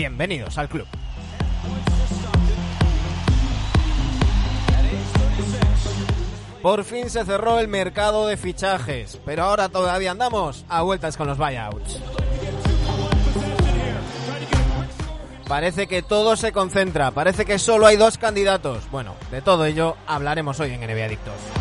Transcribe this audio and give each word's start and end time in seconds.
Bienvenidos 0.00 0.56
al 0.56 0.66
club. 0.66 0.86
Por 6.62 6.84
fin 6.84 7.10
se 7.10 7.22
cerró 7.26 7.58
el 7.58 7.68
mercado 7.68 8.26
de 8.26 8.38
fichajes, 8.38 9.20
pero 9.26 9.42
ahora 9.42 9.68
todavía 9.68 10.12
andamos 10.12 10.64
a 10.70 10.80
vueltas 10.80 11.18
con 11.18 11.26
los 11.26 11.36
buyouts. 11.36 12.00
Parece 15.46 15.86
que 15.86 16.00
todo 16.00 16.34
se 16.34 16.50
concentra, 16.50 17.10
parece 17.10 17.44
que 17.44 17.58
solo 17.58 17.84
hay 17.84 17.98
dos 17.98 18.16
candidatos. 18.16 18.90
Bueno, 18.90 19.16
de 19.30 19.42
todo 19.42 19.66
ello 19.66 19.98
hablaremos 20.06 20.60
hoy 20.60 20.72
en 20.72 20.80
NBA 20.80 21.04
Adictos. 21.04 21.59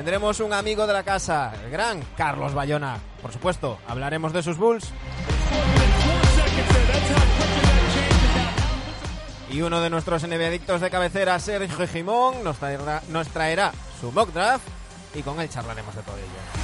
Tendremos 0.00 0.40
un 0.40 0.54
amigo 0.54 0.86
de 0.86 0.94
la 0.94 1.02
casa, 1.02 1.52
el 1.62 1.70
gran 1.70 2.00
Carlos 2.16 2.54
Bayona. 2.54 2.98
Por 3.20 3.34
supuesto, 3.34 3.78
hablaremos 3.86 4.32
de 4.32 4.42
sus 4.42 4.56
Bulls. 4.56 4.90
Y 9.50 9.60
uno 9.60 9.82
de 9.82 9.90
nuestros 9.90 10.26
NBA 10.26 10.46
adictos 10.46 10.80
de 10.80 10.88
cabecera, 10.88 11.38
Sergio 11.38 11.86
Jimón, 11.86 12.42
nos 12.42 12.56
traerá, 12.56 13.02
nos 13.10 13.28
traerá 13.28 13.72
su 14.00 14.10
mock 14.10 14.32
draft 14.32 14.66
y 15.14 15.20
con 15.20 15.38
él 15.38 15.50
charlaremos 15.50 15.94
de 15.94 16.02
todo 16.02 16.16
ello. 16.16 16.60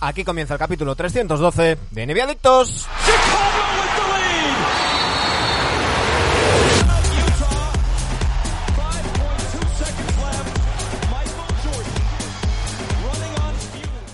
Aquí 0.00 0.22
comienza 0.22 0.54
el 0.54 0.60
capítulo 0.60 0.94
312 0.94 1.76
de 1.90 2.06
NBA 2.06 2.22
Adictos. 2.22 2.86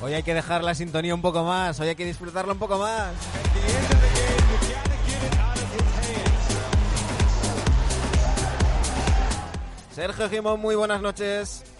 Hoy 0.00 0.14
hay 0.14 0.22
que 0.22 0.32
dejar 0.32 0.64
la 0.64 0.74
sintonía 0.74 1.14
un 1.14 1.20
poco 1.20 1.44
más, 1.44 1.78
hoy 1.80 1.88
hay 1.88 1.96
que 1.96 2.06
disfrutarla 2.06 2.54
un 2.54 2.58
poco 2.58 2.78
más. 2.78 3.12
Sergio 9.94 10.30
Gimón, 10.30 10.60
muy 10.60 10.76
buenas 10.76 11.02
noches. 11.02 11.73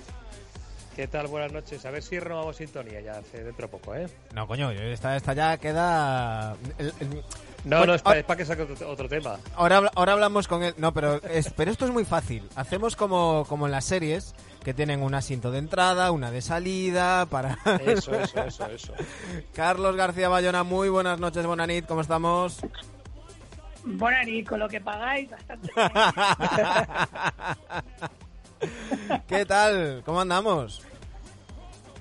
¿Qué 0.95 1.09
tal? 1.09 1.27
Buenas 1.27 1.51
noches. 1.53 1.85
A 1.87 1.91
ver 1.91 2.03
si 2.05 2.19
renovamos 2.21 2.57
sintonía 2.57 3.01
ya 3.01 3.19
hace 3.19 3.43
dentro 3.43 3.67
de 3.67 3.71
poco, 3.73 3.95
¿eh? 3.97 4.07
No, 4.33 4.47
coño, 4.47 4.71
esta, 4.71 5.17
esta 5.17 5.33
ya 5.33 5.57
queda... 5.59 6.55
el- 6.79 6.93
el- 7.01 7.23
No, 7.65 7.79
Bueno, 7.79 7.87
no, 7.87 7.95
es 7.95 8.03
para, 8.03 8.23
que 8.37 8.45
saque 8.45 8.63
otro, 8.63 8.89
otro 8.89 9.09
tema. 9.09 9.39
Ahora, 9.57 9.91
ahora 9.97 10.13
hablamos 10.13 10.47
con 10.47 10.63
él. 10.63 10.73
No, 10.77 10.95
pero, 10.95 11.17
es- 11.25 11.51
pero 11.51 11.73
esto 11.73 11.85
es 11.85 11.91
muy 11.91 12.05
fácil. 12.05 12.49
Hacemos 12.55 12.95
como, 12.95 13.45
como 13.49 13.67
en 13.67 13.73
las 13.73 13.85
series, 13.87 14.35
que 14.63 14.73
tienen 14.73 15.03
un 15.03 15.15
asiento 15.17 15.51
de 15.51 15.59
entrada, 15.59 16.13
una 16.13 16.31
de 16.31 16.41
salida, 16.43 17.27
para... 17.27 17.59
Eso, 17.85 18.15
eso, 18.15 18.45
eso, 18.45 18.67
eso. 18.67 18.93
Carlos 19.55 19.97
García 19.97 20.29
Bayona, 20.29 20.63
muy 20.63 20.89
buenas 20.91 21.19
noches, 21.19 21.45
Bonanit, 21.45 21.87
¿cómo 21.87 22.03
estamos? 22.03 22.59
Y 24.27 24.45
con 24.45 24.61
lo 24.61 24.69
que 24.69 24.81
pagáis, 24.81 25.29
bastante. 25.29 25.71
¿Qué 29.29 29.45
tal? 29.45 30.03
¿Cómo 30.05 30.21
andamos? 30.21 30.83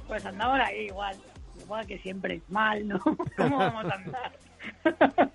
Pues 0.07 0.25
andamos 0.25 0.59
ahí 0.59 0.85
igual. 0.85 1.15
Igual 1.61 1.87
que 1.87 1.97
siempre. 1.99 2.41
Mal, 2.49 2.87
¿no? 2.87 2.99
¿Cómo 3.37 3.57
vamos 3.57 3.85
a 3.85 3.95
andar? 3.95 4.31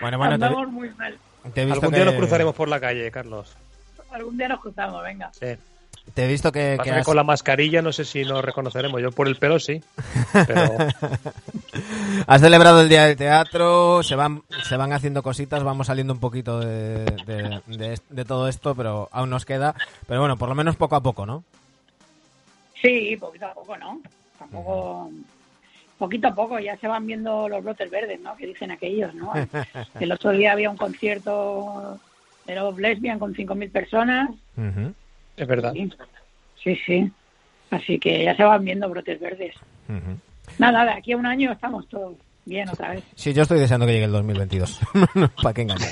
Bueno, 0.00 0.16
bueno, 0.16 0.38
te, 0.38 0.44
andamos 0.46 0.68
muy 0.68 0.88
mal. 0.94 1.18
Algún 1.44 1.92
día 1.92 2.04
nos 2.06 2.14
cruzaremos 2.14 2.54
por 2.54 2.68
la 2.68 2.80
calle, 2.80 3.10
Carlos. 3.10 3.54
Algún 4.10 4.38
día 4.38 4.48
nos 4.48 4.60
cruzamos, 4.60 5.02
venga. 5.02 5.30
Sí. 5.32 5.56
Te 6.14 6.24
he 6.24 6.28
visto 6.28 6.50
que, 6.52 6.78
que 6.82 6.90
has- 6.90 7.04
con 7.04 7.16
la 7.16 7.24
mascarilla 7.24 7.82
no 7.82 7.92
sé 7.92 8.04
si 8.04 8.24
nos 8.24 8.42
reconoceremos. 8.44 9.00
Yo 9.02 9.10
por 9.12 9.28
el 9.28 9.36
pelo 9.36 9.58
sí. 9.58 9.82
Pero 10.46 10.62
has 12.26 12.40
celebrado 12.40 12.80
el 12.80 12.88
Día 12.88 13.04
del 13.04 13.16
Teatro, 13.16 14.02
se 14.02 14.16
van, 14.16 14.42
se 14.64 14.76
van 14.76 14.92
haciendo 14.92 15.22
cositas, 15.22 15.62
vamos 15.62 15.88
saliendo 15.88 16.12
un 16.14 16.20
poquito 16.20 16.60
de, 16.60 17.04
de- 17.26 17.60
de- 17.66 18.00
de 18.08 18.24
todo 18.24 18.48
esto, 18.48 18.74
pero 18.74 19.08
aún 19.12 19.30
nos 19.30 19.44
queda. 19.44 19.74
Pero 20.06 20.20
bueno, 20.20 20.36
por 20.36 20.48
lo 20.48 20.54
menos 20.54 20.76
poco 20.76 20.96
a 20.96 21.02
poco, 21.02 21.26
¿no? 21.26 21.44
Sí, 22.80 23.16
poquito 23.18 23.46
a 23.46 23.54
poco, 23.54 23.76
¿no? 23.76 24.00
Tampoco. 24.38 25.10
Poquito 25.98 26.28
a 26.28 26.34
poco, 26.34 26.58
ya 26.58 26.76
se 26.76 26.88
van 26.88 27.06
viendo 27.06 27.48
los 27.48 27.64
brotes 27.64 27.90
verdes, 27.90 28.20
¿no? 28.20 28.36
Que 28.36 28.46
dicen 28.46 28.70
aquellos, 28.70 29.14
¿no? 29.14 29.32
El 30.00 30.12
otro 30.12 30.30
día 30.32 30.52
había 30.52 30.70
un 30.70 30.76
concierto 30.76 31.98
de 32.46 32.54
los 32.54 32.76
lesbian 32.78 33.18
con 33.18 33.34
5.000 33.34 33.72
personas. 33.72 34.30
Ujú, 34.56 34.92
es 35.36 35.46
verdad. 35.48 35.72
Sí, 35.72 35.90
sí, 36.62 36.76
sí. 36.86 37.12
Así 37.70 37.98
que 37.98 38.24
ya 38.24 38.36
se 38.36 38.44
van 38.44 38.64
viendo 38.64 38.88
brotes 38.88 39.20
verdes. 39.20 39.54
ujú. 39.88 40.18
Nada, 40.58 40.84
de 40.84 40.92
aquí 40.92 41.12
a 41.12 41.16
un 41.16 41.26
año 41.26 41.50
estamos 41.52 41.88
todos 41.88 42.14
bien 42.44 42.68
otra 42.68 42.90
vez. 42.90 43.04
Sí, 43.16 43.34
yo 43.34 43.42
estoy 43.42 43.58
deseando 43.58 43.84
que 43.86 43.92
llegue 43.92 44.04
el 44.04 44.12
2022. 44.12 44.80
¿Para 45.42 45.52
qué 45.52 45.62
engañar? 45.62 45.90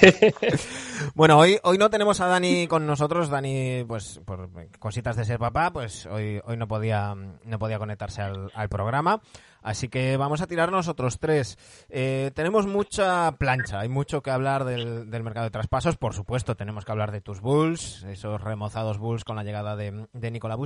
bueno, 1.15 1.37
hoy, 1.39 1.59
hoy 1.65 1.77
no 1.77 1.91
tenemos 1.91 2.21
a 2.21 2.27
Dani 2.27 2.67
con 2.69 2.87
nosotros. 2.87 3.29
Dani, 3.29 3.85
pues 3.87 4.21
por 4.25 4.49
cositas 4.79 5.17
de 5.17 5.25
ser 5.25 5.39
papá, 5.39 5.73
pues 5.73 6.07
hoy, 6.07 6.41
hoy 6.45 6.57
no 6.57 6.69
podía, 6.69 7.15
no 7.15 7.59
podía 7.59 7.79
conectarse 7.79 8.23
al, 8.23 8.51
al 8.55 8.69
programa. 8.69 9.21
Así 9.65 9.89
que 9.89 10.17
vamos 10.17 10.41
a 10.43 10.47
tirar 10.47 10.71
nosotros 10.71 11.19
tres. 11.19 11.59
Eh, 11.89 12.31
tenemos 12.35 12.67
mucha 12.69 13.33
plancha, 13.33 13.81
hay 13.81 13.89
mucho 13.89 14.23
que 14.23 14.31
hablar 14.31 14.65
del, 14.65 15.11
del 15.11 15.23
mercado 15.25 15.45
de 15.47 15.51
traspasos. 15.51 15.97
Por 15.97 16.15
supuesto, 16.15 16.55
tenemos 16.55 16.85
que 16.85 16.93
hablar 16.93 17.11
de 17.11 17.21
tus 17.23 17.41
Bulls, 17.41 18.05
esos 18.05 18.41
remozados 18.43 18.99
Bulls 18.99 19.25
con 19.25 19.35
la 19.37 19.43
llegada 19.43 19.75
de, 19.75 20.07
de 20.13 20.31
Nikola. 20.31 20.57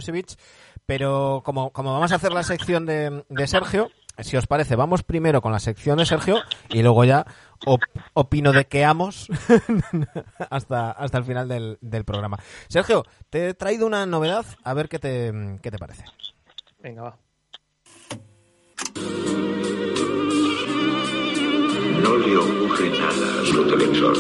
Pero 0.85 1.43
como, 1.45 1.71
vamos 1.73 2.13
a 2.13 2.17
hacer 2.17 2.33
la 2.33 2.43
sección 2.43 2.87
de, 2.87 3.25
de 3.29 3.47
Sergio, 3.47 3.91
si 4.19 4.37
os 4.37 4.49
parece, 4.49 4.75
vamos 4.75 5.05
primero 5.05 5.41
con 5.41 5.53
la 5.53 5.61
sección 5.61 5.99
de 5.99 6.05
Sergio 6.07 6.39
y 6.71 6.83
luego 6.83 7.05
ya 7.05 7.25
op- 7.67 7.83
opino 8.15 8.53
de 8.53 8.67
que 8.67 8.85
amos 8.85 9.29
hasta, 10.51 10.91
hasta 10.91 11.19
el 11.19 11.25
final 11.25 11.47
del, 11.49 11.79
del 11.81 12.05
programa. 12.05 12.39
Sergio, 12.69 13.05
te 13.31 13.51
he 13.51 13.55
traído 13.55 13.87
una 13.87 14.07
novedad, 14.07 14.45
a 14.65 14.75
ver 14.75 14.89
qué 14.89 14.99
te, 14.99 15.33
qué 15.63 15.71
te 15.71 15.79
parece. 15.79 16.05
Venga, 16.81 17.03
va. 17.03 17.17
No 22.03 22.17
le 22.17 22.37
ocurre 22.37 22.91
nada 22.91 23.43
a 23.43 23.47
su 23.47 23.65
televisor. 23.65 24.19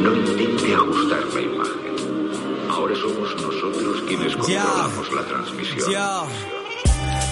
No 0.00 0.14
intente 0.14 0.74
ajustar 0.74 1.24
la 1.34 1.40
imagen. 1.40 1.92
Ahora 2.70 2.94
somos 2.96 3.34
nosotros 3.36 4.02
quienes 4.06 4.36
controlamos 4.36 5.12
la 5.12 5.22
transmisión. 5.26 5.90
Yo 5.90 6.26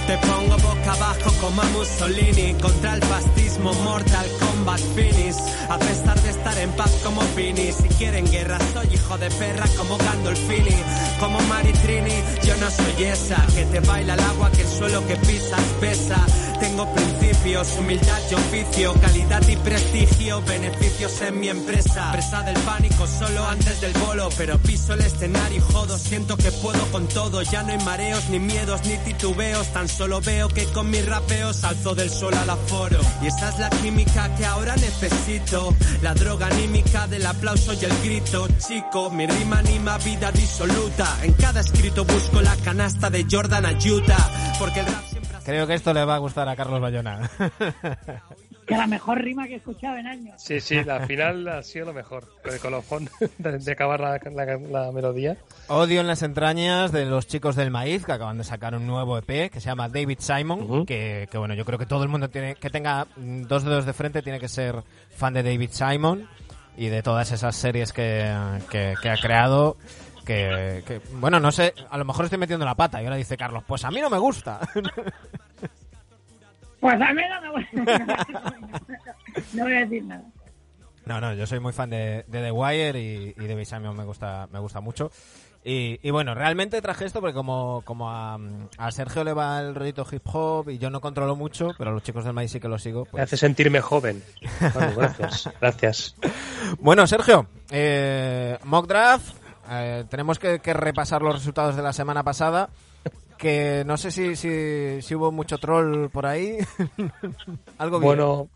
te 0.07 0.19
pongo 0.27 0.57
boca 0.59 0.93
abajo 0.93 1.33
como 1.41 1.63
a 1.63 1.65
Mussolini 1.67 2.55
contra 2.61 2.95
el 2.95 3.03
fascismo 3.03 3.73
Mortal 3.85 4.27
Kombat 4.61 4.81
Finish. 4.95 5.37
A 5.71 5.79
pesar 5.79 6.21
de 6.21 6.31
estar 6.31 6.59
en 6.59 6.71
paz 6.73 6.91
como 7.03 7.23
Fini, 7.35 7.73
si 7.73 7.89
quieren 7.97 8.31
guerra 8.31 8.59
soy 8.75 8.89
hijo 8.93 9.17
de 9.17 9.31
perra 9.31 9.65
como 9.79 9.97
Gandolfini, 9.97 10.77
como 11.19 11.41
Maritrini. 11.43 12.23
Yo 12.45 12.57
no 12.57 12.71
soy 12.71 13.05
esa 13.05 13.47
que 13.55 13.65
te 13.67 13.81
baila 13.81 14.15
el 14.15 14.21
agua 14.21 14.51
que 14.51 14.63
el 14.63 14.69
suelo 14.69 15.07
que 15.07 15.17
pisas 15.17 15.63
pesa. 15.81 16.27
Tengo 16.61 16.93
principios, 16.93 17.69
humildad 17.79 18.21
y 18.31 18.35
oficio, 18.35 18.93
calidad 19.01 19.49
y 19.49 19.57
prestigio, 19.57 20.43
beneficios 20.43 21.23
en 21.23 21.41
mi 21.41 21.49
empresa. 21.49 22.13
Presa 22.13 22.43
del 22.43 22.59
pánico 22.59 23.07
solo 23.07 23.47
antes 23.47 23.81
del 23.81 23.93
bolo, 23.95 24.29
pero 24.37 24.59
piso 24.59 24.93
el 24.93 25.01
escenario 25.01 25.57
y 25.57 25.73
jodo, 25.73 25.97
siento 25.97 26.37
que 26.37 26.53
puedo 26.53 26.85
con 26.93 27.09
todo. 27.09 27.41
Ya 27.43 27.63
no 27.63 27.73
hay 27.73 27.79
mareos, 27.79 28.29
ni 28.29 28.39
miedos, 28.41 28.83
ni 28.85 28.97
titubeos, 28.99 29.69
tan 29.73 29.89
solo 29.89 30.21
veo 30.21 30.49
que 30.49 30.67
con 30.67 30.91
mis 30.91 31.07
rapeos 31.07 31.65
alzo 31.65 31.95
del 31.95 32.11
sol 32.11 32.35
al 32.35 32.51
aforo. 32.51 33.01
Y 33.23 33.29
esa 33.29 33.49
es 33.49 33.59
la 33.59 33.71
química 33.71 34.35
que 34.37 34.45
ahora 34.51 34.75
necesito, 34.77 35.75
la 36.03 36.15
droga 36.15 36.47
anímica 36.47 37.07
del 37.07 37.27
aplauso 37.27 37.73
y 37.75 37.85
el 37.85 38.03
grito. 38.03 38.49
Chico, 38.59 39.11
mi 39.11 39.27
rima 39.27 39.59
anima 39.59 39.99
vida 39.99 40.31
disoluta. 40.33 41.19
En 41.23 41.33
cada 41.35 41.61
escrito 41.61 42.05
busco 42.05 42.41
la 42.41 42.57
canasta 42.57 43.11
de 43.11 43.27
Jordan 43.31 43.67
Ayuta, 43.67 44.17
porque 44.59 44.81
el 44.81 44.87
rap 44.87 45.05
siempre 45.09 45.31
Creo 45.45 45.67
que 45.67 45.75
esto 45.75 45.93
le 45.93 46.05
va 46.05 46.17
a 46.17 46.19
gustar 46.19 46.49
a 46.49 46.57
Carlos 46.57 46.81
Bayona. 46.81 47.31
Que 48.71 48.77
la 48.79 48.87
mejor 48.87 49.21
rima 49.23 49.47
que 49.47 49.55
he 49.55 49.57
escuchado 49.57 49.97
en 49.97 50.07
años. 50.07 50.35
Sí, 50.43 50.61
sí, 50.61 50.83
la 50.85 51.07
final 51.07 51.47
ha 51.49 51.63
sido 51.63 51.87
lo 51.87 51.93
mejor. 51.93 52.25
Con 52.43 52.53
el 52.55 52.61
colofón 52.61 53.09
de, 53.39 53.59
de 53.59 53.73
acabar 53.73 54.01
la, 54.01 54.19
la- 54.33 54.57
la 54.57 54.93
melodía. 54.93 55.37
Odio 55.69 56.01
en 56.01 56.07
las 56.07 56.23
entrañas 56.23 56.93
de 56.93 57.05
los 57.05 57.27
chicos 57.27 57.57
del 57.57 57.71
maíz 57.71 58.05
que 58.07 58.13
acaban 58.13 58.39
de 58.39 58.45
sacar 58.45 58.75
un 58.75 58.87
nuevo 58.87 59.19
EP 59.19 59.51
que 59.51 59.61
se 59.61 59.67
llama 59.67 59.89
David 59.89 60.19
Simon. 60.21 60.61
Ujú. 60.63 60.87
que, 60.87 61.29
que, 61.31 61.39
bueno, 61.39 61.55
yo 61.55 61.65
creo 61.65 61.79
que 61.79 61.87
todo 61.87 62.03
el 62.05 62.09
mundo 62.09 62.31
tiene 62.31 62.55
que 62.55 62.71
tenga 62.71 63.07
dos 63.17 63.65
dedos 63.65 63.85
de 63.87 63.93
frente 63.93 64.23
tiene 64.23 64.41
que 64.41 64.49
ser 64.49 64.83
fan 65.15 65.35
de 65.35 65.43
David 65.43 65.71
Simon 65.73 66.29
y 66.77 66.87
de 66.89 67.03
todas 67.03 67.31
esas 67.33 67.57
series 67.57 67.93
que, 67.93 68.33
que, 68.71 68.95
que 69.03 69.11
ha 69.11 69.17
creado. 69.17 69.77
Que, 70.25 70.85
que, 70.87 71.01
bueno, 71.15 71.41
no 71.41 71.51
sé, 71.51 71.75
a 71.91 71.99
lo 71.99 72.05
mejor 72.05 72.27
estoy 72.27 72.39
metiendo 72.39 72.65
la 72.65 72.77
pata 72.77 73.03
y 73.03 73.05
ahora 73.05 73.17
dice 73.17 73.37
Carlos, 73.37 73.65
pues 73.67 73.85
a 73.85 73.91
mí 73.91 74.01
no 74.01 74.09
me 74.11 74.19
gusta. 74.19 74.61
Pues 76.81 76.95
a 77.01 77.13
mí 77.13 77.23
no 77.29 77.41
me 77.43 77.51
voy 77.51 77.67
No 79.53 79.65
voy 79.65 79.75
a 79.75 79.81
decir 79.81 80.05
nada. 80.05 80.25
No, 81.07 81.21
no, 81.21 81.35
yo 81.35 81.47
soy 81.47 81.61
muy 81.61 81.73
fan 81.73 81.91
de, 81.91 82.25
de 82.29 82.43
The 82.43 82.51
Wire 82.53 83.01
y, 83.01 83.35
y 83.37 83.47
de 83.47 83.55
Bisamio 83.55 83.93
me 83.93 84.05
gusta, 84.05 84.49
me 84.53 84.59
gusta 84.61 84.81
mucho. 84.81 85.11
Y, 85.65 85.99
y 86.03 86.11
bueno, 86.11 86.35
realmente 86.35 86.81
traje 86.81 87.05
esto 87.05 87.21
porque 87.21 87.35
como, 87.35 87.83
como 87.85 88.11
a, 88.11 88.39
a 88.79 88.91
Sergio 88.93 89.25
le 89.25 89.33
va 89.35 89.61
el 89.61 89.75
rollito 89.75 90.07
hip 90.11 90.23
hop 90.33 90.71
y 90.71 90.79
yo 90.79 90.89
no 90.89 91.01
controlo 91.01 91.37
mucho, 91.37 91.73
pero 91.77 91.91
a 91.91 91.93
los 91.93 92.03
chicos 92.03 92.25
del 92.25 92.33
maíz 92.33 92.51
sí 92.53 92.61
que 92.61 92.69
lo 92.69 92.79
sigo. 92.79 93.05
Me 93.07 93.11
Pues... 93.11 93.25
hace 93.25 93.37
sentirme 93.37 93.81
joven. 93.81 94.23
Bueno, 94.75 94.93
gracias. 94.97 95.51
Gracias. 95.61 96.17
Bueno, 96.79 97.07
Sergio, 97.07 97.47
eh, 97.71 98.59
mock 98.65 98.87
draft. 98.87 99.35
eh, 99.71 100.05
tenemos 100.09 100.39
que, 100.39 100.61
que 100.61 100.73
repasar 100.75 101.21
los 101.23 101.35
resultados 101.35 101.77
de 101.77 101.83
la 101.83 101.93
semana 101.93 102.23
pasada. 102.23 102.71
Que 103.41 103.85
no 103.87 103.97
sé 103.97 104.11
si, 104.11 104.37
si, 104.37 105.01
si 105.01 105.15
hubo 105.15 105.33
mucho 105.33 105.57
troll 105.59 106.11
por 106.11 106.27
ahí. 106.27 106.59
Algo 107.79 107.99
bien. 107.99 108.07
Bueno, 108.07 108.49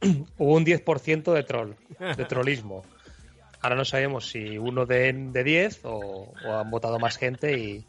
hubo 0.38 0.54
un 0.54 0.64
10% 0.64 1.32
de 1.32 1.42
troll, 1.42 1.72
de 1.98 2.24
trollismo. 2.24 2.84
Ahora 3.60 3.74
no 3.74 3.84
sabemos 3.84 4.30
si 4.30 4.56
uno 4.56 4.86
de, 4.86 5.12
de 5.12 5.42
10 5.44 5.80
o, 5.84 6.32
o 6.46 6.54
han 6.56 6.70
votado 6.70 7.00
más 7.00 7.16
gente 7.18 7.58
y, 7.58 7.84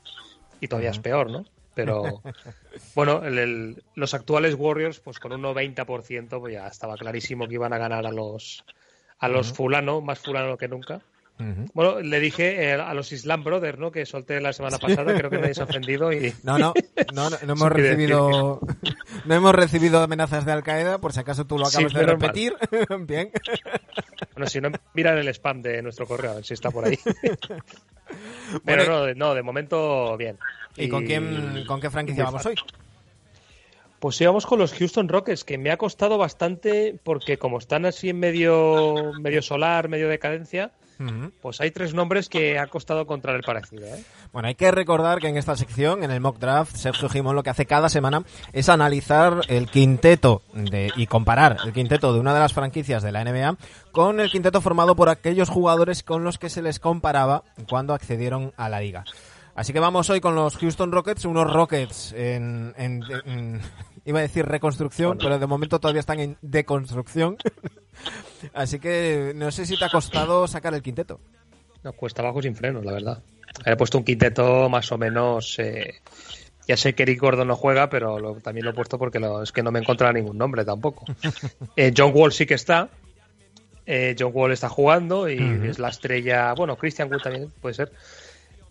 y 0.60 0.68
todavía 0.68 0.90
es 0.90 0.98
peor, 0.98 1.30
¿no? 1.30 1.46
Pero 1.75 2.22
bueno, 2.95 3.24
el- 3.24 3.38
el- 3.38 3.84
los 3.94 4.16
actuales 4.16 4.56
Warriors, 4.57 5.00
pues 5.00 5.19
con 5.19 5.31
un 5.31 5.44
90%, 5.44 6.40
pues 6.40 6.54
ya 6.56 6.68
estaba 6.68 6.95
clarísimo 6.95 7.48
que 7.48 7.54
iban 7.54 7.74
a 7.74 7.78
ganar 7.78 8.07
a 8.07 8.12
los 8.12 8.63
a 9.19 9.28
los 9.28 9.52
fulano, 9.54 10.02
más 10.02 10.18
fulano 10.19 10.57
que 10.57 10.68
nunca. 10.69 11.02
Bueno, 11.74 12.02
le 12.02 12.20
dije 12.20 12.66
eh, 12.66 12.74
a 12.74 12.94
los 12.94 13.14
Islam 13.14 13.46
Brothers, 13.46 13.80
¿no? 13.80 13.92
Que 13.92 14.06
solté 14.06 14.42
la 14.42 14.52
semana 14.52 14.78
pasada, 14.78 15.16
creo 15.18 15.30
que 15.30 15.38
nadie 15.38 15.54
se 15.54 15.62
ha 15.62 15.66
ofendido 15.66 16.12
y 16.12 16.34
No, 16.44 16.58
no, 16.58 16.74
no, 17.14 17.30
no, 17.30 17.38
no 17.46 17.54
hemos 17.54 17.72
recibido 17.72 18.60
no 19.26 19.36
hemos 19.36 19.56
recibido 19.56 20.02
amenazas 20.04 20.46
de 20.46 20.52
Al 20.52 20.64
Qaeda, 20.64 20.98
por 21.00 21.14
si 21.14 21.22
acaso 21.22 21.46
tú 21.46 21.58
lo 21.58 21.66
Sí, 21.66 21.78
acabas 21.78 21.94
de 21.94 22.06
repetir. 22.06 22.56
Bien. 23.08 23.32
Bueno, 24.34 24.50
si 24.50 24.60
no, 24.60 24.70
miran 24.94 25.18
el 25.18 25.30
spam 25.30 25.62
de 25.62 25.82
nuestro 25.82 26.06
correo, 26.06 26.32
a 26.32 26.36
ver 26.36 26.46
si 26.46 26.54
está 26.56 26.72
por 26.72 26.86
ahí. 26.86 27.00
Bueno, 27.08 28.62
Pero 28.66 28.86
no, 28.88 29.04
de- 29.06 29.16
no, 29.16 29.34
de 29.34 29.42
momento 29.44 30.18
bien. 30.18 30.38
¿Y 30.76 30.90
con 30.90 31.06
quién 31.06 31.64
con 31.68 31.80
qué 31.80 31.90
franquicia 31.90 32.26
vamos 32.26 32.46
hoy? 32.46 32.56
Pues 34.00 34.20
íbamos 34.22 34.46
con 34.46 34.60
los 34.60 34.74
Houston 34.74 35.10
Rockets, 35.10 35.44
que 35.44 35.58
me 35.58 35.72
ha 35.72 35.78
costado 35.78 36.18
bastante 36.18 36.98
porque 37.04 37.38
como 37.38 37.58
están 37.60 37.86
así 37.86 38.10
en 38.10 38.20
medio, 38.20 39.12
medio 39.22 39.42
solar, 39.42 39.90
medio 39.90 40.08
decadencia, 40.08 40.72
Pues 41.42 41.62
hay 41.62 41.72
tres 41.72 41.94
nombres 41.94 42.28
que 42.28 42.60
ha 42.60 42.68
costado 42.68 43.01
encontrar 43.01 43.36
el 43.38 43.44
parecido. 43.44 43.86
¿eh? 43.86 44.04
Bueno, 44.34 44.50
hay 44.50 44.56
que 44.56 44.69
recordar 44.69 45.19
que 45.19 45.30
en 45.30 45.38
esta 45.38 45.56
sección, 45.56 46.04
en 46.04 46.12
el 46.12 46.19
mock 46.19 46.40
draft, 46.40 46.75
Sergio 46.75 47.07
Gimón 47.07 47.36
lo 47.38 47.44
que 47.44 47.50
hace 47.50 47.66
cada 47.66 47.88
semana 47.88 48.24
es 48.51 48.68
analizar 48.68 49.42
el 49.48 49.68
quinteto 49.69 50.42
de, 50.54 50.92
y 50.98 51.07
comparar 51.07 51.57
el 51.63 51.72
quinteto 51.72 52.12
de 52.13 52.19
una 52.19 52.34
de 52.34 52.42
las 52.42 52.51
franquicias 52.54 53.01
de 53.01 53.13
la 53.13 53.24
NBA 53.24 53.56
con 53.94 54.19
el 54.19 54.30
quinteto 54.30 54.60
formado 54.60 54.96
por 54.98 55.07
aquellos 55.07 55.48
jugadores 55.50 56.04
con 56.04 56.24
los 56.25 56.38
que 56.38 56.50
se 56.50 56.62
les 56.62 56.80
comparaba 56.80 57.44
cuando 57.69 57.94
accedieron 57.94 58.52
a 58.57 58.68
la 58.68 58.81
liga. 58.81 59.06
Así 59.56 59.72
que 59.74 59.80
vamos 59.80 60.10
hoy 60.10 60.19
con 60.22 60.36
los 60.36 60.57
Houston 60.57 60.92
Rockets, 60.92 61.24
unos 61.25 61.52
Rockets 61.52 62.13
en, 62.13 62.74
en- 62.78 63.04
en- 63.25 63.62
iba 64.06 64.19
a 64.19 64.22
decir 64.22 64.45
reconstrucción, 64.45 65.18
pero 65.18 65.40
de 65.40 65.48
momento 65.48 65.80
todavía 65.80 66.00
están 66.02 66.19
en 66.19 66.38
deconstrucción. 66.42 67.38
Así 68.54 68.80
que 68.80 69.34
no 69.36 69.52
sé 69.52 69.66
si 69.66 69.78
te 69.78 69.86
ha 69.86 69.90
costado 69.90 70.48
sacar 70.48 70.74
el 70.74 70.82
quinteto. 70.82 71.20
No, 71.84 71.94
cuesta 71.94 72.22
abajo 72.22 72.42
sin 72.42 72.56
frenos, 72.56 72.84
la 72.86 72.92
verdad. 72.94 73.24
He 73.66 73.76
puesto 73.76 73.98
un 73.98 74.04
quinteto 74.04 74.70
más 74.70 74.92
o 74.92 74.98
menos... 74.98 75.58
eh, 75.60 75.96
ya 76.68 76.78
sé 76.78 76.94
que 76.94 77.02
Eric 77.04 77.20
Gordon 77.20 77.48
no 77.48 77.56
juega, 77.56 77.90
pero 77.90 78.20
lo- 78.20 78.36
también 78.36 78.64
lo 78.66 78.72
he 78.72 78.76
puesto 78.76 79.00
porque 79.00 79.20
lo- 79.20 79.42
es 79.42 79.52
que 79.52 79.64
no 79.64 79.72
me 79.72 79.80
he 79.80 79.82
encontrado 79.82 80.14
ningún 80.14 80.38
nombre 80.38 80.64
tampoco. 80.66 81.06
Eh, 81.76 81.94
John 81.98 82.12
Wall 82.14 82.32
sí 82.32 82.46
que 82.46 82.54
está. 82.56 82.90
Eh, 83.86 84.16
John 84.20 84.32
Wall 84.36 84.52
está 84.52 84.70
jugando 84.70 85.28
y 85.30 85.40
es 85.68 85.80
la 85.80 85.90
estrella... 85.90 86.54
Bueno, 86.54 86.76
Christian 86.78 87.12
Wood 87.12 87.22
también 87.22 87.52
puede 87.60 87.74
ser. 87.74 87.92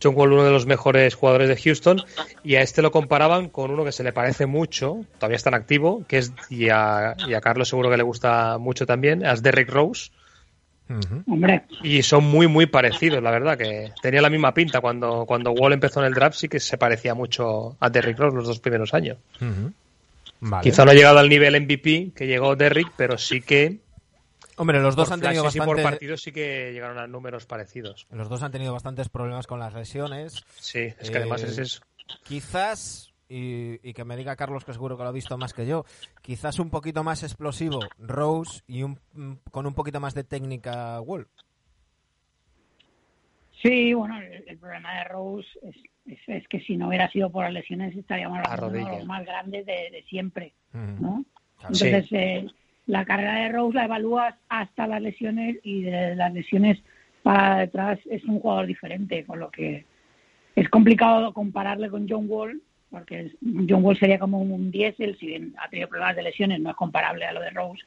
John 0.02 0.14
Wall, 0.16 0.32
uno 0.32 0.44
de 0.44 0.50
los 0.50 0.66
mejores 0.66 1.14
jugadores 1.14 1.48
de 1.48 1.56
Houston, 1.56 2.02
y 2.44 2.54
a 2.56 2.62
este 2.62 2.82
lo 2.82 2.90
comparaban 2.90 3.48
con 3.48 3.70
uno 3.70 3.84
que 3.84 3.92
se 3.92 4.04
le 4.04 4.12
parece 4.12 4.46
mucho, 4.46 5.04
todavía 5.18 5.36
está 5.36 5.50
en 5.50 5.54
activo, 5.54 6.04
que 6.06 6.18
es, 6.18 6.32
y 6.50 6.68
a, 6.68 7.16
y 7.26 7.34
a 7.34 7.40
Carlos 7.40 7.68
seguro 7.68 7.90
que 7.90 7.96
le 7.96 8.02
gusta 8.02 8.58
mucho 8.58 8.86
también, 8.86 9.24
es 9.24 9.42
Derrick 9.42 9.70
Rose, 9.70 10.10
y 11.82 12.02
son 12.02 12.24
muy, 12.24 12.46
muy 12.46 12.66
parecidos, 12.66 13.22
la 13.22 13.30
verdad, 13.30 13.58
que 13.58 13.92
tenía 14.00 14.22
la 14.22 14.30
misma 14.30 14.54
pinta 14.54 14.80
cuando, 14.80 15.26
cuando 15.26 15.52
Wall 15.52 15.74
empezó 15.74 16.00
en 16.00 16.06
el 16.06 16.14
draft, 16.14 16.38
sí 16.38 16.48
que 16.48 16.60
se 16.60 16.78
parecía 16.78 17.14
mucho 17.14 17.76
a 17.78 17.90
Derrick 17.90 18.18
Rose 18.18 18.36
los 18.36 18.46
dos 18.46 18.60
primeros 18.60 18.94
años. 18.94 19.18
Vale. 20.40 20.62
Quizá 20.62 20.84
no 20.84 20.92
ha 20.92 20.94
llegado 20.94 21.18
al 21.18 21.28
nivel 21.28 21.60
MVP 21.60 22.12
que 22.14 22.26
llegó 22.26 22.56
Derrick, 22.56 22.92
pero 22.96 23.18
sí 23.18 23.40
que 23.42 23.78
Hombre, 24.58 24.80
los 24.80 24.96
dos 24.96 25.08
por 25.08 25.14
han 25.14 25.20
tenido 25.20 25.44
y 25.54 25.58
por 25.60 25.82
partidos 25.82 26.20
sí 26.22 26.32
que 26.32 26.72
llegaron 26.72 26.98
a 26.98 27.06
números 27.06 27.46
parecidos. 27.46 28.06
los 28.10 28.28
dos 28.28 28.42
han 28.42 28.52
tenido 28.52 28.72
bastantes 28.72 29.08
problemas 29.08 29.46
con 29.46 29.58
las 29.60 29.72
lesiones. 29.74 30.44
Sí, 30.56 30.80
es 30.98 31.10
que 31.10 31.16
además 31.18 31.42
Eh, 31.44 31.46
es 31.46 31.58
eso. 31.58 31.80
Quizás, 32.24 33.12
y, 33.28 33.86
y 33.88 33.92
que 33.94 34.04
me 34.04 34.16
diga 34.16 34.34
Carlos 34.36 34.64
que 34.64 34.72
seguro 34.72 34.96
que 34.96 35.02
lo 35.04 35.08
ha 35.10 35.12
visto 35.12 35.36
más 35.38 35.52
que 35.52 35.66
yo, 35.66 35.84
quizás 36.22 36.58
un 36.58 36.70
poquito 36.70 37.04
más 37.04 37.22
explosivo 37.22 37.80
Rose 37.98 38.62
y 38.66 38.82
un, 38.82 38.98
con 39.50 39.66
un 39.66 39.74
poquito 39.74 40.00
más 40.00 40.14
de 40.14 40.24
técnica 40.24 41.00
Wall. 41.00 41.28
sí, 43.62 43.92
bueno, 43.92 44.18
el, 44.20 44.44
el 44.46 44.58
problema 44.58 44.98
de 44.98 45.04
Rose 45.04 45.48
es, 45.62 45.76
es, 46.06 46.18
es 46.28 46.48
que 46.48 46.60
si 46.60 46.76
no 46.76 46.88
hubiera 46.88 47.10
sido 47.10 47.30
por 47.30 47.44
las 47.44 47.52
lesiones 47.52 47.96
estaríamos 47.96 48.38
hablando 48.44 48.70
de 48.70 48.96
los 48.98 49.06
más 49.06 49.24
grandes 49.24 49.66
de, 49.66 49.90
de 49.90 50.04
siempre. 50.08 50.54
¿no? 50.72 51.24
Claro. 51.58 51.74
Sí. 51.74 51.86
Entonces, 51.88 52.12
eh, 52.12 52.46
la 52.88 53.04
carrera 53.04 53.34
de 53.34 53.50
Rose 53.50 53.74
la 53.74 53.84
evalúas 53.84 54.34
hasta 54.48 54.86
las 54.86 55.02
lesiones 55.02 55.58
y 55.62 55.82
de 55.82 56.16
las 56.16 56.32
lesiones 56.32 56.82
para 57.22 57.58
detrás 57.58 57.98
es 58.10 58.24
un 58.24 58.40
jugador 58.40 58.66
diferente, 58.66 59.24
con 59.24 59.38
lo 59.38 59.50
que 59.50 59.84
es 60.56 60.68
complicado 60.70 61.34
compararle 61.34 61.90
con 61.90 62.08
John 62.08 62.24
Wall, 62.28 62.62
porque 62.90 63.32
John 63.68 63.84
Wall 63.84 63.98
sería 63.98 64.18
como 64.18 64.40
un 64.40 64.70
diésel, 64.70 65.18
si 65.18 65.26
bien 65.26 65.54
ha 65.58 65.68
tenido 65.68 65.90
problemas 65.90 66.16
de 66.16 66.22
lesiones, 66.22 66.60
no 66.60 66.70
es 66.70 66.76
comparable 66.76 67.26
a 67.26 67.32
lo 67.34 67.40
de 67.40 67.50
Rose, 67.50 67.84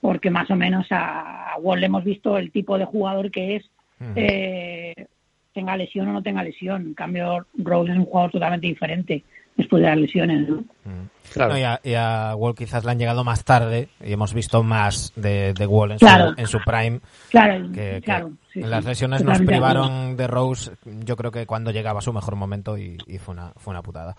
porque 0.00 0.30
más 0.30 0.50
o 0.50 0.56
menos 0.56 0.88
a, 0.90 1.54
Wall 1.60 1.78
le 1.78 1.86
hemos 1.86 2.02
visto 2.02 2.36
el 2.38 2.50
tipo 2.50 2.76
de 2.76 2.86
jugador 2.86 3.30
que 3.30 3.56
es, 3.56 3.70
eh, 4.16 5.06
tenga 5.52 5.76
lesión 5.76 6.08
o 6.08 6.12
no 6.12 6.22
tenga 6.24 6.42
lesión. 6.42 6.88
En 6.88 6.94
cambio, 6.94 7.46
Rose 7.56 7.92
es 7.92 7.98
un 7.98 8.04
jugador 8.04 8.32
totalmente 8.32 8.66
diferente 8.66 9.22
después 9.58 9.82
de 9.82 9.88
las 9.90 9.98
lesiones, 9.98 10.48
¿no? 10.48 10.56
Ujú. 10.56 11.08
Claro. 11.34 11.52
No, 11.52 11.58
y, 11.58 11.62
a, 11.62 11.78
y 11.84 11.92
a 11.92 12.34
Wall 12.36 12.54
quizás 12.54 12.86
le 12.86 12.90
han 12.92 12.98
llegado 12.98 13.22
más 13.22 13.44
tarde 13.44 13.90
y 14.02 14.14
hemos 14.14 14.32
visto 14.32 14.62
más 14.62 15.12
de, 15.14 15.52
de 15.52 15.66
Wall 15.66 15.92
en, 15.92 15.98
Claro. 15.98 16.32
su, 16.34 16.40
en 16.40 16.46
su 16.46 16.58
prime. 16.64 17.00
Claro, 17.28 17.66
Que, 17.70 17.90
que 17.96 18.00
claro. 18.00 18.30
sí, 18.50 18.60
las 18.62 18.82
sí, 18.82 18.88
lesiones 18.88 19.22
nos 19.24 19.38
privaron 19.42 20.16
de 20.16 20.26
Rose, 20.26 20.70
yo 21.04 21.16
creo 21.16 21.30
que 21.30 21.44
cuando 21.44 21.70
llegaba 21.70 21.98
a 21.98 22.02
su 22.02 22.14
mejor 22.14 22.34
momento 22.36 22.78
y, 22.78 22.96
y 23.06 23.18
fue, 23.18 23.34
una, 23.34 23.52
fue 23.58 23.72
una 23.72 23.82
putada. 23.82 24.16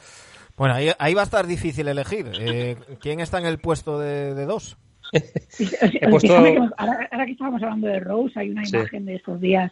Bueno, 0.55 0.75
ahí, 0.75 0.89
ahí 0.99 1.15
va 1.15 1.21
a 1.21 1.23
estar 1.23 1.47
difícil 1.47 1.87
elegir. 1.87 2.27
Eh, 2.39 2.75
¿Quién 3.01 3.21
está 3.21 3.39
en 3.39 3.47
el 3.47 3.57
puesto 3.57 3.97
de, 3.97 4.35
de 4.35 4.45
dos? 4.45 4.77
He 5.11 6.07
puesto- 6.09 6.35
ahora, 6.77 7.07
ahora 7.11 7.25
que 7.25 7.31
estábamos 7.31 7.63
hablando 7.63 7.87
de 7.87 7.99
Rose, 8.01 8.39
hay 8.39 8.51
una 8.51 8.65
Sí. 8.65 8.75
imagen 8.75 9.05
de 9.05 9.15
estos 9.15 9.41
días. 9.41 9.71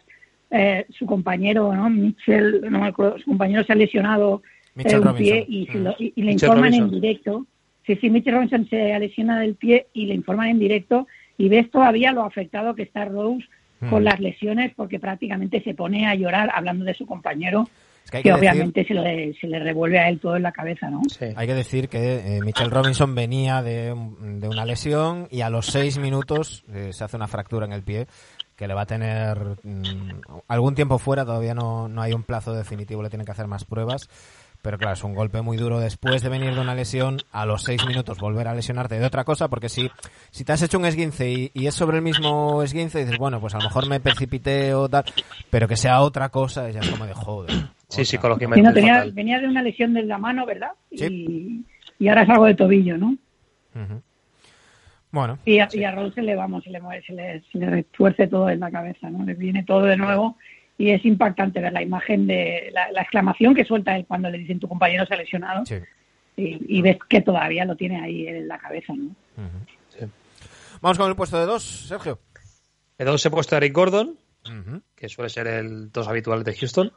eh, 0.50 0.86
su 0.98 1.04
compañero, 1.04 1.72
¿no? 1.76 1.90
Mitchell, 1.90 2.62
no 2.70 2.80
me 2.80 2.88
acuerdo, 2.88 3.18
su 3.18 3.26
compañero 3.26 3.62
se 3.64 3.72
ha 3.74 3.76
lesionado 3.76 4.42
Mitchell 4.78 5.06
un 5.06 5.14
pie 5.16 5.44
y, 5.48 5.66
se 5.66 5.78
Mm. 5.78 5.84
lo- 5.84 5.96
y- 5.98 6.12
y 6.16 6.22
le 6.22 6.32
Mitchell 6.32 6.48
informan 6.48 6.74
en 6.74 6.90
directo. 6.90 7.46
Sí, 7.86 7.96
sí, 7.96 8.10
Mitchell 8.10 8.34
Robinson 8.34 8.66
se 8.68 8.98
lesiona 8.98 9.40
del 9.40 9.54
pie 9.54 9.86
y 9.92 10.06
le 10.06 10.14
informan 10.14 10.48
en 10.48 10.58
directo 10.58 11.06
y 11.36 11.48
ves 11.48 11.70
todavía 11.70 12.12
lo 12.12 12.22
afectado 12.24 12.74
que 12.74 12.82
está 12.82 13.04
Rose 13.04 13.44
Mm. 13.80 13.90
con 13.90 14.04
las 14.04 14.18
lesiones 14.20 14.72
porque 14.74 14.98
prácticamente 14.98 15.62
se 15.62 15.74
pone 15.74 16.06
a 16.06 16.14
llorar 16.14 16.50
hablando 16.54 16.84
de 16.84 16.94
su 16.94 17.06
compañero 17.06 17.68
Es 18.04 18.10
que 18.10 18.16
hay 18.18 18.22
que, 18.24 18.28
que 18.30 18.34
decir- 18.34 18.50
obviamente 18.50 18.84
se, 18.84 18.94
le, 18.94 19.34
se 19.34 19.46
le 19.46 19.58
revuelve 19.60 19.98
a 20.00 20.08
él 20.08 20.18
todo 20.18 20.36
en 20.36 20.42
la 20.42 20.50
cabeza, 20.52 20.90
¿no? 20.90 21.00
Sí. 21.08 21.26
Hay 21.36 21.46
que 21.46 21.54
decir 21.54 21.88
que 21.88 22.36
eh, 22.38 22.40
Mitchell 22.44 22.70
Robinson 22.70 23.14
venía 23.14 23.62
de, 23.62 23.94
de 24.20 24.48
una 24.48 24.64
lesión 24.64 25.28
y 25.30 25.42
a 25.42 25.50
los 25.50 25.66
seis 25.66 25.96
minutos 25.98 26.64
eh, 26.74 26.90
se 26.92 27.04
hace 27.04 27.16
una 27.16 27.28
fractura 27.28 27.66
en 27.66 27.72
el 27.72 27.82
pie 27.82 28.06
que 28.56 28.66
le 28.66 28.74
va 28.74 28.82
a 28.82 28.86
tener 28.86 29.38
mm, 29.62 30.42
algún 30.48 30.74
tiempo 30.74 30.98
fuera, 30.98 31.24
todavía 31.24 31.54
no, 31.54 31.86
no 31.88 32.02
hay 32.02 32.12
un 32.12 32.24
plazo 32.24 32.52
definitivo, 32.52 33.02
le 33.04 33.08
tienen 33.10 33.24
que 33.24 33.30
hacer 33.32 33.46
más 33.46 33.64
pruebas. 33.64 34.08
Pero 34.62 34.76
claro, 34.76 34.94
es 34.94 35.04
un 35.04 35.14
golpe 35.14 35.40
muy 35.40 35.56
duro 35.56 35.78
después 35.78 36.22
de 36.22 36.28
venir 36.28 36.54
de 36.54 36.60
una 36.60 36.74
lesión, 36.74 37.18
a 37.30 37.46
los 37.46 37.62
seis 37.62 37.86
minutos 37.86 38.18
volver 38.18 38.48
a 38.48 38.54
lesionarte 38.54 38.98
de 38.98 39.06
otra 39.06 39.24
cosa, 39.24 39.48
porque 39.48 39.68
si, 39.68 39.88
si 40.30 40.44
te 40.44 40.52
has 40.52 40.62
hecho 40.62 40.78
un 40.78 40.84
esguince 40.84 41.30
y, 41.30 41.50
y 41.54 41.66
es 41.68 41.74
sobre 41.74 41.98
el 41.98 42.02
mismo 42.02 42.62
esguince, 42.62 42.98
dices, 43.04 43.18
bueno, 43.18 43.40
pues 43.40 43.54
a 43.54 43.58
lo 43.58 43.64
mejor 43.64 43.88
me 43.88 44.00
precipité 44.00 44.74
o 44.74 44.88
tal, 44.88 45.04
pero 45.50 45.68
que 45.68 45.76
sea 45.76 46.00
otra 46.00 46.28
cosa, 46.30 46.68
ya 46.70 46.80
es 46.80 46.90
como 46.90 47.06
de 47.06 47.14
joder. 47.14 47.50
Sí, 47.88 48.02
otra. 48.02 48.04
psicológicamente. 48.04 48.60
Sí, 48.60 48.62
no, 48.62 48.74
tenía, 48.74 49.04
venía 49.12 49.38
de 49.38 49.46
una 49.46 49.62
lesión 49.62 49.94
de 49.94 50.02
la 50.02 50.18
mano, 50.18 50.44
¿verdad? 50.44 50.72
Sí. 50.90 51.64
Y, 51.98 52.04
y 52.04 52.08
ahora 52.08 52.22
es 52.22 52.28
algo 52.28 52.44
de 52.46 52.54
tobillo, 52.54 52.98
¿no? 52.98 53.16
Bueno, 55.10 55.38
Y 55.46 55.58
a, 55.60 55.68
y 55.72 55.84
a 55.84 55.92
Raúl 55.92 56.12
se 56.14 56.20
le, 56.20 56.34
vamos, 56.34 56.64
se 56.64 56.70
le, 56.70 56.80
mueve, 56.80 57.02
se 57.06 57.14
le, 57.14 57.42
se 57.50 57.58
le 57.58 57.70
retuerce 57.70 58.26
todo 58.26 58.50
en 58.50 58.60
la 58.60 58.70
cabeza, 58.70 59.08
¿no? 59.08 59.24
Le 59.24 59.34
viene 59.34 59.62
todo 59.64 59.84
de 59.84 59.96
nuevo 59.96 60.36
y 60.78 60.92
es 60.92 61.04
impactante 61.04 61.60
ver 61.60 61.72
la 61.72 61.82
imagen 61.82 62.28
de 62.28 62.70
la, 62.72 62.90
la 62.92 63.02
exclamación 63.02 63.52
que 63.52 63.64
suelta 63.64 63.96
él 63.96 64.06
cuando 64.06 64.30
le 64.30 64.38
dicen 64.38 64.60
tu 64.60 64.68
compañero 64.68 65.04
se 65.04 65.14
ha 65.14 65.16
lesionado. 65.16 65.66
sí. 65.66 65.80
y, 66.36 66.80
ves 66.80 66.98
que 67.08 67.20
todavía 67.20 67.64
lo 67.64 67.74
tiene 67.74 68.00
ahí 68.00 68.28
en 68.28 68.46
la 68.46 68.58
cabeza, 68.58 68.94
¿no? 68.96 69.14
Vamos 70.80 70.96
con 70.96 71.10
el 71.10 71.16
puesto 71.16 71.36
de 71.38 71.46
dos, 71.46 71.64
Sergio. 71.88 72.20
De 72.96 73.04
dos 73.04 73.26
he 73.26 73.30
puesto 73.30 73.56
a 73.56 73.58
Eric 73.58 73.74
Gordon, 73.74 74.16
que 74.94 75.08
suele 75.08 75.28
ser 75.28 75.48
el 75.48 75.90
dos 75.90 76.06
habitual 76.06 76.44
de 76.44 76.54
Houston. 76.54 76.92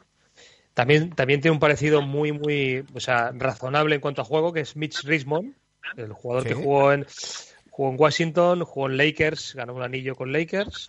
También, 0.74 1.10
también 1.10 1.40
tiene 1.40 1.52
un 1.52 1.60
parecido 1.60 2.00
muy, 2.00 2.30
muy, 2.30 2.84
o 2.94 3.00
sea, 3.00 3.32
razonable 3.34 3.96
en 3.96 4.00
cuanto 4.00 4.22
a 4.22 4.24
juego, 4.24 4.52
que 4.52 4.60
es 4.60 4.76
Mitch 4.76 5.02
Richmond, 5.02 5.54
el 5.96 6.12
jugador 6.12 6.46
que 6.46 6.54
jugó 6.54 6.92
en, 6.92 7.04
jugó 7.70 7.90
en 7.90 8.00
Washington, 8.00 8.62
jugó 8.62 8.88
en 8.88 8.96
Lakers, 8.96 9.54
ganó 9.56 9.74
un 9.74 9.82
anillo 9.82 10.14
con 10.14 10.32
Lakers 10.32 10.88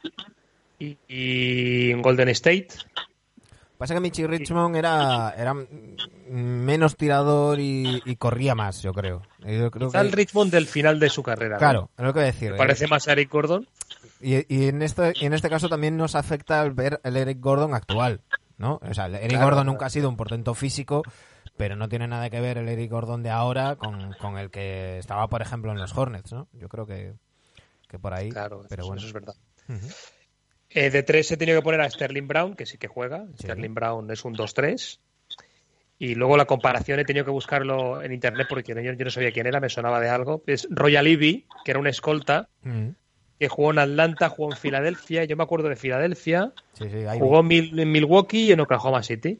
y, 1.08 1.92
en 1.92 2.02
Golden 2.02 2.30
State. 2.30 2.70
Pasa 3.78 3.94
que 3.94 4.00
Mitch 4.00 4.20
Richmond 4.20 4.76
era, 4.76 5.34
era 5.38 5.54
menos 6.30 6.96
tirador 6.96 7.60
y, 7.60 8.16
corría 8.18 8.56
más, 8.56 8.82
yo 8.82 8.94
creo. 8.94 9.24
Yo 9.40 9.72
creo 9.72 9.92
el 9.94 10.12
Richmond 10.12 10.52
del 10.52 10.68
final 10.68 11.00
de 11.00 11.10
su 11.10 11.22
carrera. 11.22 11.58
Claro, 11.58 11.90
es 11.98 12.06
lo 12.06 12.14
que 12.14 12.22
decir. 12.22 12.56
parece 12.56 12.88
más 12.88 13.08
a 13.08 13.14
Eric 13.14 13.32
Gordon. 13.32 13.68
Y, 14.22 14.36
y, 14.48 14.68
en 14.68 14.82
este, 14.82 15.14
y 15.20 15.26
en 15.26 15.34
este 15.34 15.50
caso 15.50 15.68
también 15.68 15.98
nos 15.98 16.16
afecta 16.16 16.62
el 16.64 16.72
ver 16.72 17.02
el 17.04 17.18
Eric 17.18 17.40
Gordon 17.42 17.74
actual. 17.74 18.22
¿no? 18.58 18.80
O 18.82 18.94
sea, 18.94 19.08
Eric 19.08 19.42
Gordon 19.42 19.66
nunca 19.66 19.88
ha 19.88 19.90
sido 19.90 20.10
un 20.10 20.18
portento 20.18 20.54
físico, 20.54 21.04
pero 21.58 21.76
no 21.76 21.90
tiene 21.90 22.08
nada 22.08 22.30
que 22.30 22.40
ver 22.40 22.58
el 22.58 22.70
Eric 22.70 22.92
Gordon 22.92 23.24
de 23.24 23.30
ahora 23.30 23.76
con, 23.76 24.38
el 24.38 24.52
que 24.52 24.98
estaba, 25.00 25.28
por 25.28 25.42
ejemplo, 25.42 25.72
en 25.72 25.80
los 25.80 25.96
Hornets, 25.96 26.32
¿no? 26.32 26.48
Yo 26.54 26.70
creo 26.70 26.86
que, 26.86 27.16
por 28.02 28.14
ahí. 28.14 28.30
Claro, 28.30 28.62
pero 28.70 28.86
bueno. 28.86 29.00
eso 29.00 29.08
es 29.08 29.14
verdad. 29.14 29.36
Eh, 30.74 30.90
de 30.90 31.04
tres 31.04 31.32
he 31.32 31.38
tenido 31.38 31.60
que 31.60 31.64
poner 31.64 31.82
a 31.82 31.90
Sterling 31.90 32.28
Brown, 32.28 32.56
que 32.56 32.66
sí 32.66 32.78
que 32.78 32.88
juega. 32.88 33.26
Sterling 33.38 33.74
Brown 33.74 34.10
es 34.12 34.26
un 34.26 34.36
2-3. 34.36 35.00
Y 36.00 36.16
luego 36.16 36.36
la 36.36 36.46
comparación 36.46 37.00
he 37.00 37.06
tenido 37.06 37.26
que 37.26 37.32
buscarlo 37.32 38.02
en 38.02 38.12
internet 38.12 38.48
porque 38.50 38.74
yo, 38.74 38.94
no 38.94 39.12
sabía 39.12 39.32
quién 39.32 39.48
era, 39.48 39.60
me 39.60 39.70
sonaba 39.70 40.00
de 40.00 40.10
algo. 40.10 40.44
Es 40.48 40.68
Royal 40.70 41.08
Ivy, 41.08 41.46
que 41.64 41.72
era 41.72 41.80
un 41.80 41.88
escolta, 41.88 42.50
que 43.40 43.48
jugó 43.48 43.72
en 43.72 43.80
Atlanta, 43.80 44.30
jugó 44.30 44.52
en 44.52 44.58
Filadelfia, 44.58 45.24
yo 45.26 45.38
me 45.38 45.44
acuerdo 45.44 45.70
de 45.70 45.76
Filadelfia, 45.76 46.52
jugó 47.20 47.40
en 47.40 47.92
Milwaukee 47.92 48.48
y 48.48 48.52
en 48.52 48.60
Oklahoma 48.60 49.04
City. 49.04 49.40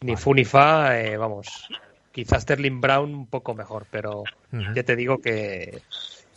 Ni 0.00 0.16
fu 0.16 0.34
ni 0.34 0.44
fa, 0.44 1.00
eh, 1.00 1.16
vamos. 1.16 1.68
Quizás 2.10 2.42
Sterling 2.42 2.80
Brown 2.80 3.14
un 3.14 3.26
poco 3.26 3.54
mejor, 3.54 3.86
pero 3.90 4.24
ya 4.74 4.82
te 4.82 4.96
digo 4.96 5.18
que. 5.18 5.80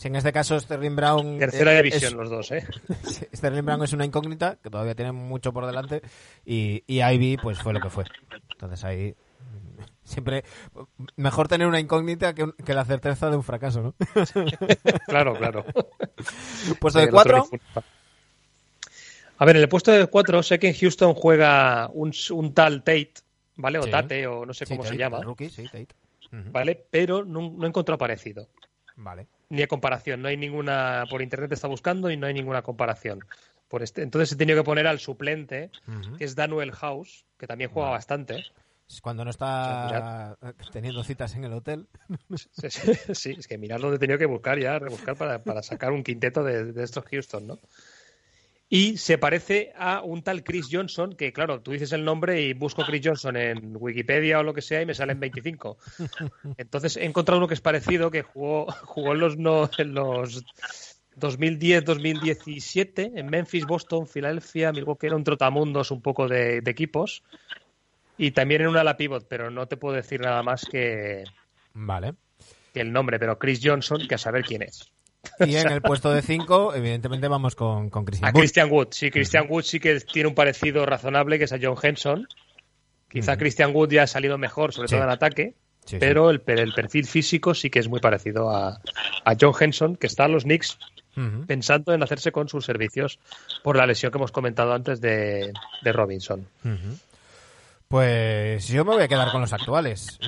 Si 0.06 0.10
en 0.10 0.18
este 0.18 0.32
caso 0.32 0.60
Sterling 0.60 0.96
Brown. 0.96 1.40
Tercera 1.40 1.72
división 1.72 2.16
los 2.16 2.30
dos, 2.30 2.52
¿eh? 2.52 2.64
Sterling 3.34 3.66
Brown 3.66 3.84
es 3.84 3.92
una 3.92 4.06
incógnita 4.06 4.56
que 4.62 4.70
todavía 4.70 4.94
tiene 4.94 5.12
mucho 5.12 5.52
por 5.52 5.66
delante 5.66 6.04
y, 6.46 6.84
y 6.86 7.02
Ivy, 7.02 7.38
pues 7.38 7.58
fue 7.58 7.74
lo 7.74 7.80
que 7.80 7.90
fue. 7.90 8.04
Entonces 8.52 8.84
ahí 8.84 9.16
siempre 10.04 10.44
mejor 11.16 11.48
tener 11.48 11.66
una 11.66 11.80
incógnita 11.80 12.36
que, 12.36 12.74
la 12.76 12.86
certeza 12.86 13.32
de 13.32 13.38
un 13.38 13.42
fracaso, 13.42 13.82
¿no? 13.82 13.96
claro, 15.08 15.34
claro. 15.34 15.66
Puesto 16.80 17.00
de 17.00 17.10
cuatro. 17.10 17.50
A 19.40 19.46
ver, 19.46 19.56
en 19.56 19.64
el 19.64 19.70
puesto 19.70 19.92
de 19.92 20.06
cuatro 20.06 20.44
sé 20.44 20.60
que 20.60 20.68
en 20.68 20.76
Houston 20.76 21.16
juega 21.16 21.90
un, 21.92 22.14
tal 22.54 22.84
Tate, 22.84 23.14
¿vale? 23.56 23.80
O 23.80 23.88
Tate, 23.88 24.28
o 24.28 24.46
no 24.46 24.54
sé 24.54 24.68
cómo 24.68 24.86
se 24.86 24.98
llama. 24.98 25.20
Rookie, 25.24 25.50
sí, 25.50 25.64
Tate. 25.64 25.88
¿Vale? 26.52 26.86
Pero 26.92 27.26
no, 27.26 27.64
he 27.64 27.68
encontrado 27.68 27.98
parecido. 27.98 28.48
Vale. 28.96 29.28
Ni 29.50 29.62
a 29.62 29.68
comparación. 29.68 30.22
No 30.22 30.28
hay 30.28 30.38
ninguna. 30.38 31.06
Por 31.10 31.22
internet 31.22 31.52
está 31.52 31.68
buscando 31.68 32.10
y 32.10 32.18
no 32.18 32.28
hay 32.28 32.34
ninguna 32.34 32.62
comparación. 32.62 33.26
Por 33.68 33.84
este, 33.84 34.04
entonces 34.04 34.32
he 34.32 34.36
tenido 34.36 34.60
que 34.60 34.66
poner 34.66 34.88
al 34.88 35.00
suplente, 35.00 35.72
que 36.18 36.24
es 36.24 36.36
Daniel 36.36 36.72
House, 36.72 37.26
que 37.38 37.48
también 37.48 37.70
juega 37.70 37.90
bastante. 37.90 38.44
Cuando 39.02 39.26
no 39.26 39.32
está 39.32 40.38
teniendo 40.72 41.04
citas 41.04 41.36
en 41.36 41.44
el 41.46 41.54
hotel. 41.54 41.88
Sí, 43.14 43.36
es 43.38 43.48
que 43.48 43.58
mirar 43.58 43.82
dónde 43.82 43.98
he 43.98 44.00
tenido 44.00 44.20
que 44.20 44.28
buscar 44.28 44.60
ya, 44.60 44.78
rebuscar 44.78 45.16
para, 45.16 45.44
para 45.44 45.64
sacar 45.64 45.92
un 45.92 46.04
quinteto 46.04 46.44
de, 46.44 46.84
estos 46.84 47.04
Houston, 47.06 47.48
¿no? 47.48 47.60
Y 48.76 48.98
se 48.98 49.18
parece 49.18 49.72
a 49.78 50.02
un 50.02 50.22
tal 50.22 50.44
Chris 50.44 50.68
Johnson, 50.70 51.16
que 51.16 51.32
claro, 51.32 51.62
tú 51.62 51.72
dices 51.72 51.94
el 51.94 52.04
nombre 52.04 52.42
y 52.42 52.52
busco 52.52 52.84
Chris 52.84 53.02
Johnson 53.06 53.38
en 53.38 53.78
Wikipedia 53.80 54.40
o 54.40 54.44
lo 54.44 54.54
que 54.54 54.62
sea 54.62 54.82
y 54.82 54.86
me 54.86 54.94
salen 54.94 55.18
25. 55.18 55.78
Entonces 56.58 56.98
he 56.98 57.06
encontrado 57.06 57.38
uno 57.38 57.48
que 57.48 57.54
es 57.54 57.62
parecido, 57.62 58.12
que 58.12 58.24
jugó, 58.24 58.66
jugó 58.84 59.14
en 59.14 59.20
los, 59.20 59.38
no, 59.38 59.70
en 59.78 59.94
los 59.94 60.44
2010-2017 61.18 63.14
en 63.16 63.28
Memphis, 63.28 63.66
Boston, 63.66 64.08
Filadelfia, 64.08 64.74
Milwaukee, 64.74 65.08
era 65.08 65.16
un 65.16 65.24
trotamundos 65.24 65.90
un 65.92 66.02
poco 66.02 66.28
de 66.28 66.58
equipos. 66.66 67.24
Y 68.18 68.32
también 68.32 68.64
en 68.64 68.68
una 68.68 68.82
ala 68.82 68.98
pivot, 68.98 69.26
pero 69.30 69.50
no 69.50 69.70
te 69.70 69.78
puedo 69.78 69.96
decir 69.96 70.20
nada 70.20 70.44
más 70.44 70.66
que, 70.66 71.24
vale. 71.74 72.16
que 72.74 72.82
el 72.82 72.92
nombre, 72.92 73.20
pero 73.20 73.40
Chris 73.40 73.62
Johnson, 73.64 74.06
que 74.06 74.16
a 74.16 74.18
saber 74.18 74.44
quién 74.44 74.64
es. 74.64 74.92
Y 75.40 75.56
en 75.56 75.72
el 75.72 75.82
puesto 75.82 76.12
de 76.12 76.22
5, 76.22 76.76
evidentemente 76.76 77.28
vamos 77.28 77.56
con, 77.56 77.90
con 77.90 78.06
Christian 78.06 78.32
Wood. 78.34 78.40
Christian 78.40 78.72
Wood, 78.72 78.88
sí, 78.92 79.12
Christian 79.12 79.48
Wood 79.50 79.64
sí 79.64 79.80
que 79.80 80.00
tiene 80.00 80.30
un 80.30 80.36
parecido 80.36 80.86
razonable, 80.86 81.38
que 81.38 81.46
es 81.46 81.54
a 81.54 81.58
John 81.62 81.76
Henson. 81.82 82.28
Quizá 83.10 83.38
Christian 83.38 83.74
Wood 83.74 83.92
ya 83.92 84.04
ha 84.04 84.08
salido 84.08 84.38
mejor, 84.38 84.74
sobre 84.74 84.90
todo 84.90 85.04
en 85.04 85.10
ataque, 85.10 85.56
pero 86.00 86.30
el, 86.30 86.42
el, 86.48 86.74
perfil 86.74 87.06
físico 87.06 87.54
sí 87.54 87.70
que 87.70 87.80
es 87.80 87.88
muy 87.88 88.00
parecido 88.00 88.50
a, 88.50 88.82
a 89.24 89.36
John 89.40 89.54
Henson, 89.58 89.96
que 89.96 90.08
está 90.08 90.26
en 90.26 90.34
los 90.34 90.44
Knicks 90.44 90.78
pensando 91.48 91.94
en 91.94 92.04
hacerse 92.04 92.32
con 92.32 92.50
sus 92.50 92.66
servicios 92.66 93.20
por 93.64 93.78
la 93.78 93.86
lesión 93.86 94.12
que 94.12 94.18
hemos 94.18 94.32
comentado 94.32 94.74
antes 94.74 95.00
de, 95.02 95.54
de 95.82 95.94
Robinson. 95.94 96.48
Pues 97.88 98.68
yo 98.68 98.84
me 98.84 98.96
voy 98.96 99.04
a 99.04 99.08
quedar 99.08 99.32
con 99.32 99.42
los 99.42 99.54
actuales. 99.54 100.20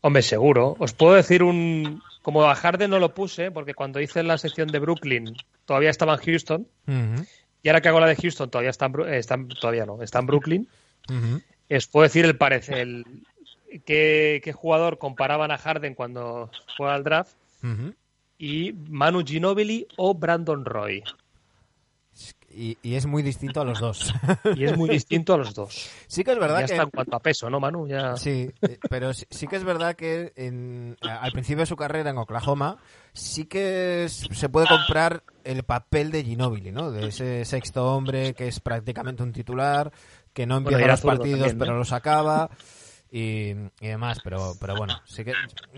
Hombre, 0.00 0.22
seguro. 0.22 0.76
Os 0.78 0.92
puedo 0.92 1.14
decir 1.14 1.42
un... 1.42 2.02
Como 2.22 2.44
a 2.44 2.54
Harden 2.54 2.90
no 2.90 2.98
lo 2.98 3.14
puse, 3.14 3.50
porque 3.50 3.74
cuando 3.74 4.00
hice 4.00 4.22
la 4.22 4.38
sección 4.38 4.68
de 4.68 4.78
Brooklyn 4.78 5.34
todavía 5.64 5.90
estaba 5.90 6.14
en 6.14 6.20
Houston. 6.20 6.68
Y 7.62 7.68
ahora 7.68 7.80
que 7.80 7.88
hago 7.88 8.00
la 8.00 8.06
de 8.06 8.16
Houston 8.16 8.50
todavía 8.50 8.70
está 8.70 8.86
en, 8.86 9.48
todavía 9.48 9.86
no, 9.86 10.02
está 10.02 10.18
en 10.18 10.26
Brooklyn. 10.26 10.68
Os 11.70 11.86
puedo 11.86 12.04
decir 12.04 12.24
el 12.24 12.36
parecer, 12.36 12.78
el, 12.78 13.04
qué, 13.84 14.52
jugador 14.54 14.98
comparaban 14.98 15.50
a 15.50 15.58
Harden 15.58 15.94
cuando 15.94 16.50
fue 16.76 16.90
al 16.90 17.04
draft. 17.04 17.32
Y 18.38 18.72
Manu 18.72 19.24
Ginobili 19.24 19.86
o 19.96 20.14
Brandon 20.14 20.64
Roy. 20.64 21.02
Y, 22.52 22.76
es 22.82 23.06
muy 23.06 23.22
distinto 23.22 23.60
a 23.60 23.64
los 23.64 23.78
dos. 23.78 24.12
Y 24.56 24.64
es 24.64 24.76
muy 24.76 24.90
distinto 24.90 25.34
a 25.34 25.38
los 25.38 25.54
dos. 25.54 25.88
Sí 26.06 26.24
que 26.24 26.32
es 26.32 26.38
verdad 26.38 26.60
ya 26.60 26.66
que... 26.66 26.72
está 26.72 26.82
en 26.82 26.90
cuanto 26.90 27.16
a 27.16 27.20
peso, 27.20 27.48
¿no, 27.48 27.60
Manu? 27.60 27.86
Ya... 27.86 28.16
Sí, 28.16 28.50
eh, 28.62 28.78
pero 28.88 29.12
sí, 29.12 29.46
que 29.46 29.56
es 29.56 29.64
verdad 29.64 29.94
que 29.94 30.32
en, 30.36 30.96
al 31.00 31.32
principio 31.32 31.60
de 31.60 31.66
su 31.66 31.76
carrera 31.76 32.10
en 32.10 32.18
Oklahoma 32.18 32.78
sí 33.12 33.44
que 33.44 34.06
se 34.08 34.48
puede 34.48 34.66
comprar 34.66 35.22
el 35.44 35.62
papel 35.62 36.10
de 36.10 36.24
Ginobili, 36.24 36.72
¿no? 36.72 36.90
De 36.90 37.08
ese 37.08 37.44
sexto 37.44 37.94
hombre 37.94 38.34
que 38.34 38.48
es 38.48 38.60
prácticamente 38.60 39.22
un 39.22 39.32
titular, 39.32 39.92
que 40.32 40.46
no 40.46 40.58
empieza 40.58 40.86
los 40.86 41.00
partidos 41.00 41.54
pero 41.58 41.76
los 41.76 41.92
acaba 41.92 42.50
y, 43.10 43.54
demás. 43.80 44.18
Pero, 44.22 44.54
pero 44.60 44.76
bueno, 44.76 45.00
sí 45.04 45.24
que 45.24 45.32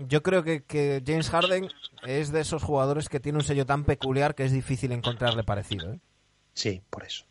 yo 0.07 0.23
creo 0.23 0.43
que, 0.43 0.63
que 0.63 1.03
James 1.05 1.29
Harden 1.29 1.69
es 2.03 2.31
de 2.31 2.41
esos 2.41 2.63
jugadores 2.63 3.09
que 3.09 3.19
tiene 3.19 3.37
un 3.37 3.43
sello 3.43 3.65
tan 3.65 3.83
peculiar 3.83 4.35
que 4.35 4.45
es 4.45 4.51
difícil 4.51 4.91
encontrarle 4.91 5.43
parecido, 5.43 5.93
¿eh? 5.93 5.99
Sí, 6.53 6.81
por 6.89 7.03
eso. 7.03 7.25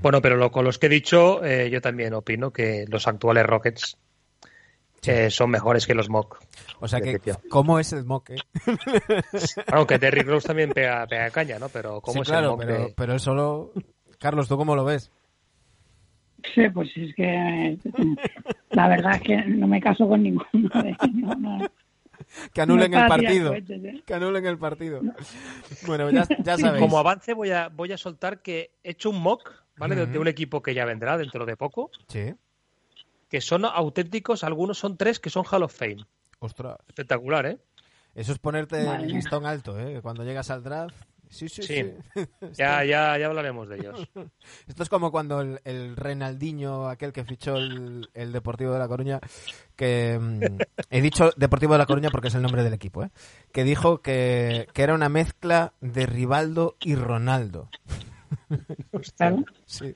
Bueno, 0.00 0.22
pero 0.22 0.50
con 0.50 0.64
los 0.64 0.78
que 0.78 0.86
he 0.86 0.90
dicho, 0.90 1.44
eh, 1.44 1.68
yo 1.70 1.80
también 1.80 2.14
opino 2.14 2.50
que 2.50 2.86
los 2.88 3.06
actuales 3.06 3.44
Rockets 3.44 3.98
eh, 5.06 5.30
son 5.30 5.50
mejores 5.50 5.86
que 5.86 5.94
los 5.94 6.08
Mock. 6.08 6.40
O 6.80 6.88
sea 6.88 7.00
que, 7.00 7.20
¿cómo 7.50 7.78
es 7.78 7.92
el 7.92 8.04
Mock? 8.04 8.30
Eh? 8.30 8.36
Aunque 9.72 9.98
Terry 9.98 10.22
Rose 10.22 10.46
también 10.46 10.70
pega, 10.70 11.06
pega, 11.06 11.30
caña, 11.30 11.58
¿no? 11.58 11.68
Pero 11.68 12.00
¿cómo 12.00 12.22
es 12.22 12.30
el 12.30 12.44
Mock? 12.44 12.64
Pero, 12.64 12.88
pero 12.96 13.14
es 13.14 13.22
solo... 13.22 13.72
Carlos, 14.18 14.48
¿tú 14.48 14.56
cómo 14.56 14.74
lo 14.74 14.84
ves? 14.84 15.10
Sí, 16.54 16.68
pues 16.70 16.90
es 16.96 17.14
que 17.14 17.78
la 18.70 18.88
verdad 18.88 19.16
es 19.16 19.22
que 19.22 19.36
no 19.46 19.66
me 19.66 19.80
caso 19.80 20.08
con 20.08 20.22
ninguno 20.22 20.68
de 20.82 20.90
ellos 20.90 21.70
que 22.52 22.60
anulen 22.60 22.94
el 22.94 23.06
partido. 23.08 23.54
¿eh? 23.54 24.02
Que 24.06 24.14
anulen 24.14 24.46
el 24.46 24.58
partido. 24.58 25.00
Bueno, 25.86 26.10
ya, 26.10 26.26
sabéis. 26.56 26.80
Como 26.80 26.98
avance 26.98 27.34
voy 27.34 27.50
a, 27.50 27.68
voy 27.68 27.92
a 27.92 27.96
soltar 27.96 28.42
que 28.42 28.72
he 28.82 28.90
hecho 28.90 29.10
un 29.10 29.20
mock, 29.20 29.50
¿vale? 29.76 30.06
de, 30.06 30.18
un 30.18 30.28
equipo 30.28 30.62
que 30.62 30.74
ya 30.74 30.84
vendrá 30.84 31.16
dentro 31.16 31.46
de 31.46 31.56
poco. 31.56 31.90
Sí. 32.08 32.34
Que 33.28 33.40
son 33.40 33.64
auténticos, 33.64 34.44
algunos 34.44 34.78
son 34.78 34.96
tres 34.96 35.20
que 35.20 35.30
son 35.30 35.44
Hall 35.50 35.62
of 35.62 35.74
Fame. 35.74 36.06
Ostras. 36.38 36.76
Espectacular, 36.88 37.46
¿eh? 37.46 37.58
Eso 38.14 38.32
es 38.32 38.38
ponerte 38.38 38.80
el 38.80 39.08
listón 39.08 39.44
alto, 39.44 39.78
¿eh? 39.78 40.00
Cuando 40.02 40.24
llegas 40.24 40.50
al 40.50 40.62
draft 40.62 40.96
Sí, 41.28 41.48
sí, 41.48 41.62
sí. 41.62 41.92
Ya, 42.52 42.84
ya, 42.84 43.18
ya 43.18 43.26
hablaremos 43.26 43.68
de 43.68 43.76
ellos. 43.76 44.08
Esto 44.68 44.82
es 44.82 44.88
como 44.88 45.10
cuando 45.10 45.40
el, 45.40 45.60
el 45.64 45.96
Renaldiño, 45.96 46.88
aquel 46.88 47.12
que 47.12 47.24
fichó 47.24 47.56
el, 47.56 48.32
Deportivo 48.32 48.72
de 48.72 48.78
La 48.78 48.88
Coruña, 48.88 49.20
que 49.76 50.18
mm, 50.20 50.40
he 50.90 51.00
dicho 51.00 51.30
Deportivo 51.36 51.74
de 51.74 51.78
La 51.78 51.86
Coruña 51.86 52.10
porque 52.10 52.28
es 52.28 52.34
el 52.34 52.42
nombre 52.42 52.62
del 52.62 52.72
equipo, 52.72 53.02
¿eh? 53.02 53.10
que 53.52 53.64
dijo 53.64 54.00
que, 54.00 54.68
era 54.74 54.94
una 54.94 55.08
mezcla 55.08 55.72
de 55.80 56.06
Rivaldo 56.06 56.76
y 56.80 56.94
Ronaldo. 56.94 57.70
Sí. 59.64 59.94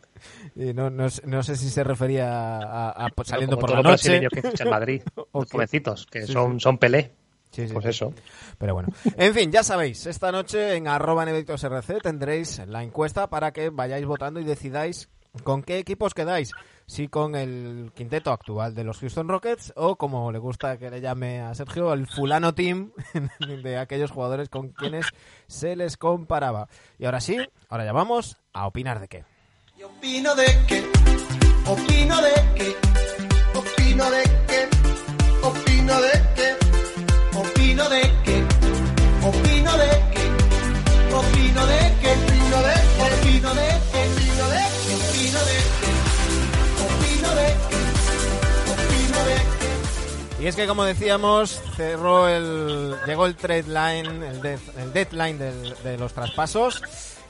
Y 0.54 0.72
no, 0.72 0.90
no, 0.90 1.08
no, 1.24 1.42
sé 1.42 1.56
si 1.56 1.68
se 1.68 1.84
refería 1.84 2.58
a, 2.58 2.90
a 2.90 3.08
pues, 3.10 3.28
saliendo 3.28 3.58
por 3.58 3.70
la 3.70 3.82
noche. 3.82 4.20
que 4.28 4.62
en 4.62 4.70
Madrid, 4.70 5.02
los 5.34 5.50
jovencitos, 5.50 6.06
que 6.06 6.26
son, 6.26 6.58
son 6.60 6.78
Pelé. 6.78 7.12
Sí, 7.50 7.66
sí, 7.66 7.74
pues 7.74 7.86
eso. 7.86 8.12
Pero 8.58 8.74
bueno. 8.74 8.88
En 9.16 9.34
fin, 9.34 9.50
ya 9.50 9.62
sabéis, 9.62 10.06
esta 10.06 10.30
noche 10.30 10.76
en 10.76 10.86
arroba 10.86 11.24
RC 11.24 12.00
tendréis 12.02 12.60
la 12.66 12.82
encuesta 12.82 13.28
para 13.28 13.52
que 13.52 13.70
vayáis 13.70 14.06
votando 14.06 14.40
y 14.40 14.44
decidáis 14.44 15.08
con 15.44 15.62
qué 15.62 15.78
equipos 15.78 16.14
quedáis. 16.14 16.52
Si 16.86 17.08
con 17.08 17.34
el 17.34 17.92
quinteto 17.94 18.32
actual 18.32 18.74
de 18.74 18.82
los 18.82 18.98
Houston 18.98 19.28
Rockets 19.28 19.74
o, 19.76 19.96
como 19.96 20.32
le 20.32 20.38
gusta 20.38 20.78
que 20.78 20.90
le 20.90 21.00
llame 21.00 21.40
a 21.42 21.54
Sergio, 21.54 21.92
el 21.92 22.06
fulano 22.06 22.54
team 22.54 22.92
de 23.62 23.76
aquellos 23.76 24.10
jugadores 24.10 24.48
con 24.48 24.70
quienes 24.70 25.06
se 25.46 25.76
les 25.76 25.96
comparaba. 25.98 26.68
Y 26.98 27.04
ahora 27.04 27.20
sí, 27.20 27.36
ahora 27.68 27.84
ya 27.84 27.92
vamos 27.92 28.38
a 28.54 28.66
opinar 28.66 29.00
de 29.00 29.08
qué. 29.08 29.24
opino 29.84 30.34
de 30.34 30.46
qué, 30.66 30.82
opino 31.66 32.22
de 32.22 32.32
qué, 32.56 32.76
opino 33.54 34.10
de 34.10 34.22
qué, 34.46 34.68
opino 35.42 36.00
de 36.00 36.10
qué 36.36 36.77
es 50.48 50.56
que 50.56 50.66
como 50.66 50.84
decíamos, 50.84 51.60
cerró 51.76 52.26
el 52.26 52.96
llegó 53.06 53.26
el 53.26 53.36
trade 53.36 53.64
line, 53.64 54.26
el, 54.26 54.58
el 54.78 54.92
deadline 54.94 55.38
de 55.38 55.98
los 55.98 56.14
traspasos 56.14 56.82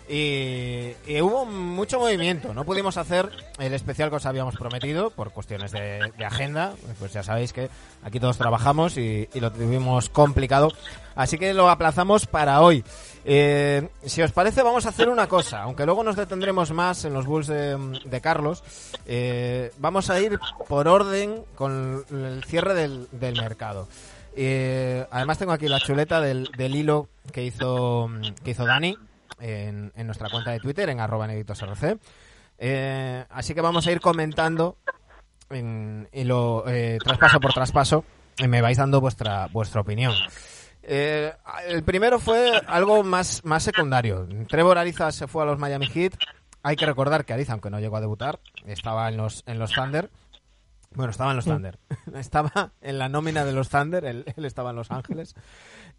y, 0.09 1.21
hubo 1.21 1.45
mucho 1.45 1.99
movimiento. 1.99 2.55
No 2.55 2.65
pudimos 2.65 2.97
hacer 2.97 3.31
el 3.59 3.75
especial 3.75 4.09
que 4.09 4.17
os 4.17 4.27
habíamos 4.27 4.57
prometido 4.57 5.11
por 5.11 5.31
cuestiones 5.31 5.71
de, 5.73 6.13
agenda. 6.25 6.75
Pues 6.99 7.13
ya 7.13 7.23
sabéis 7.23 7.53
que 7.53 7.69
aquí 8.03 8.19
todos 8.19 8.39
trabajamos 8.39 8.97
y, 8.97 9.29
lo 9.35 9.53
tuvimos 9.53 10.09
complicado. 10.09 10.73
Así 11.19 11.37
que 11.37 11.53
lo 11.53 11.69
aplazamos 11.69 12.27
para 12.27 12.61
hoy. 12.61 12.85
Eh, 13.25 13.89
si 14.07 14.23
os 14.23 14.31
parece, 14.31 14.63
vamos 14.63 14.87
a 14.87 14.91
hacer 14.91 15.09
una 15.09 15.27
cosa. 15.27 15.63
Aunque 15.63 15.85
luego 15.85 16.05
nos 16.05 16.15
detendremos 16.15 16.71
más 16.71 17.05
en 17.05 17.13
los 17.13 17.27
Bulls 17.27 17.49
de, 17.49 18.21
Carlos. 18.23 18.63
Eh, 19.05 19.73
vamos 19.79 20.11
a 20.11 20.21
ir 20.21 20.39
por 20.69 20.87
orden 20.87 21.43
con 21.57 22.05
el 22.09 22.45
cierre 22.45 22.75
del, 22.75 23.09
mercado. 23.35 23.89
Eh, 24.37 25.05
además 25.11 25.39
tengo 25.39 25.51
aquí 25.51 25.67
la 25.67 25.81
chuleta 25.81 26.21
del, 26.21 26.49
hilo 26.57 27.09
que 27.33 27.43
hizo, 27.43 28.09
que 28.45 28.53
hizo 28.53 28.65
Dani 28.65 28.97
en, 29.41 29.91
nuestra 30.07 30.31
cuenta 30.31 30.53
de 30.53 30.61
Twitter, 30.61 30.89
en 30.89 31.01
arroba 31.01 31.27
eh, 32.61 33.25
así 33.31 33.55
que 33.55 33.61
vamos 33.61 33.87
a 33.87 33.93
ir 33.93 34.01
comentando 34.01 34.77
y 35.51 36.25
lo 36.25 36.65
eh, 36.69 36.99
traspaso 37.03 37.41
por 37.41 37.53
traspaso 37.53 38.05
y 38.37 38.49
me 38.49 38.61
vais 38.61 38.77
dando 38.79 39.01
vuestra 39.01 39.49
vuestra 39.49 39.81
opinión. 39.81 40.13
Eh, 40.91 41.35
el 41.67 41.83
primero 41.83 42.19
fue 42.19 42.63
algo 42.67 43.05
más, 43.05 43.45
más 43.45 43.63
secundario. 43.63 44.27
Trevor 44.49 44.79
Ariza 44.79 45.13
se 45.13 45.27
fue 45.27 45.43
a 45.43 45.47
los 45.47 45.59
Miami 45.59 45.87
Heat. 45.87 46.15
Hay 46.63 46.77
que 46.77 46.87
recordar 46.87 47.27
que 47.27 47.35
Ariza, 47.35 47.53
aunque 47.53 47.69
no 47.69 47.79
llegó 47.79 47.99
a 47.99 48.01
debutar, 48.01 48.41
estaba 48.67 49.09
en 49.11 49.19
los, 49.19 49.45
en 49.47 49.59
los 49.59 49.73
Thunder. 49.73 50.11
Bueno, 50.95 51.11
estaba 51.11 51.31
en 51.31 51.37
los 51.37 51.45
Thunder. 51.45 51.79
estaba 52.15 52.73
en 52.81 52.99
la 52.99 53.11
nómina 53.11 53.45
de 53.45 53.53
los 53.53 53.69
Thunder, 53.69 54.07
él, 54.07 54.25
él 54.35 54.45
estaba 54.47 54.71
en 54.71 54.77
Los 54.77 54.91
Ángeles. 54.91 55.35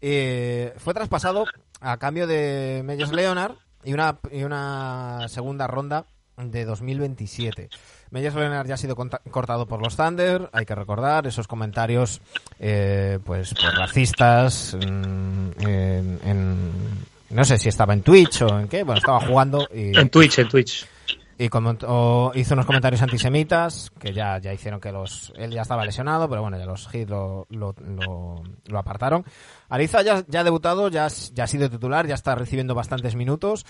Eh, 0.00 0.74
fue 0.78 0.92
traspasado 0.92 1.44
a 1.80 1.96
cambio 1.98 2.26
de 2.26 2.82
Meyers 2.84 3.12
Leonard 3.12 3.54
y 3.84 3.92
una, 3.92 4.18
y 4.32 4.42
una 4.42 5.28
segunda 5.28 5.68
ronda 5.68 6.06
de 6.36 6.64
2027. 6.64 7.68
Meyers 8.10 8.34
Leonard 8.34 8.66
ya 8.66 8.74
ha 8.74 8.78
sido 8.78 8.96
cortado 8.96 9.66
por 9.66 9.80
los 9.82 9.96
Thunder, 9.96 10.48
hay 10.52 10.66
que 10.66 10.74
recordar 10.74 11.26
esos 11.26 11.46
comentarios 11.46 12.20
eh, 12.58 13.18
pues, 13.24 13.54
racistas 13.76 14.74
mm, 14.74 15.50
en, 15.60 16.60
no 17.30 17.44
sé 17.44 17.58
si 17.58 17.68
estaba 17.68 17.92
en 17.92 18.02
Twitch 18.02 18.42
o 18.42 18.58
en 18.58 18.68
qué, 18.68 18.82
bueno, 18.82 18.98
estaba 18.98 19.20
jugando 19.20 19.68
y... 19.72 19.96
En 19.96 20.10
Twitch, 20.10 20.38
en 20.40 20.48
Twitch 20.48 20.86
y 21.40 21.48
como, 21.48 22.32
hizo 22.34 22.52
unos 22.54 22.66
comentarios 22.66 23.00
antisemitas 23.00 23.90
que 23.98 24.12
ya, 24.12 24.36
ya 24.36 24.52
hicieron 24.52 24.78
que 24.78 24.92
los 24.92 25.32
él 25.36 25.52
ya 25.52 25.62
estaba 25.62 25.86
lesionado 25.86 26.28
pero 26.28 26.42
bueno 26.42 26.58
ya 26.58 26.66
los 26.66 26.86
Heat 26.88 27.08
lo, 27.08 27.46
lo, 27.48 27.74
lo, 28.66 28.78
apartaron. 28.78 29.24
Ariza 29.70 30.02
ya, 30.02 30.22
ya 30.28 30.40
ha 30.40 30.44
debutado 30.44 30.88
ya, 30.88 31.08
ya 31.32 31.44
ha 31.44 31.46
sido 31.46 31.70
titular 31.70 32.06
ya 32.06 32.14
está 32.14 32.34
recibiendo 32.34 32.74
bastantes 32.74 33.16
minutos. 33.16 33.64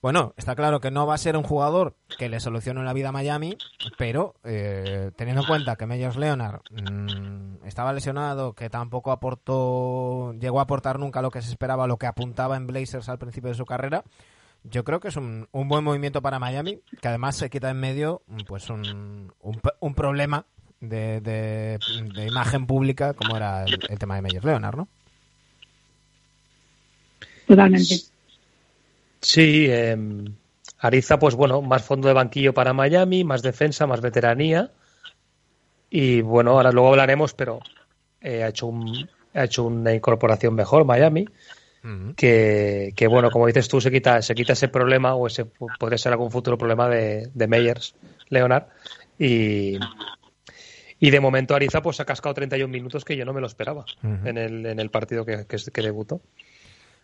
Bueno 0.00 0.34
está 0.36 0.54
claro 0.54 0.78
que 0.78 0.92
no 0.92 1.04
va 1.04 1.14
a 1.14 1.18
ser 1.18 1.36
un 1.36 1.42
jugador 1.42 1.96
que 2.16 2.28
le 2.28 2.38
solucione 2.38 2.84
la 2.84 2.92
vida 2.92 3.08
a 3.08 3.12
Miami 3.12 3.58
pero 3.98 4.36
eh, 4.44 5.10
teniendo 5.16 5.42
en 5.42 5.48
cuenta 5.48 5.74
que 5.74 5.86
Meyers 5.86 6.16
Leonard 6.16 6.60
mm, 6.70 7.66
estaba 7.66 7.92
lesionado 7.92 8.52
que 8.52 8.70
tampoco 8.70 9.10
aportó 9.10 10.32
llegó 10.34 10.60
a 10.60 10.62
aportar 10.62 11.00
nunca 11.00 11.22
lo 11.22 11.32
que 11.32 11.42
se 11.42 11.50
esperaba 11.50 11.88
lo 11.88 11.96
que 11.96 12.06
apuntaba 12.06 12.56
en 12.56 12.68
Blazers 12.68 13.08
al 13.08 13.18
principio 13.18 13.50
de 13.50 13.56
su 13.56 13.64
carrera 13.64 14.04
yo 14.70 14.84
creo 14.84 15.00
que 15.00 15.08
es 15.08 15.16
un, 15.16 15.48
un, 15.52 15.68
buen 15.68 15.84
movimiento 15.84 16.22
para 16.22 16.38
Miami, 16.38 16.80
que 17.00 17.08
además 17.08 17.36
se 17.36 17.50
quita 17.50 17.70
en 17.70 17.78
medio 17.78 18.22
pues 18.46 18.68
un, 18.70 19.32
un, 19.40 19.94
problema 19.94 20.46
de, 20.80 21.20
de, 21.20 22.26
imagen 22.26 22.66
pública 22.66 23.14
como 23.14 23.36
era 23.36 23.64
el, 23.64 23.98
tema 23.98 24.16
de 24.16 24.22
Meyers 24.22 24.44
Leonard, 24.44 24.76
¿no? 24.76 24.88
Totalmente. 27.46 27.96
Sí, 29.20 29.66
eh, 29.68 29.96
Ariza, 30.78 31.18
pues 31.18 31.34
bueno, 31.34 31.62
más 31.62 31.82
fondo 31.82 32.08
de 32.08 32.14
banquillo 32.14 32.52
para 32.52 32.72
Miami, 32.72 33.24
más 33.24 33.42
defensa, 33.42 33.86
más 33.86 34.00
veteranía. 34.00 34.70
Y 35.88 36.20
bueno, 36.20 36.52
ahora 36.52 36.72
luego 36.72 36.88
hablaremos, 36.88 37.34
pero 37.34 37.60
eh, 38.20 38.42
ha, 38.42 38.48
hecho 38.48 38.66
un, 38.66 39.08
ha 39.32 39.44
hecho 39.44 39.64
una 39.64 39.94
incorporación 39.94 40.54
mejor 40.54 40.84
Miami 40.84 41.26
que, 42.16 43.06
bueno, 43.08 43.30
como 43.30 43.46
dices 43.46 43.68
tú, 43.68 43.80
se 43.80 43.90
quita, 43.90 44.22
se 44.22 44.34
quita 44.34 44.54
ese 44.54 44.68
problema 44.68 45.14
o 45.14 45.26
ese 45.26 45.44
podría 45.44 45.98
ser 45.98 46.12
algún 46.12 46.30
futuro 46.30 46.58
problema 46.58 46.88
de, 46.88 47.30
de 47.32 47.46
Meyers, 47.46 47.94
Leonard. 48.28 48.64
Y, 49.18 49.78
y 50.98 51.10
de 51.10 51.20
momento 51.20 51.54
Ariza 51.54 51.82
pues 51.82 52.00
ha 52.00 52.04
cascado 52.04 52.34
31 52.34 52.70
minutos 52.70 53.04
que 53.04 53.16
yo 53.16 53.24
no 53.24 53.32
me 53.32 53.40
lo 53.40 53.46
esperaba 53.46 53.84
en, 54.02 54.38
el, 54.38 54.66
en 54.66 54.80
el 54.80 54.90
partido 54.90 55.24
que, 55.24 55.46
que, 55.46 55.56
que 55.72 55.82
debutó. 55.82 56.20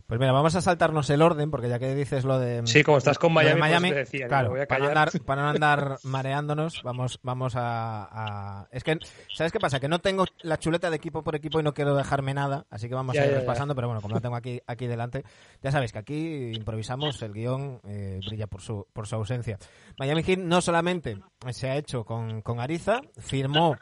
Pues 0.07 0.21
mira, 0.21 0.33
vamos 0.33 0.55
a 0.55 0.61
saltarnos 0.61 1.09
el 1.11 1.23
orden, 1.23 1.51
porque 1.51 1.69
ya 1.69 1.79
que 1.79 1.95
dices 1.95 2.25
lo 2.25 2.39
de. 2.39 2.63
Sí, 2.67 2.83
como 2.83 2.99
estás 2.99 3.19
con 3.19 3.33
Miami, 3.33 3.93
pues 3.93 4.11
claro, 4.29 4.55
para, 4.69 4.79
no 4.81 4.89
andar, 4.89 5.11
para, 5.25 5.43
no 5.43 5.49
andar, 5.51 5.99
mareándonos, 6.05 6.83
vamos, 6.83 7.19
vamos 7.23 7.55
a, 7.57 8.67
Es 8.71 8.85
que, 8.85 8.99
¿sabes 9.35 9.53
qué 9.53 9.59
pasa? 9.59 9.81
Que 9.81 9.89
no 9.89 10.01
tengo 10.01 10.25
la 10.43 10.59
chuleta 10.59 10.91
de 10.91 10.97
equipo 10.97 11.23
por 11.23 11.35
equipo 11.35 11.61
y 11.61 11.63
no 11.63 11.73
quiero 11.75 11.95
dejarme 11.95 12.35
nada, 12.35 12.67
así 12.71 12.89
que 12.89 12.95
vamos 12.95 13.17
a 13.17 13.25
ir 13.25 13.33
repasando, 13.33 13.75
pero 13.75 13.89
bueno, 13.89 14.01
como 14.03 14.15
la 14.15 14.21
tengo 14.21 14.37
aquí, 14.37 14.61
aquí 14.67 14.87
delante, 14.87 15.25
ya 15.63 15.71
sabéis 15.71 15.93
que 15.93 15.99
aquí 15.99 16.53
improvisamos, 16.55 17.21
el 17.23 17.33
guion 17.33 17.81
eh, 17.85 18.21
brilla 18.27 18.47
por 18.47 18.61
su, 18.61 18.87
por 18.93 19.07
su 19.07 19.17
ausencia. 19.17 19.59
Miami 19.99 20.23
Heat 20.23 20.39
no 20.39 20.61
solamente 20.61 21.19
se 21.51 21.71
ha 21.71 21.77
hecho 21.77 22.05
con, 22.05 22.43
con 22.43 22.61
Ariza, 22.61 23.01
firmó 23.19 23.77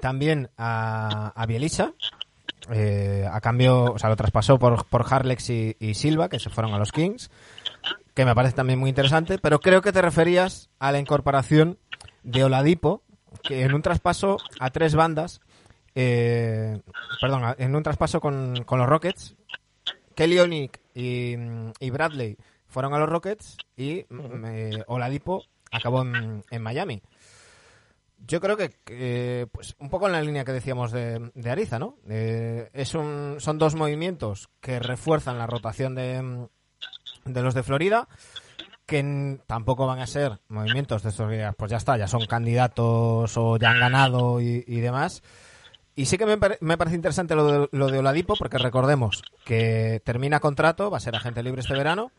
también 0.00 0.50
a, 0.56 1.32
a 1.34 1.46
Bielisa, 1.46 1.94
eh, 2.70 3.26
a 3.30 3.40
cambio, 3.40 3.92
o 3.92 3.98
sea, 3.98 4.08
lo 4.08 4.16
traspasó 4.16 4.58
por, 4.58 4.86
por 4.86 5.04
Harlex 5.08 5.50
y, 5.50 5.94
Silva, 5.94 6.28
que 6.28 6.38
se 6.38 6.50
fueron 6.50 6.74
a 6.74 6.78
los 6.78 6.92
Kings, 6.92 7.30
que 8.14 8.24
me 8.24 8.34
parece 8.34 8.54
también 8.54 8.78
muy 8.78 8.90
interesante, 8.90 9.38
pero 9.38 9.60
creo 9.60 9.82
que 9.82 9.92
te 9.92 10.02
referías 10.02 10.70
a 10.78 10.92
la 10.92 10.98
incorporación 10.98 11.78
de 12.22 12.44
Oladipo, 12.44 13.02
que 13.42 13.62
en 13.62 13.74
un 13.74 13.82
traspaso 13.82 14.36
a 14.60 14.70
tres 14.70 14.94
bandas, 14.94 15.40
eh, 15.94 16.80
perdón, 17.20 17.54
en 17.58 17.74
un 17.74 17.82
traspaso 17.82 18.20
con, 18.20 18.54
los 18.54 18.88
Rockets, 18.88 19.34
Kelly 20.14 20.38
Onik 20.38 20.80
y, 20.94 21.90
Bradley 21.90 22.36
fueron 22.68 22.94
a 22.94 22.98
los 22.98 23.08
Rockets 23.08 23.56
y 23.76 24.06
eh, 24.46 24.84
Oladipo 24.86 25.44
acabó 25.70 26.02
en 26.02 26.62
Miami. 26.62 27.02
Yo 28.26 28.40
creo 28.40 28.56
que, 28.56 29.48
pues 29.50 29.74
un 29.78 29.90
poco 29.90 30.06
en 30.06 30.12
la 30.12 30.22
línea 30.22 30.44
que 30.44 30.52
decíamos 30.52 30.92
de, 30.92 31.30
Ariza, 31.44 31.78
¿no? 31.78 31.96
Eh, 32.08 32.70
es 32.72 32.94
un, 32.94 33.36
son 33.38 33.58
dos 33.58 33.74
movimientos 33.74 34.48
que 34.60 34.78
refuerzan 34.78 35.38
la 35.38 35.46
rotación 35.46 35.94
de, 35.94 36.46
de 37.24 37.42
los 37.42 37.54
de 37.54 37.62
Florida, 37.62 38.08
que 38.86 39.38
tampoco 39.46 39.86
van 39.86 40.00
a 40.00 40.06
ser 40.06 40.40
movimientos 40.48 41.02
de 41.02 41.08
estos 41.08 41.30
días, 41.30 41.54
pues 41.56 41.70
ya 41.70 41.78
está, 41.78 41.96
ya 41.96 42.06
son 42.06 42.26
candidatos 42.26 43.36
o 43.36 43.56
ya 43.56 43.70
han 43.70 43.80
ganado 43.80 44.40
y, 44.40 44.62
demás. 44.80 45.22
Y 45.94 46.06
sí 46.06 46.16
que 46.16 46.26
me, 46.26 46.38
me, 46.60 46.78
parece 46.78 46.96
interesante 46.96 47.34
lo 47.34 47.46
de, 47.46 47.68
lo 47.72 47.88
de 47.88 47.98
Oladipo, 47.98 48.34
porque 48.36 48.58
recordemos 48.58 49.22
que 49.44 50.00
termina 50.04 50.40
contrato, 50.40 50.90
va 50.90 50.98
a 50.98 51.00
ser 51.00 51.16
agente 51.16 51.42
libre 51.42 51.60
este 51.60 51.74
verano. 51.74 52.12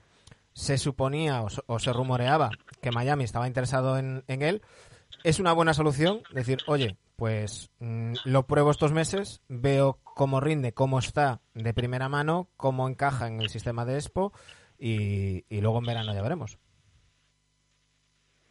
Se 0.54 0.78
suponía 0.78 1.44
o, 1.44 1.80
se 1.80 1.94
rumoreaba 1.94 2.52
que 2.82 2.92
Miami 2.92 3.24
estaba 3.24 3.48
interesado 3.48 3.98
en, 3.98 4.24
en 4.28 4.42
él 4.44 4.62
es 5.23 5.39
una 5.39 5.53
buena 5.53 5.73
solución 5.73 6.21
decir, 6.33 6.59
oye, 6.67 6.97
pues 7.15 7.69
mm, 7.79 8.13
lo 8.25 8.45
pruebo 8.45 8.71
estos 8.71 8.91
meses, 8.91 9.41
veo 9.47 9.99
cómo 10.03 10.39
rinde, 10.39 10.73
cómo 10.73 10.99
está 10.99 11.41
de 11.53 11.73
primera 11.73 12.09
mano, 12.09 12.49
cómo 12.57 12.88
encaja 12.88 13.27
en 13.27 13.41
el 13.41 13.49
sistema 13.49 13.86
de 13.86 13.95
Expo 13.95 14.33
y, 14.77 15.45
luego 15.49 15.79
en 15.79 15.86
verano 15.86 16.13
ya 16.13 16.21
veremos. 16.21 16.57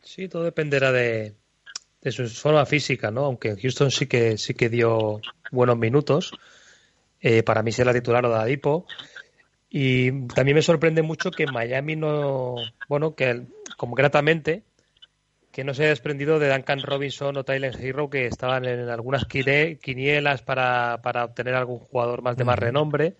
Sí, 0.02 0.28
todo 0.28 0.44
dependerá 0.44 0.90
de, 0.92 1.36
su 2.10 2.28
forma 2.28 2.64
física, 2.66 3.10
¿no? 3.10 3.26
Aunque 3.26 3.56
Houston 3.56 3.90
sí 3.90 4.06
que 4.06 4.38
sí 4.38 4.54
que 4.54 4.68
dio 4.68 5.20
buenos 5.50 5.76
minutos. 5.76 6.32
Eh, 7.20 7.42
para 7.42 7.62
mí 7.62 7.70
es 7.70 7.78
la 7.78 7.92
titular 7.92 8.24
o 8.26 8.30
de 8.30 8.36
Adipo. 8.36 8.86
Y 9.68 10.26
también 10.28 10.56
me 10.56 10.62
sorprende 10.62 11.02
mucho 11.02 11.30
que 11.30 11.46
Miami 11.46 11.96
no, 11.96 12.56
bueno, 12.88 13.14
que 13.14 13.46
como 13.76 13.94
gratamente, 13.94 14.64
que 15.52 15.64
no 15.64 15.74
se 15.74 15.82
haya 15.82 15.90
desprendido 15.90 16.38
de 16.38 16.50
Duncan 16.50 16.80
Robinson 16.80 17.36
o 17.36 17.44
Tyler 17.44 17.76
Hero, 17.78 18.08
que 18.08 18.26
estaban 18.26 18.64
en 18.64 18.88
algunas 18.88 19.26
quinielas 19.26 20.42
para, 20.42 21.00
para 21.02 21.26
obtener 21.26 21.54
algún 21.54 21.78
jugador 21.78 22.22
más 22.22 22.36
de 22.38 22.44
más 22.44 22.58
renombre. 22.58 23.16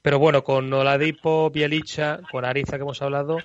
Pero 0.00 0.18
bueno, 0.18 0.42
con 0.42 0.72
Oladipo, 0.72 1.50
Bielicha, 1.50 2.20
con 2.32 2.46
Ariza 2.46 2.76
que 2.76 2.82
hemos 2.82 3.02
hablado, 3.02 3.38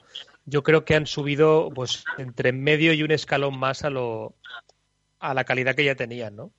yo 0.45 0.63
creo 0.63 0.85
que 0.85 0.95
han 0.95 1.05
subido 1.05 1.69
pues 1.75 2.05
entre 2.17 2.53
medio 2.53 2.93
y 2.93 3.03
un 3.03 3.11
escalón 3.11 3.59
más 3.59 3.83
a 3.83 3.89
lo 3.89 4.35
a 5.19 5.33
la 5.33 5.43
calidad 5.43 5.75
que 5.75 5.85
ya 5.85 5.95
tenían, 5.95 6.35
¿no? 6.35 6.51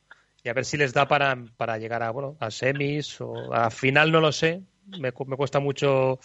Y 0.42 0.50
a 0.50 0.52
ver 0.52 0.66
si 0.66 0.76
les 0.76 0.92
da 0.92 1.08
para, 1.08 1.36
para 1.56 1.78
llegar 1.78 2.02
a 2.02 2.10
bueno 2.10 2.36
a 2.40 2.50
semis 2.50 3.20
o 3.22 3.54
a 3.54 3.70
final 3.70 4.12
no 4.12 4.20
lo 4.20 4.32
sé. 4.32 4.62
Me, 4.86 5.12
me 5.26 5.36
cuesta 5.36 5.60
mucho 5.60 6.18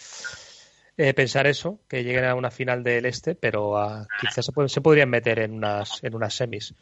eh, 1.00 1.14
pensar 1.14 1.48
eso, 1.48 1.80
que 1.88 2.04
lleguen 2.04 2.26
a 2.26 2.36
una 2.36 2.52
final 2.52 2.84
del 2.84 3.06
este, 3.06 3.34
pero 3.34 3.78
a, 3.78 4.06
quizás 4.20 4.46
se, 4.46 4.68
se, 4.68 4.82
podrían 4.82 5.10
meter 5.10 5.40
en 5.40 5.54
unas 5.54 6.04
en 6.04 6.14
unas 6.14 6.34
semis. 6.34 6.76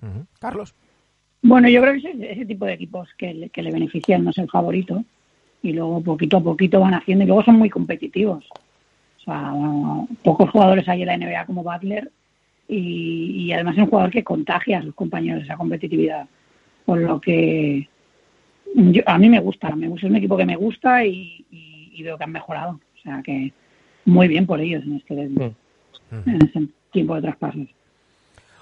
Uh 0.00 0.06
-huh. 0.06 0.26
Carlos. 0.38 0.76
Bueno, 1.42 1.68
yo 1.68 1.80
creo 1.80 1.94
que 1.94 1.98
ese, 1.98 2.32
ese 2.32 2.46
tipo 2.46 2.66
de 2.66 2.74
equipos 2.74 3.08
que 3.18 3.34
le, 3.34 3.50
que 3.50 3.62
le 3.62 3.72
benefician 3.72 4.22
no 4.22 4.30
es 4.30 4.38
el 4.38 4.48
favorito 4.48 5.02
y 5.60 5.72
luego 5.72 6.00
poquito 6.00 6.36
a 6.36 6.40
poquito 6.40 6.78
van 6.78 6.94
haciendo 6.94 7.24
y 7.24 7.26
luego 7.26 7.42
son 7.42 7.56
muy 7.56 7.68
competitivos. 7.68 8.44
O 8.52 9.20
sea, 9.24 9.52
pocos 10.22 10.50
jugadores 10.50 10.88
hay 10.88 11.02
en 11.02 11.08
la 11.08 11.16
NBA 11.16 11.46
como 11.46 11.64
Butler 11.64 12.12
y, 12.68 13.46
y, 13.46 13.52
además 13.52 13.74
es 13.74 13.82
un 13.82 13.90
jugador 13.90 14.12
que 14.12 14.22
contagia 14.22 14.78
a 14.78 14.82
sus 14.82 14.94
compañeros 14.94 15.42
esa 15.42 15.56
competitividad. 15.56 16.28
Por 16.86 17.00
lo 17.00 17.20
que 17.20 17.88
yo, 18.74 19.02
a 19.04 19.18
mí 19.18 19.28
me 19.28 19.40
gusta, 19.40 19.74
me 19.74 19.88
gusta, 19.88 20.06
es 20.06 20.10
un 20.10 20.16
equipo 20.16 20.36
que 20.36 20.46
me 20.46 20.54
gusta 20.54 21.04
y, 21.04 21.44
y, 21.50 21.90
y, 21.92 22.02
veo 22.04 22.16
que 22.16 22.24
han 22.24 22.30
mejorado. 22.30 22.78
O 22.98 23.02
sea 23.02 23.22
que 23.22 23.52
muy 24.04 24.28
bien 24.28 24.46
por 24.46 24.60
ellos 24.60 24.82
en 24.84 24.96
este, 24.96 25.14
mm. 25.14 26.28
en 26.28 26.42
este 26.42 26.68
tiempo 26.92 27.14
de 27.14 27.22
traspasos. 27.22 27.68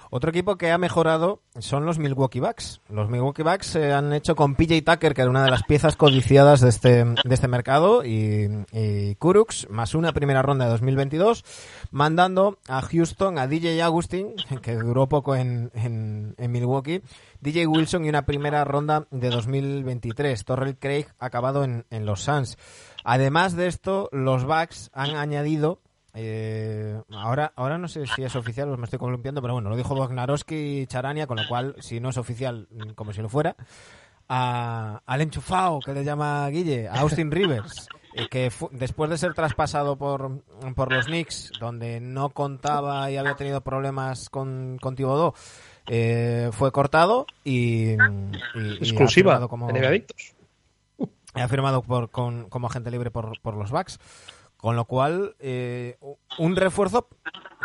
Otro 0.09 0.29
equipo 0.29 0.57
que 0.57 0.71
ha 0.71 0.77
mejorado 0.77 1.41
son 1.59 1.85
los 1.85 1.99
Milwaukee 1.99 2.39
Bucks. 2.39 2.79
Los 2.89 3.09
Milwaukee 3.09 3.43
Bucks 3.43 3.67
se 3.67 3.91
han 3.91 4.13
hecho 4.13 4.35
con 4.35 4.55
PJ 4.55 4.81
Tucker, 4.81 5.13
que 5.13 5.21
era 5.21 5.29
una 5.29 5.43
de 5.43 5.51
las 5.51 5.63
piezas 5.63 5.97
codiciadas 5.97 6.61
de 6.61 6.69
este, 6.69 7.03
de 7.03 7.33
este 7.33 7.47
mercado, 7.49 8.05
y, 8.05 8.47
y 8.71 9.15
Kuruks, 9.15 9.69
más 9.69 9.95
una 9.95 10.13
primera 10.13 10.41
ronda 10.41 10.65
de 10.65 10.71
2022, 10.71 11.43
mandando 11.91 12.57
a 12.69 12.81
Houston 12.81 13.37
a 13.37 13.47
DJ 13.47 13.81
Agustin, 13.81 14.33
que 14.61 14.75
duró 14.75 15.07
poco 15.07 15.35
en, 15.35 15.71
en, 15.73 16.35
en 16.37 16.51
Milwaukee, 16.51 17.01
DJ 17.41 17.67
Wilson 17.67 18.05
y 18.05 18.09
una 18.09 18.25
primera 18.25 18.63
ronda 18.63 19.07
de 19.11 19.29
2023. 19.29 20.45
Torrell 20.45 20.77
Craig 20.77 21.07
acabado 21.19 21.65
en, 21.65 21.83
en 21.89 22.05
los 22.05 22.21
Suns. 22.21 22.57
Además 23.03 23.55
de 23.55 23.67
esto, 23.67 24.09
los 24.11 24.45
Bucks 24.45 24.89
han 24.93 25.15
añadido 25.15 25.79
eh, 26.19 26.99
ahora, 27.11 27.53
ahora 27.55 27.77
no 27.77 27.87
sé 27.87 28.07
si 28.07 28.23
es 28.23 28.35
oficial 28.35 28.69
o 28.69 28.77
me 28.77 28.85
estoy 28.85 28.97
columpiando, 28.97 29.39
pero 29.39 29.53
bueno, 29.53 29.69
lo 29.69 29.75
dijo 29.75 29.93
Bognarowski 29.93 30.79
y 30.79 30.87
Charania, 30.87 31.27
con 31.27 31.37
lo 31.37 31.47
cual, 31.47 31.75
si 31.79 31.99
no 31.99 32.09
es 32.09 32.17
oficial, 32.17 32.67
como 32.95 33.13
si 33.13 33.21
lo 33.21 33.29
fuera, 33.29 33.55
a, 34.27 35.03
al 35.05 35.21
enchufado 35.21 35.79
que 35.79 35.93
le 35.93 36.03
llama 36.03 36.49
Guille, 36.49 36.87
a 36.87 37.01
Austin 37.01 37.29
Rivers, 37.29 37.87
eh, 38.15 38.27
que 38.29 38.51
después 38.71 39.11
de 39.11 39.19
ser 39.19 39.35
traspasado 39.35 39.95
por, 39.95 40.41
por 40.75 40.91
los 40.91 41.05
Knicks, 41.05 41.51
donde 41.59 41.99
no 41.99 42.31
contaba 42.31 43.11
y 43.11 43.17
había 43.17 43.35
tenido 43.35 43.61
problemas 43.61 44.29
con, 44.29 44.79
con 44.81 44.95
Thibodeau, 44.95 45.35
eh, 45.85 46.49
fue 46.51 46.71
cortado 46.71 47.27
y, 47.43 47.91
y 47.91 47.97
exclusiva 48.79 49.39
y 49.43 49.47
como, 49.47 49.69
Adictos. 49.69 50.33
Ha 51.41 51.47
firmado 51.47 51.81
por, 51.81 52.09
con, 52.09 52.49
como 52.49 52.67
agente 52.67 52.91
libre 52.91 53.11
por, 53.11 53.39
por 53.41 53.55
los 53.55 53.71
Bucks. 53.71 53.99
Con 54.57 54.75
lo 54.75 54.85
cual, 54.85 55.35
eh, 55.39 55.99
un 56.39 56.55
refuerzo, 56.55 57.07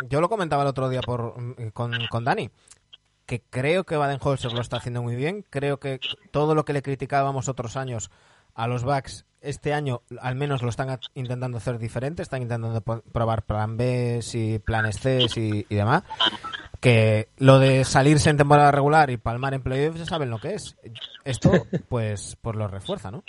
yo 0.09 0.21
lo 0.21 0.29
comentaba 0.29 0.61
el 0.61 0.69
otro 0.69 0.89
día 0.89 1.01
por, 1.01 1.33
con, 1.73 1.91
con 2.07 2.23
Dani, 2.23 2.51
que 3.25 3.41
creo 3.41 3.83
que 3.83 3.97
Baden-Holzer 3.97 4.53
lo 4.53 4.61
está 4.61 4.77
haciendo 4.77 5.01
muy 5.01 5.15
bien. 5.15 5.43
Creo 5.49 5.79
que 5.79 5.99
todo 6.29 6.53
lo 6.53 6.65
que 6.65 6.73
le 6.73 6.83
criticábamos 6.83 7.49
otros 7.49 7.77
años 7.77 8.11
a 8.53 8.67
los 8.67 8.83
Bucks, 8.83 9.25
este 9.41 9.73
año 9.73 10.03
al 10.21 10.35
menos 10.35 10.61
lo 10.61 10.69
están 10.69 10.99
intentando 11.15 11.57
hacer 11.57 11.79
diferente. 11.79 12.21
Están 12.21 12.43
intentando 12.43 12.81
probar 12.81 13.41
plan 13.41 13.75
B 13.75 14.19
y 14.31 14.59
planes 14.59 14.99
C 14.99 15.25
y 15.35 15.75
demás. 15.75 16.03
Que 16.83 17.29
lo 17.37 17.59
de 17.59 17.85
salirse 17.85 18.29
en 18.29 18.35
temporada 18.35 18.69
regular 18.69 19.09
y 19.09 19.15
palmar 19.15 19.53
en 19.53 19.63
playoffs 19.63 19.99
ya 19.99 20.05
saben 20.05 20.29
lo 20.29 20.37
que 20.37 20.55
es. 20.55 20.75
Esto, 21.23 21.49
pues, 21.87 22.37
pues 22.41 22.57
lo 22.57 22.67
refuerza, 22.67 23.09
¿no? 23.09 23.23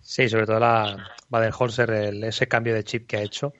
Sí, 0.00 0.26
sobre 0.26 0.46
todo 0.46 0.58
la 0.58 0.96
Baden-Holzer, 1.28 1.90
ese 2.24 2.48
cambio 2.48 2.74
de 2.74 2.84
chip 2.84 3.06
que 3.06 3.18
ha 3.18 3.22
hecho. 3.22 3.52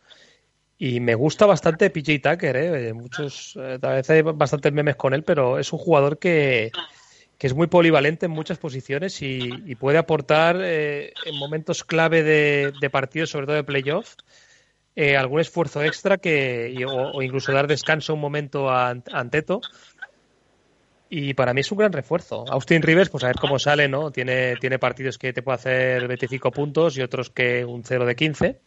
Y 0.79 1.00
me 1.00 1.14
gusta 1.14 1.44
bastante 1.44 1.90
PJ 1.90 2.20
Tucker, 2.20 2.57
¿eh? 2.57 2.94
Muchos, 2.94 3.59
eh, 3.61 3.79
tal 3.79 3.96
vez 3.96 4.09
hay 4.09 4.22
bastantes 4.22 4.72
memes 4.72 4.96
con 4.96 5.12
él, 5.12 5.22
pero 5.22 5.59
es 5.59 5.70
un 5.74 5.79
jugador 5.79 6.18
que, 6.18 6.72
que 7.37 7.46
es 7.46 7.55
muy 7.55 7.66
polivalente 7.66 8.24
en 8.24 8.33
muchas 8.33 8.57
posiciones 8.57 9.20
y, 9.20 9.50
y 9.66 9.74
puede 9.74 9.98
aportar 9.98 10.57
eh, 10.62 11.12
en 11.26 11.37
momentos 11.37 11.85
clave 11.85 12.22
de, 12.22 12.72
de, 12.81 12.88
partidos, 12.88 13.29
sobre 13.29 13.44
todo 13.44 13.57
de 13.57 13.64
playoff, 13.64 14.14
eh, 14.96 15.16
algún 15.16 15.40
esfuerzo 15.40 15.83
extra 15.83 16.18
que, 16.18 16.72
y, 16.74 16.85
o, 16.85 17.12
o, 17.12 17.22
incluso 17.22 17.53
dar 17.53 17.66
descanso 17.66 18.14
un 18.14 18.20
momento 18.20 18.70
a, 18.70 18.90
a 18.90 18.96
Anteto. 19.12 19.61
Y 21.09 21.35
para 21.35 21.53
mí 21.53 21.61
es 21.61 21.72
un 21.72 21.79
gran 21.79 21.92
refuerzo. 21.92 22.44
Austin 22.48 22.83
Rivers, 22.83 23.11
pues 23.11 23.24
a 23.24 23.29
ver 23.29 23.37
cómo 23.37 23.59
sale, 23.59 23.88
¿no? 23.88 24.12
Tiene, 24.12 24.57
tiene 24.57 24.79
partidos 24.79 25.18
que 25.18 25.33
te 25.33 25.42
puede 25.42 25.57
hacer 25.57 26.07
25 26.07 26.53
puntos 26.53 26.96
y 26.96 27.03
otros 27.03 27.31
que 27.31 27.64
un 27.64 27.83
0 27.83 28.07
de 28.07 28.14
15. 28.14 28.61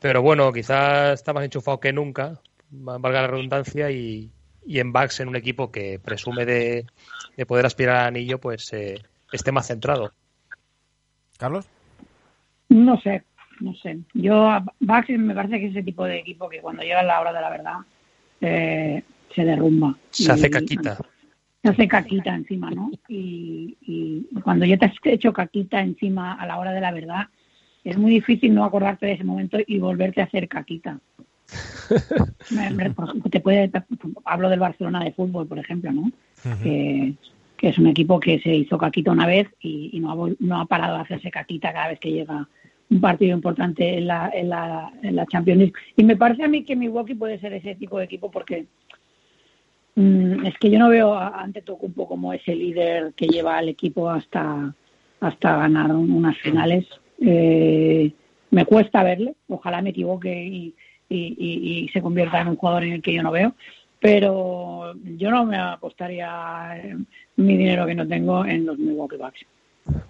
Pero 0.00 0.22
bueno, 0.22 0.52
quizás 0.52 1.20
está 1.20 1.32
más 1.32 1.44
enchufado 1.44 1.80
que 1.80 1.92
nunca, 1.92 2.40
valga 2.70 3.22
la 3.22 3.26
redundancia, 3.26 3.90
y, 3.90 4.30
y 4.64 4.80
en 4.80 4.92
Bucks, 4.92 5.20
en 5.20 5.28
un 5.28 5.36
equipo 5.36 5.70
que 5.70 5.98
presume 5.98 6.44
de, 6.44 6.86
de 7.36 7.46
poder 7.46 7.66
aspirar 7.66 7.96
al 7.96 8.06
anillo, 8.08 8.38
pues 8.38 8.72
eh, 8.72 9.02
esté 9.32 9.52
más 9.52 9.66
centrado. 9.66 10.12
¿Carlos? 11.38 11.66
No 12.68 13.00
sé, 13.00 13.24
no 13.60 13.74
sé. 13.74 13.98
Yo, 14.14 14.58
Bucks 14.80 15.08
me 15.10 15.34
parece 15.34 15.60
que 15.60 15.66
es 15.66 15.70
ese 15.72 15.82
tipo 15.82 16.04
de 16.04 16.18
equipo 16.18 16.48
que 16.48 16.60
cuando 16.60 16.82
llega 16.82 17.02
la 17.02 17.20
hora 17.20 17.32
de 17.32 17.40
la 17.40 17.50
verdad 17.50 17.76
eh, 18.40 19.02
se 19.34 19.44
derrumba. 19.44 19.96
Se 20.10 20.32
hace 20.32 20.50
caquita. 20.50 20.98
Se 21.62 21.70
hace 21.70 21.88
caquita 21.88 22.34
encima, 22.34 22.70
¿no? 22.70 22.90
Y, 23.08 23.76
y 23.82 24.40
cuando 24.40 24.64
ya 24.64 24.76
te 24.76 24.86
has 24.86 24.94
hecho 25.04 25.32
caquita 25.32 25.80
encima 25.80 26.34
a 26.34 26.46
la 26.46 26.58
hora 26.58 26.72
de 26.72 26.80
la 26.80 26.92
verdad, 26.92 27.26
es 27.86 27.96
muy 27.96 28.10
difícil 28.10 28.52
no 28.52 28.64
acordarte 28.64 29.06
de 29.06 29.12
ese 29.12 29.24
momento 29.24 29.58
y 29.64 29.78
volverte 29.78 30.20
a 30.20 30.24
hacer 30.24 30.48
caquita. 30.48 30.98
te 33.30 33.40
puede, 33.40 33.70
hablo 34.24 34.48
del 34.48 34.58
Barcelona 34.58 35.04
de 35.04 35.12
fútbol, 35.12 35.46
por 35.46 35.60
ejemplo, 35.60 35.92
¿no? 35.92 36.02
Uh 36.02 36.10
-huh. 36.42 36.62
que, 36.62 37.14
que, 37.56 37.68
es 37.68 37.78
un 37.78 37.86
equipo 37.86 38.18
que 38.18 38.40
se 38.40 38.52
hizo 38.52 38.76
caquita 38.76 39.12
una 39.12 39.26
vez 39.26 39.48
y, 39.60 39.90
y 39.92 40.00
no, 40.00 40.10
ha, 40.10 40.30
no, 40.40 40.60
ha, 40.60 40.66
parado 40.66 40.96
de 40.96 41.02
hacerse 41.02 41.30
caquita 41.30 41.72
cada 41.72 41.88
vez 41.88 42.00
que 42.00 42.10
llega 42.10 42.48
un 42.90 43.00
partido 43.00 43.36
importante 43.36 43.98
en 43.98 44.06
la, 44.06 44.30
en, 44.32 44.48
la, 44.48 44.92
en 45.02 45.16
la 45.16 45.26
Champions 45.26 45.58
League. 45.58 45.72
Y 45.96 46.04
me 46.04 46.16
parece 46.16 46.44
a 46.44 46.48
mí 46.48 46.64
que 46.64 46.76
Milwaukee 46.76 47.14
puede 47.14 47.38
ser 47.38 47.52
ese 47.52 47.74
tipo 47.74 47.98
de 47.98 48.04
equipo 48.04 48.30
porque 48.30 48.66
mmm, 49.96 50.46
es 50.46 50.56
que 50.58 50.70
yo 50.70 50.78
no 50.78 50.88
veo 50.88 51.14
a 51.14 51.42
Antetokounmpo 51.42 52.08
como 52.08 52.32
ese 52.32 52.54
líder 52.54 53.12
que 53.14 53.26
lleva 53.26 53.58
al 53.58 53.68
equipo 53.68 54.08
hasta, 54.08 54.74
hasta 55.20 55.56
ganar 55.56 55.92
unas 55.92 56.38
finales. 56.38 56.86
Eh, 57.20 58.12
me 58.50 58.64
cuesta 58.64 59.02
verle, 59.02 59.34
ojalá 59.48 59.82
me 59.82 59.90
equivoque 59.90 60.44
y, 60.44 60.74
y, 61.08 61.36
y, 61.38 61.84
y, 61.84 61.88
se 61.88 62.00
convierta 62.00 62.40
en 62.40 62.48
un 62.48 62.56
jugador 62.56 62.84
en 62.84 62.92
el 62.94 63.02
que 63.02 63.12
yo 63.12 63.22
no 63.22 63.32
veo, 63.32 63.54
pero 64.00 64.94
yo 65.16 65.30
no 65.30 65.44
me 65.44 65.56
apostaría 65.56 67.00
mi 67.36 67.56
dinero 67.56 67.86
que 67.86 67.94
no 67.94 68.06
tengo 68.06 68.44
en 68.44 68.66
los 68.66 68.78
Milwaukee 68.78 69.16
Bucks. 69.16 69.40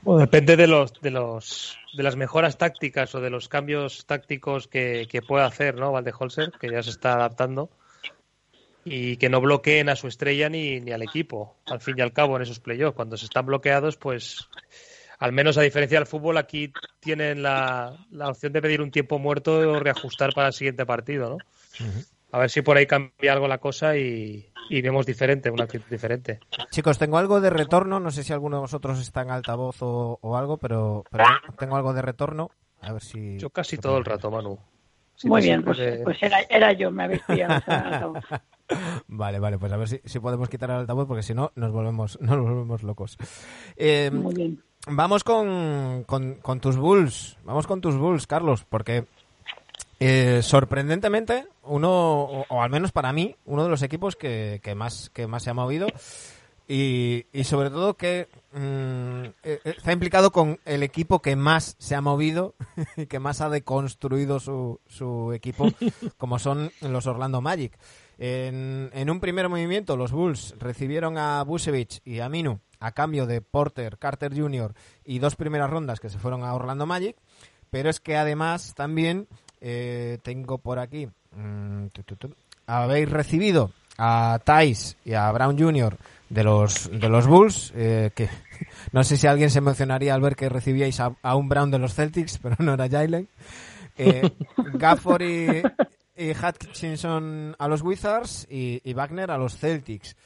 Bueno, 0.02 0.20
depende 0.20 0.56
de 0.56 0.66
los 0.66 0.92
de 1.00 1.10
los 1.10 1.78
de 1.94 2.02
las 2.02 2.16
mejoras 2.16 2.58
tácticas 2.58 3.14
o 3.14 3.20
de 3.20 3.30
los 3.30 3.48
cambios 3.48 4.06
tácticos 4.06 4.68
que, 4.68 5.06
que 5.10 5.22
pueda 5.22 5.46
hacer, 5.46 5.76
¿no? 5.76 5.92
Valdeholzer, 5.92 6.52
que 6.60 6.70
ya 6.70 6.82
se 6.82 6.90
está 6.90 7.14
adaptando 7.14 7.70
y 8.84 9.16
que 9.16 9.28
no 9.28 9.40
bloqueen 9.40 9.88
a 9.88 9.96
su 9.96 10.06
estrella 10.06 10.48
ni, 10.48 10.80
ni 10.80 10.92
al 10.92 11.02
equipo, 11.02 11.56
al 11.66 11.80
fin 11.80 11.96
y 11.98 12.02
al 12.02 12.12
cabo 12.12 12.36
en 12.36 12.42
esos 12.42 12.60
playoffs. 12.60 12.94
Cuando 12.94 13.16
se 13.16 13.24
están 13.26 13.46
bloqueados, 13.46 13.96
pues 13.96 14.48
al 15.18 15.32
menos 15.32 15.58
a 15.58 15.62
diferencia 15.62 15.98
del 15.98 16.06
fútbol, 16.06 16.36
aquí 16.36 16.72
tienen 17.00 17.42
la, 17.42 18.06
la, 18.10 18.28
opción 18.28 18.52
de 18.52 18.62
pedir 18.62 18.80
un 18.80 18.90
tiempo 18.90 19.18
muerto 19.18 19.58
o 19.58 19.80
reajustar 19.80 20.32
para 20.34 20.48
el 20.48 20.52
siguiente 20.52 20.86
partido, 20.86 21.30
¿no? 21.30 21.34
Uh 21.36 21.90
-huh. 21.90 22.06
A 22.36 22.38
ver 22.38 22.50
si 22.50 22.60
por 22.60 22.76
ahí 22.76 22.86
cambia 22.86 23.32
algo 23.32 23.48
la 23.48 23.56
cosa 23.56 23.96
y, 23.96 24.52
y 24.68 24.82
vemos 24.82 25.06
diferente, 25.06 25.50
una 25.50 25.64
actitud 25.64 25.88
diferente. 25.88 26.40
Chicos, 26.70 26.98
tengo 26.98 27.16
algo 27.16 27.40
de 27.40 27.48
retorno, 27.48 27.98
no 27.98 28.10
sé 28.10 28.24
si 28.24 28.34
alguno 28.34 28.56
de 28.56 28.60
vosotros 28.60 29.00
está 29.00 29.22
en 29.22 29.30
altavoz 29.30 29.80
o, 29.80 30.18
o 30.20 30.36
algo, 30.36 30.58
pero, 30.58 31.02
pero, 31.10 31.24
tengo 31.58 31.76
algo 31.76 31.94
de 31.94 32.02
retorno. 32.02 32.50
A 32.82 32.92
ver 32.92 33.00
si. 33.00 33.38
Yo 33.38 33.48
casi 33.48 33.78
todo 33.78 33.96
el 33.96 34.04
rato, 34.04 34.30
Manu. 34.30 34.58
Muy 35.24 35.40
bien, 35.40 35.64
pues, 35.64 35.78
pues 36.04 36.22
era, 36.22 36.40
era 36.50 36.72
yo, 36.74 36.90
me 36.90 37.04
habéis 37.04 37.22
pillado. 37.22 37.62
Vale, 39.06 39.38
vale, 39.38 39.58
pues 39.58 39.72
a 39.72 39.76
ver 39.76 39.88
si, 39.88 40.00
si 40.04 40.18
podemos 40.18 40.48
quitar 40.48 40.68
el 40.70 40.76
altavoz 40.78 41.06
porque 41.06 41.22
si 41.22 41.32
no 41.32 41.52
nos 41.54 41.70
volvemos, 41.70 42.18
nos 42.20 42.38
volvemos 42.38 42.82
locos. 42.82 43.16
Eh, 43.76 44.10
Muy 44.12 44.34
bien. 44.34 44.62
Vamos 44.88 45.24
con, 45.24 46.04
con, 46.04 46.34
con 46.36 46.60
tus 46.60 46.76
Bulls. 46.76 47.38
Vamos 47.44 47.66
con 47.66 47.80
tus 47.80 47.96
Bulls, 47.96 48.26
Carlos, 48.26 48.64
porque 48.64 49.06
eh, 50.00 50.40
sorprendentemente, 50.42 51.46
uno, 51.62 51.90
o, 51.90 52.46
o 52.48 52.62
al 52.62 52.70
menos 52.70 52.92
para 52.92 53.12
mí, 53.12 53.36
uno 53.44 53.64
de 53.64 53.70
los 53.70 53.82
equipos 53.82 54.16
que, 54.16 54.60
que 54.62 54.74
más, 54.74 55.10
que 55.10 55.26
más 55.26 55.42
se 55.42 55.50
ha 55.50 55.54
movido 55.54 55.86
y, 56.68 57.26
y 57.32 57.44
sobre 57.44 57.70
todo 57.70 57.96
que 57.96 58.28
mm, 58.52 59.24
eh, 59.24 59.32
eh, 59.44 59.60
está 59.64 59.92
implicado 59.92 60.32
con 60.32 60.58
el 60.64 60.82
equipo 60.82 61.22
que 61.22 61.36
más 61.36 61.76
se 61.78 61.94
ha 61.94 62.00
movido 62.00 62.54
y 62.96 63.06
que 63.06 63.20
más 63.20 63.40
ha 63.40 63.48
deconstruido 63.48 64.40
su, 64.40 64.80
su 64.86 65.32
equipo, 65.32 65.68
como 66.18 66.38
son 66.38 66.72
los 66.80 67.06
Orlando 67.06 67.40
Magic. 67.40 67.78
En, 68.18 68.90
en 68.94 69.10
un 69.10 69.20
primer 69.20 69.48
movimiento, 69.48 69.96
los 69.96 70.10
Bulls 70.10 70.54
recibieron 70.58 71.18
a 71.18 71.42
Busevich 71.44 72.00
y 72.04 72.20
a 72.20 72.28
Minu 72.28 72.60
a 72.80 72.92
cambio 72.92 73.26
de 73.26 73.40
Porter, 73.40 73.98
Carter 73.98 74.38
Jr. 74.38 74.74
y 75.04 75.18
dos 75.18 75.36
primeras 75.36 75.70
rondas 75.70 76.00
que 76.00 76.10
se 76.10 76.18
fueron 76.18 76.44
a 76.44 76.54
Orlando 76.54 76.84
Magic. 76.86 77.16
Pero 77.70 77.90
es 77.90 78.00
que 78.00 78.16
además 78.16 78.74
también 78.74 79.28
eh, 79.60 80.18
tengo 80.22 80.58
por 80.58 80.78
aquí. 80.78 81.06
mm, 81.32 81.86
tu, 81.88 82.02
tu, 82.02 82.16
tu, 82.16 82.34
habéis 82.66 83.08
recibido 83.10 83.70
a 83.98 84.38
Tice 84.44 84.96
y 85.04 85.14
a 85.14 85.30
Brown 85.32 85.58
Jr. 85.58 85.96
de 86.28 86.44
los 86.44 86.90
de 86.90 87.08
los 87.08 87.26
Bulls, 87.26 87.72
eh, 87.74 88.10
que 88.14 88.28
no 88.92 89.04
sé 89.04 89.16
si 89.16 89.26
alguien 89.26 89.50
se 89.50 89.58
emocionaría 89.58 90.14
al 90.14 90.20
ver 90.20 90.36
que 90.36 90.48
recibíais 90.48 91.00
a, 91.00 91.16
a 91.22 91.36
un 91.36 91.48
Brown 91.48 91.70
de 91.70 91.78
los 91.78 91.94
Celtics, 91.94 92.38
pero 92.42 92.56
no 92.58 92.74
era 92.74 92.88
Jalen. 92.88 93.28
Eh, 93.98 94.30
Gafford 94.74 95.22
y, 95.22 95.62
y 96.16 96.30
Hutchinson 96.32 97.56
a 97.58 97.68
los 97.68 97.82
Wizards 97.82 98.46
y, 98.50 98.80
y 98.84 98.92
Wagner 98.94 99.30
a 99.30 99.38
los 99.38 99.56
Celtics. 99.56 100.16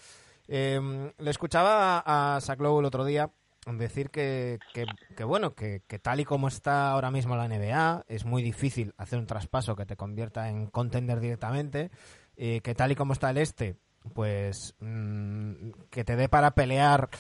Eh, 0.49 1.13
le 1.19 1.31
escuchaba 1.31 2.03
a, 2.05 2.37
a 2.37 2.41
Saclow 2.41 2.81
el 2.81 2.87
otro 2.87 3.05
día 3.05 3.31
decir 3.67 4.11
que, 4.11 4.59
que, 5.17 5.25
bueno, 5.25 5.55
que, 5.55 5.81
tal 6.03 6.21
y 6.21 6.25
como 6.25 6.49
está 6.49 6.91
ahora 6.91 7.11
mismo 7.11 7.37
la 7.37 7.49
NBA, 7.49 8.05
es 8.09 8.25
muy 8.25 8.43
difícil 8.43 8.95
hacer 8.97 9.19
un 9.19 9.27
traspaso 9.27 9.77
que 9.77 9.87
te 9.87 9.97
convierta 9.97 10.49
en 10.49 10.67
contender 10.67 11.21
directamente, 11.21 11.91
que 12.37 12.75
tal 12.77 12.93
y 12.93 12.95
como 12.95 13.13
está 13.13 13.31
el 13.31 13.39
este, 13.39 13.77
pues 14.15 14.75
mm, 14.81 15.71
que 15.91 16.05
te 16.05 16.17
dé 16.17 16.29
para 16.29 16.53
pelear 16.53 17.11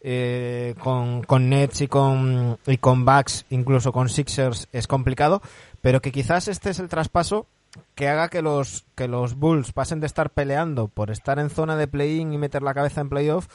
eh, 0.00 0.74
con, 0.80 1.22
con 1.24 1.48
Nets 1.48 1.80
y 1.82 1.88
con, 1.88 2.58
y 2.66 2.78
con 2.78 3.04
Bucks, 3.04 3.46
incluso 3.50 3.92
con 3.92 4.08
Sixers, 4.08 4.68
es 4.72 4.86
complicado, 4.86 5.42
pero 5.80 6.00
que 6.00 6.12
quizás 6.12 6.48
este 6.48 6.70
es 6.70 6.78
el 6.78 6.88
traspaso 6.88 7.46
que 7.94 8.08
haga 8.08 8.28
que 8.28 8.42
los, 8.42 8.86
que 8.94 9.08
los 9.08 9.34
Bulls 9.34 9.72
pasen 9.72 10.00
de 10.00 10.06
estar 10.06 10.30
peleando 10.30 10.88
por 10.88 11.10
estar 11.10 11.38
en 11.38 11.50
zona 11.50 11.76
de 11.76 11.88
play-in 11.88 12.32
y 12.32 12.38
meter 12.38 12.62
la 12.62 12.74
cabeza 12.74 13.00
en 13.00 13.08
playoff 13.08 13.48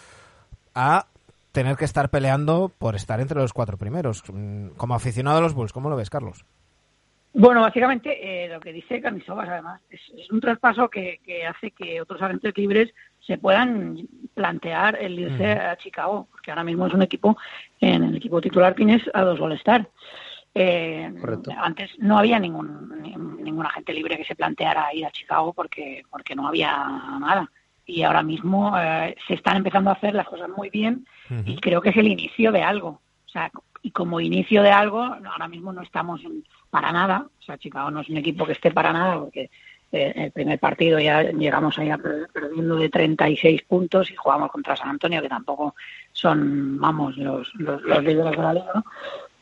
a 0.75 1.07
tener 1.53 1.77
que 1.77 1.85
estar 1.85 2.09
peleando 2.09 2.69
por 2.77 2.95
estar 2.95 3.21
entre 3.21 3.37
los 3.39 3.53
cuatro 3.53 3.77
primeros. 3.77 4.23
Mm, 4.27 4.69
Como 4.75 4.95
aficionado 4.95 5.37
a 5.37 5.41
los 5.41 5.53
Bulls, 5.53 5.71
¿cómo 5.71 5.89
lo 5.89 5.95
ves, 5.95 6.09
Carlos? 6.09 6.43
Bueno, 7.35 7.61
básicamente 7.61 8.45
eh, 8.45 8.47
lo 8.49 8.59
que 8.59 8.71
dice 8.73 9.01
Carnisovas, 9.01 9.49
además, 9.49 9.81
es, 9.89 10.01
es 10.17 10.29
un 10.31 10.39
traspaso 10.39 10.87
que, 10.89 11.19
que 11.25 11.47
hace 11.47 11.71
que 11.71 11.99
otros 12.01 12.21
agentes 12.21 12.55
libres 12.57 12.93
se 13.25 13.37
puedan 13.39 14.07
plantear 14.35 14.97
el 15.01 15.17
irse 15.17 15.51
a 15.51 15.75
Chicago, 15.77 16.27
porque 16.29 16.51
ahora 16.51 16.63
mismo 16.63 16.85
es 16.85 16.93
un 16.93 17.01
equipo, 17.01 17.35
en 17.79 18.03
el 18.03 18.15
equipo 18.17 18.39
titular 18.41 18.75
tienes 18.75 19.01
a 19.13 19.21
dos 19.23 19.39
All-Star. 19.39 19.87
Eh, 20.55 21.11
Correcto. 21.19 21.51
antes 21.57 21.89
no 21.97 22.19
había 22.19 22.37
ningún, 22.37 23.01
ni- 23.01 23.15
ningún 23.15 23.65
agente 23.65 23.93
libre 23.93 24.17
que 24.17 24.25
se 24.25 24.35
planteara 24.35 24.93
ir 24.93 25.03
a 25.05 25.11
Chicago 25.11 25.53
porque, 25.53 26.03
porque 26.11 26.35
no 26.35 26.47
había 26.47 26.71
nada. 27.19 27.49
Y 27.85 28.03
ahora 28.03 28.23
mismo 28.23 28.77
eh, 28.79 29.15
se 29.27 29.33
están 29.33 29.57
empezando 29.57 29.89
a 29.89 29.93
hacer 29.93 30.13
las 30.13 30.27
cosas 30.27 30.49
muy 30.49 30.69
bien 30.69 31.05
y 31.45 31.57
creo 31.57 31.81
que 31.81 31.89
es 31.89 31.97
el 31.97 32.07
inicio 32.07 32.51
de 32.51 32.63
algo. 32.63 33.01
O 33.25 33.29
sea, 33.29 33.51
y 33.81 33.91
como 33.91 34.21
inicio 34.21 34.63
de 34.63 34.71
algo, 34.71 35.01
ahora 35.03 35.47
mismo 35.49 35.73
no 35.73 35.81
estamos 35.81 36.23
en- 36.23 36.43
para 36.69 36.91
nada. 36.91 37.25
O 37.39 37.41
sea, 37.43 37.57
Chicago 37.57 37.91
no 37.91 37.99
es 38.01 38.09
un 38.09 38.17
equipo 38.17 38.45
que 38.45 38.53
esté 38.53 38.71
para 38.71 38.93
nada 38.93 39.19
porque 39.19 39.49
eh, 39.91 40.13
el 40.15 40.31
primer 40.31 40.57
partido 40.59 40.97
ya 40.99 41.21
llegamos 41.23 41.77
ahí 41.77 41.89
a 41.91 41.97
per- 41.97 42.29
perdiendo 42.33 42.77
de 42.77 42.89
36 42.89 43.61
puntos 43.63 44.09
y 44.09 44.15
jugamos 44.15 44.49
contra 44.51 44.75
San 44.77 44.89
Antonio, 44.89 45.21
que 45.21 45.29
tampoco 45.29 45.75
son, 46.13 46.79
vamos, 46.79 47.17
los, 47.17 47.53
los, 47.55 47.81
los 47.83 48.03
líderes 48.03 48.31
de 48.31 48.37
la 48.43 48.53
liga, 48.53 48.71
¿no? 48.73 48.83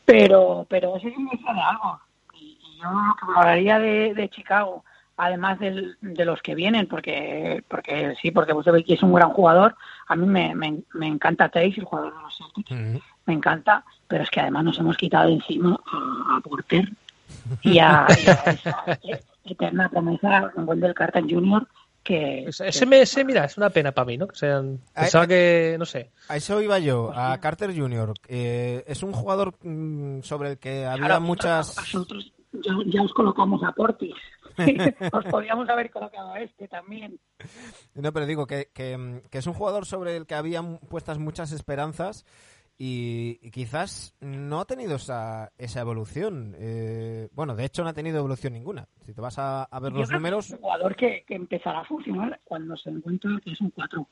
Pero, 0.04 0.66
pero 0.68 0.96
es 0.96 1.04
el 1.04 1.12
inicio 1.14 1.54
de 1.54 1.60
algo. 1.60 2.00
Y, 2.34 2.58
y 2.60 2.78
yo 2.82 2.90
lo 2.90 3.14
que 3.14 3.38
hablaría 3.38 3.78
de, 3.78 4.14
de 4.14 4.28
Chicago, 4.28 4.84
además 5.16 5.58
del- 5.60 5.96
de 6.00 6.24
los 6.24 6.40
que 6.42 6.54
vienen, 6.54 6.86
porque 6.86 7.62
porque 7.68 8.14
sí, 8.20 8.30
porque 8.30 8.52
Vucevic 8.52 8.88
es 8.90 9.02
un 9.02 9.12
gran 9.14 9.30
jugador. 9.30 9.74
A 10.08 10.16
mí 10.16 10.26
me, 10.26 10.54
me, 10.54 10.80
me 10.94 11.06
encanta 11.06 11.48
Tays, 11.48 11.76
el 11.78 11.84
jugador 11.84 12.14
de 12.14 12.22
los 12.22 12.36
Celtics, 12.36 13.02
me 13.26 13.34
encanta, 13.34 13.84
pero 14.08 14.24
es 14.24 14.30
que 14.30 14.40
además 14.40 14.64
nos 14.64 14.78
hemos 14.78 14.96
quitado 14.96 15.28
de 15.28 15.34
encima 15.34 15.78
a, 15.86 16.36
a 16.36 16.40
Porter 16.40 16.88
y 17.62 17.78
a, 17.78 18.06
y 18.08 18.26
a 18.28 18.52
esa 18.52 18.84
eterna 19.44 19.88
promesa 19.88 20.52
en 20.56 20.68
Wendell 20.68 20.94
Carter 20.94 21.22
Jr. 21.28 21.66
que, 22.02 22.44
Ese, 22.48 22.68
ese 22.68 22.84
me- 22.86 23.00
ese, 23.02 23.24
mira, 23.24 23.44
es 23.44 23.56
una 23.56 23.70
pena 23.70 23.92
para 23.92 24.06
mí, 24.06 24.18
¿no? 24.18 24.26
Que 24.26 24.36
sean, 24.36 24.80
Ay, 24.94 25.04
pensaba 25.04 25.26
que, 25.26 25.76
no 25.78 25.84
sé. 25.86 26.10
A 26.28 26.36
eso 26.36 26.60
iba 26.60 26.78
yo, 26.80 27.12
a 27.14 27.38
Carter 27.38 27.76
Jr. 27.76 28.12
Eh, 28.28 28.82
es 28.86 29.02
un 29.04 29.12
jugador 29.12 29.54
mm, 29.62 30.20
sobre 30.22 30.50
el 30.52 30.58
que 30.58 30.84
había 30.84 31.06
Claro, 31.06 31.20
muchas... 31.20 31.76
Nosotros 31.76 32.32
ya, 32.52 32.72
ya 32.86 33.02
os 33.02 33.12
colocamos 33.14 33.62
a 33.64 33.72
Portis. 33.72 34.14
os 35.12 35.24
podíamos 35.26 35.68
haber 35.68 35.90
colocado 35.90 36.32
a 36.32 36.40
este 36.40 36.68
también. 36.68 37.18
No, 37.94 38.12
pero 38.12 38.26
digo 38.26 38.46
que, 38.46 38.68
que, 38.72 39.22
que 39.30 39.38
es 39.38 39.46
un 39.46 39.54
jugador 39.54 39.86
sobre 39.86 40.16
el 40.16 40.26
que 40.26 40.34
había 40.34 40.58
m- 40.60 40.78
puestas 40.88 41.18
muchas 41.18 41.52
esperanzas 41.52 42.24
y, 42.78 43.38
y 43.42 43.50
quizás 43.50 44.14
no 44.20 44.60
ha 44.60 44.64
tenido 44.64 44.96
esa, 44.96 45.52
esa 45.58 45.80
evolución. 45.80 46.54
Eh, 46.58 47.28
bueno, 47.32 47.54
de 47.54 47.64
hecho 47.64 47.82
no 47.82 47.90
ha 47.90 47.94
tenido 47.94 48.18
evolución 48.18 48.52
ninguna. 48.54 48.88
Si 49.04 49.12
te 49.12 49.20
vas 49.20 49.38
a, 49.38 49.64
a 49.64 49.80
ver 49.80 49.92
Yo 49.92 49.98
los 50.00 50.08
creo 50.08 50.18
que 50.18 50.22
números... 50.22 50.46
Es 50.46 50.52
un 50.52 50.58
jugador 50.58 50.96
que, 50.96 51.24
que 51.26 51.34
empezará 51.34 51.80
a 51.80 51.84
funcionar 51.84 52.40
cuando 52.44 52.76
se 52.76 52.90
encuentra 52.90 53.30
que 53.44 53.52
es 53.52 53.60
un 53.60 53.70
4. 53.70 54.06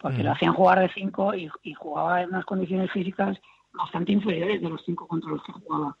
Porque 0.00 0.22
Mm. 0.22 0.26
lo 0.26 0.32
hacían 0.32 0.54
jugar 0.54 0.78
de 0.80 0.90
5 0.94 1.34
y, 1.34 1.50
y 1.64 1.74
jugaba 1.74 2.22
en 2.22 2.28
unas 2.30 2.44
condiciones 2.44 2.90
físicas 2.92 3.36
bastante 3.72 4.12
inferiores 4.12 4.62
de 4.62 4.68
los 4.68 4.80
5 4.84 5.06
contra 5.06 5.30
los 5.30 5.42
que 5.44 5.52
jugaba. 5.52 5.96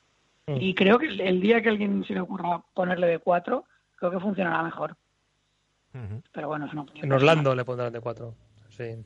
Mm. 0.46 0.56
Y 0.60 0.74
creo 0.74 0.98
que 0.98 1.06
el, 1.06 1.40
día 1.40 1.60
que 1.62 1.68
alguien 1.68 2.04
se 2.04 2.14
le 2.14 2.20
ocurra 2.20 2.62
ponerle 2.74 3.06
de 3.08 3.18
4, 3.18 3.64
creo 3.98 4.10
que 4.10 4.20
funcionará 4.20 4.62
mejor. 4.62 4.96
Pero 6.32 6.48
bueno, 6.48 6.66
es 6.66 6.72
una 6.72 6.82
opinión 6.82 7.06
En 7.06 7.12
Orlando 7.12 7.54
le 7.54 7.64
pondrán 7.64 7.92
de 7.92 8.00
cuatro. 8.00 8.34
Sí. 8.70 9.04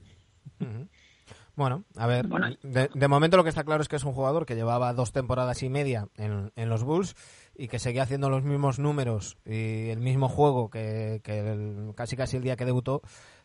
Bueno, 1.55 1.85
a 1.97 2.07
ver, 2.07 2.27
Bueno. 2.29 2.49
de, 2.63 2.89
de 2.95 3.09
momento 3.09 3.37
lo 3.37 3.43
que 3.43 3.51
está 3.51 3.63
claro 3.65 3.83
es 3.83 3.89
que 3.89 3.97
es 3.97 4.05
un 4.05 4.13
jugador 4.15 4.47
que 4.47 4.55
llevaba 4.55 4.93
dos 4.95 5.13
temporadas 5.13 5.63
y 5.63 5.69
media 5.69 6.09
en, 6.17 6.51
en 6.57 6.69
los 6.71 6.83
Bulls 6.83 7.15
y 7.55 7.69
que 7.69 7.79
seguía 7.79 8.05
haciendo 8.05 8.31
los 8.31 8.43
mismos 8.43 8.79
números 8.79 9.37
y 9.45 9.91
el 9.91 10.01
mismo 10.01 10.29
juego 10.29 10.71
que, 10.71 11.21
que 11.23 11.41
el- 11.41 11.93
casi 11.95 12.17
casi 12.17 12.39
el 12.39 12.43
día 12.43 12.57
que 12.57 12.65
debutó. 12.65 13.03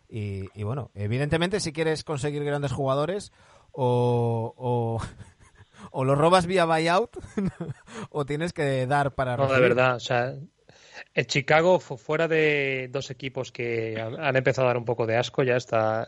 Y, 0.10 0.46
y 0.58 0.64
bueno, 0.64 0.90
evidentemente 0.96 1.60
si 1.60 1.74
quieres 1.74 2.06
conseguir 2.06 2.44
grandes 2.46 2.72
jugadores 2.72 3.34
o, 3.74 4.54
o, 4.58 5.02
o 5.92 6.04
lo 6.06 6.16
robas 6.16 6.46
vía 6.48 6.64
buyout 6.66 7.18
o 8.10 8.26
tienes 8.26 8.54
que 8.54 8.88
dar 8.88 9.16
para 9.16 9.36
No, 9.36 9.48
de 9.52 9.60
verdad, 9.60 9.98
o 9.98 10.00
sea, 10.00 10.34
el 11.14 11.28
Chicago, 11.28 11.80
fu- 11.80 11.98
fuera 11.98 12.28
de 12.28 12.90
dos 12.92 13.10
equipos 13.12 13.52
que 13.52 14.00
han 14.02 14.20
han 14.20 14.36
empezado 14.36 14.68
a 14.68 14.70
dar 14.70 14.78
un 14.78 14.86
poco 14.86 15.06
de 15.06 15.18
asco 15.18 15.44
ya 15.44 15.56
está 15.56 16.08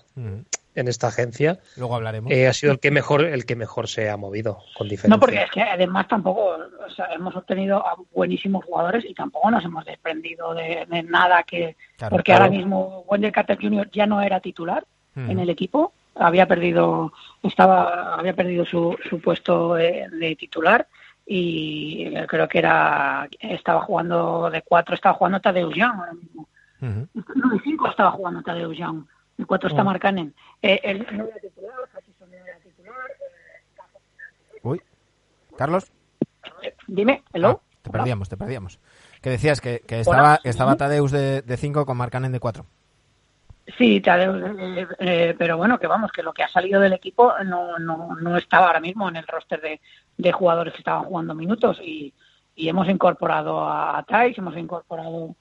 en 0.75 0.88
esta 0.88 1.08
agencia, 1.08 1.60
Luego 1.78 1.95
hablaremos. 1.95 2.32
eh, 2.32 2.47
ha 2.47 2.54
sido 2.54 2.71
el 2.71 2.80
que 2.80 2.91
mejor 2.91 3.25
el 3.25 3.45
que 3.45 3.56
mejor 3.56 3.88
se 3.89 4.10
ha 4.10 4.15
movido, 4.17 4.60
con 4.78 4.88
diferencia. 4.88 5.10
No, 5.15 5.19
porque 5.19 5.43
es 5.43 5.52
que 5.52 5.62
además 5.62 6.08
tampoco, 6.08 6.56
o 6.86 6.89
sea, 6.95 7.08
hemos 7.13 7.36
obtenido 7.36 7.78
a 7.86 7.95
buenísimos 8.13 8.63
jugadores 8.63 9.04
y 9.06 9.13
tampoco 9.13 9.52
nos 9.52 9.65
hemos 9.65 9.84
desprendido 9.86 10.54
de, 10.54 10.86
de 10.89 11.04
nada 11.04 11.43
que, 11.43 11.75
Claro, 11.97 12.12
porque 12.12 12.32
claro. 12.32 12.45
ahora 12.45 12.56
mismo 12.56 13.04
Wendell 13.08 13.32
Carter 13.34 13.58
Jr. 13.60 13.89
ya 13.91 14.06
no 14.06 14.21
era 14.21 14.39
titular 14.39 14.86
en 15.15 15.38
el 15.39 15.49
equipo, 15.49 15.91
había 16.15 16.45
perdido, 16.47 17.12
estaba, 17.43 18.15
había 18.15 18.34
perdido 18.34 18.63
su, 18.65 18.95
su 19.10 19.19
puesto 19.19 19.73
de, 19.73 20.08
de 20.12 20.36
titular 20.38 20.88
y 21.31 22.11
creo 22.27 22.47
que 22.47 22.57
era, 22.57 23.29
estaba 23.39 23.81
jugando 23.81 24.49
de 24.49 24.63
cuatro, 24.63 24.95
estaba 24.95 25.13
jugando 25.13 25.39
Tadeusz 25.39 25.75
Young 25.75 25.93
ahora 25.99 26.13
mismo. 26.13 26.47
Ujú. 26.81 27.07
No, 27.35 27.49
de 27.49 27.59
cinco 27.59 27.87
estaba 27.87 28.09
jugando 28.09 28.41
Tadeusz 28.41 28.75
Young, 28.75 29.05
de 29.37 29.45
cuatro 29.45 29.69
está 29.69 29.83
Markkanen. 29.83 30.33
Eh, 30.59 30.79
él 30.83 31.05
no 31.11 31.25
era 31.25 31.39
titular, 31.39 31.73
Hutchison 31.95 32.33
era 32.33 32.57
titular. 32.57 32.95
Uy, 34.63 34.81
Carlos. 35.55 35.91
eh, 36.63 36.73
dime, 36.87 37.23
hello. 37.31 37.61
Ah, 37.63 37.77
te 37.83 37.91
perdíamos, 37.91 38.27
te 38.27 38.35
perdíamos. 38.35 38.79
Que 39.21 39.29
decías 39.29 39.61
que, 39.61 39.81
que 39.81 39.95
Hola. 39.95 40.01
estaba, 40.01 40.39
estaba 40.43 40.77
Tadeusz 40.77 41.11
de 41.11 41.57
5 41.57 41.85
con 41.85 41.95
Marcanen 41.95 42.31
de 42.31 42.39
4. 42.39 42.65
Sí, 43.77 44.01
eh, 44.05 44.88
eh, 44.99 45.36
pero 45.38 45.58
bueno, 45.58 45.79
que 45.79 45.88
vamos, 45.88 46.12
que 46.12 46.23
lo 46.23 46.34
que 46.34 46.43
ha 46.43 46.49
salido 46.49 46.79
del 46.79 46.93
equipo 46.93 47.34
no, 47.45 47.77
no, 47.77 48.15
no 48.15 48.38
estaba 48.38 48.67
ahora 48.67 48.79
mismo 48.79 49.10
en 49.10 49.17
el 49.17 49.27
roster 49.27 49.62
de, 49.62 49.82
de 50.17 50.32
jugadores 50.32 50.73
que 50.73 50.79
estaban 50.79 51.05
jugando 51.05 51.36
minutos 51.36 51.79
y, 51.84 52.13
y 52.55 52.67
hemos 52.67 52.89
incorporado 52.89 53.63
a 53.67 54.03
Thais, 54.08 54.38
hemos 54.38 54.58
incorporado 54.58 55.36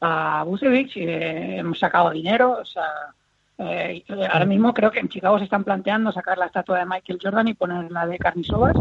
a 0.00 0.42
Busevich, 0.44 0.96
eh, 0.96 1.58
hemos 1.58 1.78
sacado 1.78 2.10
dinero, 2.10 2.58
o 2.60 2.64
sea, 2.64 3.14
eh, 3.58 4.04
ahora 4.08 4.44
mismo 4.44 4.74
creo 4.74 4.90
que 4.90 4.98
en 4.98 5.08
Chicago 5.08 5.38
se 5.38 5.44
están 5.44 5.62
planteando 5.62 6.10
sacar 6.10 6.36
la 6.36 6.46
estatua 6.46 6.80
de 6.80 6.86
Michael 6.86 7.20
Jordan 7.22 7.48
y 7.48 7.54
poner 7.54 7.90
la 7.92 8.06
de 8.06 8.18
Carnisovas. 8.18 8.76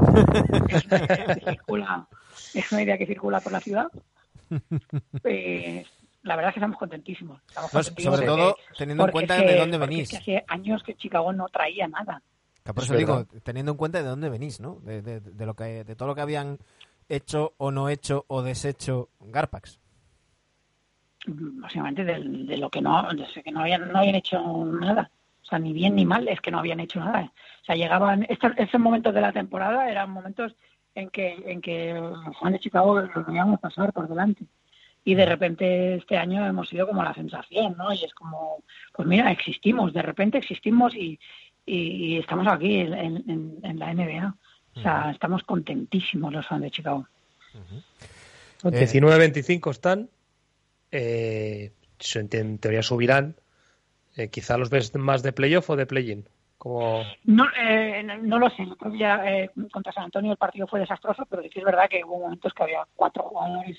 es, 0.69 0.85
una 0.87 0.97
idea 0.97 1.35
que 1.35 1.51
circula, 1.51 2.07
es 2.55 2.71
una 2.71 2.81
idea 2.81 2.97
que 2.97 3.05
circula 3.05 3.39
por 3.39 3.51
la 3.51 3.59
ciudad. 3.59 3.87
Pues, 5.21 5.87
la 6.23 6.35
verdad 6.35 6.49
es 6.49 6.53
que 6.55 6.59
estamos 6.59 6.77
contentísimos. 6.77 7.41
Estamos 7.47 7.71
Pues, 7.71 7.85
contentísimos 7.87 8.15
sobre 8.17 8.27
todo 8.27 8.57
teniendo 8.77 9.05
en 9.05 9.11
cuenta 9.11 9.35
es 9.37 9.41
que- 9.43 9.47
de 9.53 9.59
dónde 9.59 9.77
venís. 9.77 10.01
es 10.01 10.09
que 10.23 10.37
hace 10.37 10.45
años 10.47 10.83
que 10.83 10.95
Chicago 10.95 11.31
no 11.33 11.47
traía 11.49 11.87
nada. 11.87 12.21
Que 12.63 12.73
por 12.73 12.83
Es 12.83 12.89
eso 12.89 12.97
digo, 12.97 13.25
teniendo 13.43 13.71
en 13.73 13.77
cuenta 13.77 14.01
de 14.01 14.07
dónde 14.07 14.29
venís, 14.29 14.59
¿no? 14.61 14.79
De, 14.83 15.01
de- 15.01 15.19
de 15.19 15.45
lo 15.45 15.53
que, 15.53 15.83
de 15.83 15.95
todo 15.95 16.07
lo 16.07 16.15
que 16.15 16.21
habían 16.21 16.59
hecho 17.09 17.53
o 17.57 17.71
no 17.71 17.89
hecho 17.89 18.23
o 18.27 18.41
deshecho 18.41 19.09
Garpax. 19.19 19.79
mm, 21.27 21.61
básicamente 21.61 22.03
de, 22.03 22.19
de 22.21 22.57
lo 22.57 22.69
que 22.69 22.81
no, 22.81 23.07
de 23.13 23.25
que 23.43 23.51
no 23.51 23.61
habían, 23.61 23.91
no 23.91 23.99
habían 23.99 24.15
hecho 24.15 24.39
nada. 24.65 25.09
O 25.41 25.45
sea, 25.45 25.59
ni 25.59 25.73
bien 25.73 25.95
ni 25.95 26.05
mal, 26.05 26.27
es 26.27 26.39
que 26.41 26.51
no 26.51 26.59
habían 26.59 26.79
hecho 26.79 26.99
nada. 26.99 27.31
O 27.61 27.65
sea, 27.65 27.75
llegaban, 27.75 28.25
estos, 28.29 28.51
estos 28.57 28.79
momentos 28.79 29.13
de 29.13 29.21
la 29.21 29.31
temporada 29.33 29.89
eran 29.89 30.09
momentos 30.09 30.55
en 30.95 31.09
que, 31.09 31.33
en 31.45 31.61
que 31.61 31.93
los 31.93 32.35
Juan 32.37 32.53
de 32.53 32.59
Chicago 32.59 32.99
los 33.01 33.25
veíamos 33.27 33.59
pasar 33.59 33.91
por 33.93 34.07
delante. 34.07 34.45
Y 35.05 35.15
de 35.15 35.25
repente 35.25 35.95
este 35.95 36.17
año 36.17 36.45
hemos 36.45 36.69
sido 36.69 36.87
como 36.87 37.03
la 37.03 37.13
sensación, 37.13 37.75
¿no? 37.77 37.91
Y 37.93 38.03
es 38.05 38.13
como, 38.13 38.63
pues 38.93 39.07
mira, 39.07 39.31
existimos, 39.31 39.93
de 39.93 40.01
repente 40.01 40.37
existimos 40.37 40.95
y, 40.95 41.19
y, 41.65 41.75
y 41.75 42.17
estamos 42.19 42.47
aquí 42.47 42.77
en, 42.79 42.93
en- 42.93 43.59
en 43.63 43.79
la 43.79 43.93
NBA. 43.93 44.35
O 44.75 44.81
sea, 44.81 45.11
estamos 45.11 45.43
contentísimos 45.43 46.31
los 46.33 46.47
fans 46.47 46.61
de 46.63 46.71
Chicago. 46.71 47.05
Eh, 48.63 48.87
19-25 48.87 49.71
están. 49.71 50.09
Eh, 50.91 51.71
se- 51.99 52.19
en 52.31 52.57
teoría 52.59 52.81
subirán. 52.81 53.35
Eh, 54.15 54.29
quizá 54.29 54.57
los 54.57 54.69
ves 54.69 54.93
más 54.95 55.21
de 55.23 55.33
playoff 55.33 55.69
o 55.69 55.75
de 55.75 55.85
play-in. 55.85 56.25
Como... 56.57 57.03
No, 57.25 57.45
eh, 57.59 58.03
no, 58.03 58.17
no 58.19 58.39
lo 58.39 58.49
sé. 58.51 58.65
Creo 58.79 58.91
que 58.91 58.97
ya, 58.99 59.21
eh, 59.29 59.49
contra 59.71 59.91
San 59.91 60.05
Antonio 60.05 60.31
el 60.31 60.37
partido 60.37 60.65
fue 60.67 60.79
desastroso, 60.79 61.25
pero 61.29 61.41
sí 61.43 61.51
es 61.59 61.63
verdad 61.65 61.89
que 61.89 62.03
hubo 62.05 62.19
momentos 62.19 62.53
que 62.53 62.63
había 62.63 62.87
cuatro 62.95 63.23
jugadores 63.23 63.77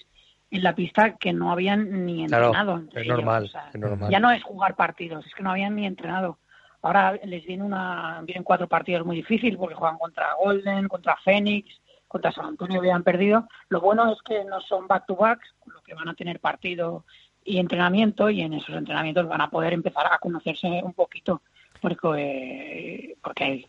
en 0.54 0.62
la 0.62 0.74
pista 0.74 1.16
que 1.16 1.32
no 1.32 1.50
habían 1.50 2.06
ni 2.06 2.22
entrenado. 2.22 2.76
entre 2.76 3.02
es 3.02 3.08
normal, 3.08 3.44
O 3.44 3.48
sea, 3.48 3.70
es 3.74 3.80
normal. 3.80 4.08
Ya 4.08 4.20
no 4.20 4.30
es 4.30 4.40
jugar 4.44 4.76
partidos, 4.76 5.26
es 5.26 5.34
que 5.34 5.42
no 5.42 5.50
habían 5.50 5.74
ni 5.74 5.84
entrenado. 5.84 6.38
Ahora 6.80 7.18
les 7.24 7.44
viene 7.44 7.64
una, 7.64 8.20
vienen 8.22 8.44
cuatro 8.44 8.68
partidos 8.68 9.04
muy 9.04 9.16
difíciles 9.16 9.58
porque 9.58 9.74
juegan 9.74 9.98
contra 9.98 10.34
Golden, 10.34 10.86
contra 10.86 11.16
Phoenix, 11.24 11.80
contra 12.06 12.30
San 12.30 12.46
Antonio 12.46 12.78
habían 12.78 13.02
perdido. 13.02 13.48
Lo 13.68 13.80
bueno 13.80 14.12
es 14.12 14.22
que 14.22 14.44
no 14.44 14.60
son 14.60 14.86
back 14.86 15.06
to 15.06 15.16
backs, 15.16 15.52
con 15.58 15.74
lo 15.74 15.82
que 15.82 15.94
van 15.94 16.08
a 16.08 16.14
tener 16.14 16.38
partido 16.38 17.04
y 17.42 17.58
entrenamiento 17.58 18.30
y 18.30 18.42
en 18.42 18.52
esos 18.52 18.76
entrenamientos 18.76 19.26
van 19.26 19.40
a 19.40 19.50
poder 19.50 19.72
empezar 19.72 20.06
a 20.08 20.18
conocerse 20.18 20.68
un 20.84 20.92
poquito 20.92 21.42
porque 21.80 21.98
eh, 22.16 23.16
porque 23.24 23.44
hay 23.44 23.66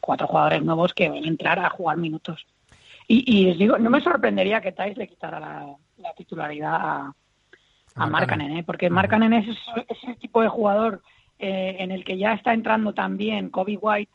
cuatro 0.00 0.26
jugadores 0.26 0.62
nuevos 0.62 0.94
que 0.94 1.10
van 1.10 1.24
a 1.24 1.28
entrar 1.28 1.58
a 1.58 1.68
jugar 1.68 1.98
minutos. 1.98 2.46
Y, 3.06 3.22
y 3.26 3.44
les 3.44 3.58
digo, 3.58 3.76
no 3.76 3.90
me 3.90 4.00
sorprendería 4.00 4.62
que 4.62 4.72
Thais 4.72 4.96
le 4.96 5.08
quitara 5.08 5.38
la, 5.38 5.76
la 6.02 6.12
titularidad 6.14 6.74
a, 6.74 7.14
a 7.94 8.06
Markkanen. 8.06 8.10
Markkanen, 8.10 8.56
¿eh? 8.58 8.64
porque 8.64 8.90
Markkanen 8.90 9.32
es 9.32 9.56
ese, 9.88 10.14
tipo 10.16 10.42
de 10.42 10.48
jugador 10.48 11.02
eh, 11.38 11.76
en 11.78 11.90
el 11.90 12.04
que 12.04 12.18
ya 12.18 12.34
está 12.34 12.52
entrando 12.52 12.92
también 12.92 13.50
Kobe 13.50 13.78
White, 13.80 14.12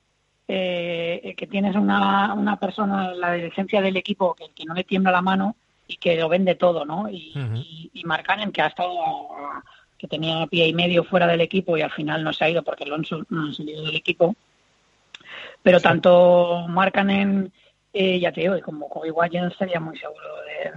eh, 0.47 1.33
que 1.37 1.47
tienes 1.47 1.75
una, 1.75 2.33
una 2.33 2.57
persona 2.57 3.11
en 3.11 3.19
la 3.19 3.33
dirigencia 3.33 3.81
del 3.81 3.97
equipo 3.97 4.33
que, 4.33 4.45
que 4.55 4.65
no 4.65 4.73
le 4.73 4.83
tiembla 4.83 5.11
la 5.11 5.21
mano 5.21 5.55
y 5.87 5.97
que 5.97 6.15
lo 6.17 6.29
vende 6.29 6.55
todo, 6.55 6.85
¿no? 6.85 7.09
Y, 7.09 7.31
Ujú. 7.35 7.55
y, 7.55 7.91
y 7.93 8.03
Markkanen, 8.03 8.51
que 8.51 8.61
ha 8.61 8.67
estado, 8.67 8.93
que 9.97 10.07
tenía 10.07 10.45
pie 10.47 10.67
y 10.67 10.73
medio 10.73 11.03
fuera 11.03 11.27
del 11.27 11.41
equipo 11.41 11.77
y 11.77 11.81
al 11.81 11.91
final 11.91 12.23
no 12.23 12.33
se 12.33 12.45
ha 12.45 12.49
ido 12.49 12.63
porque 12.63 12.83
Alonso 12.83 13.25
no 13.29 13.49
ha 13.49 13.53
salido 13.53 13.83
del 13.83 13.95
equipo. 13.95 14.35
Pero 15.63 15.79
tanto 15.81 16.65
Markkanen, 16.67 17.51
ya 18.19 18.31
te 18.31 18.41
digo, 18.41 18.55
como 18.63 18.87
White, 18.87 19.35
yo 19.35 19.41
no 19.41 19.47
estaría 19.47 19.79
muy 19.79 19.97
seguro 19.97 20.25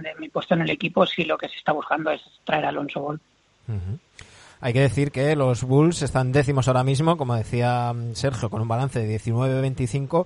de, 0.01 0.15
mi 0.19 0.29
puesto 0.29 0.53
en 0.53 0.61
el 0.61 0.69
equipo 0.69 1.05
si 1.05 1.23
lo 1.23 1.37
que 1.37 1.49
se 1.49 1.57
está 1.57 1.71
buscando 1.71 2.11
es 2.11 2.21
traer 2.43 2.65
a 2.65 2.69
Alonso 2.69 3.01
Ball. 3.01 3.19
Hay 4.59 4.73
que 4.73 4.81
decir 4.81 5.11
que 5.11 5.35
los 5.35 5.63
Bulls 5.63 6.03
están 6.03 6.31
décimos 6.31 6.67
ahora 6.67 6.83
mismo, 6.83 7.17
como 7.17 7.35
decía 7.35 7.91
mm, 7.93 8.13
Sergio, 8.13 8.49
con 8.49 8.61
un 8.61 8.67
balance 8.67 8.99
de 8.99 9.19
19-25. 9.19 10.25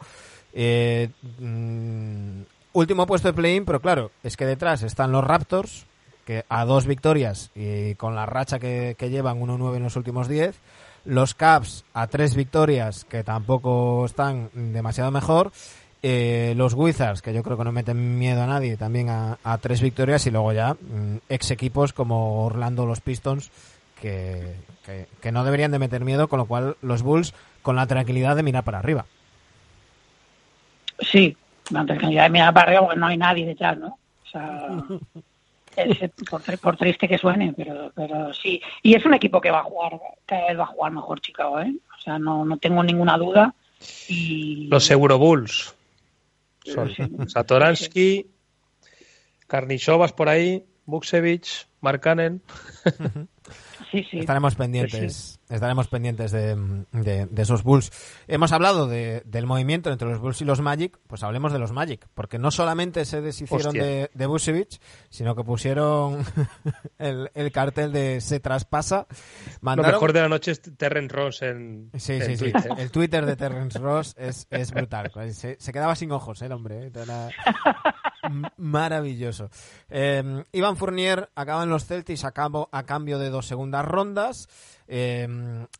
Eh, 0.53 1.09
mm, 1.39 2.41
último 2.73 3.07
puesto 3.07 3.29
de 3.29 3.33
play-in, 3.33 3.65
pero 3.65 3.79
claro, 3.79 4.11
es 4.23 4.35
que 4.35 4.45
detrás 4.45 4.83
están 4.83 5.11
los 5.11 5.23
Raptors, 5.23 5.85
que 6.25 6.43
a 6.49 6.65
dos 6.65 6.85
victorias 6.85 7.51
y 7.55 7.95
con 7.95 8.15
la 8.15 8.25
racha 8.25 8.59
que, 8.59 8.95
que 8.97 9.09
llevan 9.09 9.39
1-9 9.39 9.77
en 9.77 9.83
los 9.83 9.95
últimos 9.95 10.27
10. 10.27 10.59
Los 11.05 11.35
Cavs 11.35 11.85
a 11.93 12.07
tres 12.07 12.35
victorias, 12.35 13.05
que 13.05 13.23
tampoco 13.23 14.05
están 14.05 14.49
demasiado 14.53 15.11
mejor. 15.11 15.51
Eh, 16.03 16.53
los 16.55 16.73
Wizards, 16.75 17.21
que 17.23 17.33
yo 17.33 17.41
creo 17.41 17.57
que 17.57 17.63
no 17.63 17.71
meten 17.71 18.19
miedo 18.19 18.43
a 18.43 18.47
nadie, 18.47 18.77
también 18.77 19.09
a, 19.09 19.39
a 19.43 19.57
tres 19.57 19.81
victorias. 19.81 20.25
Y 20.27 20.31
luego 20.31 20.53
ya 20.53 20.73
mm, 20.75 21.17
ex 21.29 21.49
equipos 21.51 21.93
como 21.93 22.45
Orlando, 22.45 22.85
los 22.85 23.01
Pistons, 23.01 23.49
que, 23.99 24.53
que, 24.85 25.07
que 25.21 25.31
no 25.31 25.43
deberían 25.43 25.71
de 25.71 25.79
meter 25.79 26.03
miedo, 26.05 26.27
con 26.27 26.37
lo 26.39 26.45
cual 26.45 26.77
los 26.83 27.01
Bulls 27.01 27.33
con 27.63 27.75
la 27.75 27.87
tranquilidad 27.87 28.35
de 28.35 28.43
mirar 28.43 28.63
para 28.63 28.77
arriba. 28.79 29.05
Sí, 30.99 31.35
la 31.71 31.85
tranquilidad 31.85 32.23
de 32.23 32.29
mirar 32.29 32.53
para 32.53 32.67
arriba 32.67 32.81
porque 32.85 32.99
no 32.99 33.07
hay 33.07 33.17
nadie 33.17 33.45
detrás, 33.45 33.77
¿no? 33.77 33.87
O 34.25 34.27
sea, 34.31 34.67
es- 35.75 36.11
por, 36.29 36.41
por 36.59 36.77
triste 36.77 37.07
que 37.07 37.17
suene, 37.17 37.53
pero, 37.55 37.91
pero 37.95 38.33
sí. 38.33 38.61
Y 38.83 38.95
es 38.95 39.05
un 39.05 39.13
equipo 39.13 39.41
que 39.41 39.51
va 39.51 39.59
a 39.59 39.63
jugar, 39.63 39.99
cada 40.25 40.47
vez 40.47 40.59
va 40.59 40.63
a 40.63 40.67
jugar 40.67 40.91
mejor 40.91 41.19
Chicago, 41.21 41.59
¿eh? 41.61 41.73
O 41.97 42.01
sea, 42.01 42.19
no, 42.19 42.45
no 42.45 42.57
tengo 42.57 42.83
ninguna 42.83 43.17
duda. 43.17 43.53
Y 44.07 44.67
Los 44.67 44.89
Eurobulls. 44.89 45.74
Son. 46.65 46.89
Satoransky, 47.27 48.31
Karnisovas 49.47 50.13
por 50.13 50.29
ahí, 50.29 50.65
Buksevich, 50.85 51.67
Markkanen. 51.81 52.41
Sí, 54.03 54.07
sí. 54.11 54.19
Estaremos 54.19 54.55
pendientes, 54.55 55.39
estaremos 55.49 55.87
pendientes 55.87 56.31
de, 56.31 56.55
de- 56.91 57.25
de 57.25 57.41
esos 57.41 57.63
Bulls. 57.63 57.91
Hemos 58.27 58.51
hablado 58.51 58.87
de- 58.87 59.21
del 59.25 59.45
movimiento 59.45 59.91
entre 59.91 60.07
los 60.09 60.19
Bulls 60.19 60.41
y 60.41 60.45
los 60.45 60.61
Magic, 60.61 60.97
pues 61.07 61.23
hablemos 61.23 61.51
de 61.53 61.59
los 61.59 61.71
Magic, 61.71 62.07
porque 62.13 62.37
no 62.39 62.51
solamente 62.51 63.05
se 63.05 63.21
deshicieron 63.21 63.67
Hostia. 63.67 63.83
de, 63.83 64.09
de 64.13 64.25
sino 65.09 65.35
que 65.35 65.43
pusieron 65.43 66.23
el, 66.99 67.29
el 67.33 67.51
cartel 67.51 67.91
de 67.91 68.21
se 68.21 68.39
traspasa. 68.39 69.07
Lo 69.61 69.75
mejor 69.75 70.13
de 70.13 70.21
la 70.21 70.29
noche 70.29 70.51
es 70.51 70.61
Terren 70.61 71.09
Ross 71.09 71.41
en, 71.41 71.89
Sí, 71.97 72.13
en 72.13 72.25
sí, 72.25 72.37
sí. 72.37 72.51
Twitter. 72.51 72.71
El 72.77 72.91
Twitter 72.91 73.25
de 73.25 73.35
Terrence 73.35 73.79
Ross 73.79 74.13
es, 74.17 74.47
es 74.49 74.71
brutal. 74.71 75.11
Se, 75.31 75.57
se 75.59 75.71
quedaba 75.73 75.95
sin 75.95 76.11
ojos 76.11 76.41
el 76.41 76.51
hombre. 76.51 76.87
¿eh? 76.87 76.91
Era 76.95 77.29
maravilloso. 78.57 79.49
Eh, 79.89 80.43
Iván 80.51 80.77
Fournier 80.77 81.29
acaba 81.35 81.63
en 81.63 81.69
los 81.69 81.85
Celtics 81.85 82.23
a, 82.25 82.33
a 82.71 82.83
cambio 82.83 83.19
de 83.19 83.29
dos 83.29 83.45
segundas 83.47 83.85
rondas. 83.85 84.47
Eh, 84.87 85.27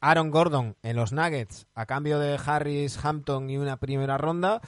Aaron 0.01 0.31
Gordon 0.31 0.75
en 0.83 0.95
los 0.95 1.11
Nuggets 1.13 1.67
a 1.75 1.85
cambio 1.85 2.17
de 2.19 2.39
Harris 2.43 2.97
Hampton 3.03 3.49
y 3.49 3.57
una 3.57 3.77
primera 3.77 4.17
ronda. 4.17 4.61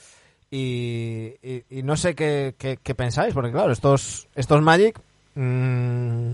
Y, 0.49 1.33
y- 1.41 1.83
no 1.83 1.97
sé 1.97 2.15
qué, 2.15 2.55
qué- 2.57 2.77
qué 2.81 2.95
pensáis, 2.95 3.33
porque 3.33 3.51
claro, 3.51 3.71
estos, 3.73 4.27
estos 4.33 4.61
Magic 4.61 4.97
mm, 5.35 6.31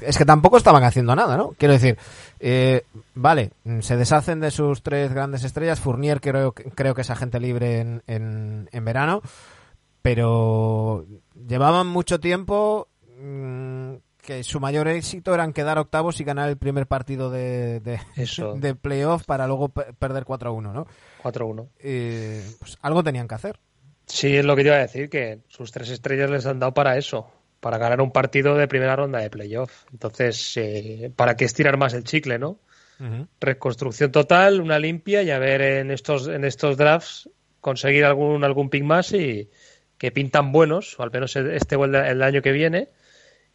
es 0.00 0.18
que 0.18 0.24
tampoco 0.24 0.56
estaban 0.56 0.82
haciendo 0.82 1.14
nada, 1.14 1.36
¿no? 1.36 1.50
Quiero 1.56 1.74
decir, 1.74 1.96
eh, 2.40 2.84
vale, 3.14 3.50
se 3.80 3.96
deshacen 3.96 4.40
de 4.40 4.50
sus 4.50 4.82
tres 4.82 5.12
grandes 5.12 5.44
estrellas. 5.44 5.78
Fournier 5.78 6.20
creo, 6.20 6.52
creo 6.52 6.94
que 6.94 7.02
es 7.02 7.10
agente 7.10 7.38
libre 7.38 7.78
en, 7.80 8.02
en, 8.08 8.68
en 8.72 8.84
verano, 8.84 9.22
pero 10.02 11.06
llevaban 11.48 11.86
mucho 11.86 12.20
tiempo 12.20 12.88
mm, 13.20 13.94
que 14.22 14.42
su 14.44 14.60
mayor 14.60 14.88
éxito 14.88 15.32
era 15.34 15.44
en 15.44 15.52
quedar 15.52 15.78
octavos 15.78 16.20
y 16.20 16.24
ganar 16.24 16.48
el 16.48 16.56
primer 16.58 16.86
partido 16.86 17.30
de, 17.30 17.80
de, 17.80 17.98
Eso. 18.16 18.54
de 18.56 18.74
playoff 18.74 19.24
para 19.24 19.46
luego 19.46 19.70
pe- 19.70 19.92
perder 19.98 20.24
4-1, 20.24 20.72
¿no? 20.72 20.86
4-1. 21.22 21.68
Eh, 21.80 22.44
pues 22.58 22.76
algo 22.82 23.02
tenían 23.02 23.26
que 23.28 23.34
hacer. 23.34 23.58
Sí, 24.06 24.36
es 24.36 24.44
lo 24.44 24.56
que 24.56 24.62
te 24.62 24.68
iba 24.68 24.76
a 24.76 24.80
decir, 24.80 25.10
que 25.10 25.40
sus 25.48 25.70
tres 25.72 25.90
estrellas 25.90 26.30
les 26.30 26.46
han 26.46 26.58
dado 26.58 26.72
para 26.72 26.96
eso, 26.96 27.30
para 27.60 27.76
ganar 27.76 28.00
un 28.00 28.10
partido 28.10 28.54
de 28.56 28.66
primera 28.68 28.96
ronda 28.96 29.18
de 29.18 29.28
playoff. 29.28 29.84
Entonces, 29.92 30.56
eh, 30.56 31.12
¿para 31.14 31.36
qué 31.36 31.44
estirar 31.44 31.76
más 31.76 31.92
el 31.94 32.04
chicle, 32.04 32.38
no? 32.38 32.58
Reconstrucción 33.40 34.10
total, 34.10 34.60
una 34.60 34.78
limpia 34.78 35.22
y 35.22 35.30
a 35.30 35.38
ver 35.38 35.60
en 35.62 35.90
estos, 35.90 36.26
en 36.28 36.44
estos 36.44 36.76
drafts 36.76 37.28
conseguir 37.60 38.04
algún, 38.04 38.42
algún 38.44 38.70
pick 38.70 38.82
más 38.82 39.12
y 39.12 39.48
que 39.98 40.10
pintan 40.12 40.52
buenos, 40.52 40.98
o 40.98 41.02
al 41.02 41.10
menos 41.10 41.36
este 41.36 41.76
o 41.76 41.84
el, 41.84 41.94
el 41.94 42.22
año 42.22 42.40
que 42.40 42.52
viene, 42.52 42.88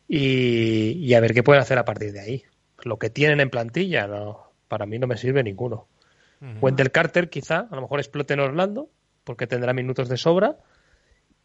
y, 0.07 0.91
y 0.91 1.13
a 1.13 1.19
ver 1.21 1.33
qué 1.33 1.43
pueden 1.43 1.61
hacer 1.61 1.77
a 1.77 1.85
partir 1.85 2.11
de 2.11 2.19
ahí. 2.19 2.43
Lo 2.83 2.99
que 2.99 3.09
tienen 3.09 3.39
en 3.39 3.49
plantilla, 3.49 4.07
no, 4.07 4.51
para 4.67 4.85
mí 4.85 4.99
no 4.99 5.07
me 5.07 5.17
sirve 5.17 5.43
ninguno. 5.43 5.87
Wendell 6.59 6.91
Carter 6.91 7.29
quizá, 7.29 7.69
a 7.71 7.75
lo 7.75 7.81
mejor 7.81 7.99
explote 8.01 8.33
en 8.33 8.41
Orlando, 8.41 8.89
porque 9.23 9.47
tendrá 9.47 9.71
minutos 9.71 10.09
de 10.09 10.17
sobra. 10.17 10.57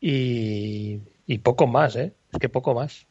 Y, 0.01 1.01
Y 1.27 1.39
poco 1.39 1.67
más, 1.67 1.95
¿eh? 1.97 2.15
Es 2.33 2.39
que 2.41 2.49
poco 2.49 2.75
más. 2.75 3.07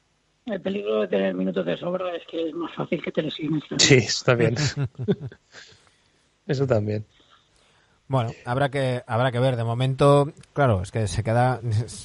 El 0.45 0.61
peligro 0.61 1.01
de 1.01 1.07
tener 1.07 1.33
minutos 1.33 1.65
de 1.65 1.77
sobra 1.77 2.15
es 2.15 2.23
que 2.27 2.49
es 2.49 2.53
más 2.53 2.73
fácil 2.75 3.01
que 3.01 3.11
te 3.11 3.21
lesiones. 3.21 3.63
Sí, 3.77 3.95
eso 3.97 4.25
también. 4.25 4.55
eso 6.47 6.67
también. 6.67 7.05
Bueno, 8.09 8.31
habrá 8.45 8.69
que 8.69 9.03
habrá 9.05 9.31
que 9.33 9.39
ver. 9.39 9.57
De 9.57 9.65
momento, 9.65 10.31
claro, 10.53 10.81
es 10.81 10.91
que 10.91 11.07
se 11.07 11.23
queda, 11.23 11.59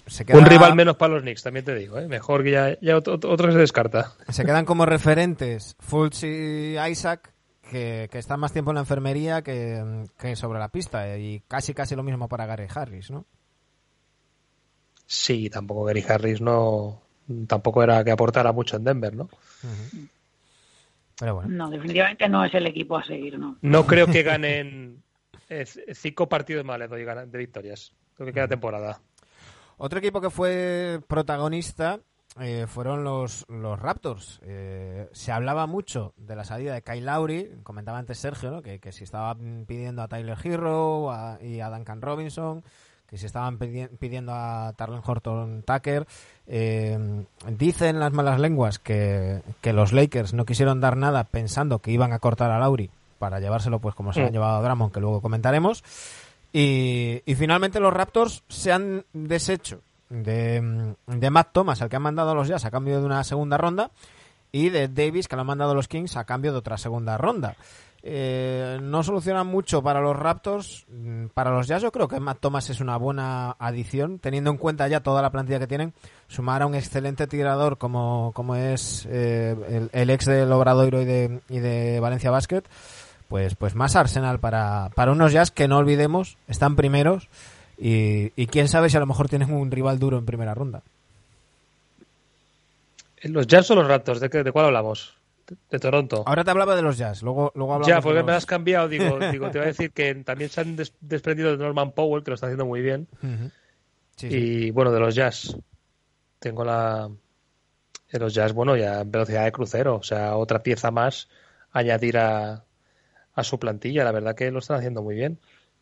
se 0.06 0.24
queda 0.24 0.38
Un 0.38 0.46
rival 0.46 0.74
menos 0.74 0.96
para 0.96 1.14
los 1.14 1.22
Knicks, 1.22 1.42
también 1.44 1.64
te 1.64 1.74
digo, 1.76 1.98
¿eh? 1.98 2.08
Mejor 2.08 2.42
que 2.42 2.50
ya, 2.50 2.76
ya 2.80 2.96
otro, 2.96 3.14
otro 3.14 3.36
que 3.46 3.52
se 3.52 3.58
descarta. 3.58 4.12
se 4.28 4.44
quedan 4.44 4.64
como 4.64 4.84
referentes 4.84 5.76
Fultz 5.78 6.24
y 6.24 6.76
Isaac, 6.90 7.32
que, 7.70 8.08
que 8.10 8.18
están 8.18 8.40
más 8.40 8.52
tiempo 8.52 8.72
en 8.72 8.76
la 8.76 8.80
enfermería 8.80 9.42
que, 9.42 10.04
que 10.18 10.34
sobre 10.34 10.58
la 10.58 10.68
pista. 10.68 11.08
eh, 11.08 11.20
Y 11.20 11.40
casi 11.46 11.72
casi 11.72 11.94
lo 11.94 12.02
mismo 12.02 12.28
para 12.28 12.46
Gary 12.46 12.66
Harris, 12.74 13.10
¿no? 13.12 13.24
Sí, 15.06 15.50
tampoco 15.50 15.84
Gary 15.84 16.04
Harris 16.08 16.40
no 16.40 17.00
tampoco 17.46 17.82
era 17.82 18.02
que 18.02 18.10
aportara 18.10 18.50
mucho 18.52 18.76
en 18.76 18.84
Denver, 18.84 19.14
¿no? 19.14 19.28
Pero 21.18 21.36
bueno. 21.36 21.50
No, 21.50 21.70
definitivamente 21.70 22.28
no 22.28 22.44
es 22.44 22.52
el 22.54 22.66
equipo 22.66 22.96
a 22.96 23.04
seguir, 23.04 23.38
¿no? 23.38 23.56
No 23.62 23.86
creo 23.86 24.06
que 24.08 24.22
ganen 24.22 25.02
eh, 25.60 25.94
cinco 25.94 26.28
partidos 26.28 26.64
más 26.64 26.78
de 26.80 27.38
victorias. 27.38 27.92
Lo 28.18 28.26
que 28.26 28.32
queda 28.32 28.48
temporada. 28.48 29.00
Otro 29.78 29.98
equipo 29.98 30.20
que 30.20 30.30
fue 30.30 31.00
protagonista 31.08 31.98
eh, 32.40 32.66
fueron 32.68 33.04
los, 33.04 33.44
los 33.48 33.78
Raptors. 33.80 34.40
Eh, 34.44 35.08
se 35.12 35.32
hablaba 35.32 35.66
mucho 35.66 36.12
de 36.16 36.36
la 36.36 36.44
salida 36.44 36.72
de 36.74 36.82
Kyle 36.82 37.04
Lowry, 37.04 37.50
comentaba 37.62 37.98
antes 37.98 38.18
Sergio, 38.18 38.50
¿no? 38.50 38.62
que, 38.62 38.78
que 38.78 38.92
si 38.92 39.04
estaban 39.04 39.64
pidiendo 39.66 40.02
a 40.02 40.08
Tyler 40.08 40.38
Hero 40.42 41.10
a- 41.10 41.38
y 41.42 41.60
a 41.60 41.68
Duncan 41.70 42.00
Robinson, 42.00 42.62
que 43.06 43.18
si 43.18 43.26
estaban 43.26 43.58
pidi- 43.58 43.90
pidiendo 43.98 44.32
a 44.34 44.72
Tarlen 44.76 45.02
Horton 45.04 45.62
Tucker. 45.66 46.06
Eh, 46.46 47.24
dicen 47.58 47.98
las 48.00 48.12
malas 48.12 48.40
lenguas 48.40 48.78
que, 48.78 49.42
que 49.60 49.72
los 49.72 49.92
Lakers 49.92 50.32
no 50.32 50.44
quisieron 50.44 50.80
dar 50.80 50.96
nada 50.96 51.24
pensando 51.24 51.80
que 51.80 51.90
iban 51.90 52.12
a 52.12 52.18
cortar 52.18 52.50
a 52.50 52.58
Lowry 52.58 52.90
para 53.22 53.38
llevárselo 53.38 53.78
pues 53.78 53.94
como 53.94 54.12
se 54.12 54.18
lo 54.18 54.26
han 54.26 54.32
Mm. 54.32 54.34
llevado 54.34 54.56
a 54.58 54.62
Drummond, 54.62 54.92
que 54.92 54.98
luego 54.98 55.22
comentaremos. 55.22 55.84
Y, 56.52 57.22
y 57.24 57.34
finalmente 57.36 57.78
los 57.78 57.92
Raptors 57.94 58.42
se 58.48 58.72
han 58.72 59.04
deshecho 59.12 59.80
de, 60.10 60.94
de 61.06 61.30
Matt 61.30 61.50
Thomas, 61.52 61.80
al 61.82 61.88
que 61.88 61.94
han 61.96 62.02
mandado 62.02 62.32
a 62.32 62.34
los 62.34 62.48
Jazz 62.48 62.64
a 62.64 62.70
cambio 62.72 62.98
de 62.98 63.06
una 63.06 63.22
segunda 63.22 63.56
ronda, 63.56 63.92
y 64.50 64.68
de 64.70 64.88
Davis, 64.88 65.28
que 65.28 65.36
lo 65.36 65.42
han 65.42 65.46
mandado 65.46 65.70
a 65.70 65.74
los 65.74 65.86
Kings 65.88 66.16
a 66.16 66.24
cambio 66.24 66.50
de 66.52 66.58
otra 66.58 66.76
segunda 66.78 67.16
ronda. 67.16 67.54
Eh, 68.04 68.80
no 68.82 69.04
solucionan 69.04 69.46
mucho 69.46 69.80
para 69.80 70.00
los 70.00 70.16
Raptors. 70.16 70.84
Mm, 70.88 71.26
Para 71.28 71.52
los 71.52 71.68
Jazz 71.68 71.82
yo 71.82 71.92
creo 71.92 72.08
que 72.08 72.18
Matt 72.18 72.38
Thomas 72.40 72.68
es 72.68 72.80
una 72.80 72.96
buena 72.96 73.54
adición, 73.60 74.18
teniendo 74.18 74.50
en 74.50 74.56
cuenta 74.56 74.88
ya 74.88 75.00
toda 75.04 75.22
la 75.22 75.30
plantilla 75.30 75.60
que 75.60 75.68
tienen. 75.68 75.94
Sumar 76.26 76.62
a 76.62 76.66
un 76.66 76.74
excelente 76.74 77.28
tirador 77.28 77.78
como, 77.78 78.32
como 78.34 78.56
es 78.56 79.06
eh, 79.08 79.54
el, 79.68 79.88
el 79.92 80.10
ex 80.10 80.26
del 80.26 80.50
Obradoiro 80.50 81.00
y 81.00 81.04
de, 81.04 81.40
y 81.48 81.60
de 81.60 82.00
Valencia 82.00 82.32
Basket, 82.32 82.64
pues, 83.32 83.54
pues 83.54 83.74
más 83.74 83.96
Arsenal 83.96 84.40
para, 84.40 84.90
para 84.94 85.12
unos 85.12 85.32
Jazz 85.32 85.50
que 85.50 85.66
no 85.68 85.78
olvidemos, 85.78 86.36
están 86.48 86.76
primeros 86.76 87.28
y, 87.78 88.30
y 88.36 88.46
quién 88.46 88.68
sabe 88.68 88.90
si 88.90 88.98
a 88.98 89.00
lo 89.00 89.06
mejor 89.06 89.30
tienen 89.30 89.50
un 89.50 89.70
rival 89.70 89.98
duro 89.98 90.18
en 90.18 90.26
primera 90.26 90.52
ronda. 90.52 90.82
¿Los 93.22 93.46
Jazz 93.46 93.70
o 93.70 93.74
los 93.74 93.86
Raptors? 93.88 94.20
¿De, 94.20 94.28
qué- 94.28 94.42
de 94.42 94.52
cuál 94.52 94.66
hablamos? 94.66 95.14
De, 95.46 95.56
de 95.70 95.78
Toronto. 95.78 96.24
Ahora 96.26 96.44
te 96.44 96.50
hablaba 96.50 96.76
de 96.76 96.82
los 96.82 96.98
Jazz, 96.98 97.22
luego, 97.22 97.52
luego 97.54 97.72
hablamos 97.72 97.88
Ya, 97.88 97.96
de 97.96 98.02
porque 98.02 98.18
los- 98.18 98.26
me 98.26 98.32
has 98.32 98.44
cambiado. 98.46 98.86
Digo, 98.88 99.18
digo, 99.30 99.50
te 99.50 99.58
iba 99.58 99.64
a 99.64 99.68
decir 99.68 99.92
que 99.92 100.14
también 100.16 100.50
se 100.50 100.60
han 100.60 100.76
des- 100.76 100.92
desprendido 101.00 101.52
de 101.52 101.56
Norman 101.56 101.92
Powell, 101.92 102.22
que 102.22 102.32
lo 102.32 102.34
está 102.34 102.48
haciendo 102.48 102.66
muy 102.66 102.82
bien. 102.82 103.08
Sí. 104.16 104.26
Y 104.28 104.70
bueno, 104.72 104.90
de 104.92 105.00
los 105.00 105.14
Jazz. 105.14 105.56
Tengo 106.38 106.64
la. 106.64 107.08
De 108.10 108.18
los 108.18 108.34
Jazz, 108.34 108.52
bueno, 108.52 108.76
ya 108.76 109.00
en 109.00 109.10
velocidad 109.10 109.44
de 109.44 109.52
crucero. 109.52 109.94
O 109.96 110.02
sea, 110.02 110.36
otra 110.36 110.62
pieza 110.62 110.90
más 110.90 111.28
añadir 111.72 112.18
a, 112.18 112.62
a 113.34 113.44
su 113.44 113.58
plantilla. 113.58 114.04
La 114.04 114.12
verdad 114.12 114.34
que 114.34 114.50
lo 114.50 114.58
están 114.58 114.78
haciendo 114.78 115.02
muy 115.02 115.14
bien. 115.14 115.38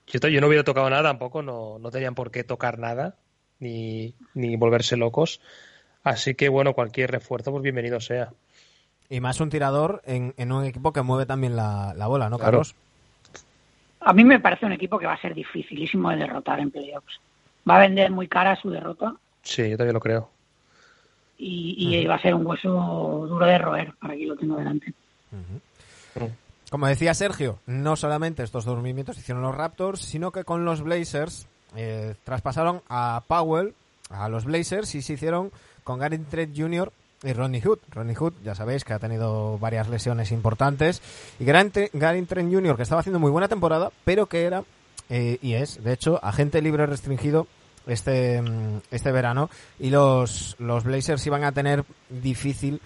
Yo, 0.06 0.18
yo 0.28 0.40
no 0.40 0.46
hubiera 0.48 0.64
tocado 0.64 0.88
nada 0.90 1.02
tampoco, 1.04 1.42
no, 1.42 1.78
no 1.78 1.90
tenían 1.90 2.14
por 2.14 2.30
qué 2.30 2.42
tocar 2.44 2.78
nada, 2.78 3.16
ni, 3.60 4.14
ni 4.34 4.56
volverse 4.56 4.96
locos. 4.96 5.40
Así 6.02 6.34
que 6.34 6.48
bueno, 6.48 6.72
cualquier 6.74 7.10
refuerzo, 7.10 7.50
pues 7.52 7.62
bienvenido 7.62 8.00
sea. 8.00 8.32
Y 9.08 9.20
más 9.20 9.40
un 9.40 9.50
tirador 9.50 10.02
en, 10.06 10.34
en 10.36 10.52
un 10.52 10.64
equipo 10.64 10.92
que 10.92 11.02
mueve 11.02 11.26
también 11.26 11.56
la, 11.56 11.92
la 11.96 12.06
bola, 12.06 12.28
¿no, 12.30 12.36
Claro. 12.38 12.52
Carlos? 12.58 12.74
A 14.00 14.12
mí 14.14 14.24
me 14.24 14.40
parece 14.40 14.64
un 14.66 14.72
equipo 14.72 14.98
que 14.98 15.06
va 15.06 15.12
a 15.12 15.20
ser 15.20 15.34
dificilísimo 15.34 16.10
de 16.10 16.16
derrotar 16.16 16.58
en 16.60 16.70
playoffs. 16.70 17.20
Va 17.68 17.76
a 17.76 17.80
vender 17.80 18.10
muy 18.10 18.28
cara 18.28 18.56
su 18.56 18.70
derrota 18.70 19.14
Sí, 19.42 19.68
yo 19.70 19.76
también 19.76 19.94
lo 19.94 20.00
creo. 20.00 20.30
y, 21.38 21.76
y 21.98 22.06
va 22.06 22.14
a 22.14 22.22
ser 22.22 22.34
un 22.34 22.46
hueso 22.46 23.26
duro 23.28 23.44
de 23.46 23.58
roer. 23.58 23.92
Para 24.00 24.14
aquí 24.14 24.24
lo 24.26 24.36
tengo 24.36 24.56
delante. 24.56 24.92
Como 26.70 26.86
decía 26.86 27.14
Sergio, 27.14 27.58
no 27.66 27.96
solamente 27.96 28.42
estos 28.42 28.64
dos 28.64 28.76
movimientos 28.78 29.18
hicieron 29.18 29.42
los 29.42 29.54
Raptors, 29.54 30.00
sino 30.00 30.30
que 30.30 30.44
con 30.44 30.64
los 30.64 30.82
Blazers 30.82 31.46
eh, 31.76 32.14
traspasaron 32.24 32.80
a 32.88 33.22
Powell 33.26 33.74
a 34.08 34.28
los 34.28 34.44
Blazers 34.44 34.94
y 34.94 35.02
se 35.02 35.14
hicieron 35.14 35.50
con 35.84 35.98
Gary 35.98 36.18
Trent 36.18 36.56
Jr. 36.56 36.92
y 37.24 37.32
Ronnie 37.32 37.60
Hood. 37.60 37.78
Ronnie 37.90 38.14
Hood, 38.14 38.34
ya 38.44 38.54
sabéis 38.54 38.84
que 38.84 38.92
ha 38.92 38.98
tenido 39.00 39.58
varias 39.58 39.88
lesiones 39.88 40.30
importantes. 40.32 41.02
Y 41.40 41.44
Gary 41.44 41.70
Tre- 41.70 41.90
Gary 41.92 42.22
Trent 42.22 42.52
Jr., 42.52 42.76
que 42.76 42.82
estaba 42.84 43.00
haciendo 43.00 43.18
muy 43.18 43.30
buena 43.32 43.48
temporada, 43.48 43.90
pero 44.04 44.26
que 44.26 44.44
era, 44.44 44.62
eh, 45.08 45.38
y 45.42 45.54
es, 45.54 45.82
de 45.82 45.92
hecho, 45.92 46.24
agente 46.24 46.62
libre 46.62 46.86
restringido 46.86 47.48
este, 47.86 48.40
mm, 48.42 48.78
este 48.92 49.10
verano. 49.10 49.50
Y 49.80 49.90
los, 49.90 50.54
los 50.60 50.84
Blazers 50.84 51.26
iban 51.26 51.42
a 51.44 51.50
tener 51.52 51.84
difícil 52.08 52.80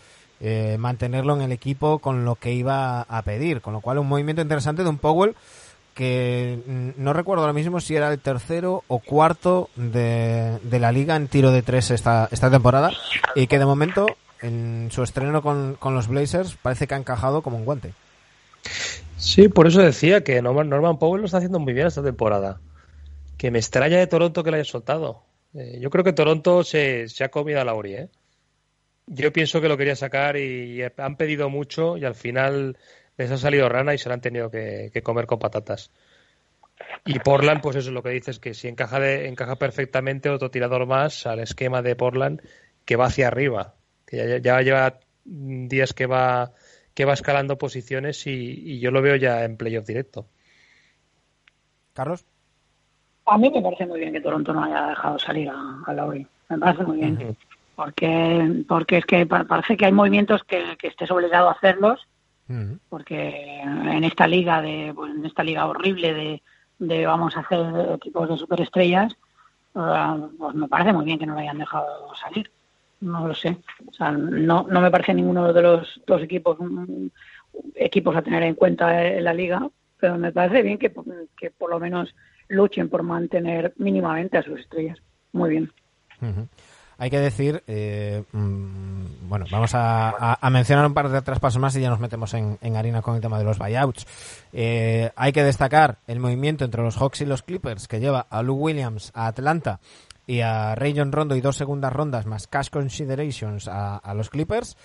eh, 0.47 0.77
mantenerlo 0.79 1.35
en 1.35 1.41
el 1.41 1.53
equipo 1.53 2.01
con 2.01 2.27
lo 2.27 2.35
que 2.35 2.53
iba 2.53 3.01
a 3.01 3.23
pedir. 3.23 3.63
Con 3.63 3.73
lo 3.73 3.81
cual, 3.81 3.97
un 3.97 4.07
movimiento 4.07 4.43
interesante 4.43 4.83
de 4.83 4.91
un 4.91 4.99
Powell 4.99 5.35
que 5.95 6.59
mm, 6.67 7.03
no 7.03 7.15
recuerdo 7.15 7.45
ahora 7.45 7.55
mismo 7.55 7.81
si 7.81 7.97
era 7.97 8.13
el 8.13 8.19
tercero 8.19 8.85
o 8.89 8.99
cuarto 8.99 9.71
de, 9.75 10.59
la 10.71 10.93
liga 10.93 11.17
en 11.17 11.29
tiro 11.29 11.51
de 11.51 11.63
tres 11.63 11.91
esta, 11.91 12.29
esta 12.31 12.51
temporada 12.51 12.91
y 13.35 13.47
que 13.47 13.59
de 13.59 13.65
momento 13.65 14.07
en 14.43 14.89
su 14.91 15.03
estreno 15.03 15.41
con, 15.41 15.77
con 15.79 15.95
los 15.95 16.09
Blazers 16.09 16.57
parece 16.61 16.87
que 16.87 16.95
ha 16.95 16.99
encajado 16.99 17.41
como 17.41 17.57
un 17.57 17.65
guante. 17.65 17.95
Sí, 19.17 19.49
por 19.49 19.67
eso 19.67 19.81
decía 19.81 20.25
que 20.25 20.43
Norman, 20.43 20.69
Norman 20.69 20.99
Powell 20.99 21.23
lo 21.23 21.27
está 21.27 21.39
haciendo 21.39 21.59
muy 21.59 21.73
bien 21.73 21.87
esta 21.87 22.03
temporada. 22.03 22.61
Que 23.39 23.51
me 23.51 23.59
extraña 23.59 23.97
de 23.97 24.07
Toronto 24.07 24.45
que 24.45 24.51
lo 24.51 24.57
haya 24.57 24.65
soltado. 24.67 25.23
Eh, 25.55 25.79
yo 25.81 25.89
creo 25.89 26.05
que 26.05 26.13
Toronto 26.13 26.65
se, 26.65 27.09
se 27.09 27.25
ha 27.25 27.31
comido 27.31 27.63
a 27.63 27.65
Lauri, 27.65 27.95
¿eh? 27.95 28.11
Yo 29.07 29.33
pienso 29.33 29.61
que 29.61 29.69
lo 29.69 29.77
quería 29.77 29.97
sacar 29.97 30.37
y 30.37 30.83
han 30.83 31.17
pedido 31.17 31.51
mucho 31.51 31.97
y 31.97 32.05
al 32.05 32.15
final 32.15 32.79
les 33.17 33.31
ha 33.31 33.39
salido 33.39 33.69
rana 33.69 33.95
y 33.95 33.99
se 33.99 34.09
lo 34.09 34.15
han 34.15 34.21
tenido 34.21 34.51
que, 34.51 34.91
que 34.93 35.03
comer 35.03 35.27
con 35.27 35.39
patatas. 35.39 35.91
Y 37.05 37.19
Portland, 37.19 37.61
pues 37.61 37.77
eso 37.77 37.91
es 37.91 37.95
lo 37.95 38.03
que 38.03 38.11
dices, 38.11 38.39
que 38.39 38.55
si 38.55 38.69
encaja, 38.69 38.99
de, 38.99 39.29
encaja 39.29 39.57
perfectamente 39.57 40.31
otro 40.31 40.51
tirador 40.51 40.87
más 40.87 41.27
al 41.27 41.41
esquema 41.41 41.83
de 41.83 41.97
Portland 41.97 42.43
que 42.85 42.97
va 42.97 43.07
hacia 43.07 43.29
arriba. 43.29 43.75
Que 44.07 44.17
ya, 44.17 44.39
ya 44.39 44.61
lleva 44.63 44.99
días 45.25 45.93
que 45.93 46.07
va 46.07 46.53
que 46.95 47.05
va 47.05 47.15
escalando 47.15 47.59
posiciones 47.59 48.27
y, 48.27 48.31
y 48.31 48.79
yo 48.79 48.93
lo 48.93 49.03
veo 49.03 49.17
ya 49.17 49.45
en 49.45 49.57
playoff 49.57 49.85
directo. 49.85 50.27
Carlos. 51.93 52.25
A 53.27 53.37
mí 53.37 53.51
me 53.51 53.63
parece 53.63 53.87
muy 53.87 54.01
bien 54.01 54.13
que 54.13 54.21
Toronto 54.21 54.53
no 54.53 54.63
haya 54.63 54.89
dejado 54.89 55.19
salir 55.19 55.49
a, 55.49 55.83
a 55.87 55.93
Lowry. 55.93 56.27
Me 56.51 56.59
parece 56.59 56.85
muy 56.85 56.99
bien. 56.99 57.37
Porque, 57.77 58.65
porque 58.69 58.99
es 58.99 59.07
que 59.07 59.27
pa- 59.27 59.45
parece 59.45 59.77
que 59.77 59.87
hay 59.87 59.93
movimientos 59.93 60.45
que, 60.45 60.77
que 60.79 60.89
estés 60.89 61.11
obligado 61.11 61.49
a 61.49 61.53
hacerlos 61.53 62.07
porque 62.91 63.61
en 63.63 64.05
esta 64.05 64.27
liga 64.27 64.61
de 64.61 64.93
pues, 64.95 65.15
en 65.15 65.25
esta 65.25 65.43
liga 65.43 65.67
horrible 65.67 66.13
de, 66.13 66.43
de 66.79 67.07
vamos 67.07 67.35
a 67.37 67.41
hacer 67.41 67.59
equipos 67.95 68.29
de 68.29 68.37
superestrellas 68.37 69.17
eh, 69.75 70.17
pues 70.39 70.55
me 70.55 70.69
parece 70.69 70.93
muy 70.93 71.05
bien 71.07 71.19
que 71.19 71.25
no 71.27 71.33
lo 71.35 71.41
hayan 71.41 71.59
dejado 71.59 72.15
salir. 72.17 72.51
No 73.01 73.27
lo 73.27 73.35
sé. 73.35 73.57
O 73.89 73.93
sea 73.93 74.13
no 74.13 74.67
no 74.71 74.81
me 74.81 74.91
parece 74.91 75.15
ninguno 75.15 75.53
de 75.53 75.63
los 75.63 76.01
dos 76.07 76.23
equipos 76.23 76.59
mm, 76.61 77.07
equipos 77.77 78.15
a 78.15 78.23
tener 78.23 78.43
en 78.43 78.55
cuenta 78.55 79.05
en 79.05 79.25
la 79.25 79.33
liga 79.35 79.69
pero 79.99 80.19
me 80.19 80.31
parece 80.33 80.63
bien 80.63 80.77
que, 80.79 80.93
que 81.37 81.51
por 81.51 81.71
lo 81.71 81.81
menos 81.81 82.15
luchen 82.49 82.91
por 82.91 83.03
mantener 83.03 83.73
mínimamente 83.79 84.37
a 84.37 84.43
sus 84.43 84.61
estrellas. 84.61 84.99
Muy 85.33 85.49
bien. 85.51 85.73
Ujú. 86.21 86.47
Hay 86.99 87.11
que 87.11 87.19
decir, 87.19 87.63
eh, 87.67 88.23
mm, 88.33 89.29
bueno, 89.29 89.47
vamos 89.51 89.75
a, 89.75 90.35
a- 90.41 90.51
mencionar 90.51 90.87
un 90.87 90.95
par 90.95 91.09
de 91.09 91.21
traspasos 91.23 91.61
más 91.61 91.75
y 91.77 91.81
ya 91.81 91.91
nos 91.91 91.99
metemos 92.01 92.33
en, 92.35 92.59
en 92.61 92.77
harina 92.77 93.03
con 93.03 93.17
el 93.17 93.21
tema 93.21 93.39
de 93.39 93.45
los 93.45 93.59
buyouts. 93.59 94.07
Eh, 94.53 95.11
hay 95.17 95.33
que 95.33 95.43
destacar 95.43 95.99
el 96.07 96.21
movimiento 96.21 96.65
entre 96.65 96.83
los 96.83 96.97
Hawks 96.97 97.21
y 97.23 97.27
los 97.27 97.43
Clippers 97.43 97.89
que 97.89 97.99
lleva 98.01 98.27
a 98.31 98.43
Lou 98.43 98.57
Williams 98.57 99.11
a 99.15 99.27
Atlanta 99.27 99.81
y 100.27 100.41
a 100.41 100.75
Rayon 100.77 101.11
Rondo 101.13 101.35
y 101.37 101.41
dos 101.41 101.57
segundas 101.57 101.93
rondas 101.93 102.27
más 102.27 102.47
cash 102.47 102.71
considerations 102.71 103.67
a, 103.69 103.97
a 103.97 104.15
los 104.15 104.31
Clippers. 104.31 104.77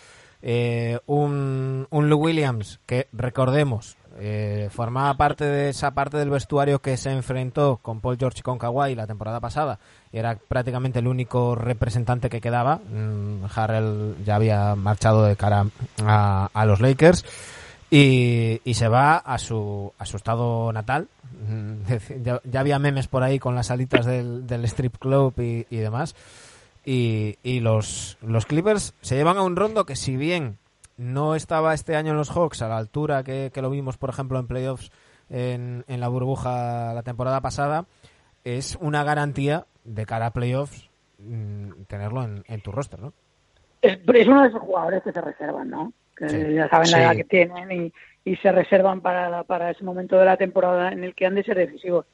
Eh, 0.42 0.98
un, 1.06 1.86
un 1.90 2.10
Lou 2.10 2.20
Williams 2.26 2.80
que, 2.86 3.08
recordemos, 3.14 3.98
eh, 4.20 4.70
formaba 4.72 5.14
parte 5.16 5.46
de 5.46 5.70
esa 5.70 5.92
parte 5.92 6.18
del 6.18 6.30
vestuario 6.30 6.82
que 6.82 6.98
se 6.98 7.12
enfrentó 7.12 7.80
con 7.82 8.02
Paul 8.02 8.18
George 8.18 8.40
y 8.40 8.42
con 8.42 8.58
Kawhi 8.58 8.96
la 8.96 9.08
temporada 9.08 9.40
pasada. 9.40 9.80
Era 10.12 10.36
prácticamente 10.36 11.00
el 11.00 11.08
único 11.08 11.56
representante 11.56 12.30
que 12.30 12.42
quedaba. 12.42 12.78
Mm, 12.78 13.46
Harrell 13.56 14.16
ya 14.26 14.36
había 14.36 14.76
marchado 14.76 15.24
de 15.24 15.36
cara 15.36 15.68
a, 16.04 16.50
a 16.54 16.66
los 16.66 16.82
Lakers. 16.82 17.24
Y, 17.92 18.62
se 18.74 18.88
va 18.88 19.18
a 19.18 19.38
su, 19.40 19.92
a 19.98 20.06
su 20.06 20.18
estado 20.18 20.72
natal. 20.74 21.08
Mm, 21.48 22.24
Ya, 22.44 22.60
había 22.60 22.78
memes 22.78 23.08
por 23.08 23.24
ahí 23.24 23.40
con 23.40 23.56
las 23.56 23.68
salitas 23.68 24.06
del, 24.06 24.66
strip 24.66 24.98
club 24.98 25.34
y, 25.40 25.66
y 25.70 25.78
demás. 25.78 26.16
Y, 26.86 27.38
y 27.44 27.62
los, 27.62 28.18
los 28.22 28.46
Clippers 28.46 28.94
se 29.02 29.16
llevan 29.16 29.38
a 29.38 29.44
un 29.44 29.56
rondo 29.56 29.86
que 29.86 29.96
si 29.96 30.18
bien 30.18 30.58
no 31.00 31.34
estaba 31.36 31.74
este 31.74 31.96
año 31.96 32.12
en 32.12 32.18
los 32.18 32.30
Hawks 32.30 32.62
a 32.62 32.68
la 32.68 32.78
altura 32.78 33.24
que, 33.24 33.52
que 33.54 33.62
lo 33.62 33.70
vimos, 33.70 33.98
por 33.98 34.10
ejemplo, 34.10 34.38
en 34.38 34.48
playoffs 34.48 34.92
en, 35.30 35.86
en 35.88 36.00
la 36.00 36.08
burbuja 36.10 36.94
la 36.94 37.04
temporada 37.04 37.40
pasada, 37.42 37.86
es 38.44 38.78
una 38.82 39.04
garantía 39.04 39.66
de 39.86 40.06
cara 40.06 40.28
a 40.28 40.34
playoffs 40.34 40.90
mm, 41.20 41.84
tenerlo 41.88 42.24
en, 42.24 42.44
en 42.48 42.62
tu 42.62 42.72
roster, 42.72 43.00
¿no? 43.00 43.14
Es, 43.82 43.98
pero 43.98 44.20
es 44.20 44.28
uno 44.28 44.42
de 44.42 44.50
esos 44.50 44.62
jugadores 44.62 45.02
que 45.04 45.12
se 45.14 45.22
reservan, 45.22 45.70
¿no? 45.70 45.94
Que 46.18 46.28
Sí. 46.30 46.54
ya 46.54 46.68
saben 46.68 46.88
Sí. 46.88 46.92
la 46.94 47.02
edad 47.04 47.16
que 47.16 47.24
tienen 47.24 47.72
y, 47.72 47.94
y 48.30 48.36
se 48.38 48.52
reservan 48.52 49.00
para, 49.02 49.30
la- 49.30 49.44
para 49.44 49.72
ese 49.72 49.84
momento 49.86 50.18
de 50.18 50.26
la 50.26 50.36
temporada 50.36 50.92
en 50.92 51.04
el 51.06 51.16
que 51.16 51.26
han 51.26 51.36
de 51.36 51.44
ser 51.44 51.56
decisivos. 51.58 52.06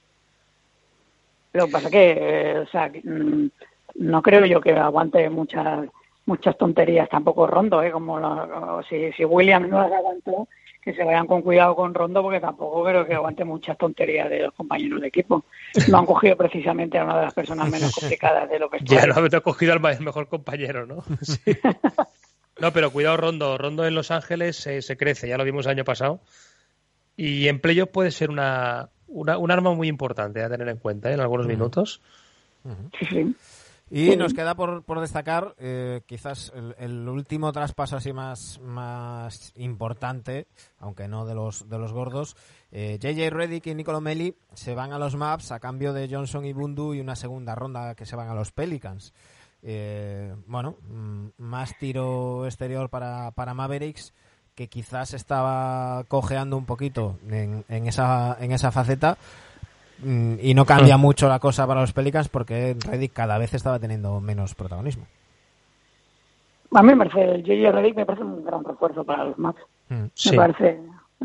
Lo 1.53 1.65
que 1.65 1.71
pasa 1.71 1.89
que, 1.89 2.11
eh, 2.19 2.59
o 2.59 2.67
sea, 2.67 2.89
que, 2.91 3.01
mm, 3.01 3.49
no 3.95 4.21
creo 4.21 4.45
yo 4.45 4.59
que 4.61 4.73
aguante 4.73 5.27
muchas 5.29 5.87
muchas 6.25 6.57
tonterías 6.57 7.07
tampoco 7.09 7.47
Rondo, 7.47 7.81
¿eh? 7.83 7.91
Como 7.91 8.19
lo- 8.19 8.81
si, 8.89 9.11
si 9.13 9.25
William 9.25 9.69
no 9.69 9.81
las 9.81 9.91
aguantó, 9.91 10.47
que 10.81 10.93
se 10.93 11.03
vayan 11.03 11.25
con 11.27 11.41
cuidado 11.41 11.75
con 11.75 11.93
Rondo 11.93 12.21
porque 12.21 12.39
tampoco 12.39 12.83
creo 12.83 13.05
que 13.07 13.15
aguante 13.15 13.43
muchas 13.43 13.75
tonterías 13.77 14.29
de 14.29 14.41
los 14.43 14.53
compañeros 14.53 15.01
de 15.01 15.07
equipo. 15.07 15.43
No 15.89 15.97
han 15.99 16.05
cogido 16.05 16.35
precisamente 16.37 16.97
a 16.99 17.03
una 17.05 17.17
de 17.17 17.23
las 17.25 17.33
personas 17.33 17.69
menos 17.69 17.91
complicadas 17.99 18.49
de 18.49 18.59
lo 18.59 18.69
que 18.69 18.77
Ya 18.83 18.97
está. 18.99 19.07
no 19.07 19.21
cogido 19.41 19.73
al 19.73 19.79
mejor 19.99 20.27
compañero, 20.27 20.85
¿no? 20.85 21.03
Sí. 21.21 21.57
No, 22.59 22.71
pero 22.71 22.89
cuidado 22.91 23.17
Rondo. 23.17 23.57
Rondo 23.57 23.85
en 23.85 23.95
Los 23.95 24.11
Ángeles 24.11 24.55
se, 24.55 24.81
se 24.81 24.95
crece, 24.95 25.27
ya 25.27 25.37
lo 25.37 25.43
vimos 25.43 25.65
el 25.65 25.71
año 25.71 25.83
pasado. 25.83 26.21
Y 27.17 27.47
en 27.49 27.59
playoff 27.59 27.89
puede 27.89 28.11
ser 28.11 28.29
una, 28.29 28.89
una- 29.07 29.37
un 29.37 29.51
arma 29.51 29.73
muy 29.73 29.87
importante 29.89 30.41
a 30.43 30.49
tener 30.49 30.69
en 30.69 30.77
cuenta 30.77 31.09
¿eh? 31.09 31.15
en 31.15 31.19
algunos 31.19 31.47
minutos. 31.47 32.01
Sí, 32.99 33.05
sí. 33.07 33.35
Y 33.89 34.15
nos 34.15 34.33
queda 34.33 34.55
por, 34.55 34.83
por 34.83 34.99
destacar 34.99 35.55
eh, 35.59 36.01
quizás 36.07 36.51
el, 36.55 36.75
el 36.79 37.07
último 37.07 37.51
traspaso 37.51 37.97
así 37.97 38.13
más, 38.13 38.59
más 38.59 39.53
importante, 39.57 40.47
aunque 40.79 41.07
no 41.07 41.25
de 41.25 41.35
los, 41.35 41.69
de 41.69 41.77
los 41.77 41.93
gordos. 41.93 42.35
Eh, 42.71 42.97
JJ 42.99 43.29
Reddick 43.29 43.67
y 43.67 43.75
Nicolo 43.75 44.01
Melli 44.01 44.35
se 44.53 44.73
van 44.73 44.91
a 44.91 44.99
los 44.99 45.15
Maps 45.15 45.51
a 45.51 45.59
cambio 45.59 45.93
de 45.93 46.09
Johnson 46.09 46.45
y 46.45 46.53
Bundu 46.53 46.95
y 46.95 46.99
una 46.99 47.15
segunda 47.15 47.53
ronda 47.53 47.93
que 47.93 48.07
se 48.07 48.15
van 48.15 48.29
a 48.29 48.33
los 48.33 48.51
Pelicans. 48.51 49.13
Eh, 49.61 50.33
bueno, 50.47 50.77
mm, 50.89 51.27
más 51.37 51.77
tiro 51.77 52.45
exterior 52.45 52.89
para, 52.89 53.31
para 53.31 53.53
Mavericks 53.53 54.13
que 54.55 54.67
quizás 54.67 55.13
estaba 55.13 56.03
cojeando 56.07 56.57
un 56.57 56.65
poquito 56.65 57.17
en, 57.29 57.65
en, 57.67 57.87
esa, 57.87 58.37
en 58.39 58.51
esa 58.51 58.71
faceta 58.71 59.17
y 60.03 60.53
no 60.53 60.65
cambia 60.65 60.97
mucho 60.97 61.27
la 61.29 61.39
cosa 61.39 61.65
para 61.65 61.81
los 61.81 61.93
Pelicans 61.93 62.29
porque 62.29 62.75
Reddick 62.85 63.13
cada 63.13 63.37
vez 63.37 63.53
estaba 63.53 63.79
teniendo 63.79 64.19
menos 64.19 64.53
protagonismo. 64.55 65.05
A 66.73 66.81
mí 66.83 66.93
me 66.93 67.05
parece, 67.07 67.41
J.J. 67.41 67.71
Redick 67.71 67.95
me 67.95 68.05
parece 68.05 68.23
un 68.25 68.43
gran 68.43 68.63
refuerzo 68.63 69.03
para 69.05 69.23
los 69.23 69.37
Max. 69.37 69.61
Mm, 69.89 70.05
Sí, 70.13 70.31
Me 70.31 70.37
parece 70.37 70.79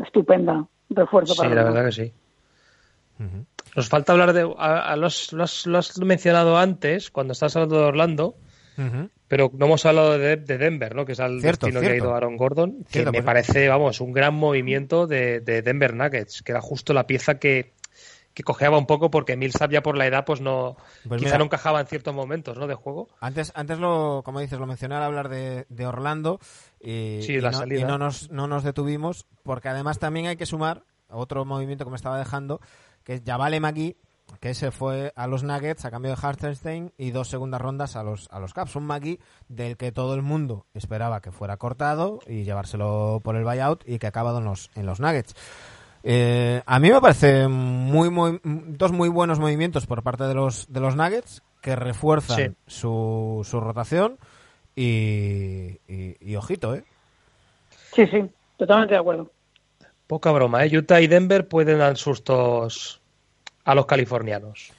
estupenda 0.05 0.65
refuerzo 0.89 1.33
sí 1.33 1.37
para 1.39 1.49
la 1.49 1.55
los 1.55 1.65
verdad 1.73 1.83
Max. 1.83 1.95
que 1.97 2.05
sí. 2.05 2.13
Nos 3.75 3.87
falta 3.89 4.13
hablar 4.13 4.33
de. 4.33 4.51
A, 4.57 4.91
a 4.91 4.95
los, 4.95 5.31
los- 5.33 5.67
lo 5.67 5.77
has 5.77 5.99
mencionado 5.99 6.57
antes, 6.57 7.11
cuando 7.11 7.33
estás 7.33 7.55
hablando 7.55 7.77
de 7.79 7.85
Orlando, 7.85 8.35
pero 9.27 9.51
no 9.53 9.65
hemos 9.67 9.85
hablado 9.85 10.17
de, 10.17 10.37
de 10.37 10.57
Denver, 10.57 10.95
¿no? 10.95 11.05
Que 11.05 11.11
es 11.11 11.19
al 11.19 11.39
Cierto, 11.39 11.67
destino 11.67 11.81
que 11.81 11.93
ha 11.93 11.95
ido 11.97 12.15
Aaron 12.15 12.35
Gordon. 12.37 12.83
Que 12.85 12.93
Cierto, 12.93 13.11
me 13.11 13.19
pues- 13.19 13.25
parece, 13.25 13.67
vamos, 13.67 14.01
un 14.01 14.11
gran 14.11 14.33
movimiento 14.33 15.05
de, 15.05 15.39
de 15.41 15.61
Denver 15.61 15.93
Nuggets, 15.93 16.41
que 16.41 16.51
era 16.53 16.61
justo 16.61 16.93
la 16.93 17.05
pieza 17.05 17.37
que, 17.37 17.73
que 18.33 18.43
cojeaba 18.43 18.77
un 18.77 18.85
poco 18.85 19.11
porque 19.11 19.35
Millsap 19.35 19.71
ya 19.71 19.81
por 19.81 19.97
la 19.97 20.05
edad, 20.05 20.23
pues 20.25 20.41
no. 20.41 20.77
Pues 21.07 21.19
quizá 21.19 21.31
mira. 21.31 21.37
no 21.39 21.45
encajaba 21.45 21.81
en 21.81 21.87
ciertos 21.87 22.13
momentos, 22.15 22.57
¿no? 22.57 22.67
De 22.67 22.75
juego. 22.75 23.07
Antes, 23.19 23.51
antes 23.55 23.79
lo, 23.79 24.21
como 24.23 24.39
dices, 24.39 24.59
lo 24.59 24.65
mencioné 24.67 24.95
al 24.95 25.03
hablar 25.03 25.29
de, 25.29 25.65
de 25.69 25.85
Orlando 25.85 26.39
y, 26.79 27.19
Sí, 27.21 27.33
y 27.33 27.41
la 27.41 27.51
no, 27.51 27.57
salida. 27.57 27.79
y 27.81 27.83
no 27.83 27.97
nos, 27.97 28.31
no 28.31 28.47
nos 28.47 28.63
detuvimos 28.63 29.25
porque 29.43 29.69
además 29.69 29.99
también 29.99 30.27
hay 30.27 30.37
que 30.37 30.45
sumar 30.45 30.83
otro 31.09 31.43
movimiento 31.45 31.83
que 31.83 31.91
me 31.91 31.97
estaba 31.97 32.17
dejando 32.17 32.61
que 33.03 33.15
es 33.15 33.21
Javale 33.25 33.59
McGee 33.59 33.97
que 34.39 34.53
se 34.53 34.71
fue 34.71 35.11
a 35.17 35.27
los 35.27 35.43
Nuggets 35.43 35.83
a 35.83 35.91
cambio 35.91 36.15
de 36.15 36.17
Hartenstein 36.21 36.93
y 36.97 37.11
dos 37.11 37.27
segundas 37.27 37.59
rondas 37.59 37.97
a 37.97 38.03
los 38.03 38.29
a 38.31 38.39
los 38.39 38.53
Caps. 38.53 38.77
Un 38.77 38.85
McGee 38.85 39.19
del 39.49 39.75
que 39.75 39.91
todo 39.91 40.13
el 40.15 40.21
mundo 40.21 40.67
esperaba 40.73 41.19
que 41.21 41.31
fuera 41.33 41.57
cortado 41.57 42.19
y 42.25 42.45
llevárselo 42.45 43.19
por 43.23 43.35
el 43.35 43.43
buyout 43.43 43.83
y 43.85 43.99
que 43.99 44.05
ha 44.05 44.09
acabado 44.09 44.37
en 44.37 44.45
los, 44.45 44.71
en 44.75 44.85
los 44.85 45.01
Nuggets. 45.01 45.35
Eh, 46.03 46.61
a 46.65 46.79
mí 46.79 46.89
me 46.91 46.99
parece 47.01 47.47
muy, 47.47 48.09
muy, 48.09 48.39
dos 48.43 48.91
muy 48.91 49.09
buenos 49.09 49.39
movimientos 49.39 49.85
por 49.85 50.01
parte 50.03 50.23
de 50.23 50.33
los, 50.33 50.71
de 50.71 50.79
los 50.79 50.95
Nuggets 50.95 51.43
que 51.61 51.75
refuerzan 51.75 52.37
Sí. 52.37 52.55
su, 52.65 53.41
su 53.47 53.59
rotación 53.59 54.17
y, 54.75 55.77
y, 55.87 56.17
y 56.19 56.35
ojito, 56.35 56.73
¿eh? 56.75 56.83
Sí, 57.93 58.07
sí, 58.07 58.23
totalmente 58.57 58.93
de 58.95 58.99
acuerdo. 58.99 59.31
Poca 60.07 60.31
broma, 60.31 60.65
¿eh? 60.65 60.77
Utah 60.77 61.01
y 61.01 61.07
Denver 61.07 61.47
pueden 61.47 61.79
dar 61.79 61.97
sustos 61.97 63.01
a 63.63 63.75
los 63.75 63.85
californianos. 63.85 64.71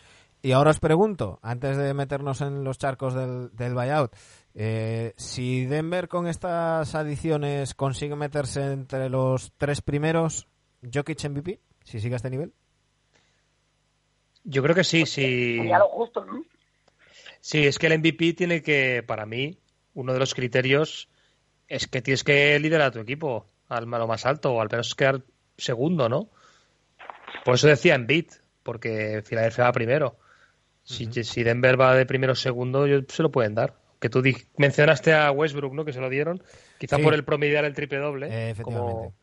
Y 0.43 0.53
ahora 0.53 0.71
os 0.71 0.81
pregunto, 0.81 1.39
antes 1.43 1.77
de 1.77 1.95
meternos 1.95 2.41
en 2.41 2.65
los 2.65 2.77
charcos 2.79 3.15
del, 3.15 3.55
del 3.55 3.75
buyout, 3.75 4.13
eh, 4.55 5.15
si 5.17 5.67
Denver 5.67 6.09
con 6.09 6.27
estas 6.27 6.95
adiciones 6.97 7.75
consigue 7.75 8.17
meterse 8.17 8.73
entre 8.73 9.09
los 9.09 9.53
tres 9.57 9.83
primeros, 9.83 10.49
Jokic 10.83 11.25
MVP, 11.29 11.61
si 11.85 12.01
sigue 12.01 12.15
a 12.15 12.17
este 12.17 12.31
nivel. 12.31 12.53
Yo 14.45 14.63
creo 14.63 14.75
que 14.75 14.85
sí, 14.85 15.07
sí. 15.07 15.57
Sería 15.59 15.79
lo 15.79 15.89
justo, 15.89 16.25
¿no? 16.25 16.45
Sí, 17.41 17.67
es 17.67 17.79
que 17.79 17.87
el 17.89 17.99
MVP 17.99 18.35
tiene 18.35 18.63
que, 18.63 19.03
para 19.07 19.27
mí, 19.27 19.59
uno 19.95 20.13
de 20.13 20.19
los 20.19 20.35
criterios 20.35 21.09
es 21.69 21.87
que 21.87 22.03
tienes 22.03 22.25
que 22.25 22.59
liderar 22.59 22.89
a 22.89 22.91
tu 22.91 23.01
equipo 23.01 23.47
al 23.69 23.87
malo 23.87 24.07
más 24.07 24.27
alto 24.27 24.53
o 24.53 24.61
al 24.61 24.69
menos 24.71 24.95
quedar 24.95 25.23
segundo, 25.57 26.09
¿no? 26.09 26.29
Por 27.45 27.55
eso 27.55 27.69
decía 27.69 27.95
en 27.95 28.07
beat, 28.07 28.27
porque 28.63 29.23
Filadelfia 29.25 29.65
va 29.65 29.73
primero. 29.73 30.17
Si, 30.85 31.07
si 31.25 31.43
Denver 31.45 31.81
va 31.81 31.95
de 31.95 32.07
primero 32.07 32.33
o 32.33 32.37
segundo, 32.37 32.87
yo- 32.87 33.01
se 33.09 33.23
lo 33.23 33.31
pueden 33.31 33.55
dar. 33.55 33.77
Que 34.01 34.09
tú 34.09 34.21
di- 34.21 34.37
mencionaste 34.57 35.13
a 35.15 35.31
Westbrook, 35.31 35.73
¿no? 35.75 35.85
Que 35.85 35.93
se 35.93 36.01
lo 36.01 36.11
dieron, 36.11 36.43
quizá 36.79 36.97
Sí. 36.97 37.03
por 37.03 37.15
el 37.15 37.25
promediar 37.25 37.65
el 37.65 37.75
triple 37.75 37.99
doble. 37.99 38.27
Eh, 38.27 38.51
efectivamente. 38.51 38.93
como- 38.93 39.15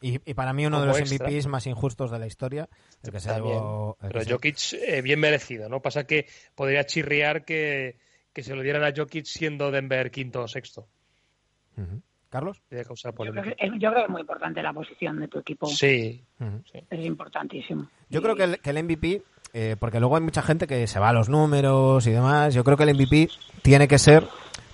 Y, 0.00 0.18
y 0.30 0.34
para 0.34 0.52
mí 0.52 0.64
uno 0.66 0.80
de 0.80 0.86
los 0.86 0.98
extra. 0.98 1.26
MVPs 1.28 1.46
más 1.46 1.66
injustos 1.66 2.10
de 2.10 2.18
la 2.18 2.26
historia, 2.26 2.68
el 3.02 3.10
que 3.12 3.20
se 3.20 3.32
llevó... 3.34 3.96
el 4.00 4.08
que 4.08 4.12
Pero 4.14 4.24
se- 4.24 4.32
Jokic, 4.32 4.58
eh, 4.86 5.02
bien 5.02 5.20
merecido, 5.20 5.68
¿no? 5.68 5.80
Pasa 5.80 6.04
que 6.04 6.26
podría 6.54 6.84
chirriar 6.84 7.44
que, 7.44 7.96
que 8.32 8.42
se 8.42 8.54
lo 8.54 8.62
dieran 8.62 8.82
a 8.84 8.92
Jokic 8.96 9.24
siendo 9.26 9.70
Denver 9.70 10.10
quinto 10.10 10.42
o 10.42 10.48
sexto. 10.48 10.88
Ujú. 11.76 12.00
¿Carlos? 12.30 12.60
Podría 12.68 12.84
causar 12.84 13.12
Yo 13.12 13.32
creo, 13.32 13.42
que, 13.42 13.56
yo 13.80 13.90
creo 13.90 13.94
que 13.94 14.02
es 14.04 14.08
muy 14.08 14.20
importante 14.20 14.62
la 14.62 14.72
posición 14.72 15.18
de 15.18 15.26
tu 15.28 15.40
equipo. 15.40 15.66
Sí. 15.66 16.24
Es 16.88 17.04
importantísimo. 17.04 17.88
Yo 18.08 18.22
creo 18.22 18.36
que 18.36 18.44
el, 18.44 18.58
que 18.60 18.70
el 18.70 18.84
MVP, 18.84 19.22
eh, 19.52 19.76
porque 19.80 19.98
luego 19.98 20.14
hay 20.16 20.22
mucha 20.22 20.40
gente 20.40 20.68
que 20.68 20.86
se 20.86 21.00
va 21.00 21.08
a 21.08 21.12
los 21.12 21.28
números 21.28 22.06
y 22.06 22.12
demás, 22.12 22.54
yo 22.54 22.62
creo 22.62 22.76
que 22.76 22.84
el 22.84 22.94
MVP 22.94 23.28
tiene 23.62 23.88
que 23.88 23.98
ser 23.98 24.28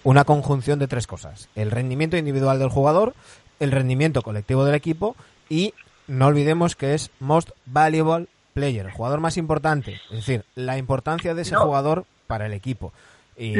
una 0.04 0.24
conjunción 0.24 0.78
de 0.78 0.86
tres 0.86 1.06
cosas. 1.06 1.48
El 1.54 1.70
rendimiento 1.70 2.18
individual 2.18 2.58
del 2.58 2.68
jugador, 2.68 3.14
el 3.60 3.72
rendimiento 3.72 4.22
colectivo 4.22 4.64
del 4.64 4.74
equipo 4.74 5.16
y 5.48 5.74
no 6.08 6.26
olvidemos 6.26 6.76
que 6.76 6.94
es 6.94 7.10
Most 7.20 7.50
Valuable 7.66 8.26
Player, 8.54 8.86
el 8.86 8.92
jugador 8.92 9.20
más 9.20 9.36
importante. 9.36 9.94
Es 10.10 10.16
decir, 10.16 10.44
la 10.54 10.78
importancia 10.78 11.34
de 11.34 11.42
ese 11.42 11.54
No. 11.54 11.60
jugador 11.62 12.04
para 12.26 12.46
el 12.46 12.52
equipo. 12.52 12.92
Y, 13.36 13.54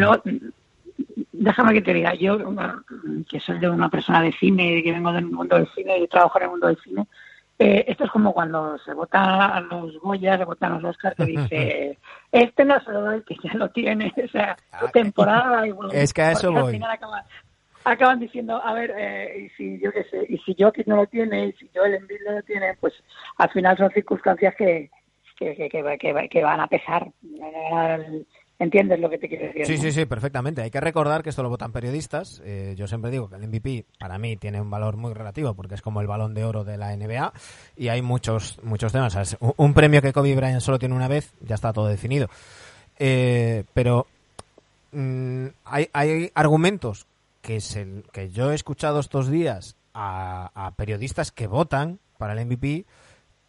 déjame 1.33 1.75
que 1.75 1.83
te 1.83 1.93
diga, 1.93 2.15
yo 2.15 2.39
que 3.29 3.41
soy 3.41 3.59
de 3.59 3.69
una 3.69 3.89
persona 3.89 4.23
de 4.23 4.33
cine, 4.33 4.83
que 4.83 4.93
vengo 4.93 5.13
del 5.13 5.27
mundo 5.27 5.57
del 5.57 5.69
cine 5.75 5.99
y 5.99 6.09
trabajo 6.09 6.39
en 6.39 6.45
el 6.45 6.51
mundo 6.51 6.67
del 6.69 6.79
cine, 6.83 7.07
eh, 7.59 7.85
esto 7.89 8.05
es 8.05 8.11
como 8.11 8.33
cuando 8.35 8.77
se 8.79 8.93
votan 8.93 9.25
a 9.29 9.61
los 9.61 9.99
Goya, 10.01 10.37
se 10.37 10.45
votan 10.45 10.73
a 10.73 10.79
los 10.79 10.91
Oscars, 10.91 11.17
que 11.17 11.25
dice, 11.25 11.99
este 12.33 12.65
no 12.65 12.79
se 12.81 12.91
lo 12.93 13.01
doy, 13.03 13.23
que 13.23 13.37
ya 13.43 13.55
lo 13.55 13.69
tiene, 13.71 14.13
o 14.25 14.29
sea, 14.29 14.57
Ah, 14.73 14.91
temporada 14.93 15.67
y 15.67 15.73
bueno, 15.73 15.91
es 15.93 16.13
que 16.13 16.23
a 16.23 16.33
eso 16.33 16.53
voy. 16.53 16.73
final 16.73 16.99
acaban, 17.93 18.21
diciendo, 18.21 18.61
a 18.63 18.73
ver, 18.75 18.93
eh, 18.97 19.47
y 19.47 19.49
si 19.57 19.79
yo 19.81 19.91
qué 19.93 20.05
sé, 20.05 20.27
y 20.29 20.39
si 20.39 20.55
Jokic 20.59 20.87
no 20.87 20.97
lo 20.97 21.07
tiene, 21.07 21.47
y 21.47 21.53
si 21.53 21.71
Joel 21.75 21.95
Embiid 21.95 22.19
no 22.27 22.33
lo 22.33 22.43
tiene, 22.43 22.75
pues 22.81 22.93
al 23.39 23.51
final 23.51 23.77
son 23.77 23.91
circunstancias 23.93 24.55
que, 24.57 24.91
que, 25.39 25.55
que, 25.55 25.69
que, 25.69 25.99
que- 25.99 26.29
que 26.29 26.43
van 26.45 26.61
a 26.61 26.67
pesar. 26.67 27.07
El, 27.23 28.27
entiendes 28.59 28.99
lo 29.01 29.11
que 29.11 29.19
te 29.19 29.29
quiero 29.29 29.47
decir. 29.49 29.67
Sí, 29.67 29.77
sí, 29.77 29.93
sí, 29.93 30.07
perfectamente. 30.07 30.63
Hay 30.63 30.71
que 30.71 30.81
recordar 30.81 31.23
que 31.23 31.29
esto 31.29 31.43
lo 31.43 31.51
votan 31.51 31.73
periodistas. 31.73 32.41
Eh, 32.45 32.75
yo 32.77 32.87
siempre 32.87 33.11
digo 33.11 33.29
que 33.29 33.37
el 33.37 33.47
MVP 33.47 33.85
para 33.99 34.17
mí 34.19 34.37
tiene 34.37 34.61
un 34.63 34.71
valor 34.71 34.97
muy 34.97 35.13
relativo 35.13 35.53
porque 35.55 35.75
es 35.75 35.83
como 35.83 36.01
el 36.01 36.07
balón 36.07 36.33
de 36.33 36.45
oro 36.45 36.65
de 36.65 36.79
la 36.79 36.97
NBA 36.97 37.33
y 37.77 37.89
hay 37.89 38.01
muchos 38.01 38.59
muchos 38.63 38.93
temas. 38.93 39.37
Un 39.59 39.75
premio 39.75 40.01
que 40.01 40.13
Kobe 40.15 40.35
Bryant 40.35 40.61
solo 40.63 40.79
tiene 40.79 40.95
una 40.95 41.07
vez, 41.07 41.35
ya 41.47 41.55
está 41.55 41.73
todo 41.75 41.87
definido. 41.89 42.29
Eh, 42.99 43.65
pero 43.75 44.07
mm, 44.93 45.47
hay, 45.67 45.89
hay 45.93 46.31
argumentos 46.35 47.07
que, 47.47 47.61
se, 47.61 48.03
que 48.11 48.29
yo 48.31 48.51
he 48.51 48.57
escuchado 48.57 48.99
estos 48.99 49.31
días 49.31 49.77
a, 49.95 50.73
periodistas 50.77 51.31
que 51.31 51.47
votan 51.47 52.01
para 52.19 52.33
el 52.33 52.45
MVP 52.45 52.87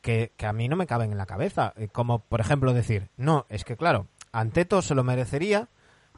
que, 0.01 0.33
que 0.37 0.45
a 0.45 0.53
mí 0.53 0.69
no 0.69 0.75
me 0.75 0.85
caben 0.85 1.11
en 1.11 1.17
la 1.17 1.25
cabeza. 1.25 1.73
Eh, 1.77 1.87
Como, 1.87 2.19
por 2.19 2.39
ejemplo, 2.39 2.73
decir, 2.73 3.09
no, 3.17 3.47
es 3.49 3.65
que 3.65 3.75
claro, 3.75 4.05
Anteto 4.31 4.83
se 4.83 4.93
lo 4.93 5.03
merecería, 5.03 5.67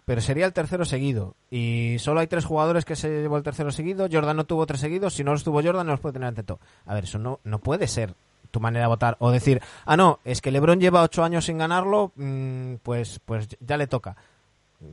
pero 0.03 0.19
sería 0.19 0.45
el 0.45 0.51
tercero 0.51 0.83
seguido. 0.83 1.37
Y 1.49 1.95
solo 1.99 2.19
hay 2.19 2.27
tres 2.27 2.43
jugadores 2.43 2.83
que 2.83 2.97
se 2.97 3.21
llevó 3.21 3.37
el 3.37 3.43
tercero 3.43 3.71
seguido. 3.71 4.09
Jordan 4.11 4.35
no 4.35 4.43
tuvo 4.45 4.65
tres 4.65 4.81
seguidos. 4.81 5.13
Si 5.13 5.23
no 5.23 5.31
los 5.31 5.45
tuvo 5.45 5.63
Jordan, 5.63 5.85
no 5.85 5.93
los 5.93 6.01
puede 6.01 6.13
tener 6.13 6.27
Anteto. 6.27 6.59
A 6.85 6.93
ver, 6.93 7.05
eso 7.05 7.17
no, 7.17 7.39
no 7.45 7.59
puede 7.59 7.87
ser 7.87 8.13
tu 8.51 8.59
manera 8.59 8.85
de 8.85 8.89
votar. 8.89 9.15
O 9.19 9.31
decir, 9.31 9.61
ah, 9.85 9.95
no, 9.95 10.19
es 10.25 10.41
que 10.41 10.51
LeBron 10.51 10.81
lleva 10.81 11.01
ocho 11.01 11.23
años 11.23 11.45
sin 11.45 11.59
ganarlo, 11.59 12.11
mm, 12.17 12.75
pues, 12.83 13.21
pues 13.23 13.47
ya 13.61 13.77
le 13.77 13.87
toca. 13.87 14.17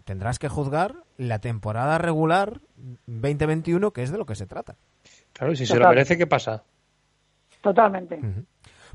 Tendrás 0.05 0.39
que 0.39 0.49
juzgar 0.49 0.97
la 1.17 1.41
temporada 1.41 1.99
regular 1.99 2.61
2021, 3.07 3.93
que 3.93 4.03
es 4.03 4.11
de 4.11 4.19
lo 4.19 4.27
que 4.27 4.35
se 4.35 4.47
trata. 4.47 4.77
Claro, 5.33 5.53
y 5.53 5.57
si 5.57 5.67
se 5.67 5.79
lo 5.79 5.89
merece, 5.89 6.19
¿qué 6.19 6.27
pasa? 6.27 6.65
Totalmente. 7.61 8.21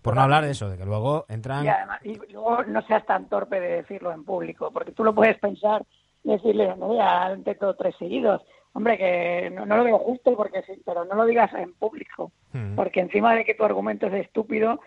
Por 0.01 0.15
no 0.15 0.21
hablar 0.21 0.43
de 0.43 0.51
eso, 0.51 0.69
de 0.69 0.77
que 0.77 0.85
luego 0.85 1.25
entran... 1.29 1.65
Y 1.65 1.69
además, 1.69 1.99
y 2.03 2.15
luego 2.31 2.63
no 2.63 2.81
seas 2.83 3.05
tan 3.05 3.29
torpe 3.29 3.59
de 3.59 3.77
decirlo 3.77 4.11
en 4.11 4.23
público, 4.23 4.71
porque 4.71 4.91
tú 4.91 5.03
lo 5.03 5.13
puedes 5.13 5.37
pensar 5.39 5.85
y 6.23 6.31
decirle, 6.31 6.75
no, 6.75 6.95
ya 6.95 7.25
ante 7.27 7.55
todo 7.55 7.75
tres 7.75 7.95
seguidos. 7.97 8.41
Hombre, 8.73 8.97
que 8.97 9.49
no, 9.49 9.65
no 9.65 9.77
lo 9.77 9.83
veo 9.83 9.99
justo, 9.99 10.35
porque 10.35 10.61
sí, 10.63 10.81
pero 10.85 11.05
no 11.05 11.15
lo 11.15 11.25
digas 11.25 11.53
en 11.53 11.73
público, 11.73 12.31
porque 12.75 13.01
encima 13.01 13.35
de 13.35 13.45
que 13.45 13.53
tu 13.53 13.63
argumento 13.63 14.07
es 14.07 14.25
estúpido, 14.25 14.79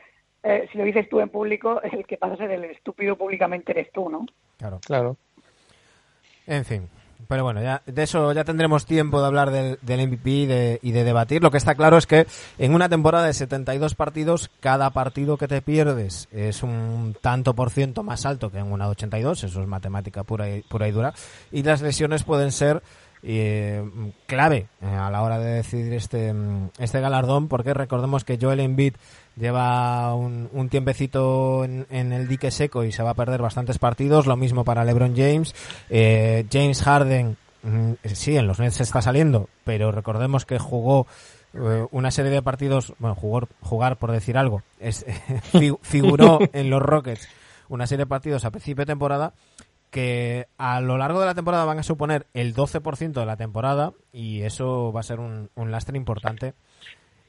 eh, 0.43 0.69
si 0.73 0.79
lo 0.79 0.85
dices 0.85 1.09
tú 1.09 1.21
en 1.21 1.29
público, 1.29 1.81
el 1.83 2.07
que 2.07 2.17
pasa 2.17 2.35
a 2.35 2.39
ser 2.39 2.51
el 2.51 2.65
estúpido 2.65 3.17
públicamente 3.17 3.73
eres 3.73 3.93
tú, 3.93 4.09
¿no? 4.11 4.27
Claro. 4.59 4.81
Claro. 4.85 5.17
En 6.47 6.64
fin. 6.64 6.88
Pero 7.28 7.45
bueno, 7.45 7.62
ya, 7.62 7.82
de 7.86 8.03
eso 8.03 8.32
ya 8.32 8.45
tendremos 8.45 8.86
tiempo 8.86 9.20
de 9.20 9.26
hablar 9.26 9.51
del, 9.51 9.78
del 9.82 10.09
MVP 10.09 10.30
y 10.30 10.47
de, 10.47 10.78
y 10.82 10.92
de 10.92 11.05
debatir. 11.05 11.42
Lo 11.42 11.51
que 11.51 11.57
está 11.57 11.74
claro 11.74 11.97
es 11.97 12.07
que 12.07 12.26
en 12.59 12.74
una 12.74 12.88
temporada 12.88 13.26
de 13.26 13.32
72 13.32 13.95
partidos, 13.95 14.51
cada 14.61 14.90
partido 14.90 15.36
que 15.36 15.49
te 15.49 15.62
pierdes 15.62 16.28
es 16.32 16.62
un 16.62 17.16
tanto 17.20 17.55
por 17.55 17.70
ciento 17.70 18.03
más 18.03 18.26
alto 18.26 18.51
que 18.51 18.59
en 18.59 18.70
una 18.70 18.84
de 18.84 18.90
82. 18.92 19.45
Eso 19.45 19.62
es 19.62 19.66
matemática 19.66 20.22
pura 20.22 20.51
y, 20.51 20.62
pura 20.62 20.88
y 20.88 20.92
dura. 20.92 21.14
Y 21.51 21.62
las 21.62 21.80
lesiones 21.80 22.24
pueden 22.24 22.53
ser 22.53 22.82
eh, 23.27 23.83
clave 24.27 24.66
eh, 24.83 24.87
a 24.87 25.11
la 25.11 25.22
hora 25.22 25.39
de 25.39 25.53
decidir 25.55 25.93
este, 25.95 26.33
mm, 26.33 26.70
este 26.79 27.01
galardón, 27.01 27.49
porque 27.49 27.72
recordemos 27.75 28.22
que 28.25 28.39
Joel 28.41 28.61
Embiid 28.61 28.95
lleva 29.37 30.14
un, 30.14 30.49
un 30.53 30.68
tiempecito 30.68 31.64
en, 31.64 31.87
en 31.91 32.12
el 32.12 32.29
dique 32.29 32.51
seco 32.51 32.85
y 32.85 32.93
se 32.93 33.03
va 33.03 33.11
a 33.11 33.14
perder 33.14 33.43
bastantes 33.43 33.79
partidos. 33.79 34.27
Lo 34.27 34.37
mismo 34.37 34.64
para 34.64 34.85
LeBron 34.85 35.16
James. 35.16 35.55
Eh, 35.91 36.47
James 36.53 36.83
Harden, 36.83 37.37
mm, 37.62 37.93
sí, 38.12 38.37
en 38.37 38.47
los 38.47 38.61
Nets 38.61 38.81
está 38.81 39.03
saliendo, 39.03 39.49
pero 39.64 39.91
recordemos 39.91 40.45
que 40.47 40.59
jugó 40.59 41.07
eh, 41.55 41.87
una 41.93 42.11
serie 42.11 42.31
de 42.31 42.43
partidos, 42.43 42.93
bueno, 42.99 43.14
jugó, 43.14 43.49
jugar 43.61 43.97
por 43.97 44.12
decir 44.12 44.37
algo, 44.37 44.62
es, 44.81 45.05
fi- 45.53 45.75
figuró 45.83 46.39
en 46.53 46.68
los 46.70 46.83
Rockets 46.83 47.29
una 47.68 47.87
serie 47.87 48.05
de 48.05 48.09
partidos 48.09 48.45
a 48.45 48.51
principio 48.51 48.83
de 48.83 48.93
temporada 48.93 49.33
que 49.95 50.49
a 50.59 50.80
lo 50.80 50.99
largo 50.99 51.20
de 51.20 51.26
la 51.26 51.36
temporada 51.36 51.64
van 51.64 51.78
a 51.78 51.84
suponer 51.84 52.26
el 52.34 52.53
12% 52.53 53.12
de 53.12 53.24
la 53.26 53.36
temporada 53.36 53.92
y 54.12 54.42
eso 54.42 54.92
va 54.92 54.99
a 54.99 55.05
ser 55.05 55.20
un, 55.20 55.51
un 55.55 55.70
lastre 55.70 55.97
importante 55.97 56.55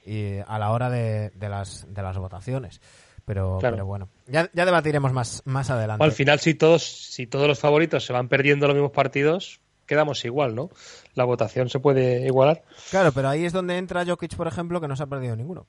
y 0.04 0.38
a 0.48 0.58
la 0.58 0.72
hora 0.72 0.90
de, 0.90 1.30
de 1.30 1.48
las, 1.48 1.86
de 1.94 2.02
las 2.02 2.18
votaciones. 2.18 2.82
Pero, 3.24 3.60
Claro. 3.60 3.76
pero 3.76 3.86
bueno, 3.86 4.10
ya, 4.26 4.50
ya 4.52 4.66
debatiremos 4.66 5.14
más, 5.14 5.44
más 5.46 5.70
adelante. 5.70 6.04
Al 6.04 6.12
final, 6.12 6.40
si 6.40 6.56
todos, 6.56 6.82
si 6.84 7.28
todos 7.28 7.48
los 7.48 7.60
favoritos 7.60 8.04
se 8.04 8.14
van 8.14 8.30
perdiendo 8.30 8.66
los 8.66 8.76
mismos 8.76 8.92
partidos, 8.94 9.62
quedamos 9.86 10.26
igual, 10.26 10.56
¿no? 10.56 10.72
La 11.14 11.24
votación 11.24 11.70
se 11.70 11.80
puede 11.80 12.26
igualar. 12.26 12.64
Claro, 12.90 13.12
pero 13.12 13.30
ahí 13.30 13.46
es 13.46 13.54
donde 13.54 13.78
entra 13.78 14.04
Jokic, 14.08 14.36
por 14.36 14.48
ejemplo, 14.48 14.82
que 14.82 14.88
no 14.88 14.96
se 14.96 15.04
ha 15.04 15.08
perdido 15.08 15.36
ninguno. 15.36 15.68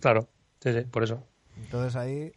Claro, 0.00 0.28
sí, 0.60 0.74
sí, 0.74 0.80
por 0.82 1.02
eso. 1.02 1.22
Entonces 1.56 1.96
ahí, 1.96 2.30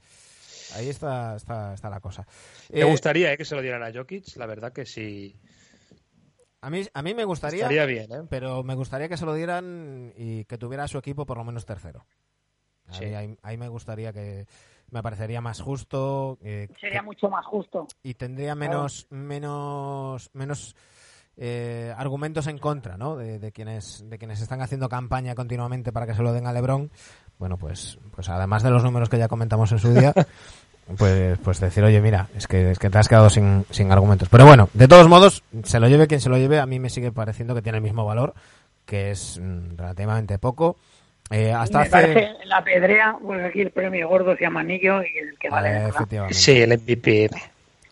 ahí 0.75 0.89
está, 0.89 1.35
está, 1.35 1.73
está 1.73 1.89
la 1.89 1.99
cosa. 1.99 2.25
Me 2.71 2.81
Eh, 2.81 2.83
gustaría 2.83 3.33
eh, 3.33 3.37
que 3.37 3.45
se 3.45 3.55
lo 3.55 3.61
dieran 3.61 3.83
a 3.83 3.91
Jokic, 3.93 4.35
la 4.37 4.45
verdad 4.45 4.71
que 4.73 4.85
sí. 4.85 5.35
a, 6.61 6.69
mí, 6.69 6.85
a 6.93 7.01
mí 7.01 7.13
me 7.13 7.23
gustaría, 7.25 7.63
Estaría 7.63 7.85
bien, 7.85 8.11
¿eh? 8.11 8.21
pero 8.29 8.63
me 8.63 8.75
gustaría 8.75 9.07
que 9.09 9.17
se 9.17 9.25
lo 9.25 9.33
dieran 9.33 10.13
y 10.17 10.45
que 10.45 10.57
tuviera 10.57 10.83
a 10.83 10.87
su 10.87 10.97
equipo 10.97 11.25
por 11.25 11.37
lo 11.37 11.43
menos 11.43 11.65
tercero. 11.65 12.05
Ahí, 12.87 12.97
Sí. 12.97 13.05
ahí, 13.13 13.37
ahí 13.43 13.57
me 13.57 13.67
gustaría 13.67 14.11
que 14.11 14.47
me 14.91 15.03
parecería 15.03 15.41
más 15.41 15.61
justo 15.61 16.39
eh, 16.41 16.67
Sería 16.79 16.99
que- 17.01 17.05
mucho 17.05 17.29
más 17.29 17.45
justo. 17.45 17.87
y 18.01 18.15
tendría 18.15 18.55
menos 18.55 19.05
menos 19.11 20.31
menos 20.33 20.75
eh, 21.37 21.93
argumentos 21.95 22.47
en 22.47 22.57
contra 22.57 22.97
¿no? 22.97 23.15
de, 23.15 23.37
de 23.37 23.51
quienes 23.51 24.03
de 24.09 24.17
quienes 24.17 24.41
están 24.41 24.61
haciendo 24.63 24.89
campaña 24.89 25.35
continuamente 25.35 25.93
para 25.93 26.07
que 26.07 26.15
se 26.15 26.23
lo 26.23 26.33
den 26.33 26.47
a 26.47 26.53
LeBron 26.53 26.91
bueno 27.39 27.57
pues 27.57 27.97
pues 28.15 28.29
además 28.29 28.61
de 28.61 28.69
los 28.69 28.83
números 28.83 29.09
que 29.09 29.17
ya 29.17 29.27
comentamos 29.27 29.71
en 29.71 29.79
su 29.79 29.91
día 29.93 30.13
pues 30.97 31.39
pues 31.39 31.59
decir 31.59 31.83
oye 31.83 31.99
mira 32.01 32.27
es 32.35 32.45
que 32.47 32.71
es 32.71 32.77
que 32.79 32.89
te 32.89 32.97
has 32.97 33.07
quedado 33.07 33.29
sin, 33.29 33.65
sin 33.71 33.91
argumentos 33.91 34.29
pero 34.29 34.45
bueno 34.45 34.69
de 34.73 34.87
todos 34.87 35.07
modos 35.07 35.43
se 35.63 35.79
lo 35.79 35.87
lleve 35.87 36.07
quien 36.07 36.21
se 36.21 36.29
lo 36.29 36.37
lleve 36.37 36.59
a 36.59 36.65
mí 36.67 36.79
me 36.79 36.89
sigue 36.89 37.11
pareciendo 37.11 37.55
que 37.55 37.61
tiene 37.61 37.77
el 37.77 37.83
mismo 37.83 38.05
valor 38.05 38.33
que 38.85 39.11
es 39.11 39.39
mm, 39.41 39.77
relativamente 39.77 40.37
poco 40.37 40.77
Eh, 41.31 41.53
hasta 41.53 41.77
me 41.77 41.83
hace 41.83 41.91
parece 41.91 42.45
la 42.45 42.63
pedrea, 42.63 43.15
porque 43.23 43.45
aquí 43.45 43.61
el 43.61 43.69
premio 43.69 44.09
gordo 44.09 44.35
se 44.35 44.45
llama 44.45 44.61
anillo 44.61 45.03
y 45.03 45.15
el 45.19 45.37
que 45.37 45.47
vale. 45.47 45.91
Vale, 45.91 46.33
Sí, 46.33 46.59
el 46.59 46.71
MVP. 46.71 47.29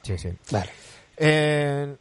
sí 0.02 0.18
sí 0.18 0.30
Vale. 0.52 0.70
Eh, 1.18 1.96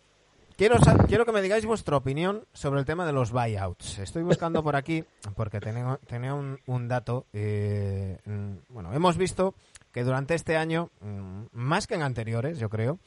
quiero, 0.57 0.76
quiero 1.09 1.24
que 1.26 1.32
me 1.32 1.42
digáis 1.42 1.64
vuestra 1.66 1.96
opinión 1.96 2.44
sobre 2.52 2.80
el 2.80 2.86
tema 2.86 3.07
de 3.07 3.12
los 3.12 3.30
buyouts. 3.32 3.98
Estoy 3.98 4.22
buscando 4.22 4.62
por 4.62 4.76
aquí, 4.76 5.04
porque 5.34 5.61
tenía, 5.61 5.98
tenía 6.07 6.34
un, 6.34 6.59
un 6.66 6.88
dato. 6.88 7.26
eh, 7.32 8.18
mm, 8.24 8.52
bueno, 8.70 8.92
hemos 8.92 9.16
visto 9.16 9.54
que 9.92 10.04
durante 10.04 10.34
este 10.34 10.57
año, 10.57 10.90
mm, 11.00 11.42
más 11.52 11.86
que 11.86 11.94
en 11.94 12.02
anteriores, 12.02 12.59
yo 12.59 12.68
creo, 12.68 12.98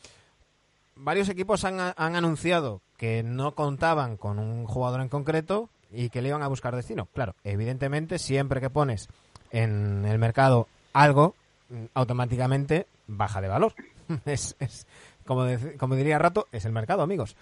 varios 0.95 1.29
equipos 1.29 1.63
han, 1.65 1.79
han 1.79 2.15
anunciado 2.15 2.81
que 2.97 3.23
no 3.23 3.53
contaban 3.55 4.17
con 4.17 4.39
un 4.39 4.65
jugador 4.65 5.01
en 5.01 5.09
concreto 5.09 5.69
y 5.91 6.09
que 6.09 6.21
le 6.21 6.29
iban 6.29 6.43
a 6.43 6.47
buscar 6.47 6.75
destino. 6.75 7.07
Claro, 7.13 7.35
evidentemente, 7.43 8.19
siempre 8.19 8.59
que 8.61 8.69
pones 8.69 9.07
en 9.51 10.05
el 10.05 10.19
mercado 10.19 10.67
algo, 10.93 11.35
mm, 11.69 11.85
automáticamente 11.93 12.85
baja 13.07 13.41
de 13.41 13.47
valor. 13.47 13.73
es, 14.25 14.55
es- 14.59 14.85
como, 15.30 15.45
dec- 15.45 15.77
como 15.77 15.95
diría 15.95 16.17
Rato, 16.17 16.47
es 16.51 16.65
el 16.65 16.71
mercado, 16.73 17.03
amigos. 17.03 17.36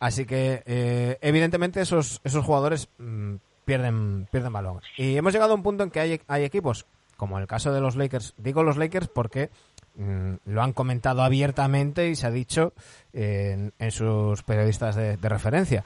Así 0.00 0.26
que, 0.26 0.62
eh, 0.66 1.16
evidentemente, 1.20 1.80
esos, 1.80 2.20
esos 2.24 2.44
jugadores 2.44 2.88
mm, 2.98 3.34
pierden, 3.64 4.26
pierden 4.32 4.52
valor. 4.52 4.82
Y 4.98 5.16
hemos 5.16 5.32
llegado 5.32 5.52
a 5.52 5.54
un 5.54 5.62
punto 5.62 5.84
en 5.84 5.90
que 5.90 6.00
hay, 6.00 6.20
hay 6.26 6.42
equipos, 6.44 6.86
como 7.16 7.38
el 7.38 7.46
caso 7.46 7.72
de 7.72 7.80
los 7.80 7.94
Lakers. 7.96 8.34
Digo 8.36 8.62
los 8.64 8.76
Lakers 8.76 9.08
porque 9.08 9.50
mm, 9.96 10.32
lo 10.46 10.62
han 10.62 10.72
comentado 10.72 11.22
abiertamente 11.22 12.08
y 12.08 12.16
se 12.16 12.26
ha 12.26 12.30
dicho 12.30 12.72
eh, 13.12 13.52
en, 13.54 13.72
en 13.78 13.90
sus 13.92 14.42
periodistas 14.42 14.96
de, 14.96 15.16
de 15.16 15.28
referencia 15.28 15.84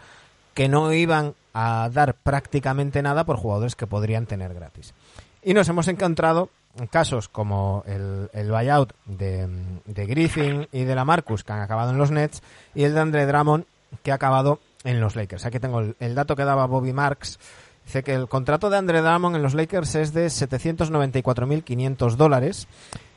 que 0.55 0.69
no 0.69 0.93
iban 0.93 1.35
a 1.53 1.91
dar 1.93 2.15
prácticamente 2.15 3.03
nada 3.03 3.25
por 3.25 3.37
jugadores 3.37 3.75
que 3.77 3.87
podrían 3.89 4.27
tener 4.27 4.55
gratis. 4.55 4.95
Y 5.43 5.53
nos 5.53 5.69
hemos 5.69 5.89
encontrado 5.89 6.45
en 6.45 6.49
casos 6.91 7.29
como 7.29 7.83
el, 7.87 8.29
el 8.33 8.51
buyout 8.51 8.93
de, 9.07 9.49
de 9.85 10.07
Griffin 10.07 10.69
y 10.73 10.85
de 10.85 10.95
la 10.95 11.05
Marcus, 11.05 11.45
que 11.45 11.53
han 11.53 11.61
acabado 11.61 11.91
en 11.91 11.99
los 11.99 12.11
Nets, 12.11 12.43
y 12.75 12.85
el 12.85 12.95
de 12.95 13.01
Andre 13.01 13.27
Drummond, 13.27 13.65
que 14.03 14.13
ha 14.13 14.17
acabado 14.17 14.59
en 14.85 15.01
los 15.01 15.17
Lakers. 15.17 15.47
Aquí 15.47 15.59
tengo 15.61 15.81
el, 15.81 15.97
el 16.01 16.15
dato 16.15 16.35
que 16.37 16.45
daba 16.45 16.67
Bobby 16.67 16.93
Marks. 16.93 17.39
Dice 17.87 18.03
que 18.03 18.15
el 18.15 18.29
contrato 18.29 18.71
de 18.71 18.79
Andre 18.79 19.03
Drummond 19.03 19.37
en 19.37 19.43
los 19.43 19.55
Lakers 19.55 19.95
es 19.95 20.13
de 20.15 20.27
794.500 20.27 22.17
dólares. 22.17 22.67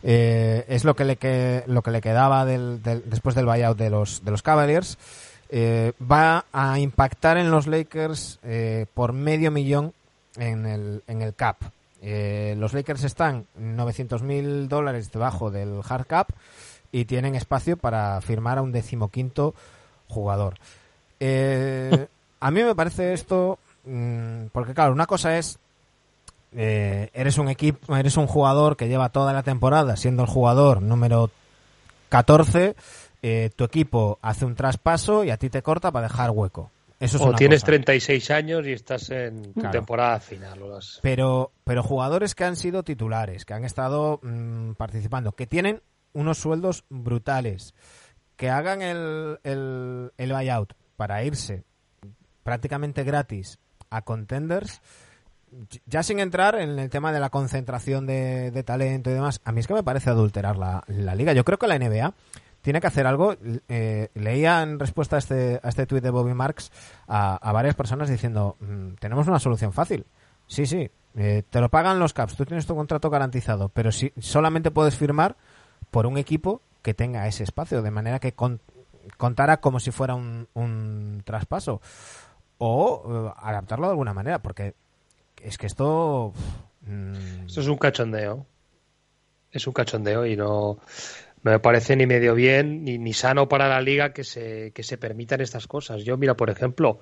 Eh, 0.04 0.66
es 0.68 0.84
lo 0.84 0.96
que 0.96 1.06
le, 1.06 1.16
que, 1.18 1.64
lo 1.68 1.82
que 1.82 1.92
le 1.92 2.02
quedaba 2.02 2.46
del, 2.46 2.82
del- 2.84 3.04
después 3.10 3.36
del 3.36 3.46
buyout 3.46 3.78
de 3.78 3.90
los, 3.90 4.24
de 4.24 4.32
los 4.32 4.42
Cavaliers. 4.44 4.98
Eh, 5.50 5.94
va 6.00 6.46
a 6.52 6.78
impactar 6.80 7.38
en 7.38 7.50
los 7.52 7.68
Lakers 7.68 8.40
eh, 8.44 8.86
por 8.94 9.14
medio 9.14 9.50
millón 9.52 9.94
en 10.36 10.66
el, 10.66 11.04
en 11.08 11.22
el 11.22 11.34
cap. 11.34 11.58
Eh, 12.02 12.56
los 12.58 12.74
Lakers 12.74 13.04
están 13.04 13.46
900.000 13.60 14.68
dólares 14.68 15.12
debajo 15.12 15.52
del 15.52 15.82
hard 15.88 16.06
cap 16.06 16.30
y 16.92 17.06
tienen 17.06 17.36
espacio 17.36 17.78
para 17.78 18.20
firmar 18.22 18.58
a 18.58 18.62
un 18.62 18.72
decimoquinto 18.72 19.56
jugador. 20.08 20.56
Eh, 21.20 22.08
a 22.40 22.52
mí 22.52 22.64
me 22.64 22.76
parece 22.76 23.14
esto, 23.14 23.60
mm, 23.86 24.48
porque 24.52 24.74
claro, 24.74 24.94
una 24.94 25.06
cosa 25.06 25.38
es, 25.38 25.60
eh, 26.54 27.10
eres 27.14 27.38
un 27.38 27.50
equipo, 27.50 27.96
eres 27.96 28.18
un 28.18 28.28
jugador 28.28 28.78
que 28.78 28.88
lleva 28.88 29.10
toda 29.10 29.34
la 29.34 29.44
temporada 29.44 29.96
siendo 29.98 30.24
el 30.24 30.30
jugador 30.30 30.82
número 30.82 31.30
14 32.10 32.76
eh, 33.24 33.50
tu 33.56 33.64
equipo 33.64 34.20
hace 34.22 34.46
un 34.46 34.56
traspaso 34.56 35.24
y 35.24 35.32
a 35.32 35.38
ti 35.38 35.50
te 35.50 35.62
corta 35.62 35.92
para 35.92 36.08
dejar 36.08 36.32
hueco. 36.32 36.72
Eso 37.00 37.18
es 37.18 37.24
o 37.24 37.34
tienes 37.34 37.62
cosa. 37.62 37.68
36 37.68 38.32
años 38.32 38.66
y 38.66 38.72
estás 38.72 39.10
en 39.12 39.54
tu 39.54 39.60
Claro. 39.62 39.72
temporada 39.72 40.20
final. 40.20 40.62
o 40.64 40.70
las- 40.70 41.00
Pero, 41.04 41.52
pero 41.64 41.84
jugadores 41.84 42.34
que 42.34 42.44
han 42.44 42.56
sido 42.56 42.84
titulares, 42.84 43.46
que 43.46 43.54
han 43.54 43.66
estado 43.66 44.20
mm, 44.24 44.72
participando, 44.74 45.32
que 45.34 45.46
tienen 45.48 45.82
unos 46.14 46.40
sueldos 46.40 46.86
brutales, 46.90 47.76
que 48.36 48.50
hagan 48.50 48.82
el, 48.82 49.40
el, 49.44 50.12
el 50.18 50.34
buyout 50.34 50.74
para 50.96 51.24
irse 51.24 51.64
prácticamente 52.44 53.04
gratis 53.04 53.60
a 53.90 54.02
contenders, 54.02 54.82
ya 55.86 56.04
sin 56.04 56.20
entrar 56.20 56.56
en 56.60 56.78
el 56.80 56.90
tema 56.90 57.12
de 57.12 57.20
la 57.20 57.30
concentración 57.30 58.06
de, 58.06 58.52
de 58.52 58.64
talento 58.64 59.10
y 59.10 59.14
demás, 59.14 59.40
a 59.46 59.52
mí 59.52 59.60
es 59.62 59.68
que 59.68 59.74
me 59.74 59.84
parece 59.84 60.10
adulterar 60.10 60.58
la, 60.58 60.84
la 60.88 61.16
liga. 61.16 61.34
Yo 61.34 61.44
creo 61.46 61.58
que 61.58 61.68
la 61.68 61.78
NBA 61.78 62.14
tiene 62.62 62.82
que 62.82 62.88
hacer 62.88 63.08
algo. 63.08 63.36
Eh, 63.68 64.10
leía 64.16 64.62
en 64.62 64.80
respuesta 64.80 65.16
a 65.16 65.20
este, 65.20 65.60
a 65.64 65.70
este 65.70 65.86
tuit 65.86 66.04
de 66.04 66.10
Bobby 66.10 66.34
Marks 66.34 66.72
a, 67.08 67.52
varias 67.52 67.76
personas 67.76 68.10
diciendo, 68.10 68.58
"Mm, 68.60 68.94
tenemos 69.00 69.28
una 69.28 69.40
solución 69.40 69.72
fácil. 69.74 70.06
Sí, 70.48 70.66
sí, 70.66 70.90
eh, 71.16 71.44
te 71.50 71.60
lo 71.62 71.70
pagan 71.70 72.00
los 72.00 72.14
Caps, 72.14 72.36
tú 72.36 72.46
tienes 72.46 72.66
tu 72.66 72.76
contrato 72.76 73.10
garantizado, 73.10 73.70
pero 73.70 73.92
si 73.92 74.14
solamente 74.20 74.72
puedes 74.72 74.96
firmar 74.96 75.36
por 75.92 76.06
un 76.06 76.18
equipo 76.18 76.62
que 76.82 76.94
tenga 76.94 77.28
ese 77.28 77.44
espacio, 77.44 77.82
de 77.82 77.92
manera 77.92 78.20
que 78.20 78.32
con- 78.34 78.62
contara 79.18 79.58
como 79.58 79.80
si 79.80 79.92
fuera 79.92 80.16
un, 80.16 80.48
un 80.54 81.22
traspaso. 81.26 81.82
O 82.60 83.04
eh, 83.30 83.34
adaptarlo 83.38 83.88
de 83.88 83.92
alguna 83.92 84.14
manera, 84.14 84.40
porque 84.40 84.74
es 85.44 85.58
que 85.58 85.68
esto... 85.68 86.34
mm, 86.82 87.46
Esto 87.48 87.62
es 87.62 87.68
un 87.68 87.78
cachondeo. 87.78 88.46
Es 89.52 89.66
un 89.68 89.74
cachondeo 89.74 90.26
y 90.26 90.36
no, 90.36 90.78
no 91.44 91.52
me 91.52 91.60
parece 91.60 91.96
ni 91.96 92.06
medio 92.06 92.34
bien 92.36 92.84
ni, 92.84 92.98
ni 92.98 93.14
sano 93.14 93.48
para 93.48 93.68
la 93.70 93.82
liga 93.82 94.14
que 94.14 94.24
se, 94.24 94.72
que 94.72 94.84
se 94.84 94.98
permitan 94.98 95.42
estas 95.42 95.68
cosas. 95.68 96.04
Yo, 96.04 96.18
mira, 96.18 96.36
por 96.36 96.50
ejemplo, 96.50 97.00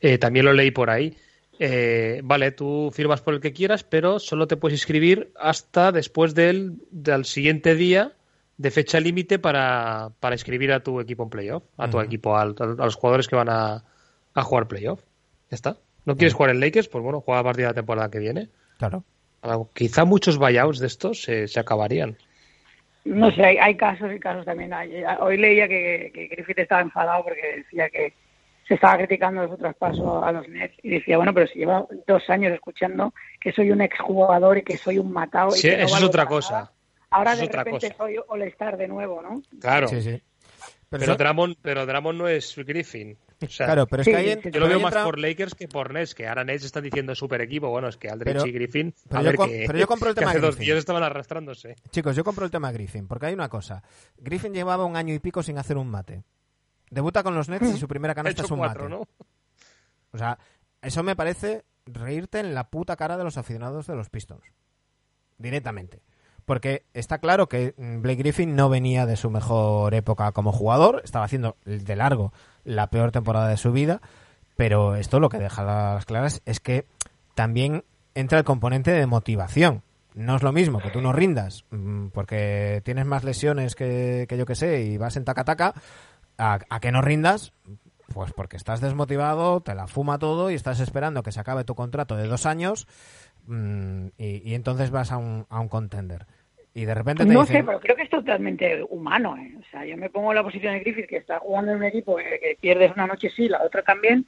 eh, 0.00 0.18
también 0.18 0.46
lo 0.46 0.52
leí 0.52 0.70
por 0.70 0.88
ahí. 0.90 1.16
eh, 1.58 2.20
vale, 2.24 2.50
tú 2.52 2.90
firmas 2.92 3.20
por 3.20 3.34
el 3.34 3.40
que 3.40 3.52
quieras, 3.52 3.84
pero 3.84 4.18
solo 4.18 4.46
te 4.46 4.56
puedes 4.56 4.78
inscribir 4.78 5.32
hasta 5.38 5.92
después 5.92 6.34
del, 6.34 6.74
del 6.90 7.24
siguiente 7.24 7.74
día 7.74 8.12
de 8.56 8.70
fecha 8.70 9.00
límite 9.00 9.38
para, 9.38 10.10
para 10.20 10.34
inscribir 10.34 10.72
a 10.72 10.80
tu 10.82 11.00
equipo 11.00 11.24
en 11.24 11.30
playoff, 11.30 11.64
a 11.76 11.88
tu 11.90 12.00
equipo, 12.00 12.36
al- 12.36 12.54
a, 12.58 12.66
los 12.66 12.94
jugadores 12.96 13.28
que 13.28 13.36
van 13.36 13.48
a, 13.48 13.84
a 14.34 14.42
jugar 14.42 14.68
playoff. 14.68 15.00
Ya 15.50 15.54
está. 15.56 15.76
¿No 16.04 16.16
quieres 16.16 16.34
jugar 16.34 16.50
en 16.50 16.60
Lakers? 16.60 16.88
Pues 16.88 17.02
bueno, 17.04 17.20
juega 17.20 17.40
a 17.40 17.44
partir 17.44 17.62
de 17.64 17.68
la 17.70 17.74
temporada 17.74 18.10
que 18.10 18.18
viene. 18.18 18.48
claro. 18.78 19.04
Quizá 19.74 20.04
muchos 20.04 20.38
buyouts 20.38 20.78
de 20.78 20.86
estos 20.86 21.22
se, 21.22 21.48
se 21.48 21.58
acabarían. 21.60 22.16
No 23.04 23.30
sé, 23.32 23.44
hay, 23.44 23.56
hay 23.58 23.76
casos 23.76 24.12
y 24.14 24.20
casos 24.20 24.44
también. 24.44 24.72
Hay- 24.72 25.02
Hoy 25.20 25.36
leía 25.36 25.66
que, 25.68 26.10
que 26.14 26.26
Griffith 26.28 26.58
estaba 26.60 26.80
enfadado 26.82 27.24
porque 27.24 27.56
decía 27.56 27.90
que 27.90 28.14
se 28.68 28.74
estaba 28.74 28.96
criticando 28.98 29.48
su 29.48 29.56
traspaso 29.56 30.24
a 30.24 30.30
los 30.30 30.48
Nets 30.48 30.76
y 30.84 30.90
decía, 30.90 31.16
bueno, 31.16 31.34
pero 31.34 31.48
si 31.48 31.58
lleva 31.58 31.84
dos 32.06 32.30
años 32.30 32.52
escuchando 32.52 33.12
que 33.40 33.52
soy 33.52 33.72
un 33.72 33.80
exjugador 33.80 34.58
y 34.58 34.62
que 34.62 34.76
soy 34.76 34.98
un 34.98 35.12
matado. 35.12 35.48
y 35.56 35.58
Sí, 35.58 35.68
que 35.68 35.78
no 35.78 35.84
eso 35.86 35.96
es 35.96 36.02
otra 36.04 36.26
cosa. 36.26 36.52
nada, 36.54 36.72
Ahora 37.10 37.32
Eso 37.32 37.42
de 37.42 37.48
repente 37.52 37.88
cosa. 37.88 37.94
soy 37.98 38.16
All-Star 38.28 38.76
de 38.76 38.88
nuevo, 38.88 39.20
¿no? 39.20 39.42
Claro. 39.60 39.88
Sí, 39.88 40.00
sí. 40.00 40.22
Pero, 40.88 41.00
Pero, 41.04 41.16
Drummond, 41.16 41.56
pero 41.60 41.86
Drummond 41.86 42.18
no 42.18 42.28
es 42.28 42.54
Griffin. 42.56 43.18
O 43.42 43.48
sea, 43.48 43.66
claro, 43.66 43.86
pero 43.86 44.02
es 44.02 44.06
Sí, 44.06 44.12
que 44.12 44.40
sí, 44.42 44.50
yo 44.52 44.60
lo 44.60 44.68
veo 44.68 44.80
más 44.80 44.94
por 44.94 45.18
Lakers 45.18 45.54
que 45.54 45.68
por 45.68 45.92
Nets, 45.92 46.14
que 46.14 46.26
ahora 46.28 46.44
Nets 46.44 46.64
están 46.64 46.82
diciendo 46.84 47.14
super 47.14 47.40
equipo. 47.40 47.68
Bueno, 47.70 47.88
es 47.88 47.96
que 47.96 48.08
Aldrich 48.08 48.34
Pero- 48.34 48.46
y 48.46 48.52
Griffin. 48.52 48.94
pero 49.08 49.18
a 49.18 49.22
yo 49.22 49.26
ver 49.28 49.36
com- 49.36 49.48
que, 49.50 49.64
pero 49.66 49.78
yo 49.78 49.86
compro 49.86 50.08
el 50.10 50.14
que 50.14 50.20
tema 50.20 50.30
hace 50.32 50.40
dos 50.40 50.56
Griffin. 50.56 50.76
estaban 50.76 51.02
arrastrándose. 51.02 51.76
Chicos, 51.90 52.14
yo 52.16 52.24
compro 52.24 52.44
el 52.44 52.50
tema 52.50 52.70
Griffin, 52.72 53.06
porque 53.08 53.26
hay 53.26 53.34
una 53.34 53.48
cosa. 53.48 53.82
Griffin 54.18 54.52
llevaba 54.54 54.84
un 54.84 54.96
año 54.96 55.12
y 55.14 55.18
pico 55.18 55.42
sin 55.42 55.58
hacer 55.58 55.76
un 55.76 55.88
mate. 55.88 56.22
Debuta 56.90 57.22
con 57.22 57.34
los 57.34 57.48
Nets 57.48 57.68
y 57.74 57.78
su 57.78 57.88
primera 57.88 58.14
canasta 58.14 58.42
es 58.42 58.50
un 58.50 58.58
cuatro, 58.58 58.84
mate. 58.88 58.94
¿no? 58.94 59.08
O 60.12 60.18
sea, 60.18 60.38
eso 60.82 61.02
me 61.02 61.16
parece 61.16 61.64
reírte 61.86 62.38
en 62.40 62.54
la 62.54 62.68
puta 62.70 62.96
cara 62.96 63.16
de 63.16 63.24
los 63.24 63.38
aficionados 63.38 63.86
de 63.86 63.94
los 63.96 64.10
Pistons. 64.10 64.44
Directamente. 65.38 66.02
Porque 66.44 66.84
está 66.94 67.18
claro 67.18 67.48
que 67.48 67.74
mm, 67.76 68.02
Blake 68.02 68.22
Griffin 68.22 68.56
no 68.56 68.68
venía 68.68 69.06
de 69.06 69.16
su 69.16 69.30
mejor 69.30 69.94
época 69.94 70.32
como 70.32 70.52
jugador, 70.52 71.00
estaba 71.04 71.24
haciendo 71.24 71.56
de 71.64 71.96
largo 71.96 72.32
la 72.64 72.88
peor 72.88 73.12
temporada 73.12 73.48
de 73.48 73.56
su 73.56 73.72
vida, 73.72 74.00
pero 74.56 74.96
esto 74.96 75.20
lo 75.20 75.28
que 75.28 75.38
deja 75.38 75.62
las 75.64 76.04
claras 76.04 76.42
es 76.44 76.60
que 76.60 76.86
también 77.34 77.84
entra 78.14 78.38
el 78.38 78.44
componente 78.44 78.90
de 78.90 79.06
motivación. 79.06 79.82
No 80.14 80.36
es 80.36 80.42
lo 80.42 80.52
mismo 80.52 80.80
que 80.80 80.90
tú 80.90 81.00
no 81.00 81.12
rindas 81.12 81.64
mm, 81.70 82.08
porque 82.08 82.82
tienes 82.84 83.06
más 83.06 83.24
lesiones 83.24 83.74
que, 83.74 84.26
que 84.28 84.36
yo 84.36 84.44
que 84.44 84.54
sé 84.54 84.82
y 84.82 84.98
vas 84.98 85.16
en 85.16 85.24
taca-taca 85.24 85.74
a, 86.36 86.58
a 86.68 86.80
que 86.80 86.92
no 86.92 87.00
rindas 87.00 87.52
pues 88.12 88.32
porque 88.32 88.56
estás 88.56 88.80
desmotivado, 88.80 89.60
te 89.60 89.74
la 89.74 89.86
fuma 89.86 90.18
todo 90.18 90.50
y 90.50 90.54
estás 90.54 90.80
esperando 90.80 91.22
que 91.22 91.32
se 91.32 91.40
acabe 91.40 91.64
tu 91.64 91.74
contrato 91.74 92.16
de 92.16 92.26
dos 92.26 92.46
años 92.46 92.86
mm, 93.46 94.06
y, 94.18 94.50
y 94.50 94.54
entonces 94.54 94.90
vas 94.90 95.12
a 95.12 95.18
un, 95.18 95.46
a 95.48 95.60
un 95.60 95.68
contender. 95.68 96.26
Y 96.74 96.86
de 96.86 96.94
repente 96.94 97.24
te 97.24 97.32
No 97.32 97.42
dicen, 97.42 97.56
sé, 97.58 97.64
pero 97.64 97.80
creo 97.80 97.96
que 97.96 98.02
es 98.02 98.10
totalmente 98.10 98.82
humano. 98.88 99.36
¿eh? 99.36 99.54
O 99.60 99.70
sea, 99.70 99.84
yo 99.84 99.96
me 99.96 100.08
pongo 100.08 100.30
en 100.30 100.36
la 100.36 100.42
posición 100.42 100.72
de 100.72 100.80
Griffith, 100.80 101.06
que 101.06 101.18
está 101.18 101.38
jugando 101.38 101.72
en 101.72 101.78
un 101.78 101.84
equipo 101.84 102.16
que, 102.16 102.24
que 102.24 102.56
pierdes 102.60 102.92
una 102.94 103.06
noche 103.06 103.30
sí, 103.30 103.48
la 103.48 103.62
otra 103.62 103.82
también, 103.82 104.24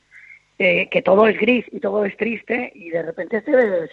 eh, 0.59 0.89
que 0.91 1.03
todo 1.03 1.27
es 1.27 1.39
gris 1.39 1.65
y 1.73 1.81
todo 1.81 2.05
es 2.05 2.17
triste, 2.17 2.71
y 2.75 2.91
de 2.91 3.03
repente 3.03 3.41
te 3.41 3.51
ves 3.51 3.91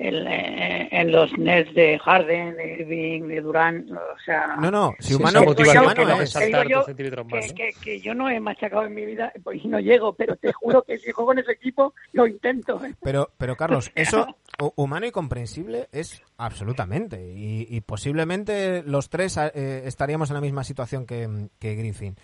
el, 0.00 0.26
eh, 0.26 0.88
en 0.90 1.12
los 1.12 1.30
Nets 1.36 1.74
de 1.74 1.98
Harden, 1.98 2.56
de 2.56 2.72
Irving, 2.80 3.28
de 3.28 3.40
Durant, 3.42 3.90
o 3.90 4.18
sea... 4.24 4.56
no, 4.56 4.70
no, 4.70 4.94
si 4.98 5.14
humano, 5.14 5.42
motivación 5.44 5.84
humano 5.84 6.16
que 6.16 6.22
es. 6.24 6.30
saltar 6.30 6.66
yo 6.68 6.82
centímetros 6.84 7.26
que, 7.26 7.34
más, 7.36 7.46
¿no? 7.48 7.54
que- 7.54 7.70
que 7.82 8.00
yo 8.00 8.14
no 8.14 8.30
he 8.30 8.40
machacado 8.40 8.84
en 8.86 8.94
mi 8.94 9.04
vida 9.04 9.30
pues, 9.44 9.62
y 9.62 9.68
no 9.68 9.78
llego, 9.78 10.14
pero 10.14 10.36
te 10.36 10.52
juro 10.54 10.82
que 10.82 10.98
si 10.98 11.12
juego 11.12 11.32
en 11.32 11.40
ese 11.40 11.52
equipo 11.52 11.92
lo 12.12 12.26
intento. 12.26 12.80
Pero, 13.02 13.30
pero 13.36 13.56
Carlos, 13.56 13.92
eso 13.94 14.26
hu- 14.58 14.72
humano 14.76 15.04
y 15.06 15.10
comprensible 15.10 15.88
es 15.92 16.22
absolutamente. 16.38 17.34
Y, 17.36 17.66
y 17.68 17.80
posiblemente 17.82 18.82
los 18.82 19.10
tres 19.10 19.36
eh, 19.36 19.82
estaríamos 19.84 20.30
en 20.30 20.34
la 20.34 20.40
misma 20.40 20.64
situación 20.64 21.04
que, 21.04 21.28
que 21.58 21.74
Griffin. 21.74 22.16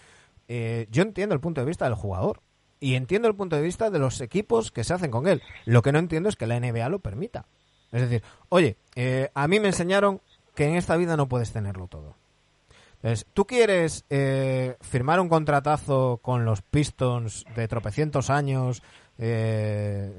Eh, 0.49 0.87
yo 0.91 1.03
entiendo 1.03 1.35
el 1.35 1.41
punto 1.41 1.61
de 1.61 1.67
vista 1.67 1.85
del 1.85 1.95
jugador. 1.95 2.41
Y 2.79 2.95
entiendo 2.95 3.27
el 3.27 3.35
punto 3.35 3.57
de 3.57 3.63
vista 3.63 3.89
de 3.89 3.99
los 3.99 4.21
equipos 4.21 4.71
que 4.71 4.85
se 4.85 4.93
hacen 4.93 5.11
con 5.11 5.27
él. 5.27 5.41
Lo 5.65 5.81
que 5.81 5.93
no 5.93 5.99
entiendo 5.99 6.29
es 6.29 6.37
que 6.37 6.47
la 6.47 6.61
NBA 6.61 6.91
lo 6.91 6.99
permita. 6.99 7.47
Es 7.97 8.03
decir, 8.03 8.23
oye, 8.51 8.77
eh, 8.95 9.31
a 9.35 9.49
mí 9.49 9.59
me 9.61 9.69
enseñaron 9.69 10.21
que 10.55 10.67
en 10.67 10.77
esta 10.77 10.97
vida 10.97 11.17
no 11.17 11.29
puedes 11.29 11.53
tenerlo 11.53 11.87
todo. 11.89 12.15
Entonces, 12.97 13.27
¿tú 13.35 13.47
quieres 13.47 14.05
eh, 14.11 14.77
firmar 14.81 15.21
un 15.21 15.29
contratazo 15.29 16.19
con 16.23 16.45
los 16.45 16.63
Pistons 16.63 17.45
de 17.55 17.69
tropecientos 17.69 18.31
años, 18.31 18.83
eh, 19.19 20.13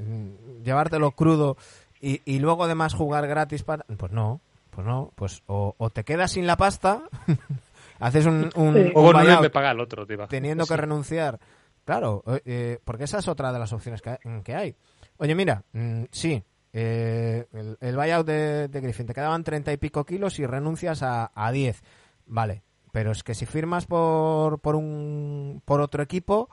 llevártelo 0.64 1.12
crudo 1.12 1.58
y, 2.02 2.22
y 2.26 2.40
luego 2.40 2.64
además 2.64 2.94
jugar 2.94 3.28
gratis 3.28 3.64
para... 3.64 3.84
Pues 3.98 4.12
no, 4.12 4.42
pues 4.70 4.86
no, 4.86 5.12
pues 5.16 5.42
o, 5.48 5.74
o 5.78 5.90
te 5.90 6.04
quedas 6.04 6.32
sin 6.32 6.46
la 6.48 6.56
pasta, 6.56 7.02
haces 8.00 8.26
un, 8.26 8.50
un, 8.56 8.74
Sí. 8.74 8.80
un 8.80 8.92
O 8.96 9.02
buyout 9.12 9.42
me 9.42 9.50
paga 9.50 9.72
el 9.72 9.80
otro, 9.80 10.06
te 10.06 10.14
iba. 10.14 10.28
teniendo 10.28 10.66
que 10.66 10.74
Sí. 10.76 10.80
renunciar. 10.80 11.40
Claro, 11.84 12.24
eh, 12.46 12.80
porque 12.86 13.06
esa 13.06 13.20
es 13.20 13.28
otra 13.28 13.52
de 13.52 13.60
las 13.60 13.74
opciones 13.74 14.02
que, 14.02 14.18
que 14.44 14.56
hay. 14.56 14.76
Oye, 15.18 15.34
mira, 15.36 15.64
mm, 15.74 16.04
sí, 16.12 16.44
eh, 16.74 17.46
el, 17.54 17.78
el 17.80 17.96
buyout 17.96 18.26
de, 18.26 18.68
de 18.68 18.82
Griffin, 18.82 19.08
te 19.08 19.14
quedaban 19.14 19.44
treinta 19.44 19.72
y 19.72 19.78
pico 19.78 20.06
kilos 20.06 20.40
y 20.40 20.46
renuncias 20.46 21.04
a, 21.04 21.32
a 21.34 21.52
10. 21.52 21.82
Vale, 22.28 22.62
pero 22.92 23.12
es 23.12 23.24
que 23.24 23.36
si 23.36 23.46
firmas 23.46 23.86
por, 23.86 24.60
por, 24.60 24.76
un, 24.76 25.62
por 25.66 25.82
otro 25.82 26.04
equipo, 26.04 26.50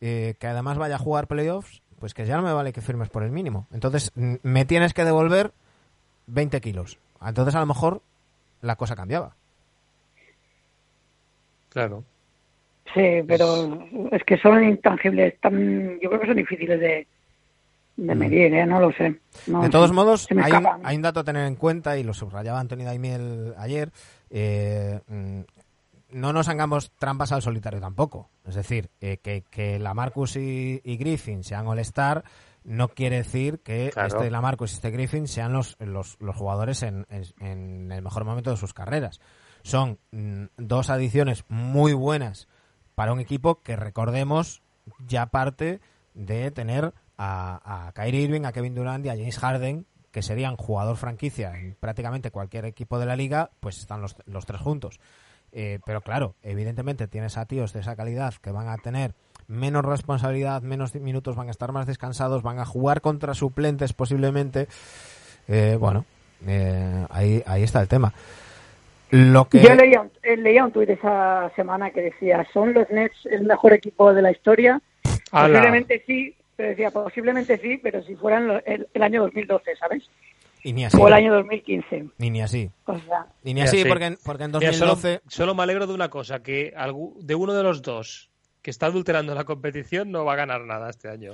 eh, 0.00 0.34
que 0.38 0.46
además 0.46 0.78
vaya 0.78 0.96
a 0.96 0.98
jugar 0.98 1.26
playoffs, 1.26 1.82
pues 1.98 2.14
que 2.14 2.26
ya 2.26 2.36
no 2.36 2.42
me 2.42 2.52
vale 2.52 2.72
que 2.72 2.80
firmes 2.80 3.08
por 3.08 3.22
el 3.24 3.30
mínimo. 3.30 3.66
Entonces, 3.72 4.12
me 4.14 4.64
tienes 4.64 4.94
que 4.94 5.04
devolver 5.04 5.52
20 6.26 6.60
kilos. 6.60 6.98
Entonces, 7.24 7.54
a 7.54 7.60
lo 7.60 7.66
mejor, 7.66 8.02
la 8.60 8.76
cosa 8.76 8.94
cambiaba. 8.94 9.34
Claro. 11.70 12.04
Sí, 12.94 13.22
pero 13.26 13.86
es 14.12 14.24
que 14.24 14.38
son 14.38 14.64
intangibles, 14.64 15.38
tan, 15.40 15.98
yo 16.00 16.08
creo 16.08 16.20
que 16.20 16.26
son 16.26 16.36
difíciles 16.36 16.80
de, 16.80 17.06
de 17.98 18.14
medir, 18.14 18.54
¿eh? 18.54 18.64
no 18.64 18.80
lo 18.80 18.92
sé. 18.92 19.20
No 19.48 19.62
de 19.62 19.68
todos 19.70 19.92
modos, 19.92 20.22
Se 20.22 20.34
hay 20.34 20.52
un, 20.52 20.58
escapa. 20.58 20.78
hay 20.84 20.96
un 20.96 21.02
dato 21.02 21.20
a 21.20 21.24
tener 21.24 21.46
en 21.46 21.56
cuenta 21.56 21.98
y 21.98 22.04
lo 22.04 22.14
subrayaba 22.14 22.60
Antonio 22.60 22.86
Daimiel 22.86 23.54
ayer. 23.58 23.90
eh, 24.30 25.00
mm, 25.08 25.40
no 26.10 26.32
nos 26.32 26.48
hagamos 26.48 26.90
trampas 26.98 27.32
al 27.32 27.42
solitario 27.42 27.80
tampoco. 27.80 28.30
Es 28.46 28.54
decir, 28.54 28.88
eh, 29.02 29.18
que, 29.18 29.42
que 29.50 29.78
la 29.78 29.92
Marcus 29.92 30.36
y, 30.36 30.80
y 30.82 30.96
Griffin 30.96 31.44
sean 31.44 31.66
All-Star 31.66 32.24
no 32.64 32.88
quiere 32.88 33.16
decir 33.18 33.58
que 33.60 33.90
Claro. 33.92 34.08
este 34.08 34.30
Lamarcus 34.30 34.72
y 34.72 34.74
este 34.76 34.90
Griffin 34.90 35.26
sean 35.28 35.52
los, 35.52 35.76
los, 35.80 36.16
los 36.20 36.34
jugadores 36.36 36.82
en, 36.82 37.06
en- 37.10 37.46
en 37.46 37.92
el 37.92 38.00
mejor 38.02 38.24
momento 38.24 38.50
de 38.50 38.56
sus 38.56 38.72
carreras. 38.72 39.20
Son 39.62 39.98
mm, 40.12 40.44
dos 40.56 40.88
adiciones 40.88 41.44
muy 41.48 41.92
buenas 41.92 42.48
para 42.94 43.12
un 43.12 43.20
equipo 43.20 43.60
que 43.60 43.76
recordemos 43.76 44.62
ya 45.06 45.26
parte 45.26 45.80
de 46.14 46.50
tener 46.50 46.94
a, 47.18 47.86
a 47.88 47.92
Kyrie 47.92 48.22
Irving, 48.22 48.44
a 48.44 48.52
Kevin 48.52 48.74
Durant 48.74 49.04
y 49.04 49.08
a 49.10 49.16
James 49.16 49.38
Harden, 49.38 49.84
que 50.10 50.22
serían 50.22 50.56
jugador 50.56 50.96
franquicia 50.96 51.54
en 51.58 51.74
prácticamente 51.78 52.30
cualquier 52.30 52.64
equipo 52.64 52.98
de 52.98 53.06
la 53.06 53.16
liga, 53.16 53.50
pues 53.60 53.78
están 53.78 54.00
los, 54.00 54.16
los 54.26 54.46
tres 54.46 54.60
juntos. 54.60 54.98
Eh, 55.52 55.78
pero 55.84 56.00
claro, 56.00 56.34
evidentemente 56.42 57.08
tienes 57.08 57.36
a 57.38 57.46
tíos 57.46 57.72
de 57.72 57.80
esa 57.80 57.96
calidad 57.96 58.34
que 58.34 58.50
van 58.50 58.68
a 58.68 58.76
tener 58.76 59.12
menos 59.46 59.84
responsabilidad, 59.84 60.60
menos 60.62 60.94
minutos, 60.94 61.36
van 61.36 61.48
a 61.48 61.52
estar 61.52 61.72
más 61.72 61.86
descansados, 61.86 62.42
van 62.42 62.58
a 62.58 62.66
jugar 62.66 63.00
contra 63.00 63.32
suplentes 63.34 63.92
posiblemente. 63.94 64.68
Eh, 65.48 65.76
bueno, 65.80 66.04
eh, 66.46 67.06
ahí, 67.10 67.42
ahí 67.46 67.62
está 67.62 67.80
el 67.80 67.88
tema. 67.88 68.12
Lo 69.10 69.48
que... 69.48 69.60
Yo 69.62 69.74
leía, 69.74 70.02
un- 70.02 70.10
eh, 70.22 70.36
leía 70.36 70.64
un 70.66 70.72
tuit 70.72 70.90
esa 70.90 71.50
semana 71.56 71.90
que 71.90 72.02
decía, 72.02 72.46
¿son 72.52 72.74
los 72.74 72.90
Nets 72.90 73.16
el 73.30 73.44
mejor 73.44 73.72
equipo 73.72 74.12
de 74.12 74.20
la 74.20 74.30
historia? 74.30 74.82
¡Hala! 75.32 75.48
Posiblemente 75.48 76.02
sí, 76.06 76.34
pero 76.58 76.70
decía, 76.70 76.90
posiblemente 76.90 77.56
sí, 77.58 77.78
pero 77.80 78.02
si 78.02 78.16
fueran 78.16 78.48
lo- 78.48 78.64
el, 78.66 78.88
el 78.92 79.02
año 79.04 79.22
2012, 79.22 79.76
¿sabes? 79.76 80.10
Y 80.64 80.72
ni 80.72 80.84
así. 80.84 80.98
O 81.00 81.06
el 81.06 81.14
año 81.14 81.32
2015. 81.34 82.06
Ni, 82.18 82.30
ni 82.30 82.42
así. 82.42 82.68
O 82.86 82.98
sea, 82.98 83.26
Y 83.44 83.54
ni 83.54 83.62
así, 83.62 83.84
porque, 83.84 84.06
en- 84.06 84.18
porque 84.24 84.42
en 84.42 84.50
Mira, 84.50 84.72
solo, 84.72 84.96
2012... 84.96 85.20
solo 85.28 85.54
me 85.54 85.62
alegro 85.62 85.86
de 85.86 85.94
una 85.94 86.10
cosa, 86.10 86.42
que 86.42 86.74
de 87.20 87.34
uno 87.36 87.54
de 87.54 87.62
los 87.62 87.80
dos 87.80 88.28
que 88.60 88.70
está 88.72 88.86
adulterando 88.86 89.36
la 89.36 89.44
competición 89.44 90.10
no 90.10 90.24
va 90.24 90.32
a 90.32 90.36
ganar 90.36 90.62
nada 90.62 90.90
este 90.90 91.08
año. 91.08 91.32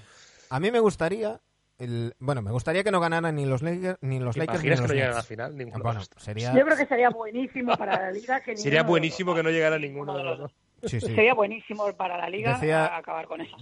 A 0.50 0.60
mí 0.60 0.70
me 0.70 0.78
gustaría... 0.80 1.40
El, 1.78 2.14
bueno, 2.18 2.42
me 2.42 2.52
gustaría 2.52 2.84
que 2.84 2.90
no 2.92 3.00
ganaran 3.00 3.34
ni 3.34 3.46
los 3.46 3.62
Lakers 3.62 3.98
ni 4.02 4.20
los 4.20 4.34
¿Te 4.36 4.40
Lakers 4.40 4.62
ni 4.62 4.70
que 4.70 4.76
los 4.76 4.80
no 4.94 5.04
a 5.04 5.08
la 5.08 5.22
final? 5.24 5.56
Ninguno 5.56 5.82
Bueno, 5.82 6.00
sería... 6.18 6.54
yo 6.54 6.64
creo 6.64 6.76
que 6.76 6.86
sería 6.86 7.08
buenísimo 7.10 7.76
para 7.76 7.98
la 8.00 8.10
liga 8.12 8.40
que 8.42 8.56
Sería 8.58 8.82
buenísimo 8.84 9.34
que 9.34 9.42
no 9.42 9.50
llegara 9.50 9.78
ninguno 9.78 10.16
de 10.16 10.22
los 10.22 10.38
dos. 10.38 10.52
Sí, 10.86 11.00
sí. 11.00 11.06
Sería 11.14 11.34
buenísimo 11.34 11.92
para 11.94 12.16
la 12.18 12.28
liga 12.28 12.54
Decía- 12.54 12.96
acabar 12.96 13.26
con 13.26 13.40
esas 13.40 13.60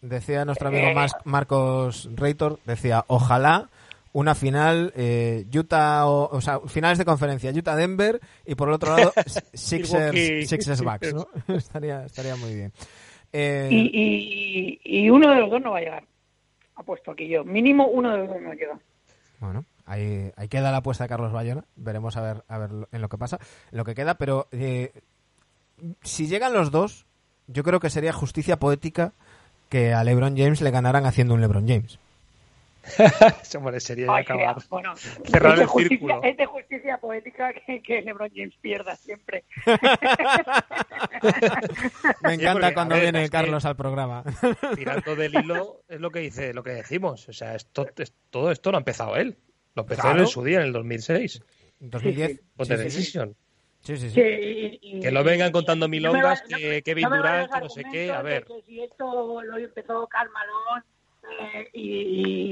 Decía, 0.00 0.44
nuestro 0.44 0.68
amigo 0.68 0.88
Eh. 0.88 1.06
Marcos 1.24 2.08
Reitor, 2.14 2.58
decía, 2.64 3.04
ojalá 3.08 3.68
una 4.14 4.34
final 4.34 4.92
eh, 4.94 5.46
Utah, 5.54 6.06
o, 6.06 6.28
o 6.36 6.40
sea, 6.40 6.60
finales 6.60 6.98
de 6.98 7.04
conferencia, 7.04 7.50
Utah-Denver 7.50 8.20
y 8.44 8.54
por 8.54 8.68
el 8.68 8.74
otro 8.74 8.96
lado 8.96 9.12
Sixers. 9.54 10.48
Sixers 10.48 10.80
Bucks, 10.84 11.14
¿no? 11.14 11.28
estaría, 11.54 12.04
estaría 12.04 12.36
muy 12.36 12.54
bien. 12.54 12.72
Eh, 13.32 13.68
Y, 13.70 14.80
y, 14.84 15.04
y 15.04 15.10
uno 15.10 15.30
de 15.30 15.40
los 15.40 15.50
dos 15.50 15.62
no 15.62 15.70
va 15.70 15.78
a 15.78 15.80
llegar. 15.80 16.04
Apuesto 16.74 17.12
aquí 17.12 17.28
yo. 17.28 17.44
Mínimo 17.44 17.86
uno 17.86 18.10
de 18.10 18.18
los 18.18 18.28
dos 18.28 18.40
no 18.42 18.52
llega. 18.52 18.78
Bueno, 19.40 19.64
ahí, 19.86 20.30
ahí 20.36 20.48
queda 20.48 20.70
la 20.70 20.78
apuesta 20.78 21.04
de 21.04 21.08
Carlos 21.08 21.32
Bayona. 21.32 21.64
Veremos 21.76 22.16
a 22.16 22.20
ver, 22.20 22.44
a 22.48 22.58
ver 22.58 22.70
en 22.92 23.00
lo 23.00 23.08
que 23.08 23.16
pasa, 23.18 23.38
en 23.70 23.78
lo 23.78 23.84
que 23.84 23.94
queda. 23.94 24.14
Pero 24.16 24.48
eh, 24.52 24.92
si 26.02 26.26
llegan 26.28 26.52
los 26.52 26.70
dos, 26.70 27.06
yo 27.46 27.62
creo 27.62 27.80
que 27.80 27.90
sería 27.90 28.12
justicia 28.12 28.58
poética 28.58 29.12
que 29.68 29.92
a 29.92 30.04
LeBron 30.04 30.36
James 30.36 30.60
le 30.60 30.70
ganaran 30.70 31.06
haciendo 31.06 31.34
un 31.34 31.40
LeBron 31.40 31.66
James. 31.66 31.98
Eso 33.42 33.60
merecería 33.60 34.06
ya 34.06 34.14
Ay, 34.16 34.22
acabar. 34.24 34.56
bueno, 34.68 34.96
Cerrar 34.96 35.54
es 35.54 35.60
el 35.60 35.66
justicia, 35.68 35.98
círculo. 35.98 36.22
Es 36.24 36.36
de 36.36 36.46
justicia 36.46 36.98
poética 36.98 37.52
que, 37.52 37.80
que 37.80 38.02
LeBron 38.02 38.28
James 38.34 38.54
pierda 38.60 38.96
siempre. 38.96 39.44
Me 42.22 42.34
encanta 42.34 42.52
porque, 42.52 42.66
a 42.66 42.74
cuando 42.74 42.94
ver, 42.96 43.04
viene 43.04 43.22
es 43.24 43.30
que- 43.30 43.36
Carlos 43.36 43.64
al 43.64 43.76
programa. 43.76 44.24
Tirando 44.74 45.14
del 45.16 45.34
hilo 45.34 45.82
es 45.88 46.00
lo 46.00 46.10
que 46.10 46.20
dice, 46.20 46.52
lo 46.54 46.62
que 46.62 46.70
decimos. 46.70 47.28
O 47.28 47.32
sea, 47.32 47.54
esto, 47.54 47.86
es- 47.96 48.12
todo 48.30 48.50
esto 48.50 48.70
lo 48.70 48.78
ha 48.78 48.80
empezado 48.80 49.16
él. 49.16 49.38
Lo 49.74 49.82
empezó 49.82 50.02
Claro. 50.02 50.16
él 50.16 50.22
en 50.22 50.28
su 50.28 50.44
día, 50.44 50.58
en 50.60 50.66
el 50.66 50.72
2006. 50.72 51.40
2010. 51.80 52.40
Con 52.56 52.66
sí, 52.66 52.72
The 52.72 52.76
sí, 52.78 52.90
sí. 52.90 52.96
Decision. 52.98 53.36
Sí, 53.82 53.96
sí, 53.96 54.08
sí. 54.10 54.14
Que, 54.14 54.78
y- 54.80 55.00
Que 55.00 55.10
lo 55.10 55.24
vengan 55.24 55.50
contando 55.52 55.88
milongas, 55.88 56.42
no 56.48 56.56
que 56.56 56.76
no- 56.78 56.82
Kevin 56.84 57.02
no 57.04 57.22
vayas 57.22 57.50
que 57.50 57.60
no 57.60 57.68
sé 57.68 57.82
qué, 57.90 58.10
a 58.12 58.22
ver. 58.22 58.44
que 58.44 58.62
si 58.66 58.80
esto 58.82 59.42
lo 59.42 59.58
empezó 59.58 60.06
Karl 60.06 60.30
Malone 60.30 60.84
eh, 61.40 61.68
y, 61.72 61.88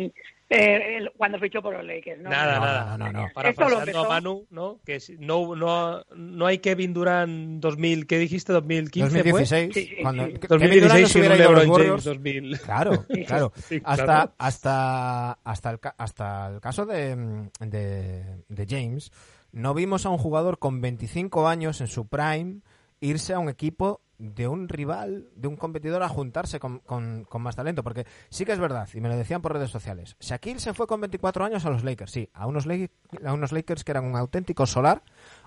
y, 0.05 0.13
eh, 0.49 0.97
el- 0.97 1.13
cuando 1.17 1.39
fichó 1.39 1.61
por 1.63 1.75
los 1.75 1.85
Lakers. 1.85 2.21
¿no? 2.21 2.31
Nada, 2.31 2.55
No, 2.59 2.65
nada. 2.65 2.97
no, 2.99 3.13
no, 3.13 3.23
no. 3.23 3.29
Para 3.35 3.51
Esto 3.51 3.69
lo 3.69 3.79
a 3.79 4.09
Manu, 4.09 4.47
¿no? 4.51 4.81
Que 4.85 4.99
si- 5.01 5.17
no, 5.19 5.55
no, 5.55 6.05
no 6.17 6.47
hay 6.47 6.59
Kevin 6.59 6.93
Durant 6.95 7.61
2000, 7.61 8.07
¿qué 8.07 8.19
dijiste? 8.19 8.53
2015 8.53 9.11
fue? 9.23 9.31
2016. 9.33 9.75
Sí, 9.75 9.87
sí, 9.97 10.03
cuando 10.03 10.27
sí. 10.27 10.33
que- 10.33 10.49
Kevin 10.49 10.49
Durant 10.49 10.73
2016 10.73 11.03
no 11.03 11.07
se 11.07 11.13
sin 11.13 11.21
un 11.23 11.27
hubiera 11.29 11.37
ido 11.37 11.49
a 11.49 11.53
los 11.53 11.63
LeBron 11.63 11.77
James 11.79 11.89
Warriors. 11.89 12.05
2000. 12.05 12.59
Claro, 12.61 13.07
claro. 13.27 13.53
Sí, 13.69 13.81
hasta, 13.85 14.05
claro. 14.05 14.33
hasta, 14.39 15.33
hasta, 15.45 15.71
el, 15.71 15.79
ca- 15.81 15.95
hasta 15.99 16.49
el 16.55 16.61
caso 16.61 16.87
de, 16.87 17.17
de, 17.61 18.25
de 18.49 18.67
James, 18.69 19.13
no 19.53 19.75
vimos 19.75 20.07
a 20.07 20.11
un 20.11 20.19
jugador 20.19 20.59
con 20.59 20.81
25 20.81 21.49
años 21.49 21.81
en 21.81 21.87
su 21.87 22.07
prime 22.07 22.61
irse 23.01 23.33
a 23.35 23.39
un 23.39 23.49
equipo 23.49 24.01
de 24.19 24.47
un 24.47 24.69
rival, 24.69 25.29
de 25.35 25.49
un 25.49 25.57
competidor, 25.57 26.03
a 26.03 26.09
juntarse 26.11 26.61
con, 26.61 26.81
con- 26.81 27.25
con 27.25 27.41
más 27.41 27.57
talento. 27.57 27.83
Porque 27.83 28.05
sí 28.29 28.45
que 28.45 28.53
es 28.53 28.59
verdad, 28.59 28.87
y 28.93 29.01
me 29.01 29.09
lo 29.09 29.17
decían 29.17 29.41
por 29.41 29.55
redes 29.55 29.71
sociales, 29.71 30.17
Shaquille 30.21 30.61
se 30.61 30.75
fue 30.75 30.87
con 30.87 31.01
24 31.01 31.45
años 31.47 31.65
a 31.65 31.71
los 31.71 31.83
Lakers, 31.85 32.11
sí, 32.13 32.29
a 32.35 32.47
unos, 32.47 32.67
Lake- 32.67 32.91
a 33.25 33.33
unos 33.33 33.51
Lakers 33.53 33.83
que 33.83 33.93
eran 33.93 34.05
un 34.05 34.17
auténtico 34.17 34.67
solar, 34.67 35.03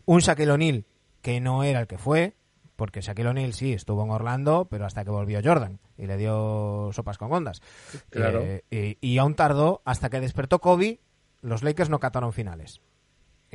un 0.05 0.19
Shaquille 0.21 0.51
O'Neal 0.51 0.85
que 1.21 1.39
no 1.39 1.63
era 1.63 1.79
el 1.81 1.87
que 1.87 1.99
fue, 1.99 2.33
porque 2.75 3.01
Shaquille 3.01 3.29
O'Neal 3.29 3.53
sí 3.53 3.71
estuvo 3.73 4.03
en 4.03 4.09
Orlando, 4.09 4.65
pero 4.69 4.87
hasta 4.87 5.03
que 5.05 5.11
volvió 5.11 5.39
Jordan 5.43 5.79
y 5.95 6.07
le 6.07 6.17
dio 6.17 6.89
sopas 6.93 7.19
con 7.19 7.31
ondas. 7.31 7.61
Claro. 8.09 8.41
Eh, 8.41 8.65
y, 8.71 8.97
y 9.07 9.17
aún 9.19 9.35
tardó 9.35 9.83
hasta 9.85 10.09
que 10.09 10.19
despertó 10.19 10.57
Kobe, 10.59 10.99
los 11.41 11.61
Lakers 11.61 11.91
no 11.91 11.99
cataron 11.99 12.33
finales. 12.33 12.81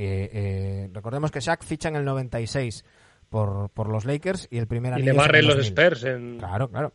Eh, 0.00 0.30
eh, 0.32 0.90
recordemos 0.92 1.30
que 1.32 1.40
Shaq 1.40 1.64
ficha 1.64 1.88
en 1.88 1.96
el 1.96 2.04
96 2.04 2.84
por, 3.28 3.68
por 3.70 3.88
los 3.88 4.04
Lakers 4.04 4.46
y 4.50 4.58
el 4.58 4.68
primer 4.68 4.92
Y 4.92 4.94
anillo 4.94 5.06
le 5.06 5.10
es 5.10 5.16
en 5.16 5.26
barren 5.26 5.46
los 5.46 5.56
2000. 5.56 5.72
Spurs 5.72 6.04
en... 6.04 6.38
Claro, 6.38 6.68
claro. 6.70 6.92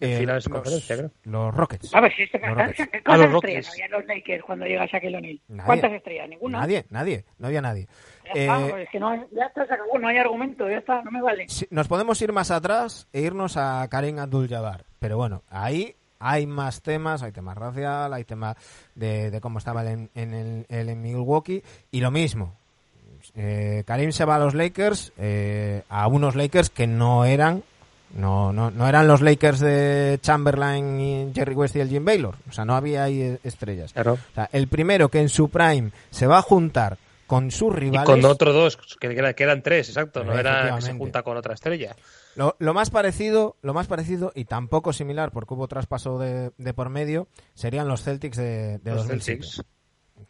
Eh, 0.00 0.18
finales 0.18 0.44
de 0.44 0.50
los, 0.50 0.58
conferencia, 0.62 0.96
creo. 0.96 1.10
los 1.22 1.54
Rockets. 1.54 1.94
A 1.94 2.00
ver, 2.00 2.12
si 2.16 2.22
este 2.24 2.38
Los 2.40 2.48
Rockets. 2.56 2.76
¿Cuántas 2.76 3.02
Ah, 3.04 3.16
los 3.16 3.26
estrellas 3.26 3.32
Rockets. 3.32 3.70
había 3.70 3.84
en 3.84 3.90
los 3.92 4.04
Lakers 4.06 4.44
cuando 4.44 4.66
llega 4.66 4.86
Shaquille 4.86 5.16
O'Neal? 5.16 5.40
¿Cuántas 5.64 5.92
estrellas? 5.92 6.28
¿Ninguna? 6.30 6.58
Nadie, 6.60 6.84
nadie, 6.90 7.24
no 7.38 7.46
había 7.46 7.62
nadie. 7.62 7.86
Ya 8.24 8.30
está, 8.32 8.60
Eh, 8.78 8.82
es 8.82 8.88
que 8.90 8.98
no, 9.00 9.08
hay- 9.10 9.20
ya 9.30 9.44
está, 9.46 9.66
se 9.66 9.74
acabó, 9.74 9.98
no 9.98 10.08
hay 10.08 10.16
argumento, 10.18 10.68
ya 10.68 10.78
está, 10.78 11.00
no 11.02 11.10
me 11.12 11.22
vale. 11.22 11.44
Sí, 11.48 11.66
nos 11.70 11.86
podemos 11.88 12.20
ir 12.22 12.32
más 12.32 12.50
atrás 12.50 13.06
e 13.12 13.20
irnos 13.20 13.56
a 13.56 13.86
Karim 13.88 14.18
Abdul-Jabbar. 14.18 14.84
Pero 14.98 15.16
bueno, 15.16 15.44
ahí 15.48 15.94
hay 16.24 16.46
más 16.46 16.80
temas, 16.80 17.22
hay 17.22 17.32
temas 17.32 17.56
racial, 17.56 18.12
hay 18.14 18.24
temas 18.24 18.56
de, 18.94 19.30
de 19.30 19.40
cómo 19.42 19.58
estaba 19.58 19.84
en, 19.90 20.08
en, 20.14 20.32
el, 20.32 20.66
él 20.70 20.88
en 20.88 21.02
Milwaukee. 21.02 21.62
Y 21.90 22.00
lo 22.00 22.10
mismo, 22.10 22.54
eh, 23.34 23.84
Karim 23.86 24.10
se 24.10 24.24
va 24.24 24.36
a 24.36 24.38
los 24.38 24.54
Lakers, 24.54 25.12
eh, 25.18 25.82
a 25.90 26.06
unos 26.08 26.34
Lakers 26.34 26.70
que 26.70 26.86
no 26.86 27.24
eran... 27.26 27.62
No, 28.14 28.52
no, 28.52 28.70
no 28.70 28.86
eran 28.86 29.08
los 29.08 29.22
Lakers 29.22 29.58
de 29.58 30.20
Chamberlain 30.22 31.00
y 31.00 31.32
Jerry 31.34 31.56
West 31.56 31.74
y 31.74 31.80
el 31.80 31.88
Jim 31.88 32.04
Baylor. 32.04 32.36
O 32.48 32.52
sea, 32.52 32.64
no 32.64 32.76
había 32.76 33.02
ahí 33.02 33.20
eh, 33.20 33.38
estrellas. 33.42 33.92
Claro. 33.92 34.12
O 34.12 34.34
sea, 34.34 34.48
el 34.52 34.68
primero 34.68 35.08
que 35.08 35.20
en 35.20 35.28
su 35.28 35.48
prime 35.48 35.90
se 36.10 36.28
va 36.28 36.38
a 36.38 36.42
juntar 36.42 36.96
con 37.26 37.50
sus 37.50 37.72
Y 37.74 37.80
rivales... 37.80 38.04
con 38.08 38.24
otros 38.24 38.54
dos, 38.54 38.76
que 38.98 39.14
que 39.34 39.42
eran 39.42 39.62
tres, 39.62 39.88
exacto. 39.88 40.24
No 40.24 40.38
era 40.38 40.74
que 40.76 40.82
se 40.82 40.94
junta 40.94 41.22
con 41.22 41.36
otra 41.36 41.54
estrella. 41.54 41.96
Lo, 42.36 42.56
lo 42.58 42.74
más 42.74 42.90
parecido, 42.90 43.56
lo 43.62 43.74
más 43.74 43.86
parecido 43.86 44.32
y 44.34 44.44
tampoco 44.44 44.92
similar 44.92 45.30
porque 45.30 45.54
hubo 45.54 45.68
traspaso 45.68 46.18
de, 46.18 46.50
de 46.58 46.74
por 46.74 46.88
medio 46.90 47.28
serían 47.54 47.88
los 47.88 48.02
Celtics 48.02 48.36
de, 48.36 48.78
de 48.78 48.90
Los 48.90 49.06
2007. 49.08 49.42
Celtics. 49.42 49.64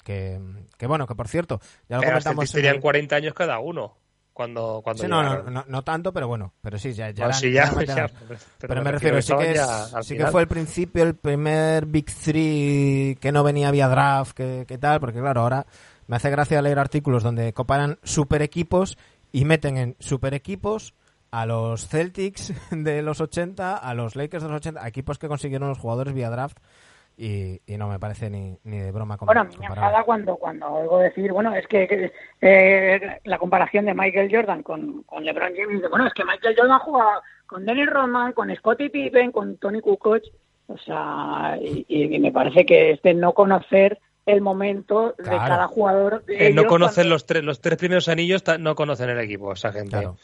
Que, 0.05 0.41
que 0.79 0.87
bueno, 0.87 1.07
que 1.07 1.15
por 1.15 1.29
cierto, 1.29 1.61
ya 1.89 1.97
lo 1.97 2.01
Pero 2.03 2.15
los 2.15 2.25
comentamos. 2.25 2.37
Celtics 2.51 2.55
en 2.55 2.61
tenían 2.61 2.75
el- 2.77 2.83
40 2.83 3.17
años 3.17 3.35
cada 3.35 3.59
uno. 3.59 3.97
Cuando, 4.33 4.81
cuando 4.83 5.01
Sí, 5.05 5.09
no, 5.09 5.23
no, 5.23 5.31
llegaron. 5.31 5.55
no, 5.55 5.65
no 5.69 5.85
tanto, 5.85 6.13
pero 6.13 6.27
bueno, 6.27 6.55
pero 6.61 6.77
sí, 6.77 6.93
ya, 6.93 7.11
ya 7.11 7.21
No, 7.23 7.31
eran- 7.31 7.41
sí, 7.41 7.53
ya, 7.53 7.63
eran 7.63 7.75
ya, 7.75 7.79
veteranos. 7.79 8.13
pero, 8.27 8.41
Pero, 8.59 8.83
me 8.83 8.91
refiero, 8.93 9.23
sí 9.23 9.33
que, 9.39 9.53
es- 9.53 9.61
sí 10.03 10.17
que 10.17 10.27
fue 10.27 10.41
el 10.43 10.49
principio, 10.49 11.05
el 11.05 11.15
primer 11.15 11.87
Big 11.87 12.07
Three 12.13 13.17
que 13.21 13.31
no 13.31 13.45
venía 13.45 13.71
vía 13.71 13.87
draft, 13.89 14.33
que, 14.37 14.65
que 14.67 14.77
tal, 14.77 14.99
porque 14.99 15.21
claro, 15.21 15.43
ahora 15.43 15.65
me 16.07 16.17
hace 16.17 16.31
gracia 16.31 16.63
leer 16.63 16.79
artículos 16.79 17.23
donde 17.23 17.53
comparan 17.53 17.99
super 18.03 18.43
equipos 18.43 18.99
y 19.33 19.45
meten 19.45 19.77
en 19.77 19.97
super 19.99 20.35
equipos 20.35 20.95
a 21.31 21.47
los 21.47 21.89
Celtics 21.89 22.53
de 22.71 23.03
los 23.03 23.21
80, 23.21 23.77
a 23.77 23.95
los 23.95 24.15
Lakers 24.15 24.43
de 24.43 24.49
los 24.49 24.57
80, 24.59 24.83
a 24.83 24.89
equipos 24.89 25.19
que 25.19 25.29
consiguieron 25.29 25.69
los 25.69 25.79
jugadores 25.79 26.15
vía 26.15 26.31
draft 26.31 26.59
y, 27.17 27.61
y 27.67 27.77
no 27.77 27.89
me 27.89 27.99
parece 27.99 28.29
ni, 28.29 28.57
ni 28.65 28.79
de 28.79 28.91
broma 28.91 29.17
Bueno, 29.21 29.43
a 29.43 29.45
mí 29.45 29.57
me 29.59 29.67
enfada 29.67 30.03
cuando, 30.03 30.37
cuando 30.37 30.67
oigo 30.67 30.99
decir, 30.99 31.33
bueno, 31.33 31.55
es 31.55 31.67
que, 31.69 32.13
eh, 32.41 33.21
la 33.25 33.39
comparación 33.39 33.85
de 33.85 33.95
Michael 33.95 34.31
Jordan 34.33 34.63
con, 34.63 35.03
con 35.05 35.25
LeBron 35.25 35.55
James, 35.57 35.83
bueno, 35.91 36.07
es 36.07 36.15
que 36.15 36.25
Michael 36.25 36.57
Jordan 36.59 36.79
jugaba 36.81 37.23
con 37.47 37.65
Dennis 37.65 37.87
Rodman, 37.87 38.33
con 38.33 38.55
Scottie 38.55 38.91
Pippen, 38.91 39.31
con 39.31 39.57
Tony 39.59 39.81
Kukoc, 39.81 40.23
o 40.67 40.79
sea, 40.79 41.57
y, 41.61 41.85
y 41.89 42.19
me 42.19 42.33
parece 42.33 42.65
que 42.67 42.93
es 42.93 43.03
de 43.03 43.15
no 43.15 43.33
conocer 43.33 44.01
el 44.27 44.41
momento 44.41 45.15
de 45.19 45.25
cada 45.25 45.67
jugador. 45.69 46.25
De 46.25 46.49
Eh, 46.49 46.53
no 46.53 46.65
conocen 46.67 47.03
cuando- 47.05 47.15
los 47.15 47.27
tres, 47.27 47.45
los 47.45 47.61
tres 47.61 47.77
primeros 47.79 48.09
anillos, 48.09 48.43
no 48.61 48.75
conocen 48.75 49.11
el 49.11 49.21
equipo, 49.21 49.53
esa 49.53 49.71
gente. 49.73 49.91
Claro, 49.91 50.17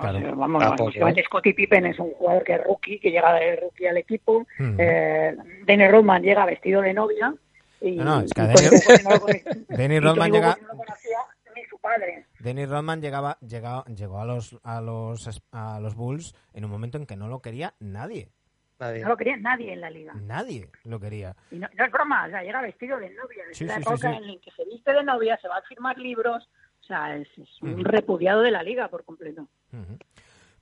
claro. 0.00 0.18
sea, 0.20 0.30
vamos, 0.34 0.62
Tampoco, 0.62 0.84
básicamente 0.86 1.20
¿eh? 1.20 1.24
Scottie 1.24 1.54
Pippen 1.54 1.86
es 1.86 1.98
un 1.98 2.10
jugador 2.12 2.44
que 2.44 2.54
es 2.54 2.64
rookie, 2.64 2.98
que 3.00 3.10
llega 3.10 3.32
de 3.34 3.56
rookie 3.56 3.86
al 3.86 3.96
equipo. 3.96 4.46
Mm. 4.58 4.76
Eh, 4.78 5.36
Dennis 5.66 5.90
Rodman 5.90 6.22
llega 6.22 6.44
vestido 6.46 6.80
de 6.82 6.94
novia. 6.94 7.34
Y, 7.80 7.92
No, 7.92 8.04
no, 8.04 8.20
es 8.22 8.32
que 8.32 8.40
y 8.42 8.44
a 8.44 8.52
Tony 8.52 8.66
Dennis- 8.66 8.84
Kukoc 8.86 9.02
no 9.04 9.10
lo 9.10 9.20
conoce- 9.20 9.44
Dennis 9.68 9.96
y 9.96 10.00
Rodman 10.00 10.32
llega- 10.32 10.54
Kukoc 10.54 10.62
no 10.62 10.72
lo 10.74 10.78
conocía 10.78 11.18
ni 11.54 11.64
su 11.64 11.78
padre. 11.78 12.26
Dennis 12.40 12.68
Rodman 12.68 13.00
llegaba, 13.00 13.38
llegaba, 13.40 13.84
llegó 13.86 14.20
a 14.20 14.24
los, 14.24 14.56
a 14.64 14.80
los 14.80 15.42
a 15.52 15.80
los 15.80 15.94
Bulls 15.94 16.34
en 16.54 16.64
un 16.64 16.70
momento 16.70 16.98
en 16.98 17.06
que 17.06 17.16
no 17.16 17.28
lo 17.28 17.40
quería 17.40 17.74
nadie. 17.80 18.30
Nadie. 18.78 19.02
No 19.02 19.08
lo 19.08 19.16
quería 19.16 19.36
nadie 19.36 19.72
en 19.72 19.80
la 19.80 19.90
liga. 19.90 20.12
Nadie 20.14 20.68
lo 20.84 21.00
quería. 21.00 21.34
Y 21.50 21.56
no, 21.58 21.68
no 21.76 21.84
es 21.84 21.92
broma, 21.92 22.26
o 22.26 22.30
sea, 22.30 22.42
llega 22.42 22.60
vestido 22.62 22.98
de 22.98 23.10
novia. 23.10 23.44
Es 23.50 23.58
Sí, 23.58 23.64
la 23.64 23.74
sí, 23.76 23.80
época 23.82 23.96
sí. 23.98 24.06
en 24.06 24.26
la 24.26 24.40
que 24.40 24.50
se 24.52 24.64
viste 24.64 24.92
de 24.92 25.02
novia, 25.04 25.38
se 25.42 25.48
va 25.48 25.56
a 25.58 25.62
firmar 25.62 25.98
libros. 25.98 26.48
O 26.80 26.84
sea, 26.84 27.16
es, 27.16 27.28
es 27.36 27.48
un 27.62 27.84
repudiado 27.84 28.40
de 28.42 28.50
la 28.50 28.62
liga 28.62 28.88
por 28.88 29.04
completo. 29.04 29.46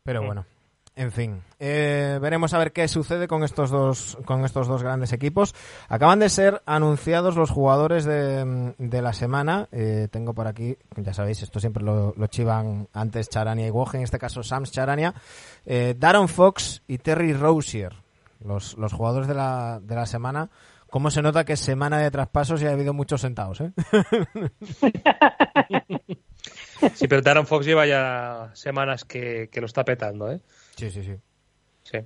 Pero 0.03 0.23
bueno, 0.25 0.45
en 0.97 1.12
fin, 1.12 1.43
eh, 1.61 2.19
veremos 2.23 2.55
a 2.55 2.59
ver 2.59 2.73
qué 2.73 2.89
sucede 2.89 3.29
con 3.29 3.45
estos 3.45 3.71
dos 3.71 4.17
con 4.25 4.45
estos 4.45 4.67
dos 4.67 4.83
grandes 4.83 5.12
equipos. 5.12 5.55
Acaban 5.89 6.19
de 6.19 6.29
ser 6.29 6.62
anunciados 6.64 7.37
los 7.37 7.51
jugadores 7.51 8.05
de, 8.05 8.75
de 8.79 9.03
la 9.03 9.12
semana. 9.12 9.69
Eh, 9.73 10.09
tengo 10.11 10.33
por 10.33 10.47
aquí, 10.47 10.77
ya 10.97 11.12
sabéis, 11.12 11.43
esto 11.43 11.61
siempre 11.61 11.85
lo, 11.85 12.14
lo 12.17 12.27
chivan 12.29 12.89
antes 12.93 13.29
Charania 13.29 13.67
y 13.67 13.71
Woj, 13.71 13.97
en 13.97 14.03
este 14.03 14.19
caso 14.19 14.43
Sams 14.43 14.73
Charania, 14.73 15.12
eh, 15.67 15.95
Darren 15.99 16.29
Fox 16.29 16.83
y 16.89 16.99
Terry 16.99 17.33
Rozier, 17.35 17.93
los, 18.45 18.76
los 18.78 18.93
jugadores 18.93 19.28
de 19.28 19.34
la, 19.34 19.80
de 19.82 19.95
la 19.95 20.07
semana. 20.07 20.51
¿Cómo 20.89 21.11
se 21.11 21.20
nota 21.22 21.45
que 21.45 21.55
es 21.55 21.61
semana 21.61 21.99
de 21.99 22.11
traspasos 22.11 22.62
y 22.62 22.66
ha 22.66 22.70
habido 22.72 22.95
muchos 22.95 23.20
sentados? 23.20 23.61
¿eh? 23.61 23.72
Sí, 26.95 27.09
pero 27.09 27.22
Darren 27.22 27.47
Fox 27.47 27.66
lleva 27.66 27.87
ya 27.87 28.51
semanas 28.55 29.05
que, 29.05 29.49
que 29.51 29.61
lo 29.61 29.66
está 29.66 29.84
petando, 29.84 30.30
¿eh? 30.30 30.41
Sí, 30.76 30.91
sí, 30.91 31.03
sí. 31.03 31.16
Sí. 31.82 31.99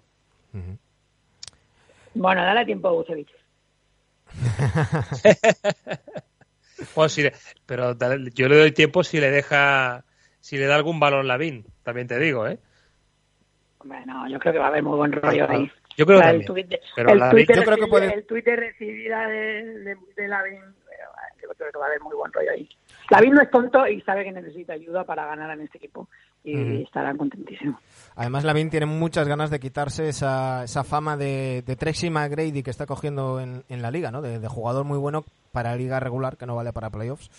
Bueno, 2.15 2.43
dale 2.43 2.65
tiempo 2.65 2.89
a 2.89 2.93
Vucevic. 2.93 3.29
Bueno, 6.95 7.09
si 7.11 7.23
le- 7.23 7.35
pero 7.67 7.95
dale- 7.95 8.31
yo 8.35 8.49
le 8.49 8.57
doy 8.59 8.73
tiempo 8.73 9.05
si 9.05 9.21
le 9.21 9.31
deja, 9.31 10.03
si 10.41 10.57
le 10.57 10.65
da 10.67 10.77
algún 10.77 10.99
balón 10.99 11.29
Lavín, 11.29 11.67
también 11.83 12.07
te 12.07 12.19
digo, 12.19 12.47
¿eh? 12.47 12.59
Bueno, 13.85 14.27
yo 14.31 14.39
creo 14.39 14.55
que 14.55 14.59
va 14.59 14.67
a 14.67 14.69
haber 14.69 14.83
muy 14.83 14.97
buen 14.97 15.13
rollo 15.13 15.47
ahí. 15.51 15.71
Yo 16.01 16.07
creo 16.07 16.19
O 16.19 16.23
sea, 16.23 16.31
que 16.31 16.37
el 16.39 16.45
también. 16.47 16.67
tuit 16.67 16.69
de- 16.81 16.81
Pero 16.97 17.11
el 17.13 17.19
la- 17.19 17.31
tuit 17.31 17.47
de 17.49 17.55
yo 17.55 17.63
creo 17.65 17.77
que 17.77 17.87
puede- 17.87 18.15
El 18.15 18.25
tuit 18.27 18.45
de 18.45 18.57
recibida 18.57 19.27
de, 19.29 19.39
de, 19.81 19.97
de 20.17 20.29
Lavín, 20.29 20.55
pero, 20.89 21.05
eh, 21.05 21.43
yo 21.43 21.49
creo 21.57 21.71
que 21.73 21.79
va 21.79 21.85
a 21.85 21.89
haber 21.89 22.01
muy 22.01 22.15
buen 22.17 22.33
rollo 22.33 22.51
ahí. 22.53 22.69
Lavín 23.11 23.35
no 23.35 23.43
es 23.43 23.51
tonto 23.51 23.87
y 23.87 24.01
sabe 24.03 24.25
que 24.25 24.33
necesita 24.33 24.73
ayuda 24.73 25.05
para 25.05 25.27
ganar 25.27 25.51
en 25.51 25.63
este 25.65 25.79
equipo 25.79 26.09
y 26.45 26.57
Ujú. 26.57 26.85
estarán 26.85 27.19
contentísimos. 27.19 27.79
Además, 28.17 28.45
Lavin 28.45 28.71
tiene 28.71 28.87
muchas 28.87 29.29
ganas 29.29 29.51
de 29.51 29.61
quitarse 29.61 30.09
esa, 30.09 30.65
esa 30.65 30.85
fama 30.85 31.17
de, 31.17 31.63
de 31.67 31.77
Tracy 31.77 32.09
McGrady 32.09 32.63
que 32.63 32.71
está 32.71 32.87
cogiendo 32.87 33.41
en, 33.41 33.63
en 33.69 33.83
la 33.83 33.91
liga, 33.91 34.11
¿no? 34.11 34.23
De, 34.23 34.39
de 34.39 34.49
jugador 34.49 34.85
muy 34.85 34.97
bueno 34.99 35.25
para 35.53 35.75
liga 35.77 36.01
regular, 36.01 36.37
que 36.39 36.47
no 36.47 36.55
vale 36.57 36.73
para 36.73 36.89
playoffs. 36.89 37.31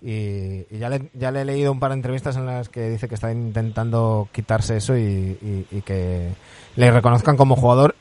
Y, 0.00 0.66
y 0.70 0.78
ya, 0.78 0.88
le, 0.90 1.08
ya 1.14 1.30
le 1.30 1.40
he 1.40 1.44
leído 1.44 1.72
un 1.72 1.80
par 1.80 1.90
de 1.90 1.96
entrevistas 1.96 2.36
en 2.36 2.46
las 2.46 2.68
que 2.68 2.88
dice 2.90 3.08
que 3.08 3.14
está 3.14 3.32
intentando 3.32 4.28
quitarse 4.30 4.76
eso 4.76 4.96
y, 4.96 5.00
y- 5.40 5.66
y 5.70 5.82
que 5.82 6.28
le 6.76 6.90
reconozcan 6.90 7.36
como 7.36 7.56
jugador, 7.56 7.94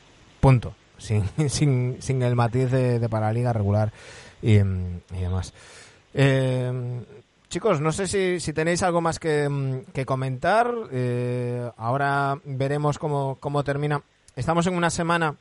punto. 0.45 0.75
Sin, 0.99 1.23
sin, 1.49 1.97
sin 1.99 2.21
el 2.21 2.35
matiz 2.35 2.69
de, 2.69 2.99
de 2.99 3.09
para 3.09 3.33
liga 3.33 3.51
regular 3.51 3.91
y, 4.43 4.59
mm, 4.59 5.01
y 5.15 5.19
demás. 5.19 5.55
Eh, 6.13 7.01
chicos, 7.49 7.81
no 7.81 7.91
sé 7.91 8.05
si, 8.05 8.39
si 8.39 8.53
tenéis 8.53 8.83
algo 8.83 9.01
más 9.01 9.17
que, 9.17 9.49
mm, 9.49 9.91
que 9.91 10.05
comentar. 10.05 10.71
Eh, 10.91 11.67
ahora 11.77 12.37
veremos 12.45 12.99
cómo, 12.99 13.37
cómo 13.39 13.63
termina. 13.63 14.03
Estamos 14.35 14.67
en 14.67 14.75
una 14.75 14.91
semana, 14.91 15.35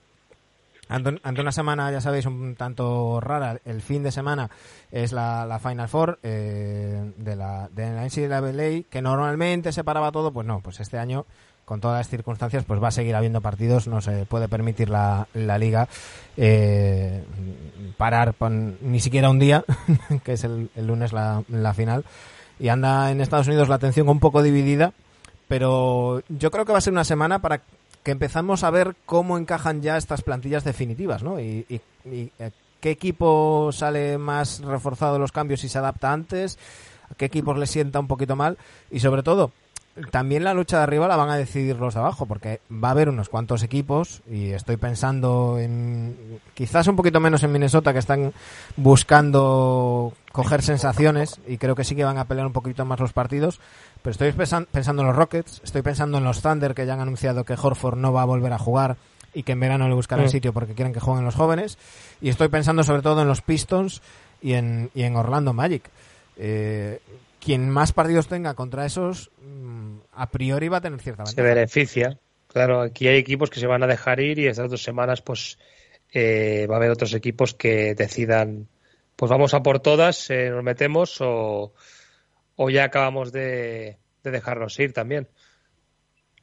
ante 0.89 1.41
una 1.41 1.53
semana, 1.53 1.93
ya 1.93 2.01
sabéis, 2.01 2.25
un 2.25 2.55
tanto 2.57 3.21
rara. 3.21 3.61
El 3.67 3.83
fin 3.83 4.03
de 4.05 4.11
semana 4.11 4.49
es 4.91 5.13
la, 5.13 5.45
la 5.45 5.59
Final 5.59 5.89
Four 5.89 6.19
eh, 6.23 7.13
de, 7.19 7.37
la, 7.37 7.69
de 7.69 7.93
la 7.93 8.07
NCAA, 8.07 8.89
que 8.89 9.03
normalmente 9.03 9.71
se 9.71 9.85
paraba 9.85 10.11
todo. 10.13 10.33
Pues 10.33 10.47
no, 10.47 10.61
pues 10.61 10.81
este 10.81 10.97
año 10.97 11.27
con 11.65 11.81
todas 11.81 11.99
las 11.99 12.09
circunstancias, 12.09 12.65
pues 12.65 12.83
va 12.83 12.89
a 12.89 12.93
seguir 12.93 13.15
habiendo 13.15 13.41
partidos, 13.41 13.87
no 13.87 14.01
se 14.01 14.27
puede 14.27 14.49
permitir 14.49 14.91
la, 14.91 15.27
liga 15.35 15.89
eh, 16.37 17.25
parar 17.97 18.35
ni 18.83 19.01
siquiera 19.01 19.31
un 19.31 19.39
día, 19.39 19.65
que 20.25 20.33
es 20.35 20.45
el, 20.45 20.71
lunes 20.77 21.13
la, 21.13 21.75
final, 21.75 22.05
y 22.59 22.69
anda 22.69 23.11
en 23.11 23.21
Estados 23.21 23.49
Unidos 23.49 23.69
la 23.69 23.77
atención 23.77 24.09
un 24.09 24.21
poco 24.21 24.43
dividida, 24.43 24.93
pero 25.49 26.23
yo 26.29 26.51
creo 26.51 26.65
que 26.65 26.73
va 26.73 26.79
a 26.79 26.83
ser 26.83 26.93
una 26.93 27.05
semana 27.05 27.41
para 27.41 27.63
que 28.03 28.11
empezamos 28.11 28.65
a 28.65 28.71
ver 28.71 28.95
cómo 29.07 29.39
encajan 29.39 29.81
ya 29.81 29.97
estas 29.97 30.23
plantillas 30.23 30.65
definitivas, 30.65 31.23
¿no? 31.23 31.41
Y, 31.41 31.65
eh, 32.05 32.51
qué 32.81 32.91
equipo 32.91 33.71
sale 33.73 34.19
más 34.19 34.61
reforzado 34.61 35.15
de 35.15 35.19
los 35.19 35.33
cambios 35.33 35.65
y 35.65 35.71
se 35.71 35.79
adapta 35.79 36.13
antes, 36.13 36.59
a 37.11 37.15
qué 37.15 37.25
equipos 37.25 37.57
le 37.57 37.67
sienta 37.67 37.99
un 37.99 38.09
poquito 38.09 38.37
mal, 38.37 38.59
y 38.91 39.01
sobre 39.01 39.23
todo, 39.23 39.53
también 40.11 40.43
la 40.45 40.55
lucha 40.55 40.79
de 40.79 40.83
arriba 40.83 41.07
la 41.07 41.17
van 41.17 41.31
a 41.31 41.37
decidir 41.37 41.77
los 41.77 41.95
de 41.95 42.01
abajo, 42.01 42.27
porque 42.27 42.61
va 42.73 42.89
a 42.89 42.91
haber 42.91 43.09
unos 43.09 43.29
cuantos 43.29 43.63
equipos, 43.63 44.23
y 44.31 44.51
estoy 44.51 44.77
pensando 44.77 45.59
en 45.61 46.41
quizás 46.55 46.87
un 46.89 46.97
poquito 46.97 47.21
menos 47.21 47.43
en 47.45 47.53
Minnesota, 47.53 47.93
que 47.93 48.01
están 48.01 48.33
buscando 48.77 50.13
coger 50.33 50.63
sensaciones, 50.63 51.39
y 51.47 51.59
creo 51.59 51.75
que 51.75 51.85
sí 51.85 51.95
que 51.95 52.05
van 52.05 52.19
a 52.19 52.25
pelear 52.25 52.47
un 52.47 52.53
poquito 52.53 52.85
más 52.85 52.99
los 52.99 53.13
partidos, 53.13 53.61
pero 54.03 54.13
estoy 54.13 54.33
pensan- 54.33 54.67
pensando 54.71 55.03
en 55.03 55.09
los 55.09 55.17
Rockets, 55.17 55.61
estoy 55.63 55.83
pensando 55.83 56.19
en 56.19 56.25
los 56.25 56.43
Thunder, 56.43 56.75
que 56.75 56.87
ya 56.87 56.95
han 56.95 57.01
anunciado 57.01 57.45
que 57.45 57.55
Horford 57.61 57.97
no 57.99 58.13
va 58.13 58.23
a 58.23 58.27
volver 58.27 58.53
a 58.53 58.59
jugar 58.59 58.97
y 59.33 59.43
que 59.43 59.53
en 59.53 59.61
verano 59.61 59.89
le 59.89 59.95
buscarán 59.95 60.27
Mm. 60.27 60.31
sitio 60.31 60.53
porque 60.53 60.75
quieren 60.75 60.93
que 60.93 61.01
jueguen 61.01 61.25
los 61.25 61.35
jóvenes, 61.35 61.79
y 62.21 62.29
estoy 62.31 62.49
pensando 62.49 62.83
sobre 62.83 63.03
todo 63.03 63.23
en 63.23 63.29
los 63.29 63.43
Pistons 63.43 64.03
y 64.43 64.55
en, 64.55 64.91
y 64.95 65.03
en 65.03 65.17
Orlando 65.17 65.53
Magic. 65.53 65.85
Eh, 66.37 67.01
quien 67.45 67.69
más 67.69 67.93
partidos 67.93 68.29
tenga 68.29 68.55
contra 68.55 68.87
esos, 68.87 69.31
mm, 69.43 69.99
a 70.13 70.31
priori 70.31 70.69
va 70.69 70.79
a 70.79 70.81
tener 70.81 71.01
cierta 71.01 71.27
se 71.27 71.37
ventaja. 71.37 71.55
beneficia. 71.55 72.19
Claro, 72.49 72.81
aquí 72.81 73.09
hay 73.09 73.17
equipos 73.19 73.51
que 73.51 73.61
se 73.61 73.67
van 73.67 73.83
a 73.83 73.87
dejar 73.87 74.21
ir 74.21 74.39
y 74.39 74.47
estas 74.47 74.71
dos 74.71 74.83
semanas 74.83 75.23
pues 75.23 75.59
eh, 76.13 76.67
va 76.71 76.77
a 76.77 76.79
haber 76.79 76.91
otros 76.91 77.13
equipos 77.15 77.55
que 77.55 77.95
decidan 77.95 78.69
pues 79.17 79.31
vamos 79.31 79.55
a 79.55 79.63
por 79.63 79.81
todas, 79.81 80.31
eh, 80.31 80.51
nos 80.51 80.63
metemos 80.65 81.21
o, 81.21 81.73
o 82.57 82.71
ya 82.71 82.85
acabamos 82.85 83.33
de, 83.33 83.99
de 84.23 84.31
dejarnos 84.31 84.79
ir 84.81 84.93
también. 84.93 85.29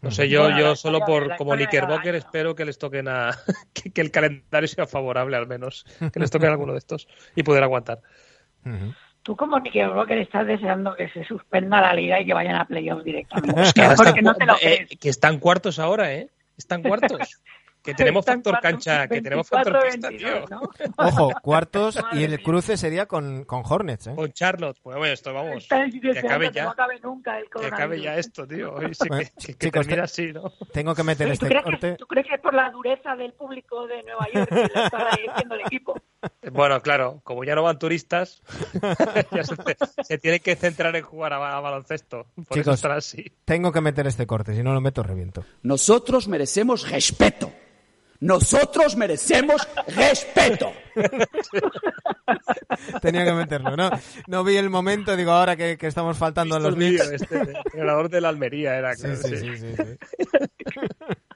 No 0.01 0.09
sé, 0.09 0.27
yo, 0.29 0.43
Bueno, 0.43 0.59
yo 0.59 0.75
solo 0.75 1.01
por 1.05 1.35
como 1.37 1.53
Knickerbocker 1.53 2.15
espero 2.15 2.55
que 2.55 2.65
les 2.65 2.77
toquen 2.79 3.07
a 3.07 3.37
que, 3.73 3.91
que 3.91 4.01
el 4.01 4.09
calendario 4.11 4.67
sea 4.67 4.87
favorable 4.87 5.37
al 5.37 5.47
menos, 5.47 5.85
que 6.11 6.19
les 6.19 6.31
toquen 6.31 6.49
alguno 6.51 6.73
de 6.73 6.79
estos 6.79 7.07
y 7.35 7.43
poder 7.43 7.63
aguantar. 7.63 8.01
Ujú. 8.65 8.93
Tú 9.23 9.35
como 9.35 9.59
Broker 9.61 10.17
estás 10.17 10.47
deseando 10.47 10.95
que 10.95 11.09
se 11.09 11.23
suspenda 11.25 11.79
la 11.79 11.93
liga 11.93 12.19
y 12.19 12.25
que 12.25 12.33
vayan 12.33 12.55
a 12.55 12.65
playoffs 12.65 13.03
directamente. 13.03 13.61
Que 13.75 13.81
Porque 13.95 14.09
están, 14.09 14.23
no 14.23 14.33
te 14.35 14.45
lo 14.45 14.53
eh, 14.55 14.59
crees. 14.85 14.99
que 14.99 15.09
están 15.09 15.39
cuartos 15.39 15.77
ahora, 15.79 16.13
¿eh? 16.13 16.29
Están 16.57 16.81
cuartos. 16.81 17.19
Que 17.83 17.95
tenemos 17.95 18.19
Están 18.21 18.43
factor 18.43 18.53
cuartos, 18.61 18.85
cancha, 18.85 19.07
que 19.07 19.21
tenemos 19.23 19.49
factor 19.49 19.73
24, 19.81 20.09
pista, 20.11 20.29
tío. 20.29 20.47
22, 20.47 20.51
¿no? 20.51 20.61
Ojo, 21.07 21.31
cuartos 21.41 21.99
y 22.11 22.23
el 22.23 22.39
cruce 22.43 22.77
sería 22.77 23.07
con, 23.07 23.43
con 23.45 23.63
Hornets, 23.67 24.05
¿eh? 24.05 24.13
Con 24.15 24.31
Charlotte. 24.33 24.77
Pues 24.83 24.97
bueno, 24.99 25.11
esto 25.11 25.33
vamos. 25.33 25.67
Que 25.67 26.19
acabe 26.19 26.51
ya. 26.51 26.65
no 26.65 26.69
acabe 26.69 26.99
nunca 26.99 27.39
el 27.39 27.49
Que 27.49 27.65
acabe 27.65 27.99
ya 27.99 28.17
esto, 28.17 28.45
tío. 28.47 28.75
Hoy 28.75 28.93
sí 28.93 29.07
Bueno, 29.07 29.23
que, 29.23 29.29
que- 29.47 29.53
que 29.53 29.65
chicos, 29.65 29.71
termina 29.87 29.95
te- 29.95 30.01
así, 30.03 30.31
¿no? 30.31 30.53
Tengo 30.71 30.93
que 30.93 31.03
meter 31.03 31.25
¿Tú 31.25 31.33
este 31.33 31.47
crees, 31.47 31.63
corte. 31.63 31.89
que, 31.93 31.97
¿Tú 31.97 32.05
crees 32.05 32.27
que 32.27 32.35
es 32.35 32.41
por 32.41 32.53
la 32.53 32.69
dureza 32.69 33.15
del 33.15 33.33
público 33.33 33.87
de 33.87 34.03
Nueva 34.03 34.27
York 34.31 34.47
que 34.49 34.55
le 34.55 34.83
está 34.85 35.09
diciendo 35.17 35.55
el 35.55 35.61
equipo? 35.61 35.95
Bueno, 36.51 36.81
claro, 36.81 37.21
como 37.23 37.43
ya 37.43 37.55
no 37.55 37.63
van 37.63 37.79
turistas, 37.79 38.41
ya 39.31 39.43
se, 39.43 39.55
se 40.03 40.17
tiene 40.17 40.39
que 40.39 40.55
centrar 40.55 40.95
en 40.95 41.03
jugar 41.03 41.33
a, 41.33 41.57
a 41.57 41.59
baloncesto. 41.59 42.27
Por 42.47 42.57
Chicos. 42.57 42.83
así. 42.85 43.25
Tengo 43.45 43.71
que 43.71 43.81
meter 43.81 44.07
este 44.07 44.25
corte, 44.27 44.55
si 44.55 44.63
no 44.63 44.73
lo 44.73 44.81
meto 44.81 45.03
reviento. 45.03 45.43
Nosotros 45.63 46.27
merecemos 46.27 46.89
respeto. 46.89 47.51
Nosotros 48.19 48.95
merecemos 48.97 49.67
respeto. 49.87 50.71
Tenía 53.01 53.25
que 53.25 53.33
meterlo, 53.33 53.75
¿no? 53.75 53.89
No 54.27 54.43
vi 54.43 54.57
el 54.57 54.69
momento, 54.69 55.15
digo, 55.15 55.31
ahora 55.31 55.55
que, 55.55 55.75
que 55.75 55.87
estamos 55.87 56.17
faltando 56.19 56.55
a 56.55 56.59
los 56.59 56.75
Knicks. 56.75 57.09
este, 57.11 57.35
el 57.41 57.49
entrenador 57.55 58.09
de 58.09 58.21
la 58.21 58.29
Almería 58.29 58.75
era, 58.77 58.93
Sí, 58.95 59.01
claro, 59.03 59.15
sí, 59.17 59.37
sí. 59.37 59.37
sí, 59.37 59.57
sí, 59.57 59.75
sí. 59.75 59.83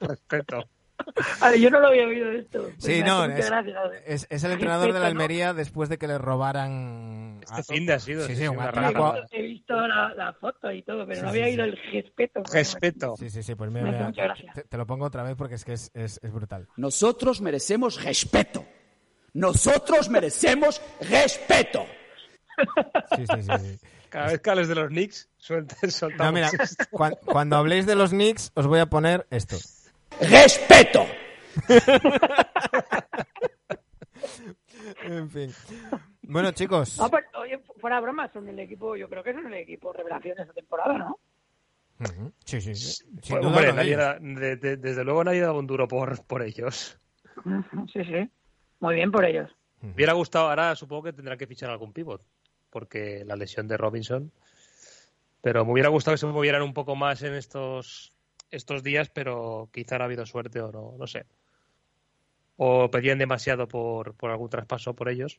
Respeto. 0.00 0.68
A 1.40 1.50
ver, 1.50 1.58
yo 1.60 1.70
no 1.70 1.80
lo 1.80 1.88
había 1.88 2.06
oído 2.06 2.30
esto. 2.30 2.62
Pues 2.62 2.74
Sí, 2.78 3.00
me 3.02 3.02
no, 3.04 3.22
mucha 3.28 3.60
es, 4.06 4.26
el 4.44 4.50
entrenador 4.52 4.92
de 4.92 5.00
la. 5.00 5.06
Almería 5.06 5.54
después 5.54 5.88
de 5.88 5.98
que 5.98 6.06
le 6.06 6.18
robaran... 6.18 7.40
Este 7.56 7.74
fin 7.74 7.86
de 7.86 7.94
ha 7.94 7.98
sido, 7.98 8.26
Sí, 8.26 8.36
sí, 8.36 8.46
un 8.48 8.60
atraco. 8.60 9.14
He 9.30 9.42
visto 9.42 9.74
la, 9.86 10.12
la 10.14 10.32
foto 10.34 10.70
y 10.70 10.82
todo, 10.82 11.06
pero 11.06 11.16
Sí, 11.16 11.22
no 11.22 11.28
había 11.30 11.44
sí. 11.44 11.50
oído 11.52 11.64
el 11.64 11.78
respeto. 11.92 12.42
Respeto. 12.52 13.14
Sí, 13.18 13.30
sí, 13.30 13.42
sí, 13.42 13.54
pues 13.54 13.70
mira, 13.70 13.86
mira, 13.86 14.04
mucha 14.06 14.24
gracia. 14.24 14.52
te, 14.54 14.64
te 14.64 14.76
lo 14.76 14.86
pongo 14.86 15.06
otra 15.06 15.22
vez 15.22 15.36
porque 15.36 15.54
es 15.54 15.64
que 15.64 15.72
es, 15.74 15.90
es, 15.94 16.20
es 16.22 16.32
brutal. 16.32 16.68
Nosotros 16.76 17.40
merecemos 17.40 18.02
respeto. 18.02 18.64
Nosotros 19.32 20.08
merecemos 20.08 20.80
respeto. 21.08 21.86
Sí, 23.16 23.26
sí, 23.26 23.42
sí. 23.42 23.50
sí. 23.58 23.86
Cada 24.08 24.28
vez 24.28 24.40
que 24.40 24.50
hables 24.50 24.68
de 24.68 24.74
los 24.74 24.88
Knicks, 24.88 25.28
suelten, 25.36 25.90
soltamos 25.90 26.26
No, 26.26 26.32
mira, 26.32 26.50
cuando 27.26 27.56
habléis 27.56 27.86
de 27.86 27.94
los 27.96 28.10
Knicks 28.10 28.50
os 28.54 28.66
voy 28.66 28.80
a 28.80 28.86
poner 28.86 29.26
esto. 29.30 29.56
Respeto. 30.20 31.06
En 35.04 35.30
fin. 35.30 35.50
Bueno, 36.22 36.52
chicos. 36.52 36.98
No, 36.98 37.10
pues, 37.10 37.24
oye, 37.38 37.58
fuera 37.80 38.00
broma, 38.00 38.30
son 38.32 38.48
el 38.48 38.58
equipo, 38.58 38.96
yo 38.96 39.08
creo 39.08 39.22
que 39.22 39.32
son 39.32 39.46
el 39.46 39.54
equipo 39.54 39.92
revelación 39.92 40.36
de 40.36 40.42
esta 40.42 40.54
temporada, 40.54 40.98
¿no? 40.98 41.18
Sí, 42.44 42.60
sí, 42.60 42.74
sí. 42.74 42.92
Sin 42.92 43.10
Pues, 43.20 43.28
duda 43.42 43.46
hombre, 43.48 43.66
con 43.68 43.76
nadie 43.76 43.88
ellos. 43.94 44.00
da- 44.00 44.18
de- 44.20 44.56
de- 44.56 44.76
desde 44.76 45.04
luego 45.04 45.24
nadie 45.24 45.40
daba 45.40 45.58
un 45.58 45.66
duro 45.66 45.88
por, 45.88 46.22
por 46.24 46.42
ellos. 46.42 46.98
Sí, 47.92 48.04
sí. 48.04 48.30
Muy 48.80 48.94
bien 48.96 49.10
por 49.10 49.24
ellos. 49.24 49.50
Me 49.80 49.92
hubiera 49.92 50.12
gustado, 50.12 50.48
ahora 50.48 50.74
supongo 50.76 51.04
que 51.04 51.12
tendrán 51.12 51.38
que 51.38 51.46
fichar 51.46 51.70
algún 51.70 51.92
pivot, 51.92 52.22
porque 52.70 53.24
la 53.24 53.36
lesión 53.36 53.66
de 53.68 53.76
Robinson 53.76 54.30
Pero 55.42 55.64
me 55.64 55.72
hubiera 55.72 55.88
gustado 55.88 56.14
que 56.14 56.18
se 56.18 56.26
movieran 56.26 56.62
un 56.62 56.74
poco 56.74 56.96
más 56.96 57.22
en 57.22 57.34
estos, 57.34 58.12
estos 58.50 58.82
días, 58.82 59.10
pero 59.10 59.68
quizá 59.72 59.96
ha 59.96 60.04
habido 60.04 60.26
suerte 60.26 60.60
o 60.60 60.72
no, 60.72 60.94
no 60.98 61.06
sé. 61.06 61.26
O 62.56 62.90
pedían 62.90 63.18
demasiado 63.18 63.68
por, 63.68 64.14
por 64.14 64.30
algún 64.30 64.48
traspaso 64.48 64.94
por 64.94 65.08
ellos. 65.08 65.38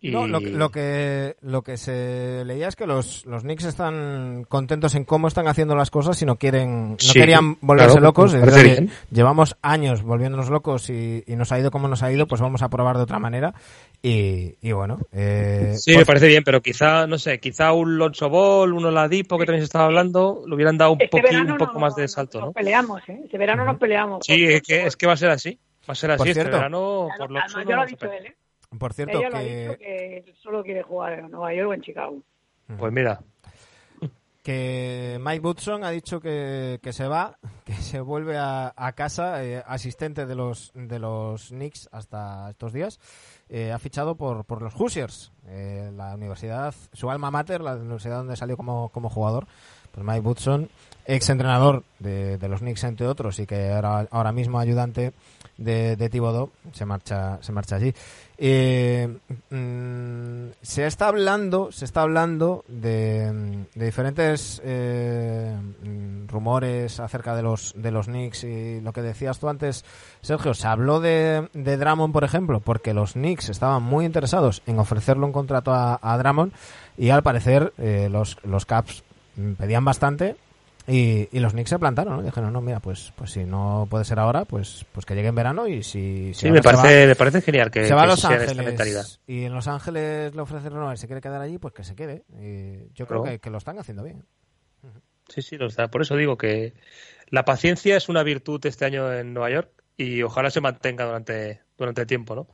Y... 0.00 0.10
No, 0.10 0.26
lo, 0.26 0.40
lo 0.40 0.70
que 0.70 1.36
lo 1.42 1.62
que 1.62 1.76
se 1.76 2.44
leía 2.44 2.66
es 2.66 2.74
que 2.74 2.86
los, 2.88 3.24
los 3.24 3.42
Knicks 3.42 3.64
están 3.64 4.44
contentos 4.48 4.96
en 4.96 5.04
cómo 5.04 5.28
están 5.28 5.46
haciendo 5.46 5.76
las 5.76 5.90
cosas 5.90 6.20
y 6.22 6.26
no 6.26 6.36
quieren 6.36 6.90
no 6.92 6.96
Sí, 6.98 7.12
querían 7.20 7.56
volverse 7.60 7.98
claro, 7.98 8.06
locos. 8.06 8.34
llevamos 9.10 9.56
años 9.62 10.02
volviéndonos 10.02 10.50
locos 10.50 10.90
y, 10.90 11.22
y 11.26 11.36
nos 11.36 11.52
ha 11.52 11.58
ido 11.60 11.70
como 11.70 11.86
nos 11.86 12.02
ha 12.02 12.10
ido, 12.10 12.26
pues 12.26 12.40
vamos 12.40 12.62
a 12.62 12.68
probar 12.68 12.96
de 12.96 13.02
otra 13.04 13.18
manera. 13.20 13.54
Y, 14.02 14.56
y 14.60 14.72
bueno, 14.72 14.98
eh, 15.12 15.74
Sí, 15.76 15.92
pues- 15.92 15.98
me 15.98 16.06
parece 16.06 16.26
bien, 16.26 16.42
pero 16.44 16.60
quizá, 16.60 17.06
no 17.06 17.18
sé, 17.18 17.38
quizá 17.38 17.72
un 17.72 17.96
Lonzo 17.98 18.28
Ball, 18.28 18.72
un 18.72 18.84
Oladipo 18.84 19.38
que 19.38 19.46
también 19.46 19.60
se 19.62 19.66
estaba 19.66 19.84
hablando, 19.84 20.42
le 20.48 20.54
hubieran 20.56 20.76
dado 20.78 20.92
un, 20.92 21.02
Este 21.02 21.22
verano 21.22 21.52
un 21.52 21.58
poco 21.58 21.74
no- 21.74 21.78
más 21.80 21.94
de 21.94 22.02
no- 22.02 22.08
salto, 22.08 22.38
nos 22.40 22.48
¿no? 22.48 22.52
peleamos, 22.52 23.00
¿eh? 23.08 23.20
Este 23.24 23.38
verano 23.38 23.64
nos 23.64 23.78
peleamos. 23.78 24.26
Sí, 24.26 24.44
es 24.46 24.62
que, 24.62 24.86
es 24.86 24.96
que 24.96 25.06
va 25.06 25.12
a 25.12 25.16
ser 25.16 25.30
así. 25.30 25.58
Va 25.88 25.92
a 25.92 25.94
ser 25.96 26.10
así 26.12 26.18
Por 26.18 26.28
este 26.28 26.40
cierto. 26.40 26.56
verano 26.56 27.08
Ya 27.08 27.16
por 27.18 27.30
lo- 27.30 27.40
ya 27.40 27.76
lo 27.76 27.82
a 27.82 27.86
dicho 27.86 28.06
él, 28.12 28.26
¿eh? 28.26 28.36
Por 28.78 28.92
cierto 28.92 29.18
Ella 29.18 29.30
lo 29.30 29.36
ha 29.36 29.40
que, 29.40 29.60
dicho 29.60 29.78
que 29.78 30.16
él 30.18 30.34
solo 30.36 30.62
quiere 30.62 30.82
jugar 30.82 31.18
en 31.18 31.30
Nueva 31.30 31.54
York 31.54 31.70
o 31.70 31.74
en 31.74 31.80
Chicago. 31.82 32.22
Pues 32.78 32.92
mira, 32.92 33.20
que 34.42 35.18
Mike 35.20 35.46
Woodson 35.46 35.84
ha 35.84 35.90
dicho 35.90 36.20
que, 36.20 36.80
que 36.82 36.92
se 36.92 37.06
va, 37.06 37.38
que 37.64 37.74
se 37.74 38.00
vuelve 38.00 38.36
a, 38.36 38.72
a 38.76 38.92
casa, 38.92 39.44
eh, 39.44 39.62
asistente 39.66 40.26
de 40.26 40.34
los 40.34 40.72
de 40.74 40.98
los 40.98 41.48
Knicks 41.48 41.88
hasta 41.92 42.50
estos 42.50 42.72
días. 42.72 42.98
Eh, 43.48 43.70
ha 43.70 43.78
fichado 43.78 44.14
por, 44.16 44.44
por 44.44 44.62
los 44.62 44.74
Hoosiers, 44.74 45.32
eh, 45.46 45.90
la 45.94 46.14
universidad, 46.14 46.74
su 46.92 47.10
alma 47.10 47.30
mater, 47.30 47.60
la 47.60 47.76
universidad 47.76 48.18
donde 48.18 48.36
salió 48.36 48.56
como, 48.56 48.88
como 48.88 49.08
jugador. 49.08 49.46
Pues 49.92 50.06
Mike 50.06 50.20
Woodson, 50.20 50.70
ex 51.04 51.28
entrenador 51.28 51.84
de, 51.98 52.38
de 52.38 52.48
los 52.48 52.60
Knicks 52.60 52.84
entre 52.84 53.06
otros 53.06 53.38
y 53.38 53.46
que 53.46 53.70
ahora, 53.72 54.08
ahora 54.10 54.32
mismo 54.32 54.58
ayudante 54.58 55.12
de, 55.58 55.96
de 55.96 56.08
Thibodeau, 56.08 56.50
se 56.72 56.86
marcha, 56.86 57.42
se 57.42 57.52
marcha 57.52 57.76
allí. 57.76 57.92
Eh, 58.44 59.06
mm, 59.50 60.50
se 60.62 60.84
está 60.84 61.06
hablando, 61.06 61.70
se 61.70 61.84
está 61.84 62.02
hablando 62.02 62.64
de, 62.66 63.66
de 63.72 63.84
diferentes 63.84 64.60
eh, 64.64 65.56
mm, 65.84 66.26
rumores 66.26 66.98
acerca 66.98 67.36
de 67.36 67.42
los 67.42 67.72
de 67.76 67.92
los 67.92 68.06
Knicks 68.06 68.42
y 68.42 68.80
lo 68.80 68.92
que 68.92 69.00
decías 69.00 69.38
tú 69.38 69.48
antes, 69.48 69.84
Sergio. 70.22 70.54
Se 70.54 70.66
habló 70.66 70.98
de, 70.98 71.50
de 71.52 71.78
por 72.12 72.24
ejemplo, 72.24 72.58
porque 72.58 72.94
los 72.94 73.12
Knicks 73.12 73.48
estaban 73.48 73.84
muy 73.84 74.04
interesados 74.04 74.60
en 74.66 74.80
ofrecerle 74.80 75.24
un 75.24 75.32
contrato 75.32 75.72
a, 75.72 76.00
a 76.02 76.48
y 76.96 77.10
al 77.10 77.22
parecer 77.22 77.72
eh, 77.78 78.08
los 78.10 78.38
los 78.42 78.66
Caps 78.66 79.04
mm, 79.36 79.52
pedían 79.52 79.84
bastante 79.84 80.34
y, 80.92 81.28
y 81.32 81.40
los 81.40 81.52
Knicks 81.52 81.70
se 81.70 81.78
plantaron, 81.78 82.16
¿no? 82.16 82.22
Dijeron, 82.22 82.52
no, 82.52 82.60
mira, 82.60 82.80
pues 82.80 83.12
pues 83.16 83.30
si 83.32 83.44
no 83.44 83.86
puede 83.90 84.04
ser 84.04 84.18
ahora, 84.18 84.44
pues 84.44 84.84
pues 84.92 85.06
que 85.06 85.14
llegue 85.14 85.28
en 85.28 85.34
verano 85.34 85.66
y 85.68 85.82
si, 85.82 86.34
si 86.34 86.46
sí, 86.46 86.50
me 86.50 86.60
se 86.62 86.68
va- 86.68 86.82
parece, 86.82 87.06
me 87.06 87.16
parece 87.16 87.40
genial 87.40 87.70
que, 87.70 87.86
se 87.86 87.94
va 87.94 88.02
a 88.02 88.06
Los. 88.06 88.24
Ángeles 88.24 89.20
y 89.26 89.44
en 89.44 89.54
Los 89.54 89.68
Ángeles 89.68 90.34
le 90.34 90.42
ofrecen 90.42 90.72
renovar 90.72 90.94
y 90.94 90.98
se 90.98 91.06
quiere 91.06 91.20
quedar 91.22 91.40
allí, 91.40 91.58
pues 91.58 91.72
que 91.74 91.84
se 91.84 91.94
quede. 91.94 92.24
Y 92.40 92.92
yo 92.94 93.06
creo 93.06 93.22
que, 93.22 93.38
que 93.38 93.50
lo 93.50 93.58
están 93.58 93.78
haciendo 93.78 94.02
bien. 94.02 94.24
Sí, 95.28 95.40
sí, 95.42 95.56
lo 95.56 95.66
está. 95.66 95.88
Por 95.88 96.02
eso 96.02 96.16
digo 96.16 96.36
que 96.36 96.74
la 97.28 97.44
paciencia 97.44 97.96
es 97.96 98.08
una 98.08 98.22
virtud 98.22 98.60
este 98.66 98.84
año 98.84 99.12
en 99.12 99.32
Nueva 99.32 99.50
York 99.50 99.70
y 99.96 100.22
ojalá 100.22 100.50
se 100.50 100.60
mantenga 100.60 101.04
durante, 101.06 101.60
durante 101.78 102.02
el 102.02 102.06
tiempo, 102.06 102.34
¿no? 102.34 102.48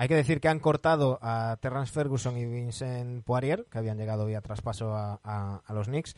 Hay 0.00 0.06
que 0.06 0.14
decir 0.14 0.40
que 0.40 0.46
han 0.46 0.60
cortado 0.60 1.18
a 1.22 1.56
Terrence 1.60 1.92
Ferguson 1.92 2.36
y 2.38 2.46
Vincent 2.46 3.24
Poirier, 3.24 3.66
que 3.68 3.78
habían 3.78 3.98
llegado 3.98 4.26
vía 4.26 4.40
traspaso 4.40 4.94
a, 4.94 5.20
a- 5.24 5.60
a 5.66 5.72
los 5.74 5.88
Knicks. 5.88 6.14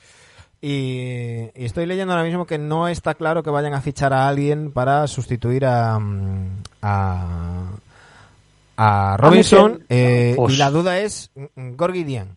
Y, 0.63 1.49
y 1.55 1.65
estoy 1.65 1.87
leyendo 1.87 2.13
ahora 2.13 2.25
mismo 2.25 2.47
que 2.47 2.59
no 2.59 2.87
está 2.89 3.15
claro 3.15 3.43
que 3.43 3.49
vayan 3.51 3.73
a 3.73 3.81
fichar 3.81 4.13
a 4.13 4.29
alguien 4.29 4.73
para 4.73 5.07
sustituir 5.07 5.65
a, 5.65 5.99
mm, 5.99 6.63
a, 6.83 7.71
a 8.77 9.17
Robinson. 9.19 9.85
Eh, 9.89 10.35
Pues- 10.37 10.55
y 10.55 10.57
la 10.59 10.71
duda 10.71 10.99
es 10.99 11.31
mm, 11.35 11.77
Gorgui 11.77 12.05
Dieng. 12.05 12.37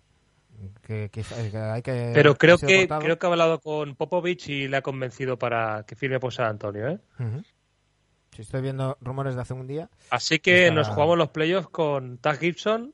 Que, 0.86 1.10
quizá- 1.10 1.36
que 1.50 1.58
hay 1.58 1.82
que, 1.82 2.12
Pero 2.14 2.36
creo 2.36 2.58
que, 2.58 2.80
cortado. 2.80 3.02
creo 3.02 3.18
que 3.20 3.26
ha 3.26 3.30
hablado 3.30 3.60
con 3.62 3.96
Popovich 3.96 4.50
y 4.50 4.68
le 4.68 4.78
ha 4.78 4.82
convencido 4.82 5.38
para 5.40 5.84
que 5.88 5.96
firme 5.96 6.20
por 6.20 6.34
San 6.34 6.48
Antonio, 6.48 6.88
¿eh? 6.90 7.00
Si 8.36 8.42
estoy 8.42 8.62
viendo 8.62 8.98
rumores 9.00 9.36
de 9.36 9.42
hace 9.42 9.54
un 9.54 9.66
día. 9.68 9.90
Así 10.10 10.40
que 10.40 10.64
Está- 10.68 10.76
nos 10.76 10.88
jugamos 10.90 11.18
los 11.18 11.30
playoffs 11.30 11.70
con 11.70 12.18
Tag 12.18 12.38
Gibson, 12.40 12.94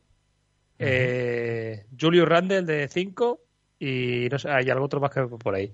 eh, 0.78 1.86
Julius 2.00 2.28
Randle 2.28 2.62
de 2.64 2.88
5 2.90 3.40
y 3.80 4.28
no 4.30 4.38
sé, 4.38 4.50
hay 4.52 4.70
algo 4.70 4.86
otro 4.86 5.00
más 5.00 5.12
que 5.12 5.22
por 5.24 5.56
ahí. 5.56 5.74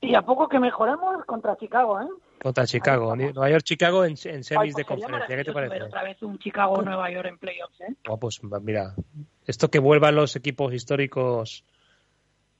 Y 0.00 0.14
a 0.14 0.22
poco 0.22 0.48
que 0.48 0.58
mejoramos 0.58 1.24
contra 1.24 1.56
Chicago, 1.56 2.00
¿eh? 2.00 2.08
Contra 2.42 2.66
Chicago. 2.66 3.16
Nueva 3.16 3.50
York, 3.50 3.64
Chicago 3.64 4.04
en, 4.04 4.14
en 4.24 4.42
Ay, 4.50 4.56
pues 4.56 4.74
de 4.74 4.84
conferencia. 4.84 5.36
¿Qué 5.36 5.44
te 5.44 5.52
parece? 5.52 5.82
otra 5.82 6.02
vez 6.02 6.22
un 6.22 6.38
Chicago-Nueva 6.38 7.10
York 7.10 7.28
en 7.28 7.38
playoffs, 7.38 7.80
¿eh? 7.80 7.94
Oh, 8.08 8.18
pues 8.18 8.40
mira, 8.62 8.94
esto 9.46 9.70
que 9.70 9.78
vuelvan 9.78 10.14
los 10.14 10.36
equipos 10.36 10.74
históricos 10.74 11.64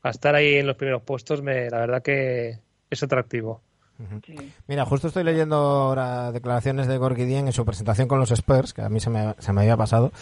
a 0.02 0.10
estar 0.10 0.34
ahí 0.34 0.54
en 0.54 0.66
los 0.66 0.76
primeros 0.76 1.02
puestos, 1.02 1.42
me, 1.42 1.68
la 1.68 1.80
verdad 1.80 2.02
que 2.02 2.60
es 2.88 3.02
atractivo. 3.02 3.62
Sí. 4.24 4.36
Mira, 4.66 4.84
justo 4.84 5.08
estoy 5.08 5.24
leyendo 5.24 5.56
ahora 5.56 6.30
declaraciones 6.32 6.86
de 6.86 6.98
Gorgui 6.98 7.24
Dieng 7.24 7.46
en 7.46 7.52
su 7.52 7.64
presentación 7.64 8.08
con 8.08 8.18
los 8.18 8.30
Spurs, 8.30 8.74
que 8.74 8.82
a 8.82 8.88
mí 8.88 9.00
se 9.00 9.10
me, 9.10 9.34
se 9.38 9.52
me 9.52 9.62
había 9.62 9.76
pasado. 9.76 10.12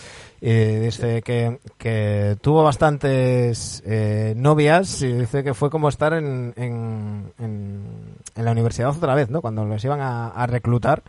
Y 0.41 0.53
dice 0.77 1.23
que, 1.23 1.59
que 1.77 2.37
tuvo 2.41 2.63
bastantes 2.63 3.83
eh, 3.85 4.35
novias 4.37 5.03
y 5.03 5.13
dice 5.13 5.43
que 5.43 5.55
fue 5.55 5.71
como 5.71 5.89
estar 5.89 6.13
en, 6.13 6.53
en, 6.57 7.33
en, 7.39 8.17
en 8.37 8.45
la 8.45 8.53
universidad 8.53 8.91
otra 8.91 9.15
vez, 9.15 9.29
¿no? 9.31 9.41
Cuando 9.41 9.65
los 9.65 9.85
iban 9.85 10.01
a, 10.01 10.29
a 10.29 10.47
reclutar. 10.47 11.03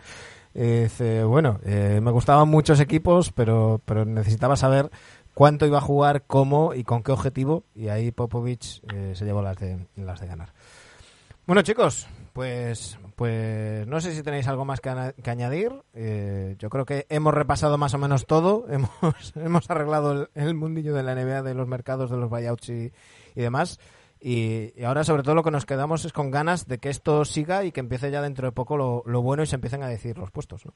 Y 0.53 0.83
dice, 0.83 1.23
bueno, 1.25 1.59
eh, 1.65 1.99
me 2.01 2.11
gustaban 2.11 2.47
muchos 2.47 2.79
equipos, 2.79 3.31
pero, 3.33 3.81
pero 3.83 4.05
necesitaba 4.05 4.55
saber 4.55 4.89
cuánto 5.33 5.65
iba 5.65 5.79
a 5.79 5.81
jugar, 5.81 6.23
cómo 6.25 6.73
y 6.73 6.85
con 6.85 7.03
qué 7.03 7.11
objetivo. 7.11 7.63
Y 7.75 7.89
ahí 7.89 8.11
Popovich 8.11 8.81
eh, 8.93 9.11
se 9.15 9.25
llevó 9.25 9.41
las 9.41 9.57
de, 9.57 9.85
las 9.97 10.21
de 10.21 10.27
ganar. 10.27 10.53
Bueno, 11.45 11.61
chicos, 11.61 12.07
pues, 12.35 12.99
pues 13.15 13.87
no 13.87 14.01
sé 14.01 14.13
si 14.13 14.21
tenéis 14.21 14.49
algo 14.49 14.65
más 14.65 14.81
que, 14.81 14.89
añadir. 14.89 15.71
Eh, 15.93 16.57
yo 16.59 16.69
creo 16.69 16.83
que 16.83 17.05
hemos 17.07 17.33
repasado 17.33 17.77
más 17.77 17.93
o 17.93 17.97
menos 17.97 18.25
todo. 18.25 18.65
Hemos, 18.69 19.33
hemos 19.37 19.69
arreglado 19.69 20.11
el, 20.11 20.29
el 20.35 20.53
mundillo 20.53 20.93
de 20.93 21.01
la 21.01 21.15
NBA, 21.15 21.43
de 21.43 21.53
los 21.53 21.65
mercados, 21.65 22.11
de 22.11 22.17
los 22.17 22.29
buyouts 22.29 22.67
y, 22.67 22.91
y 23.35 23.41
demás. 23.41 23.79
Y, 24.19 24.73
y 24.75 24.83
ahora, 24.83 25.05
sobre 25.05 25.23
todo, 25.23 25.33
lo 25.33 25.43
que 25.43 25.51
nos 25.51 25.65
quedamos 25.65 26.03
es 26.03 26.11
con 26.11 26.29
ganas 26.29 26.67
de 26.67 26.77
que 26.77 26.89
esto 26.89 27.23
siga 27.23 27.63
y 27.63 27.71
que 27.71 27.79
empiece 27.79 28.11
ya 28.11 28.21
dentro 28.21 28.47
de 28.47 28.51
poco 28.51 28.75
lo, 28.75 29.01
lo 29.05 29.21
bueno 29.21 29.43
y 29.43 29.45
se 29.45 29.55
empiecen 29.55 29.81
a 29.83 29.87
decir 29.87 30.17
los 30.17 30.29
puestos. 30.29 30.65
¿no? 30.65 30.73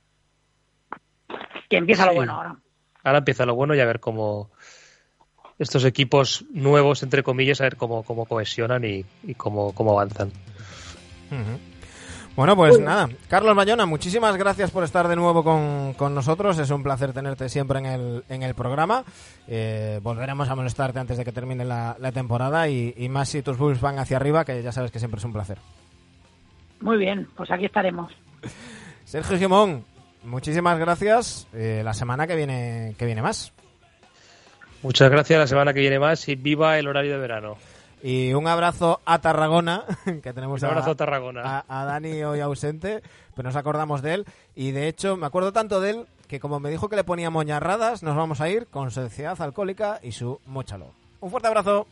Que 1.67 1.75
empieza 1.75 2.05
lo 2.05 2.13
bueno 2.13 2.35
ahora. 2.35 2.55
Ahora 3.03 3.17
empieza 3.17 3.45
lo 3.45 3.55
bueno 3.55 3.75
y 3.75 3.81
a 3.81 3.85
ver 3.85 3.99
cómo 3.99 4.49
estos 5.57 5.83
equipos 5.83 6.45
nuevos, 6.51 7.03
entre 7.03 7.21
comillas, 7.21 7.59
a 7.59 7.65
ver 7.65 7.75
cómo, 7.75 8.03
cómo 8.03 8.25
cohesionan 8.25 8.85
y, 8.85 9.03
y 9.23 9.33
cómo, 9.33 9.73
cómo 9.75 9.91
avanzan. 9.91 10.31
Bueno, 12.35 12.55
pues 12.55 12.79
nada. 12.79 13.09
Carlos 13.27 13.53
Bayona, 13.55 13.85
muchísimas 13.85 14.37
gracias 14.37 14.71
por 14.71 14.83
estar 14.83 15.07
de 15.09 15.15
nuevo 15.15 15.43
con, 15.43 15.93
con 15.95 16.15
nosotros. 16.15 16.57
Es 16.57 16.69
un 16.69 16.83
placer 16.83 17.11
tenerte 17.11 17.49
siempre 17.49 17.79
en 17.79 17.85
el, 17.85 18.23
en 18.29 18.43
el 18.43 18.53
programa. 18.55 19.03
Eh, 19.47 19.99
volveremos 20.01 20.47
a 20.49 20.55
molestarte 20.55 20.99
antes 20.99 21.17
de 21.17 21.25
que 21.25 21.33
termine 21.33 21.65
la, 21.65 21.97
la 21.99 22.11
temporada 22.13 22.69
y, 22.69 22.93
y 22.95 23.09
más 23.09 23.29
si 23.29 23.41
tus 23.41 23.57
Bulls 23.57 23.81
van 23.81 23.99
hacia 23.99 24.15
arriba, 24.17 24.45
que 24.45 24.63
ya 24.63 24.71
sabes 24.71 24.89
que 24.91 24.99
siempre 24.99 25.19
es 25.19 25.25
un 25.25 25.33
placer. 25.33 25.57
Muy 26.79 26.97
bien, 26.97 27.27
pues 27.35 27.51
aquí 27.51 27.65
estaremos. 27.65 28.13
Sergio 29.03 29.37
Simón, 29.37 29.83
muchísimas 30.23 30.79
gracias. 30.79 31.45
Eh, 31.51 31.81
la 31.83 31.93
semana 31.93 32.25
que 32.25 32.37
viene, 32.37 32.95
que 32.97 33.05
viene 33.05 33.21
más. 33.21 33.51
Muchas 34.81 35.09
gracias, 35.11 35.37
la 35.39 35.47
semana 35.47 35.73
que 35.73 35.81
viene 35.81 35.99
más 35.99 36.29
y 36.29 36.35
viva 36.35 36.79
el 36.79 36.87
horario 36.87 37.11
de 37.11 37.17
verano. 37.17 37.57
Y 38.01 38.33
un 38.33 38.47
abrazo 38.47 39.01
a 39.05 39.19
Tarragona, 39.19 39.83
que 40.23 40.33
tenemos 40.33 40.61
Un 40.61 40.69
abrazo 40.69 40.89
a, 40.89 40.93
a 40.93 40.95
Tarragona. 40.95 41.41
a, 41.67 41.81
a 41.81 41.85
Dani 41.85 42.23
hoy 42.23 42.39
ausente, 42.39 43.01
pero 43.35 43.49
nos 43.49 43.55
acordamos 43.55 44.01
de 44.01 44.13
él. 44.13 44.25
Y 44.55 44.71
de 44.71 44.87
hecho, 44.87 45.17
me 45.17 45.25
acuerdo 45.25 45.51
tanto 45.51 45.81
de 45.81 45.89
él 45.91 46.05
que 46.27 46.39
como 46.39 46.59
me 46.59 46.69
dijo 46.69 46.89
que 46.89 46.95
le 46.95 47.03
ponía 47.03 47.29
moñarradas, 47.29 48.03
nos 48.03 48.15
vamos 48.15 48.39
a 48.39 48.49
ir 48.49 48.67
con 48.67 48.91
sociedad 48.91 49.41
alcohólica 49.41 49.99
y 50.03 50.11
su 50.11 50.39
mochalo. 50.45 50.93
Un 51.21 51.29
fuerte 51.31 51.47
abrazo. 51.47 51.87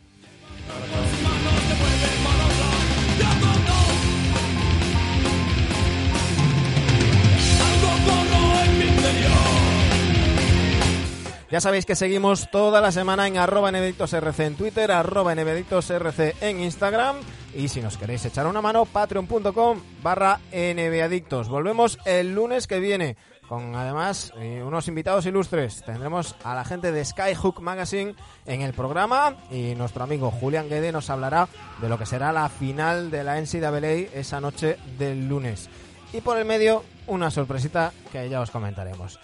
Ya 11.49 11.61
sabéis 11.61 11.85
que 11.85 11.95
seguimos 11.95 12.51
toda 12.51 12.81
la 12.81 12.91
semana 12.91 13.25
en 13.25 13.37
arroba 13.37 13.71
nvedictosrc 13.71 14.37
en 14.39 14.55
Twitter, 14.55 14.91
arroba 14.91 15.33
nvedictosrc 15.33 16.35
en 16.41 16.59
Instagram 16.59 17.15
y 17.55 17.69
si 17.69 17.81
nos 17.81 17.97
queréis 17.97 18.25
echar 18.25 18.47
una 18.47 18.61
mano, 18.61 18.83
patreon.com 18.83 19.79
barra 20.03 20.41
nvadictos. 20.51 21.47
Volvemos 21.47 21.99
el 22.03 22.35
lunes 22.35 22.67
que 22.67 22.81
viene. 22.81 23.15
con 23.47 23.75
además 23.75 24.33
eh, 24.39 24.61
unos 24.61 24.89
invitados 24.89 25.25
ilustres. 25.25 25.83
Tendremos 25.85 26.35
a 26.43 26.53
la 26.53 26.65
gente 26.65 26.91
de 26.91 27.05
Skyhook 27.05 27.61
Magazine 27.61 28.13
en 28.45 28.61
el 28.61 28.73
programa 28.73 29.37
y 29.49 29.73
nuestro 29.75 30.03
amigo 30.03 30.31
Julián 30.31 30.67
Guede 30.67 30.91
nos 30.91 31.09
hablará 31.09 31.47
de 31.81 31.87
lo 31.87 31.97
que 31.97 32.05
será 32.05 32.33
la 32.33 32.49
final 32.49 33.09
de 33.09 33.23
la 33.23 33.39
NCAA 33.39 34.19
esa 34.19 34.41
noche 34.41 34.77
del 34.97 35.29
lunes. 35.29 35.69
Y 36.11 36.19
por 36.19 36.37
el 36.37 36.43
medio, 36.43 36.83
una 37.07 37.31
sorpresita 37.31 37.93
que 38.11 38.27
ya 38.27 38.41
os 38.41 38.51
comentaremos. 38.51 39.17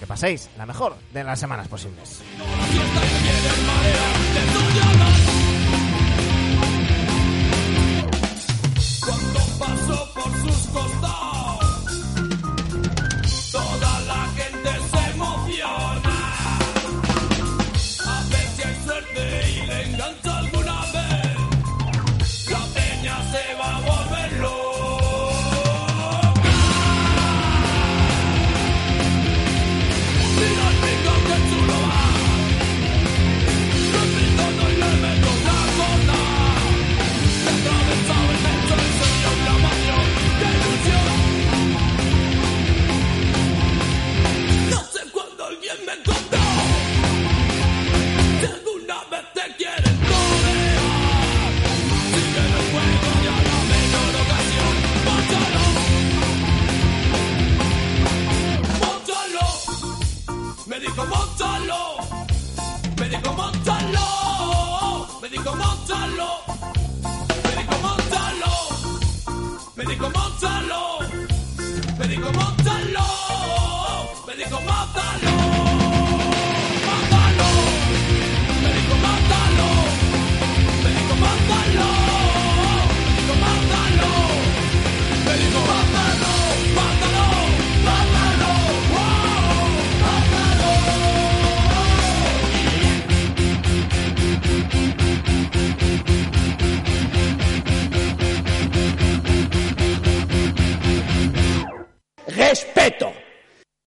Que 0.00 0.06
paséis 0.06 0.48
la 0.56 0.64
mejor 0.64 0.96
de 1.12 1.22
las 1.22 1.38
semanas 1.38 1.68
posibles. 1.68 2.22
Me 63.22 63.59
respeto. 102.80 103.09